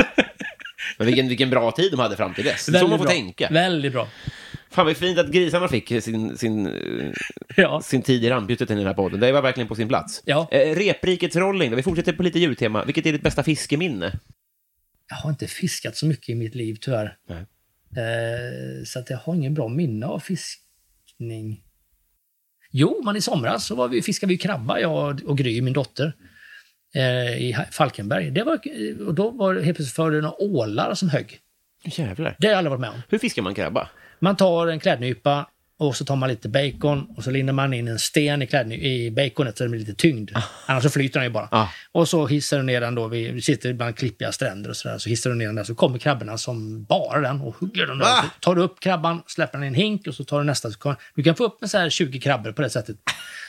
Men 0.98 1.06
vilken, 1.06 1.28
vilken 1.28 1.50
bra 1.50 1.70
tid 1.70 1.90
de 1.90 2.00
hade 2.00 2.16
fram 2.16 2.34
till 2.34 2.44
dess. 2.44 2.64
Så 2.64 2.72
Väldigt 2.72 2.90
man 2.90 2.98
får 2.98 3.04
bra. 3.04 3.14
tänka. 3.14 3.48
Väldigt 3.50 3.92
bra. 3.92 4.08
Fan 4.70 4.86
vad 4.86 4.96
fint 4.96 5.18
att 5.18 5.30
grisarna 5.30 5.68
fick 5.68 5.88
sin, 5.88 6.38
sin, 6.38 6.66
eh, 7.56 7.80
sin 7.80 8.02
tid 8.02 8.24
i 8.24 8.30
rampljuset 8.30 8.70
i 8.70 8.74
den 8.74 8.86
här 8.86 8.94
podden. 8.94 9.20
Det 9.20 9.32
var 9.32 9.42
verkligen 9.42 9.68
på 9.68 9.74
sin 9.74 9.88
plats. 9.88 10.22
Ja. 10.24 10.48
Eh, 10.50 10.76
reprikets 10.76 11.36
rolling, 11.36 11.76
vi 11.76 11.82
fortsätter 11.82 12.12
på 12.12 12.22
lite 12.22 12.38
djurtema. 12.38 12.84
Vilket 12.84 13.06
är 13.06 13.12
ditt 13.12 13.22
bästa 13.22 13.42
fiskeminne? 13.42 14.12
Jag 15.08 15.16
har 15.16 15.30
inte 15.30 15.46
fiskat 15.46 15.96
så 15.96 16.06
mycket 16.06 16.28
i 16.28 16.34
mitt 16.34 16.54
liv 16.54 16.76
tyvärr. 16.80 17.16
Eh, 17.96 18.84
så 18.84 18.98
att 18.98 19.10
jag 19.10 19.18
har 19.18 19.34
ingen 19.34 19.54
bra 19.54 19.68
minne 19.68 20.06
av 20.06 20.20
fiskning. 20.20 21.62
Jo, 22.70 23.02
men 23.04 23.16
i 23.16 23.20
somras 23.20 23.66
så 23.66 23.74
var 23.74 23.88
vi, 23.88 24.02
fiskade 24.02 24.32
vi 24.32 24.38
krabba, 24.38 24.80
jag 24.80 25.22
och 25.24 25.38
Gry, 25.38 25.62
min 25.62 25.72
dotter, 25.72 26.12
eh, 26.94 27.42
i 27.42 27.56
Falkenberg. 27.72 28.30
Det 28.30 28.42
var, 28.42 28.60
och 29.06 29.14
då 29.14 29.30
var 29.30 29.54
det 29.54 29.62
helt 29.62 29.76
plötsligt 29.76 29.96
för 29.96 30.10
några 30.10 30.42
ålar 30.42 30.94
som 30.94 31.08
högg. 31.08 31.40
Jävlar. 31.84 32.36
Det 32.38 32.46
har 32.46 32.52
jag 32.52 32.58
aldrig 32.58 32.70
varit 32.70 32.80
med 32.80 32.90
om. 32.90 33.02
Hur 33.08 33.18
fiskar 33.18 33.42
man 33.42 33.54
krabba? 33.54 33.88
Man 34.18 34.36
tar 34.36 34.66
en 34.66 34.80
klädnypa 34.80 35.46
och 35.80 35.96
så 35.96 36.04
tar 36.04 36.16
man 36.16 36.28
lite 36.28 36.48
bacon 36.48 37.06
och 37.16 37.24
så 37.24 37.30
lindar 37.30 37.54
man 37.54 37.74
in 37.74 37.88
en 37.88 37.98
sten 37.98 38.42
i, 38.42 38.46
klädny- 38.46 38.82
i 38.82 39.10
baconet 39.10 39.58
så 39.58 39.64
den 39.64 39.70
blir 39.70 39.80
lite 39.80 39.94
tyngd. 39.94 40.30
Annars 40.66 40.82
så 40.82 40.90
flyter 40.90 41.20
den 41.20 41.24
ju 41.28 41.32
bara. 41.32 41.48
Ah. 41.50 41.68
Och 41.92 42.08
så 42.08 42.26
hissar 42.26 42.56
du 42.56 42.62
ner 42.62 42.80
den 42.80 42.94
då, 42.94 43.06
vi 43.08 43.30
vi 43.32 43.42
sitter 43.42 43.72
bland 43.72 43.96
klippiga 43.96 44.32
stränder 44.32 44.70
och 44.70 44.76
sådär, 44.76 44.98
så 44.98 45.08
hissar 45.08 45.30
du 45.30 45.36
ner 45.36 45.46
den 45.46 45.54
där 45.54 45.64
så 45.64 45.74
kommer 45.74 45.98
krabborna 45.98 46.38
som 46.38 46.84
bara 46.84 47.20
den 47.20 47.40
och 47.40 47.56
hugger 47.56 47.86
den 47.86 47.98
där. 47.98 48.06
Ah! 48.06 48.22
Så 48.22 48.28
tar 48.40 48.54
du 48.54 48.62
upp 48.62 48.80
krabban, 48.80 49.22
släpper 49.26 49.58
den 49.58 49.64
i 49.64 49.66
en 49.66 49.74
hink 49.74 50.06
och 50.06 50.14
så 50.14 50.24
tar 50.24 50.38
du 50.38 50.44
nästa. 50.44 50.70
Så 50.70 50.78
kan, 50.78 50.96
du 51.14 51.22
kan 51.22 51.34
få 51.34 51.44
upp 51.44 51.62
en 51.62 51.68
så 51.68 51.78
här 51.78 51.90
20 51.90 52.20
krabbor 52.20 52.52
på 52.52 52.62
det 52.62 52.70
sättet. 52.70 52.96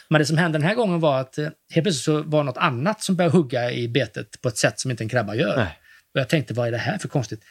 Men 0.08 0.20
det 0.20 0.26
som 0.26 0.38
hände 0.38 0.58
den 0.58 0.68
här 0.68 0.76
gången 0.76 1.00
var 1.00 1.20
att 1.20 1.38
eh, 1.38 1.44
helt 1.44 1.86
plötsligt 1.86 2.04
så 2.04 2.22
var 2.22 2.44
något 2.44 2.58
annat 2.58 3.04
som 3.04 3.16
började 3.16 3.38
hugga 3.38 3.72
i 3.72 3.88
betet 3.88 4.42
på 4.42 4.48
ett 4.50 4.58
sätt 4.58 4.80
som 4.80 4.92
inte 4.92 5.04
en 5.04 5.10
krabba 5.10 5.36
gör. 5.36 5.58
Nej. 5.58 5.80
Och 6.14 6.20
jag 6.20 6.30
tänkte, 6.30 6.54
vad 6.54 6.68
är 6.68 6.72
det 6.72 6.78
här 6.78 6.98
för 6.98 7.08
konstigt? 7.08 7.42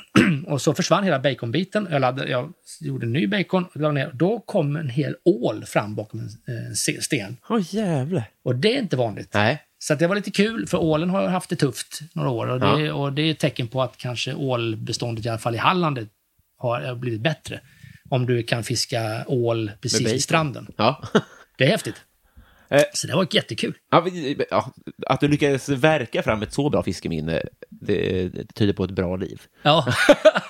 och 0.46 0.62
så 0.62 0.74
försvann 0.74 1.04
hela 1.04 1.18
baconbiten. 1.18 1.88
Jag, 1.90 2.00
laddade, 2.00 2.30
jag 2.30 2.52
gjorde 2.80 3.06
en 3.06 3.12
ny 3.12 3.26
bacon 3.26 3.64
och 3.64 3.94
ner. 3.94 4.10
Då 4.14 4.40
kom 4.40 4.76
en 4.76 4.88
hel 4.88 5.16
ål 5.24 5.64
fram 5.64 5.94
bakom 5.94 6.20
en, 6.20 6.54
en 6.54 6.76
se- 6.76 7.02
sten. 7.02 7.36
Åh 7.48 7.56
oh, 7.56 7.74
jävlar. 7.74 8.24
Och 8.44 8.56
det 8.56 8.76
är 8.76 8.78
inte 8.78 8.96
vanligt. 8.96 9.34
Nej. 9.34 9.62
Så 9.78 9.94
det 9.94 10.06
var 10.06 10.16
lite 10.16 10.30
kul, 10.30 10.66
för 10.66 10.78
ålen 10.78 11.10
har 11.10 11.28
haft 11.28 11.50
det 11.50 11.56
tufft 11.56 12.00
några 12.12 12.30
år. 12.30 12.46
Och 12.46 12.60
det, 12.60 12.92
och 12.92 13.12
det 13.12 13.22
är 13.22 13.30
ett 13.30 13.38
tecken 13.38 13.68
på 13.68 13.82
att 13.82 13.96
kanske 13.96 14.34
ålbeståndet, 14.34 15.26
i 15.26 15.28
alla 15.28 15.38
fall 15.38 15.54
i 15.54 15.58
Halland, 15.58 16.08
har 16.58 16.94
blivit 16.94 17.20
bättre. 17.20 17.60
Om 18.10 18.26
du 18.26 18.42
kan 18.42 18.64
fiska 18.64 19.24
ål 19.26 19.70
precis 19.80 20.12
vid 20.12 20.22
stranden. 20.22 20.66
Ja. 20.76 21.02
Det 21.58 21.64
är 21.64 21.68
häftigt. 21.68 21.94
Eh. 22.72 22.82
Så 22.92 23.06
det 23.06 23.14
var 23.14 23.28
jättekul. 23.30 23.74
Ja, 24.50 24.72
att 25.06 25.20
du 25.20 25.28
lyckades 25.28 25.68
verka 25.68 26.22
fram 26.22 26.42
ett 26.42 26.52
så 26.52 26.70
bra 26.70 26.82
fiskeminne, 26.82 27.42
det, 27.70 28.28
det 28.28 28.54
tyder 28.54 28.72
på 28.72 28.84
ett 28.84 28.90
bra 28.90 29.16
liv. 29.16 29.42
Ja, 29.62 29.94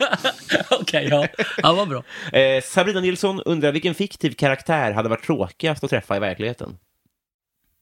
okej, 0.81 1.07
ja. 1.11 1.27
ja, 1.63 1.73
vad 1.73 1.89
bra. 1.89 2.05
Eh, 2.33 2.63
Sabrina 2.63 3.01
Nilsson 3.01 3.41
undrar 3.41 3.73
vilken 3.73 3.95
fiktiv 3.95 4.31
karaktär 4.31 4.93
hade 4.93 5.09
varit 5.09 5.25
tråkigast 5.25 5.85
att 5.85 5.91
träffa 5.91 6.17
i 6.17 6.21
verkligheten? 6.21 6.79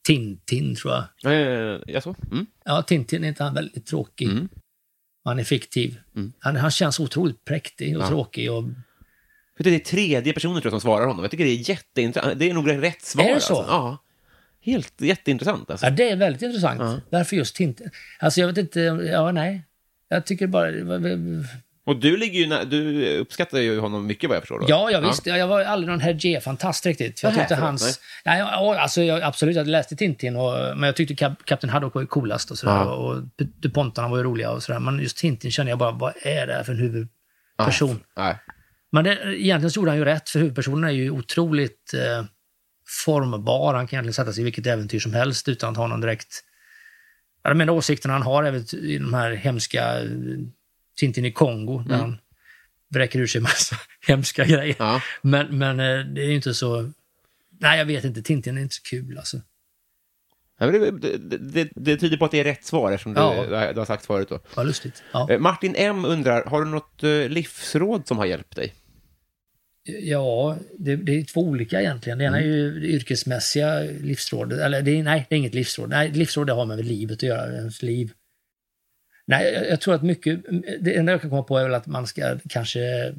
Tintin, 0.06 0.76
tror 0.76 0.94
jag. 1.22 1.32
Eh, 1.32 1.80
jaså? 1.86 2.14
Mm. 2.30 2.46
Ja, 2.64 2.82
Tintin 2.82 3.24
är 3.24 3.28
inte 3.28 3.44
han 3.44 3.54
väldigt 3.54 3.86
tråkig. 3.86 4.28
Mm. 4.28 4.48
Han 5.24 5.38
är 5.38 5.44
fiktiv. 5.44 6.00
Han, 6.38 6.56
han 6.56 6.70
känns 6.70 7.00
otroligt 7.00 7.44
präktig 7.44 7.96
och 7.96 8.02
Ja. 8.02 8.08
tråkig. 8.08 8.52
Och, 8.52 8.64
det 9.58 9.74
är 9.74 9.78
tredje 9.78 10.32
personer 10.32 10.60
tror 10.60 10.72
jag, 10.72 10.72
som 10.72 10.80
svarar 10.80 11.06
honom. 11.06 11.24
Jag 11.24 11.30
tycker 11.30 11.44
det 11.44 11.50
är 11.50 11.70
jätteintressant. 11.70 12.38
Det 12.38 12.50
är 12.50 12.54
nog 12.54 12.82
rätt 12.82 13.02
svar. 13.02 13.24
Är 13.24 13.34
det 13.34 13.40
så? 13.40 13.56
Alltså. 13.58 13.72
Ja. 13.72 13.98
Helt 14.62 15.00
jätteintressant 15.00 15.70
alltså. 15.70 15.86
ja, 15.86 15.90
det 15.90 16.10
är 16.10 16.16
väldigt 16.16 16.42
intressant. 16.42 16.80
Ja. 16.80 17.00
Varför 17.10 17.36
just 17.36 17.56
Tintin? 17.56 17.90
Alltså, 18.18 18.40
jag 18.40 18.48
vet 18.48 18.58
inte. 18.58 18.80
Ja, 18.80 19.32
nej. 19.32 19.62
Jag 20.08 20.26
tycker 20.26 20.46
bara... 20.46 20.70
Och 21.84 21.96
du 21.96 22.16
ligger 22.16 22.40
ju 22.40 22.64
du 22.64 23.16
uppskattar 23.16 23.58
ju 23.58 23.78
honom 23.78 24.06
mycket 24.06 24.28
vad 24.28 24.36
jag 24.36 24.42
förstår. 24.42 24.58
Då. 24.58 24.66
Ja, 24.68 24.90
jag 24.90 25.00
visst. 25.00 25.26
Jag 25.26 25.48
var 25.48 25.60
aldrig 25.60 25.90
någon 25.90 26.00
Hergé-fantast 26.00 26.86
riktigt. 26.86 27.20
För 27.20 27.28
jag 27.28 27.36
tyckte 27.36 27.54
hans... 27.54 28.00
Nej, 28.24 28.38
ja, 28.38 28.80
alltså, 28.80 29.02
jag, 29.02 29.22
absolut, 29.22 29.56
jag 29.56 29.66
läste 29.66 29.96
Tintin, 29.96 30.36
och, 30.36 30.52
men 30.52 30.82
jag 30.82 30.96
tyckte 30.96 31.14
Kap, 31.14 31.44
Kapten 31.44 31.70
Haddock 31.70 31.94
var 31.94 32.02
ju 32.02 32.06
coolast 32.06 32.50
och 32.50 32.58
sådär. 32.58 32.72
Ja. 32.72 32.94
Och 32.94 33.22
DuPontarna 33.36 34.08
var 34.08 34.16
ju 34.16 34.22
roliga 34.22 34.50
och 34.50 34.62
sådär. 34.62 34.80
Men 34.80 35.00
just 35.00 35.16
Tintin 35.16 35.50
kände 35.50 35.70
jag 35.70 35.78
bara, 35.78 35.92
vad 35.92 36.12
är 36.22 36.46
det 36.46 36.52
här 36.52 36.62
för 36.62 36.72
en 36.72 36.78
huvudperson? 36.78 38.00
Nej. 38.16 38.36
Men 38.92 39.04
det, 39.04 39.10
egentligen 39.12 39.70
så 39.70 39.80
gjorde 39.80 39.90
han 39.90 39.98
ju 39.98 40.04
rätt, 40.04 40.28
för 40.30 40.38
huvudpersonen 40.38 40.84
är 40.84 40.94
ju 40.94 41.10
otroligt 41.10 41.94
eh, 41.94 42.24
formbar. 43.04 43.74
Han 43.74 43.86
kan 43.86 43.96
egentligen 43.96 44.14
sätta 44.14 44.32
sig 44.32 44.40
i 44.40 44.44
vilket 44.44 44.66
äventyr 44.66 45.00
som 45.00 45.14
helst 45.14 45.48
utan 45.48 45.70
att 45.70 45.76
ha 45.76 45.86
någon 45.86 46.00
direkt... 46.00 46.44
Jag 47.42 47.56
menar 47.56 47.72
åsikterna 47.72 48.14
han 48.14 48.22
har 48.22 48.44
även 48.44 48.74
i 48.74 48.98
de 48.98 49.14
här 49.14 49.30
hemska 49.32 50.00
eh, 50.00 50.08
Tintin 50.96 51.24
i 51.24 51.32
Kongo, 51.32 51.78
där 51.78 51.94
Mm. 51.94 52.00
han 52.00 52.18
vräker 52.88 53.18
ur 53.18 53.26
sig 53.26 53.40
massa 53.40 53.76
hemska 54.06 54.44
grejer. 54.44 54.76
Ja. 54.78 55.02
Men, 55.22 55.58
men 55.58 55.80
eh, 55.80 56.06
det 56.06 56.20
är 56.22 56.26
ju 56.26 56.34
inte 56.34 56.54
så... 56.54 56.90
Nej, 57.58 57.78
jag 57.78 57.86
vet 57.86 58.04
inte. 58.04 58.22
Tintin 58.22 58.58
är 58.58 58.62
inte 58.62 58.74
så 58.74 58.82
kul 58.82 59.18
alltså. 59.18 59.40
Det, 60.58 60.90
det, 61.38 61.68
det, 61.74 61.96
tyder 61.96 62.16
på 62.16 62.24
att 62.24 62.30
det 62.30 62.40
är 62.40 62.44
rätt 62.44 62.64
svar, 62.64 62.92
eftersom 62.92 63.14
du, 63.14 63.20
Ja. 63.20 63.72
du 63.72 63.78
har 63.78 63.86
sagt 63.86 64.06
förut. 64.06 64.28
Då. 64.28 64.40
Vad 64.54 64.66
lustigt. 64.66 65.02
Ja. 65.12 65.30
Eh, 65.30 65.38
Martin 65.38 65.74
M 65.76 66.04
undrar, 66.04 66.44
har 66.44 66.64
du 66.64 66.70
något 66.70 67.02
eh, 67.02 67.10
livsråd 67.28 68.08
som 68.08 68.18
har 68.18 68.26
hjälpt 68.26 68.56
dig? 68.56 68.74
Ja, 69.82 70.58
det, 70.78 70.96
det 70.96 71.12
är 71.12 71.24
två 71.24 71.40
olika 71.40 71.80
egentligen. 71.80 72.18
Det 72.18 72.24
ena 72.24 72.40
är 72.40 72.44
ju 72.44 72.80
det 72.80 72.86
yrkesmässiga 72.86 73.80
livsrådet. 73.80 74.58
Eller 74.58 74.82
det 74.82 74.90
är, 74.90 75.02
nej, 75.02 75.26
det 75.28 75.34
är 75.34 75.38
inget 75.38 75.54
livsråd. 75.54 75.88
Nej, 75.88 76.10
livsråd 76.10 76.46
det 76.46 76.52
har 76.52 76.66
med 76.66 76.84
livet 76.84 77.16
att 77.16 77.22
göra, 77.22 77.56
ens 77.56 77.82
liv. 77.82 78.12
Nej, 79.26 79.52
jag, 79.52 79.68
jag 79.68 79.80
tror 79.80 79.94
att 79.94 80.02
mycket... 80.02 80.40
Det 80.80 80.96
enda 80.96 81.12
jag 81.12 81.20
kan 81.20 81.30
komma 81.30 81.42
på 81.42 81.58
är 81.58 81.64
väl 81.64 81.74
att 81.74 81.86
man 81.86 82.06
ska 82.06 82.38
kanske 82.48 83.14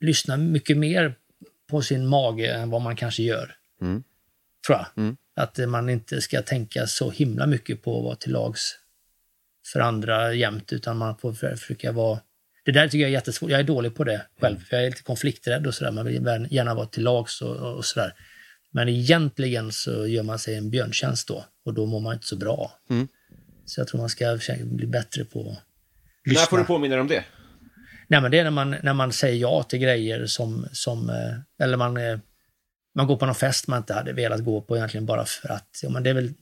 lyssna 0.00 0.36
mycket 0.36 0.76
mer 0.76 1.14
på 1.70 1.82
sin 1.82 2.06
mage 2.06 2.52
än 2.52 2.70
vad 2.70 2.82
man 2.82 2.96
kanske 2.96 3.22
gör. 3.22 3.56
Mm. 3.80 4.02
Tror 4.66 4.78
jag. 4.78 4.86
Mm. 4.96 5.16
Att 5.36 5.58
man 5.68 5.88
inte 5.90 6.20
ska 6.20 6.42
tänka 6.42 6.86
så 6.86 7.10
himla 7.10 7.46
mycket 7.46 7.82
på 7.82 7.98
att 7.98 8.04
vara 8.04 8.16
till 8.16 8.32
lags 8.32 8.78
för 9.72 9.80
andra 9.80 10.34
jämt, 10.34 10.72
utan 10.72 10.96
man 10.96 11.18
får 11.18 11.32
för- 11.32 11.56
försöka 11.56 11.92
vara... 11.92 12.20
Det 12.64 12.72
där 12.72 12.88
tycker 12.88 12.98
jag 12.98 13.08
är 13.08 13.12
jättesvårt. 13.12 13.50
Jag 13.50 13.60
är 13.60 13.64
dålig 13.64 13.94
på 13.94 14.04
det 14.04 14.26
själv, 14.40 14.58
för 14.64 14.76
jag 14.76 14.86
är 14.86 14.90
lite 14.90 15.02
konflikträdd 15.02 15.66
och 15.66 15.74
sådär. 15.74 15.90
Man 15.92 16.04
vill 16.06 16.14
gärna- 16.50 16.74
vara 16.74 16.86
till 16.86 17.02
lags 17.02 17.42
och, 17.42 17.56
och 17.76 17.84
sådär. 17.84 18.12
Men 18.70 18.88
egentligen 18.88 19.72
så 19.72 20.06
gör 20.06 20.22
man 20.22 20.38
sig 20.38 20.54
en 20.54 20.70
björntjänst 20.70 21.28
då, 21.28 21.44
och 21.64 21.74
då 21.74 21.86
mår 21.86 22.00
man 22.00 22.14
inte 22.14 22.26
så 22.26 22.36
bra. 22.36 22.72
Mm. 22.90 23.08
Så 23.64 23.80
jag 23.80 23.88
tror 23.88 24.00
man 24.00 24.08
ska 24.08 24.38
försöka 24.38 24.64
bli 24.64 24.86
bättre 24.86 25.24
på 25.24 25.40
att 25.40 25.46
När 26.26 26.30
lyssna. 26.32 26.46
får 26.46 26.58
du 26.58 26.64
påminna 26.64 26.94
dig 26.94 27.00
om 27.00 27.08
det? 27.08 27.24
Nej, 28.08 28.20
men 28.20 28.30
det 28.30 28.38
är 28.38 28.44
när 28.44 28.50
man, 28.50 28.76
när 28.82 28.94
man 28.94 29.12
säger 29.12 29.40
ja 29.40 29.62
till 29.62 29.78
grejer 29.78 30.26
som, 30.26 30.66
som 30.72 31.10
eh, 31.10 31.64
eller 31.64 31.76
man, 31.76 31.96
eh, 31.96 32.18
man 32.94 33.06
går 33.06 33.16
på 33.16 33.26
någon 33.26 33.34
fest 33.34 33.66
man 33.66 33.78
inte 33.78 33.94
hade 33.94 34.12
velat 34.12 34.44
gå 34.44 34.60
på 34.60 34.76
egentligen 34.76 35.06
bara 35.06 35.24
för 35.24 35.48
att, 35.52 35.80
ja 35.82 35.88
men 35.90 36.02
det 36.02 36.10
är 36.10 36.14
väl, 36.14 36.32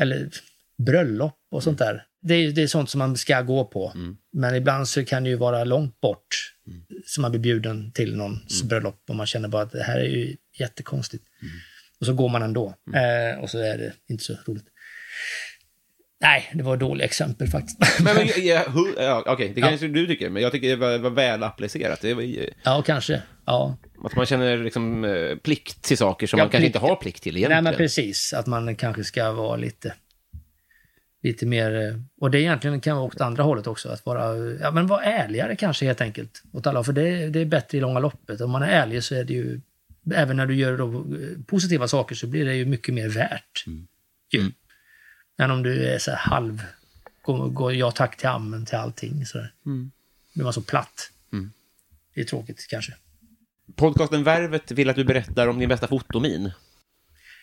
eller 0.00 0.30
bröllop 0.78 1.38
och 1.50 1.62
sånt 1.62 1.78
där. 1.78 2.04
Det 2.22 2.34
är, 2.34 2.52
det 2.52 2.62
är 2.62 2.66
sånt 2.66 2.90
som 2.90 2.98
man 2.98 3.16
ska 3.16 3.42
gå 3.42 3.64
på. 3.64 3.92
Men 4.32 4.54
ibland 4.54 4.88
så 4.88 5.04
kan 5.04 5.24
det 5.24 5.30
ju 5.30 5.36
vara 5.36 5.64
långt 5.64 6.00
bort 6.00 6.52
som 7.06 7.22
man 7.22 7.30
blir 7.30 7.40
bjuden 7.40 7.92
till 7.92 8.16
någons 8.16 8.62
bröllop 8.62 9.04
och 9.08 9.16
man 9.16 9.26
känner 9.26 9.48
bara 9.48 9.62
att 9.62 9.72
det 9.72 9.82
här 9.82 10.00
är 10.00 10.04
ju 10.08 10.36
jättekonstigt. 10.58 11.24
Och 12.00 12.06
så 12.06 12.12
går 12.14 12.28
man 12.28 12.42
ändå. 12.42 12.74
Eh, 12.94 13.42
och 13.42 13.50
så 13.50 13.58
är 13.58 13.78
det 13.78 13.92
inte 14.08 14.24
så 14.24 14.34
roligt. 14.46 14.64
Nej, 16.22 16.50
det 16.54 16.62
var 16.62 16.74
ett 16.74 16.80
dåligt 16.80 17.04
exempel 17.04 17.48
faktiskt. 17.48 17.78
Men, 18.04 18.16
men, 18.16 18.26
ja, 18.36 18.64
ja, 18.98 19.24
Okej, 19.26 19.52
det 19.54 19.60
kanske 19.60 19.88
du 19.88 20.06
tycker, 20.06 20.30
men 20.30 20.42
jag 20.42 20.52
tycker 20.52 20.68
det 20.68 20.76
var, 20.76 20.98
var 20.98 21.10
väl 21.10 21.42
applicerat. 21.42 22.00
Det 22.00 22.14
var, 22.14 22.22
Ja, 22.64 22.82
kanske. 22.86 23.22
Ja. 23.46 23.76
att 24.04 24.16
man 24.16 24.26
känner 24.26 24.56
liksom, 24.56 25.04
eh, 25.04 25.36
plikt 25.36 25.82
till 25.82 25.96
saker 25.98 26.26
som 26.26 26.38
Ja, 26.38 26.44
man 26.44 26.50
kanske 26.50 26.64
plikt. 26.66 26.76
inte 26.76 26.86
har 26.86 26.96
plikt 26.96 27.22
till 27.22 27.36
egentligen. 27.36 27.64
Nej, 27.64 27.72
men 27.72 27.78
precis. 27.78 28.32
Att 28.32 28.46
man 28.46 28.76
kanske 28.76 29.04
ska 29.04 29.32
vara 29.32 29.56
lite, 29.56 29.94
lite 31.22 31.46
mer... 31.46 31.88
eh, 31.88 31.94
Och 32.20 32.30
det 32.30 32.40
egentligen 32.40 32.80
kan 32.80 32.96
vara 32.96 33.06
åt 33.06 33.20
andra 33.20 33.42
hållet 33.42 33.66
också. 33.66 33.88
Att 33.88 34.06
vara, 34.06 34.36
ja, 34.36 34.70
men 34.70 34.86
vara 34.86 35.02
ärligare 35.02 35.56
kanske 35.56 35.86
helt 35.86 36.00
enkelt. 36.00 36.42
Åt 36.52 36.66
alla. 36.66 36.84
För 36.84 36.92
det, 36.92 37.28
det 37.28 37.40
är 37.40 37.44
bättre 37.44 37.78
i 37.78 37.80
långa 37.80 37.98
loppet. 37.98 38.40
Om 38.40 38.50
man 38.50 38.62
är 38.62 38.68
ärlig 38.68 39.04
så 39.04 39.14
är 39.14 39.24
det 39.24 39.32
ju... 39.32 39.60
Även 40.14 40.36
när 40.36 40.46
du 40.46 40.54
gör 40.54 40.78
då, 40.78 40.88
eh, 40.88 41.44
positiva 41.46 41.88
saker 41.88 42.14
så 42.14 42.26
blir 42.26 42.44
det 42.44 42.54
ju 42.54 42.66
mycket 42.66 42.94
mer 42.94 43.08
värt. 43.08 43.64
Ju. 44.32 44.52
Än 45.38 45.50
om 45.50 45.62
du 45.62 45.84
är 45.86 45.98
så 45.98 46.10
här 46.10 46.18
halv... 46.18 46.62
Går, 47.22 47.48
går 47.48 47.74
ja 47.74 47.90
tack 47.90 48.16
till 48.16 48.28
ammen 48.28 48.66
till 48.66 48.76
allting. 48.76 49.26
Så 49.26 49.38
där. 49.38 49.52
Mm. 49.66 49.90
Blir 50.34 50.44
man 50.44 50.52
så 50.52 50.62
platt. 50.62 51.10
Mm. 51.32 51.52
Det 52.14 52.20
är 52.20 52.24
tråkigt 52.24 52.66
kanske. 52.70 52.94
Podcasten 53.76 54.24
Värvet 54.24 54.70
vill 54.70 54.90
att 54.90 54.96
du 54.96 55.04
berättar 55.04 55.48
om 55.48 55.58
din 55.58 55.68
bästa 55.68 55.86
fotomin. 55.86 56.50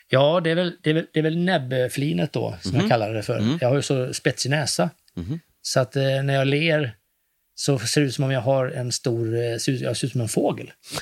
Ja, 0.09 0.41
det 0.43 0.49
är 0.51 0.55
väl, 0.55 0.73
det 0.83 0.89
är 0.89 0.93
väl, 0.93 1.05
det 1.13 1.19
är 1.19 1.23
väl 1.23 1.37
näbbflinet 1.37 2.33
då, 2.33 2.57
som 2.61 2.71
Mhm. 2.71 2.79
jag 2.81 2.89
kallar 2.89 3.13
det 3.13 3.23
för. 3.23 3.37
Mm. 3.37 3.57
Jag 3.61 3.67
har 3.69 3.75
ju 3.75 3.81
så 3.81 4.13
spetsig 4.13 4.49
näsa. 4.49 4.89
Mhm. 5.15 5.39
Så 5.61 5.79
att 5.79 5.95
eh, 5.95 6.23
när 6.23 6.33
jag 6.33 6.47
ler 6.47 6.93
så 7.55 7.79
ser 7.79 8.01
det 8.01 8.07
ut 8.07 8.13
som 8.13 8.23
om 8.23 8.31
jag 8.31 8.41
har 8.41 8.67
en 8.67 8.91
stor... 8.91 9.35
Eh, 9.35 9.57
ser 9.57 9.71
ut, 9.71 9.81
jag 9.81 9.97
ser 9.97 10.07
ut 10.07 10.11
som 10.11 10.21
en 10.21 10.27
fågel. 10.27 10.71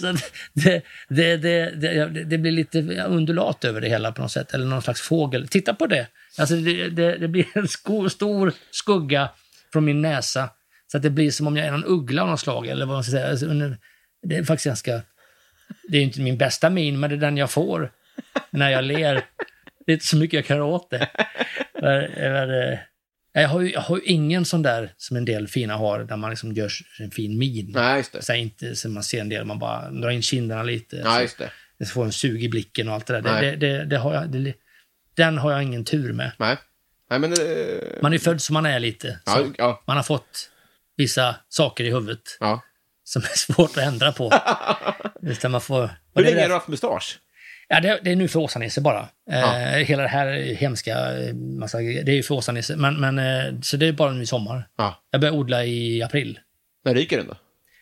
så 0.00 0.14
det, 0.52 0.82
det, 1.08 1.36
det, 1.36 2.24
det, 2.24 2.38
blir 2.38 2.52
lite 2.52 2.78
undulat 3.08 3.64
över 3.64 3.80
det 3.80 3.88
hela 3.88 4.12
på 4.12 4.22
något 4.22 4.32
sätt. 4.32 4.54
Eller 4.54 4.66
någon 4.66 4.82
slags 4.82 5.00
fågel. 5.00 5.48
Titta 5.48 5.74
på 5.74 5.86
det! 5.86 6.06
Alltså 6.38 6.56
det, 6.56 7.28
blir 7.28 7.46
en 7.54 7.68
sko, 7.68 8.08
stor 8.08 8.52
skugga 8.70 9.28
från 9.72 9.84
min 9.84 10.02
näsa. 10.02 10.50
Så 10.86 10.96
att 10.96 11.02
det 11.02 11.10
blir 11.10 11.30
som 11.30 11.46
om 11.46 11.56
jag 11.56 11.66
är 11.66 11.70
någon 11.70 11.84
uggla 11.84 12.22
av 12.22 12.28
något 12.28 12.40
slag. 12.40 12.66
Eller 12.66 12.86
vad 12.86 12.94
man 12.96 13.04
ska 13.04 13.10
säga. 13.10 13.30
Alltså, 13.30 13.46
det 14.22 14.36
är 14.36 14.44
faktiskt 14.44 14.66
ganska... 14.66 15.02
Det 15.88 15.98
är 15.98 16.02
inte 16.02 16.20
min 16.20 16.38
bästa 16.38 16.70
min, 16.70 17.00
men 17.00 17.10
det 17.10 17.16
är 17.16 17.20
den 17.20 17.36
jag 17.36 17.50
får 17.50 17.92
när 18.50 18.70
jag 18.70 18.84
ler. 18.84 19.14
Det 19.86 19.92
är 19.92 19.94
inte 19.94 20.06
så 20.06 20.16
mycket 20.16 20.34
jag 20.36 20.44
kan 20.46 20.56
göra 20.56 20.66
åt 20.66 20.90
det. 20.90 21.08
Eh, 21.82 22.78
jag, 23.32 23.48
har 23.48 23.60
ju, 23.60 23.72
jag 23.72 23.80
har 23.80 23.96
ju 23.96 24.02
ingen 24.02 24.44
sån 24.44 24.62
där 24.62 24.94
som 24.96 25.16
en 25.16 25.24
del 25.24 25.48
fina 25.48 25.76
har, 25.76 26.04
där 26.04 26.16
man 26.16 26.30
liksom 26.30 26.52
gör 26.52 26.70
en 27.00 27.10
fin 27.10 27.38
min. 27.38 27.72
Nej, 27.72 27.96
just 27.96 28.12
det. 28.12 28.22
Så 28.22 28.34
inte 28.34 28.76
som 28.76 28.94
man 28.94 29.02
ser 29.02 29.20
en 29.20 29.28
del, 29.28 29.44
man 29.44 29.58
bara 29.58 29.90
drar 29.90 30.10
in 30.10 30.22
kinderna 30.22 30.62
lite. 30.62 31.02
Så, 31.02 31.20
just 31.20 31.38
det. 31.38 31.50
så 31.84 31.92
får 31.92 32.04
en 32.04 32.12
sug 32.12 32.44
i 32.44 32.48
blicken 32.48 32.88
och 32.88 32.94
allt 32.94 33.06
det 33.06 33.20
där. 33.20 33.22
Nej. 33.32 33.56
Det, 33.56 33.56
det, 33.56 33.84
det, 33.84 33.96
har 33.98 34.14
jag, 34.14 34.52
den 35.16 35.38
har 35.38 35.52
jag 35.52 35.62
ingen 35.62 35.84
tur 35.84 36.12
med. 36.12 36.32
Nej. 36.38 36.56
Nej, 37.10 37.18
men... 37.18 37.32
eh, 37.32 38.02
Man 38.02 38.12
är 38.12 38.18
född 38.18 38.42
som 38.42 38.54
man 38.54 38.66
är 38.66 38.80
lite. 38.80 39.18
Ja, 39.26 39.32
Så 39.34 39.52
ja. 39.58 39.82
Man 39.86 39.96
har 39.96 40.04
fått 40.04 40.50
vissa 40.96 41.36
saker 41.48 41.84
i 41.84 41.90
huvudet 41.90 42.20
Ja. 42.40 42.62
Som 43.12 43.22
är 43.22 43.36
svårt 43.36 43.70
att 43.76 43.84
ändra 43.84 44.12
på. 44.12 44.28
Det, 45.20 45.48
man 45.48 45.60
får, 45.60 45.90
Hur 46.14 46.22
länge 46.24 46.40
har 46.40 46.48
du 46.48 46.54
haft 46.54 46.68
mustasch? 46.68 47.18
Ja, 47.68 47.80
det, 47.80 48.00
det 48.04 48.10
är 48.10 48.16
nu 48.16 48.28
för 48.28 48.40
Åsa-Nisse 48.40 48.80
bara. 48.80 49.08
Ja. 49.30 49.58
Eh, 49.60 49.78
hela 49.84 50.02
det 50.02 50.08
här 50.08 50.26
hemska, 50.54 51.18
eh, 51.18 51.34
massa, 51.34 51.78
det 51.78 52.08
är 52.08 52.14
ju 52.14 52.22
för 52.22 52.34
Åsa-Nisse. 52.34 52.76
Men, 52.76 53.00
men, 53.00 53.18
eh, 53.18 53.60
så 53.62 53.76
det 53.76 53.86
är 53.86 53.92
bara 53.92 54.12
nu 54.12 54.22
i 54.22 54.26
sommar. 54.26 54.68
Ja. 54.76 55.02
Jag 55.10 55.20
börjar 55.20 55.34
odla 55.34 55.64
i 55.64 56.02
april. 56.02 56.38
När 56.84 56.94
ryker 56.94 57.16
den 57.16 57.26
då? 57.26 57.36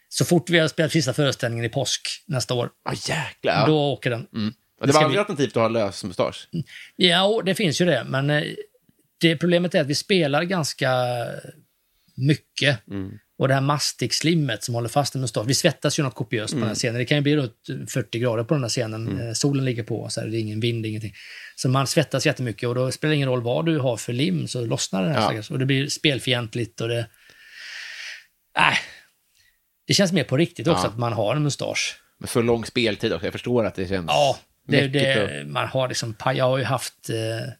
Så 0.08 0.24
fort 0.24 0.50
vi 0.50 0.58
har 0.58 0.68
spelat 0.68 0.92
sista 0.92 1.12
föreställningen 1.12 1.64
i 1.64 1.68
påsk 1.68 2.24
nästa 2.26 2.54
år, 2.54 2.70
Ja, 2.84 2.92
jäklar. 3.08 3.66
då 3.66 3.92
åker 3.92 4.10
den. 4.10 4.26
Mm. 4.34 4.52
Det 4.80 4.86
Det 4.86 4.92
var 4.92 5.00
aldrig 5.00 5.10
bli- 5.14 5.18
alternativt 5.18 5.56
att 5.56 5.62
ha 5.62 5.68
lös 5.68 6.04
mustasch? 6.04 6.48
Ja, 6.96 7.42
det 7.44 7.54
finns 7.54 7.80
ju 7.80 7.84
det. 7.84 8.04
Men 8.08 8.30
eh, 8.30 8.42
det 9.20 9.36
problemet 9.36 9.74
är 9.74 9.80
att 9.80 9.86
vi 9.86 9.94
spelar 9.94 10.42
ganska 10.42 10.90
mycket. 12.16 12.86
Mm. 12.88 13.18
Och 13.38 13.48
det 13.48 13.54
här 13.54 13.60
mastikslimmet 13.60 14.64
som 14.64 14.74
håller 14.74 14.88
fast 14.88 15.14
en 15.14 15.20
mustasch. 15.20 15.46
Vi 15.46 15.54
svettas 15.54 15.98
ju 15.98 16.02
något 16.02 16.14
kopiöst 16.14 16.52
på 16.52 16.58
den 16.58 16.62
här 16.62 16.66
Mm. 16.68 16.74
scenen. 16.74 16.98
Det 16.98 17.04
kan 17.04 17.16
ju 17.18 17.22
bli 17.22 17.36
runt 17.36 17.90
40 17.90 18.18
grader 18.18 18.44
på 18.44 18.54
den 18.54 18.62
här 18.64 18.68
scenen. 18.68 19.20
Eh, 19.20 19.32
Solen 19.32 19.64
ligger 19.64 19.82
på, 19.82 20.08
så 20.08 20.20
här, 20.20 20.28
det 20.28 20.36
är 20.36 20.40
ingen 20.40 20.60
vind, 20.60 20.86
ingenting. 20.86 21.14
Så 21.56 21.68
man 21.68 21.86
svettas 21.86 22.26
jättemycket 22.26 22.68
och 22.68 22.74
då 22.74 22.90
spelar 22.92 23.10
det 23.10 23.16
ingen 23.16 23.28
roll 23.28 23.42
vad 23.42 23.66
du 23.66 23.78
har 23.78 23.96
för 23.96 24.12
lim 24.12 24.48
så 24.48 24.64
lossnar 24.64 25.02
den 25.02 25.12
här 25.12 25.18
Ja. 25.20 25.24
stackars. 25.26 25.50
Och 25.50 25.58
det 25.58 25.66
blir 25.66 25.88
spelfientligt 25.88 26.80
och 26.80 26.88
det... 26.88 26.98
Äh, 28.56 28.78
det 29.86 29.94
känns 29.94 30.12
mer 30.12 30.24
på 30.24 30.36
riktigt 30.36 30.68
också 30.68 30.84
Ja. 30.86 30.88
att 30.90 30.98
man 30.98 31.12
har 31.12 31.36
en 31.36 31.42
mustasch. 31.42 31.96
Med 32.18 32.28
så 32.30 32.42
lång 32.42 32.64
speltid 32.64 33.12
också. 33.12 33.26
Jag 33.26 33.32
förstår 33.32 33.64
att 33.64 33.74
det 33.74 33.88
känns 33.88 34.04
Ja, 34.08 34.38
det, 34.68 34.88
det, 34.88 35.40
och- 35.42 35.48
man 35.48 35.68
har 35.68 35.88
liksom, 35.88 36.14
jag 36.34 36.44
har 36.44 36.58
ju 36.58 36.64
haft 36.64 37.10
eh, 37.10 37.52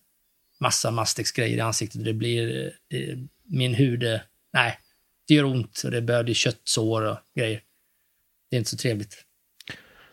massa 0.61 0.91
Mastix-grejer 0.91 1.57
i 1.57 1.61
ansiktet 1.61 1.99
och 1.99 2.05
det 2.05 2.13
blir, 2.15 2.67
eh, 2.67 2.71
det, 2.91 3.17
min 3.45 3.75
hud, 3.75 4.03
nej, 4.53 4.79
det 5.29 5.35
gör 5.35 5.45
ont 5.45 5.83
och 5.85 5.91
det 5.91 6.03
börjar 6.03 6.25
bli 6.25 6.35
köttsår 6.35 7.03
och 7.03 7.19
grejer. 7.35 7.61
Det 8.51 8.57
är 8.57 8.59
inte 8.59 8.71
så 8.71 8.77
trevligt. 8.77 9.25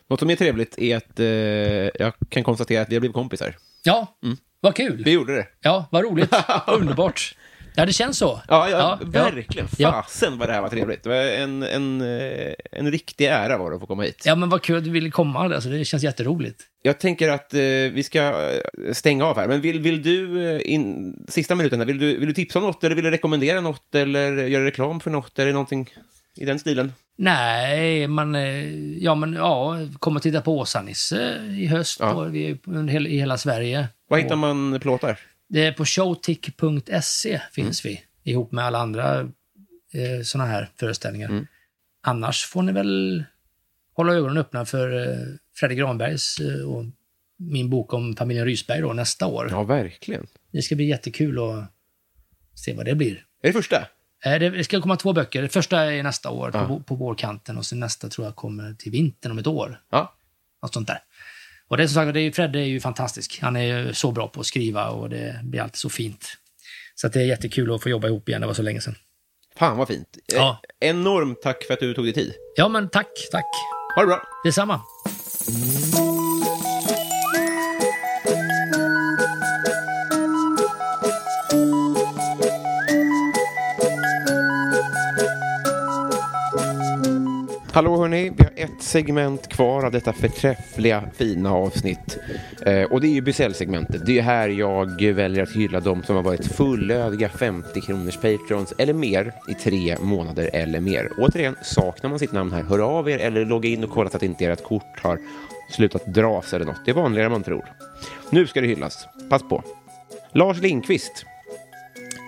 Något 0.08 0.20
som 0.20 0.30
är 0.30 0.36
trevligt 0.36 0.78
är 0.78 0.96
att 0.96 1.20
eh, 1.20 1.26
jag 2.04 2.12
kan 2.28 2.44
konstatera 2.44 2.82
att 2.82 2.88
vi 2.90 2.94
har 2.94 3.00
blivit 3.00 3.14
kompisar. 3.14 3.56
Ja, 3.82 4.18
vad 4.60 4.74
kul! 4.74 5.04
Vi 5.04 5.10
gjorde 5.10 5.34
det. 5.34 5.48
Ja, 5.60 5.88
vad 5.92 6.04
roligt. 6.04 6.30
Underbart. 6.66 7.36
Ja, 7.76 7.86
det 7.86 7.92
känns 7.92 8.18
så. 8.18 8.40
Ja, 8.48 8.68
ja, 8.70 8.98
verkligen. 9.04 9.68
Ja. 9.78 9.90
Fasen 9.92 10.38
vad 10.38 10.48
det 10.48 10.52
här 10.52 10.60
var 10.62 10.68
trevligt. 10.68 11.02
Det 11.02 11.08
var 11.08 11.16
en, 11.16 11.62
en, 11.62 12.00
eh, 12.00 12.52
en 12.72 12.90
riktig 12.90 13.24
ära 13.26 13.58
var 13.58 13.70
det 13.70 13.76
att 13.76 13.80
få 13.80 13.86
komma 13.86 14.02
hit. 14.02 14.22
Ja, 14.26 14.34
men 14.34 14.48
vad 14.48 14.62
kul 14.62 14.76
att 14.78 14.84
du 14.84 14.90
ville 14.90 15.10
komma. 15.10 15.38
Alltså, 15.54 15.68
det 15.68 15.84
känns 15.84 16.02
jätteroligt. 16.02 16.62
Jag 16.82 17.00
tänker 17.00 17.28
att 17.28 17.54
eh, 17.54 17.60
vi 17.92 18.02
ska 18.02 18.20
eh, 18.22 18.92
stänga 18.92 19.24
av 19.24 19.36
här, 19.36 19.48
men 19.48 19.60
vill, 19.60 19.80
vill 19.80 20.02
du, 20.02 20.46
eh, 20.50 20.72
in, 20.72 21.14
sista 21.28 21.54
minuten, 21.54 21.78
här, 21.78 21.86
vill 21.86 21.98
du, 21.98 22.18
vill 22.18 22.28
du 22.28 22.34
tipsa 22.34 22.58
om 22.58 22.64
något, 22.64 22.84
eller 22.84 22.94
vill 22.96 23.04
du 23.04 23.10
rekommendera 23.10 23.60
något, 23.60 23.94
eller 23.94 24.32
göra 24.46 24.64
reklam 24.64 25.00
för 25.00 25.10
något, 25.10 25.38
eller 25.38 25.52
någonting 25.52 25.90
i 26.36 26.44
den 26.44 26.58
stilen? 26.58 26.92
Nej, 27.18 28.08
man, 28.08 28.34
ja, 29.00 29.14
men 29.14 29.32
ja, 29.34 29.76
kom 29.98 30.16
och 30.16 30.22
titta 30.22 30.40
på 30.40 30.58
Åsa-Nisse 30.58 31.36
i 31.58 31.66
höst 31.66 32.00
Ja. 32.00 32.20
vi 32.20 32.58
är 32.66 33.06
i 33.06 33.18
hela 33.18 33.38
Sverige. 33.38 33.88
Var 34.08 34.18
Och- 34.18 34.22
hittar 34.24 34.36
man 34.36 34.80
plåtar? 34.80 35.18
Det 35.48 35.66
är 35.66 35.72
på 35.72 35.84
showtick.se 35.84 37.40
finns 37.52 37.84
vi, 37.84 38.02
ihop 38.24 38.52
med 38.52 38.64
alla 38.64 38.78
andra 38.78 39.20
eh, 39.20 40.22
sådana 40.24 40.50
här 40.50 40.70
föreställningar. 40.76 41.46
Annars 42.02 42.44
får 42.46 42.62
ni 42.62 42.72
väl 42.72 43.24
hålla 43.94 44.12
ögonen 44.14 44.36
öppna 44.38 44.64
för 44.64 45.08
eh, 45.08 45.18
Fredrik 45.56 45.78
Granbergs 45.78 46.38
eh, 46.40 46.60
och 46.68 46.84
min 47.38 47.70
bok 47.70 47.92
om 47.94 48.16
familjen 48.16 48.46
Rysberg 48.46 48.80
då, 48.80 48.92
nästa 48.92 49.26
år. 49.26 49.48
Ja, 49.50 49.62
verkligen. 49.62 50.26
Det 50.52 50.62
ska 50.62 50.76
bli 50.76 50.84
jättekul 50.84 51.38
att 51.38 51.64
se 52.54 52.74
vad 52.74 52.84
det 52.86 52.94
blir. 52.94 53.14
Är 53.42 53.48
det 53.48 53.52
första? 53.52 53.76
Eh, 54.24 54.38
Det 54.38 54.64
ska 54.64 54.80
komma 54.80 54.96
två 54.96 55.12
böcker. 55.12 55.42
Det 55.42 55.48
första 55.48 55.92
är 55.92 56.02
nästa 56.02 56.30
år, 56.30 56.50
Ja. 56.54 56.66
på, 56.66 56.80
på 56.80 56.94
vårkanten, 56.94 57.58
och 57.58 57.66
sen 57.66 57.80
nästa 57.80 58.08
tror 58.08 58.26
jag 58.26 58.36
kommer 58.36 58.74
till 58.74 58.92
vintern 58.92 59.32
om 59.32 59.38
ett 59.38 59.46
år. 59.46 59.82
Ja. 59.90 60.14
Något 60.62 60.74
sånt 60.74 60.86
där. 60.88 60.98
Och 61.68 61.76
det 61.76 61.82
är 61.82 61.86
som 61.86 61.94
sagt, 61.94 62.14
det 62.14 62.20
är, 62.20 62.32
Fredde 62.32 62.58
är 62.58 62.64
ju 62.64 62.80
fantastisk. 62.80 63.38
Han 63.42 63.56
är 63.56 63.92
så 63.92 64.12
bra 64.12 64.28
på 64.28 64.40
att 64.40 64.46
skriva 64.46 64.88
och 64.88 65.10
det 65.10 65.40
blir 65.42 65.60
alltid 65.60 65.76
så 65.76 65.88
fint. 65.88 66.36
Så 66.94 67.06
att 67.06 67.12
det 67.12 67.20
är 67.20 67.24
jättekul 67.24 67.74
att 67.74 67.82
få 67.82 67.88
jobba 67.88 68.08
ihop 68.08 68.28
igen, 68.28 68.40
det 68.40 68.46
var 68.46 68.54
så 68.54 68.62
länge 68.62 68.80
sedan. 68.80 68.94
Fan 69.56 69.76
vad 69.76 69.88
fint. 69.88 70.18
Ja. 70.26 70.60
Enormt 70.80 71.42
tack 71.42 71.64
för 71.64 71.74
att 71.74 71.80
du 71.80 71.94
tog 71.94 72.04
dig 72.04 72.14
tid. 72.14 72.32
Ja, 72.56 72.68
men 72.68 72.88
tack, 72.88 73.08
tack. 73.32 73.46
Ha 73.94 74.02
det 74.02 74.06
bra. 74.06 74.22
Detsamma. 74.44 74.80
Hallå 87.76 87.96
hörni, 87.96 88.32
vi 88.36 88.44
har 88.44 88.52
ett 88.56 88.82
segment 88.82 89.48
kvar 89.48 89.84
av 89.84 89.92
detta 89.92 90.12
förträffliga 90.12 91.04
fina 91.14 91.52
avsnitt. 91.52 92.18
Eh, 92.66 92.82
och 92.82 93.00
det 93.00 93.06
är 93.06 93.10
ju 93.10 93.20
Bysell-segmentet. 93.20 94.06
Det 94.06 94.18
är 94.18 94.22
här 94.22 94.48
jag 94.48 95.02
väljer 95.02 95.42
att 95.42 95.52
hylla 95.52 95.80
de 95.80 96.02
som 96.02 96.16
har 96.16 96.22
varit 96.22 96.46
fullödiga 96.46 97.28
50 97.28 97.80
kronors 97.80 98.16
patrons 98.16 98.74
eller 98.78 98.92
mer 98.92 99.32
i 99.48 99.54
tre 99.54 99.96
månader 100.00 100.50
eller 100.52 100.80
mer. 100.80 101.10
Återigen, 101.18 101.56
saknar 101.62 102.10
man 102.10 102.18
sitt 102.18 102.32
namn 102.32 102.52
här, 102.52 102.62
hör 102.62 102.78
av 102.78 103.10
er 103.10 103.18
eller 103.18 103.44
logga 103.44 103.68
in 103.68 103.84
och 103.84 103.90
kolla 103.90 104.10
så 104.10 104.16
att 104.16 104.22
inte 104.22 104.44
ert 104.44 104.64
kort 104.64 105.00
har 105.02 105.18
slutat 105.70 106.06
dras 106.06 106.54
eller 106.54 106.66
något. 106.66 106.84
Det 106.84 106.90
är 106.90 106.94
vanligare 106.94 107.26
än 107.26 107.32
man 107.32 107.42
tror. 107.42 107.64
Nu 108.30 108.46
ska 108.46 108.60
det 108.60 108.66
hyllas. 108.66 109.06
Pass 109.30 109.42
på. 109.48 109.62
Lars 110.32 110.60
Lindqvist. 110.60 111.24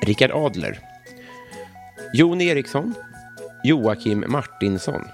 Rickard 0.07 0.31
Adler. 0.31 0.79
Jon 2.15 2.41
Eriksson. 2.41 2.95
Joakim 3.65 4.25
Martinsson, 4.29 5.05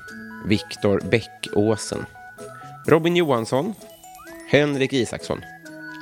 Viktor 0.45 1.01
Bäckåsen, 1.01 2.07
Robin 2.87 3.17
Johansson, 3.17 3.75
Henrik 4.49 4.93
Isaksson, 4.93 5.41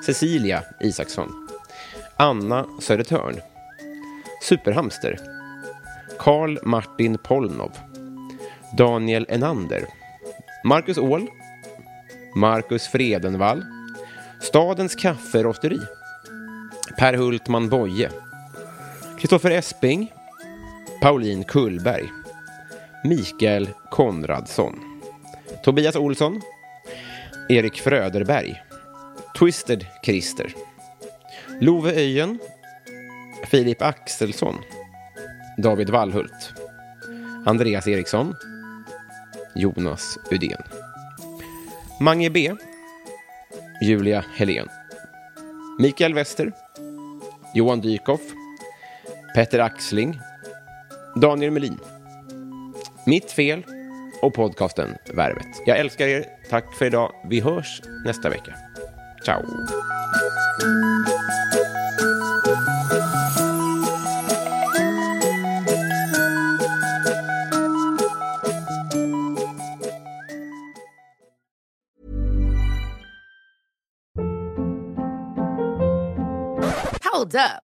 Cecilia 0.06 0.62
Isaksson, 0.80 1.48
Anna 2.16 2.66
Södertörn, 2.80 3.40
Superhamster, 4.42 5.18
Karl 6.18 6.58
Martin 6.62 7.18
Polnov, 7.18 7.70
Daniel 8.76 9.26
Enander, 9.28 9.86
Marcus 10.64 10.98
Åhl, 10.98 11.28
Marcus 12.36 12.88
Fredenvall, 12.88 13.64
Stadens 14.40 14.94
kafferosteri, 14.94 15.78
Per 16.98 17.14
Hultman 17.14 17.68
Boye, 17.68 18.10
Kristoffer 19.18 19.50
Esping, 19.50 20.12
Pauline 21.00 21.44
Kullberg, 21.44 22.21
Mikael 23.04 23.74
Konradsson, 23.90 24.80
Tobias 25.62 25.96
Olsson, 25.96 26.40
Erik 27.48 27.74
Fröderberg, 27.74 28.62
Twisted 29.34 29.86
Christer, 30.04 30.54
Love 31.60 31.92
Öjen, 31.92 32.38
Filip 33.46 33.82
Axelsson, 33.82 34.58
David 35.58 35.90
Wallhult, 35.90 36.52
Andreas 37.46 37.86
Eriksson, 37.86 38.34
Jonas 39.54 40.18
Udén, 40.30 40.62
Mange 42.00 42.30
B, 42.30 42.56
Julia 43.80 44.24
Helén, 44.36 44.68
Mikael 45.78 46.14
Wester, 46.14 46.52
Johan 47.54 47.80
Dykhoff, 47.80 48.22
Petter 49.34 49.60
Axling, 49.60 50.20
Daniel 51.16 51.50
Melin, 51.50 51.78
mitt 53.06 53.32
fel 53.32 53.64
och 54.22 54.34
podcasten 54.34 54.96
Värvet. 55.14 55.62
Jag 55.66 55.78
älskar 55.78 56.06
er. 56.06 56.24
Tack 56.50 56.74
för 56.74 56.86
idag. 56.86 57.12
Vi 57.30 57.40
hörs 57.40 57.82
nästa 58.04 58.28
vecka. 58.28 58.54
Ciao! 59.24 59.42
Hold 77.12 77.34
up. 77.34 77.71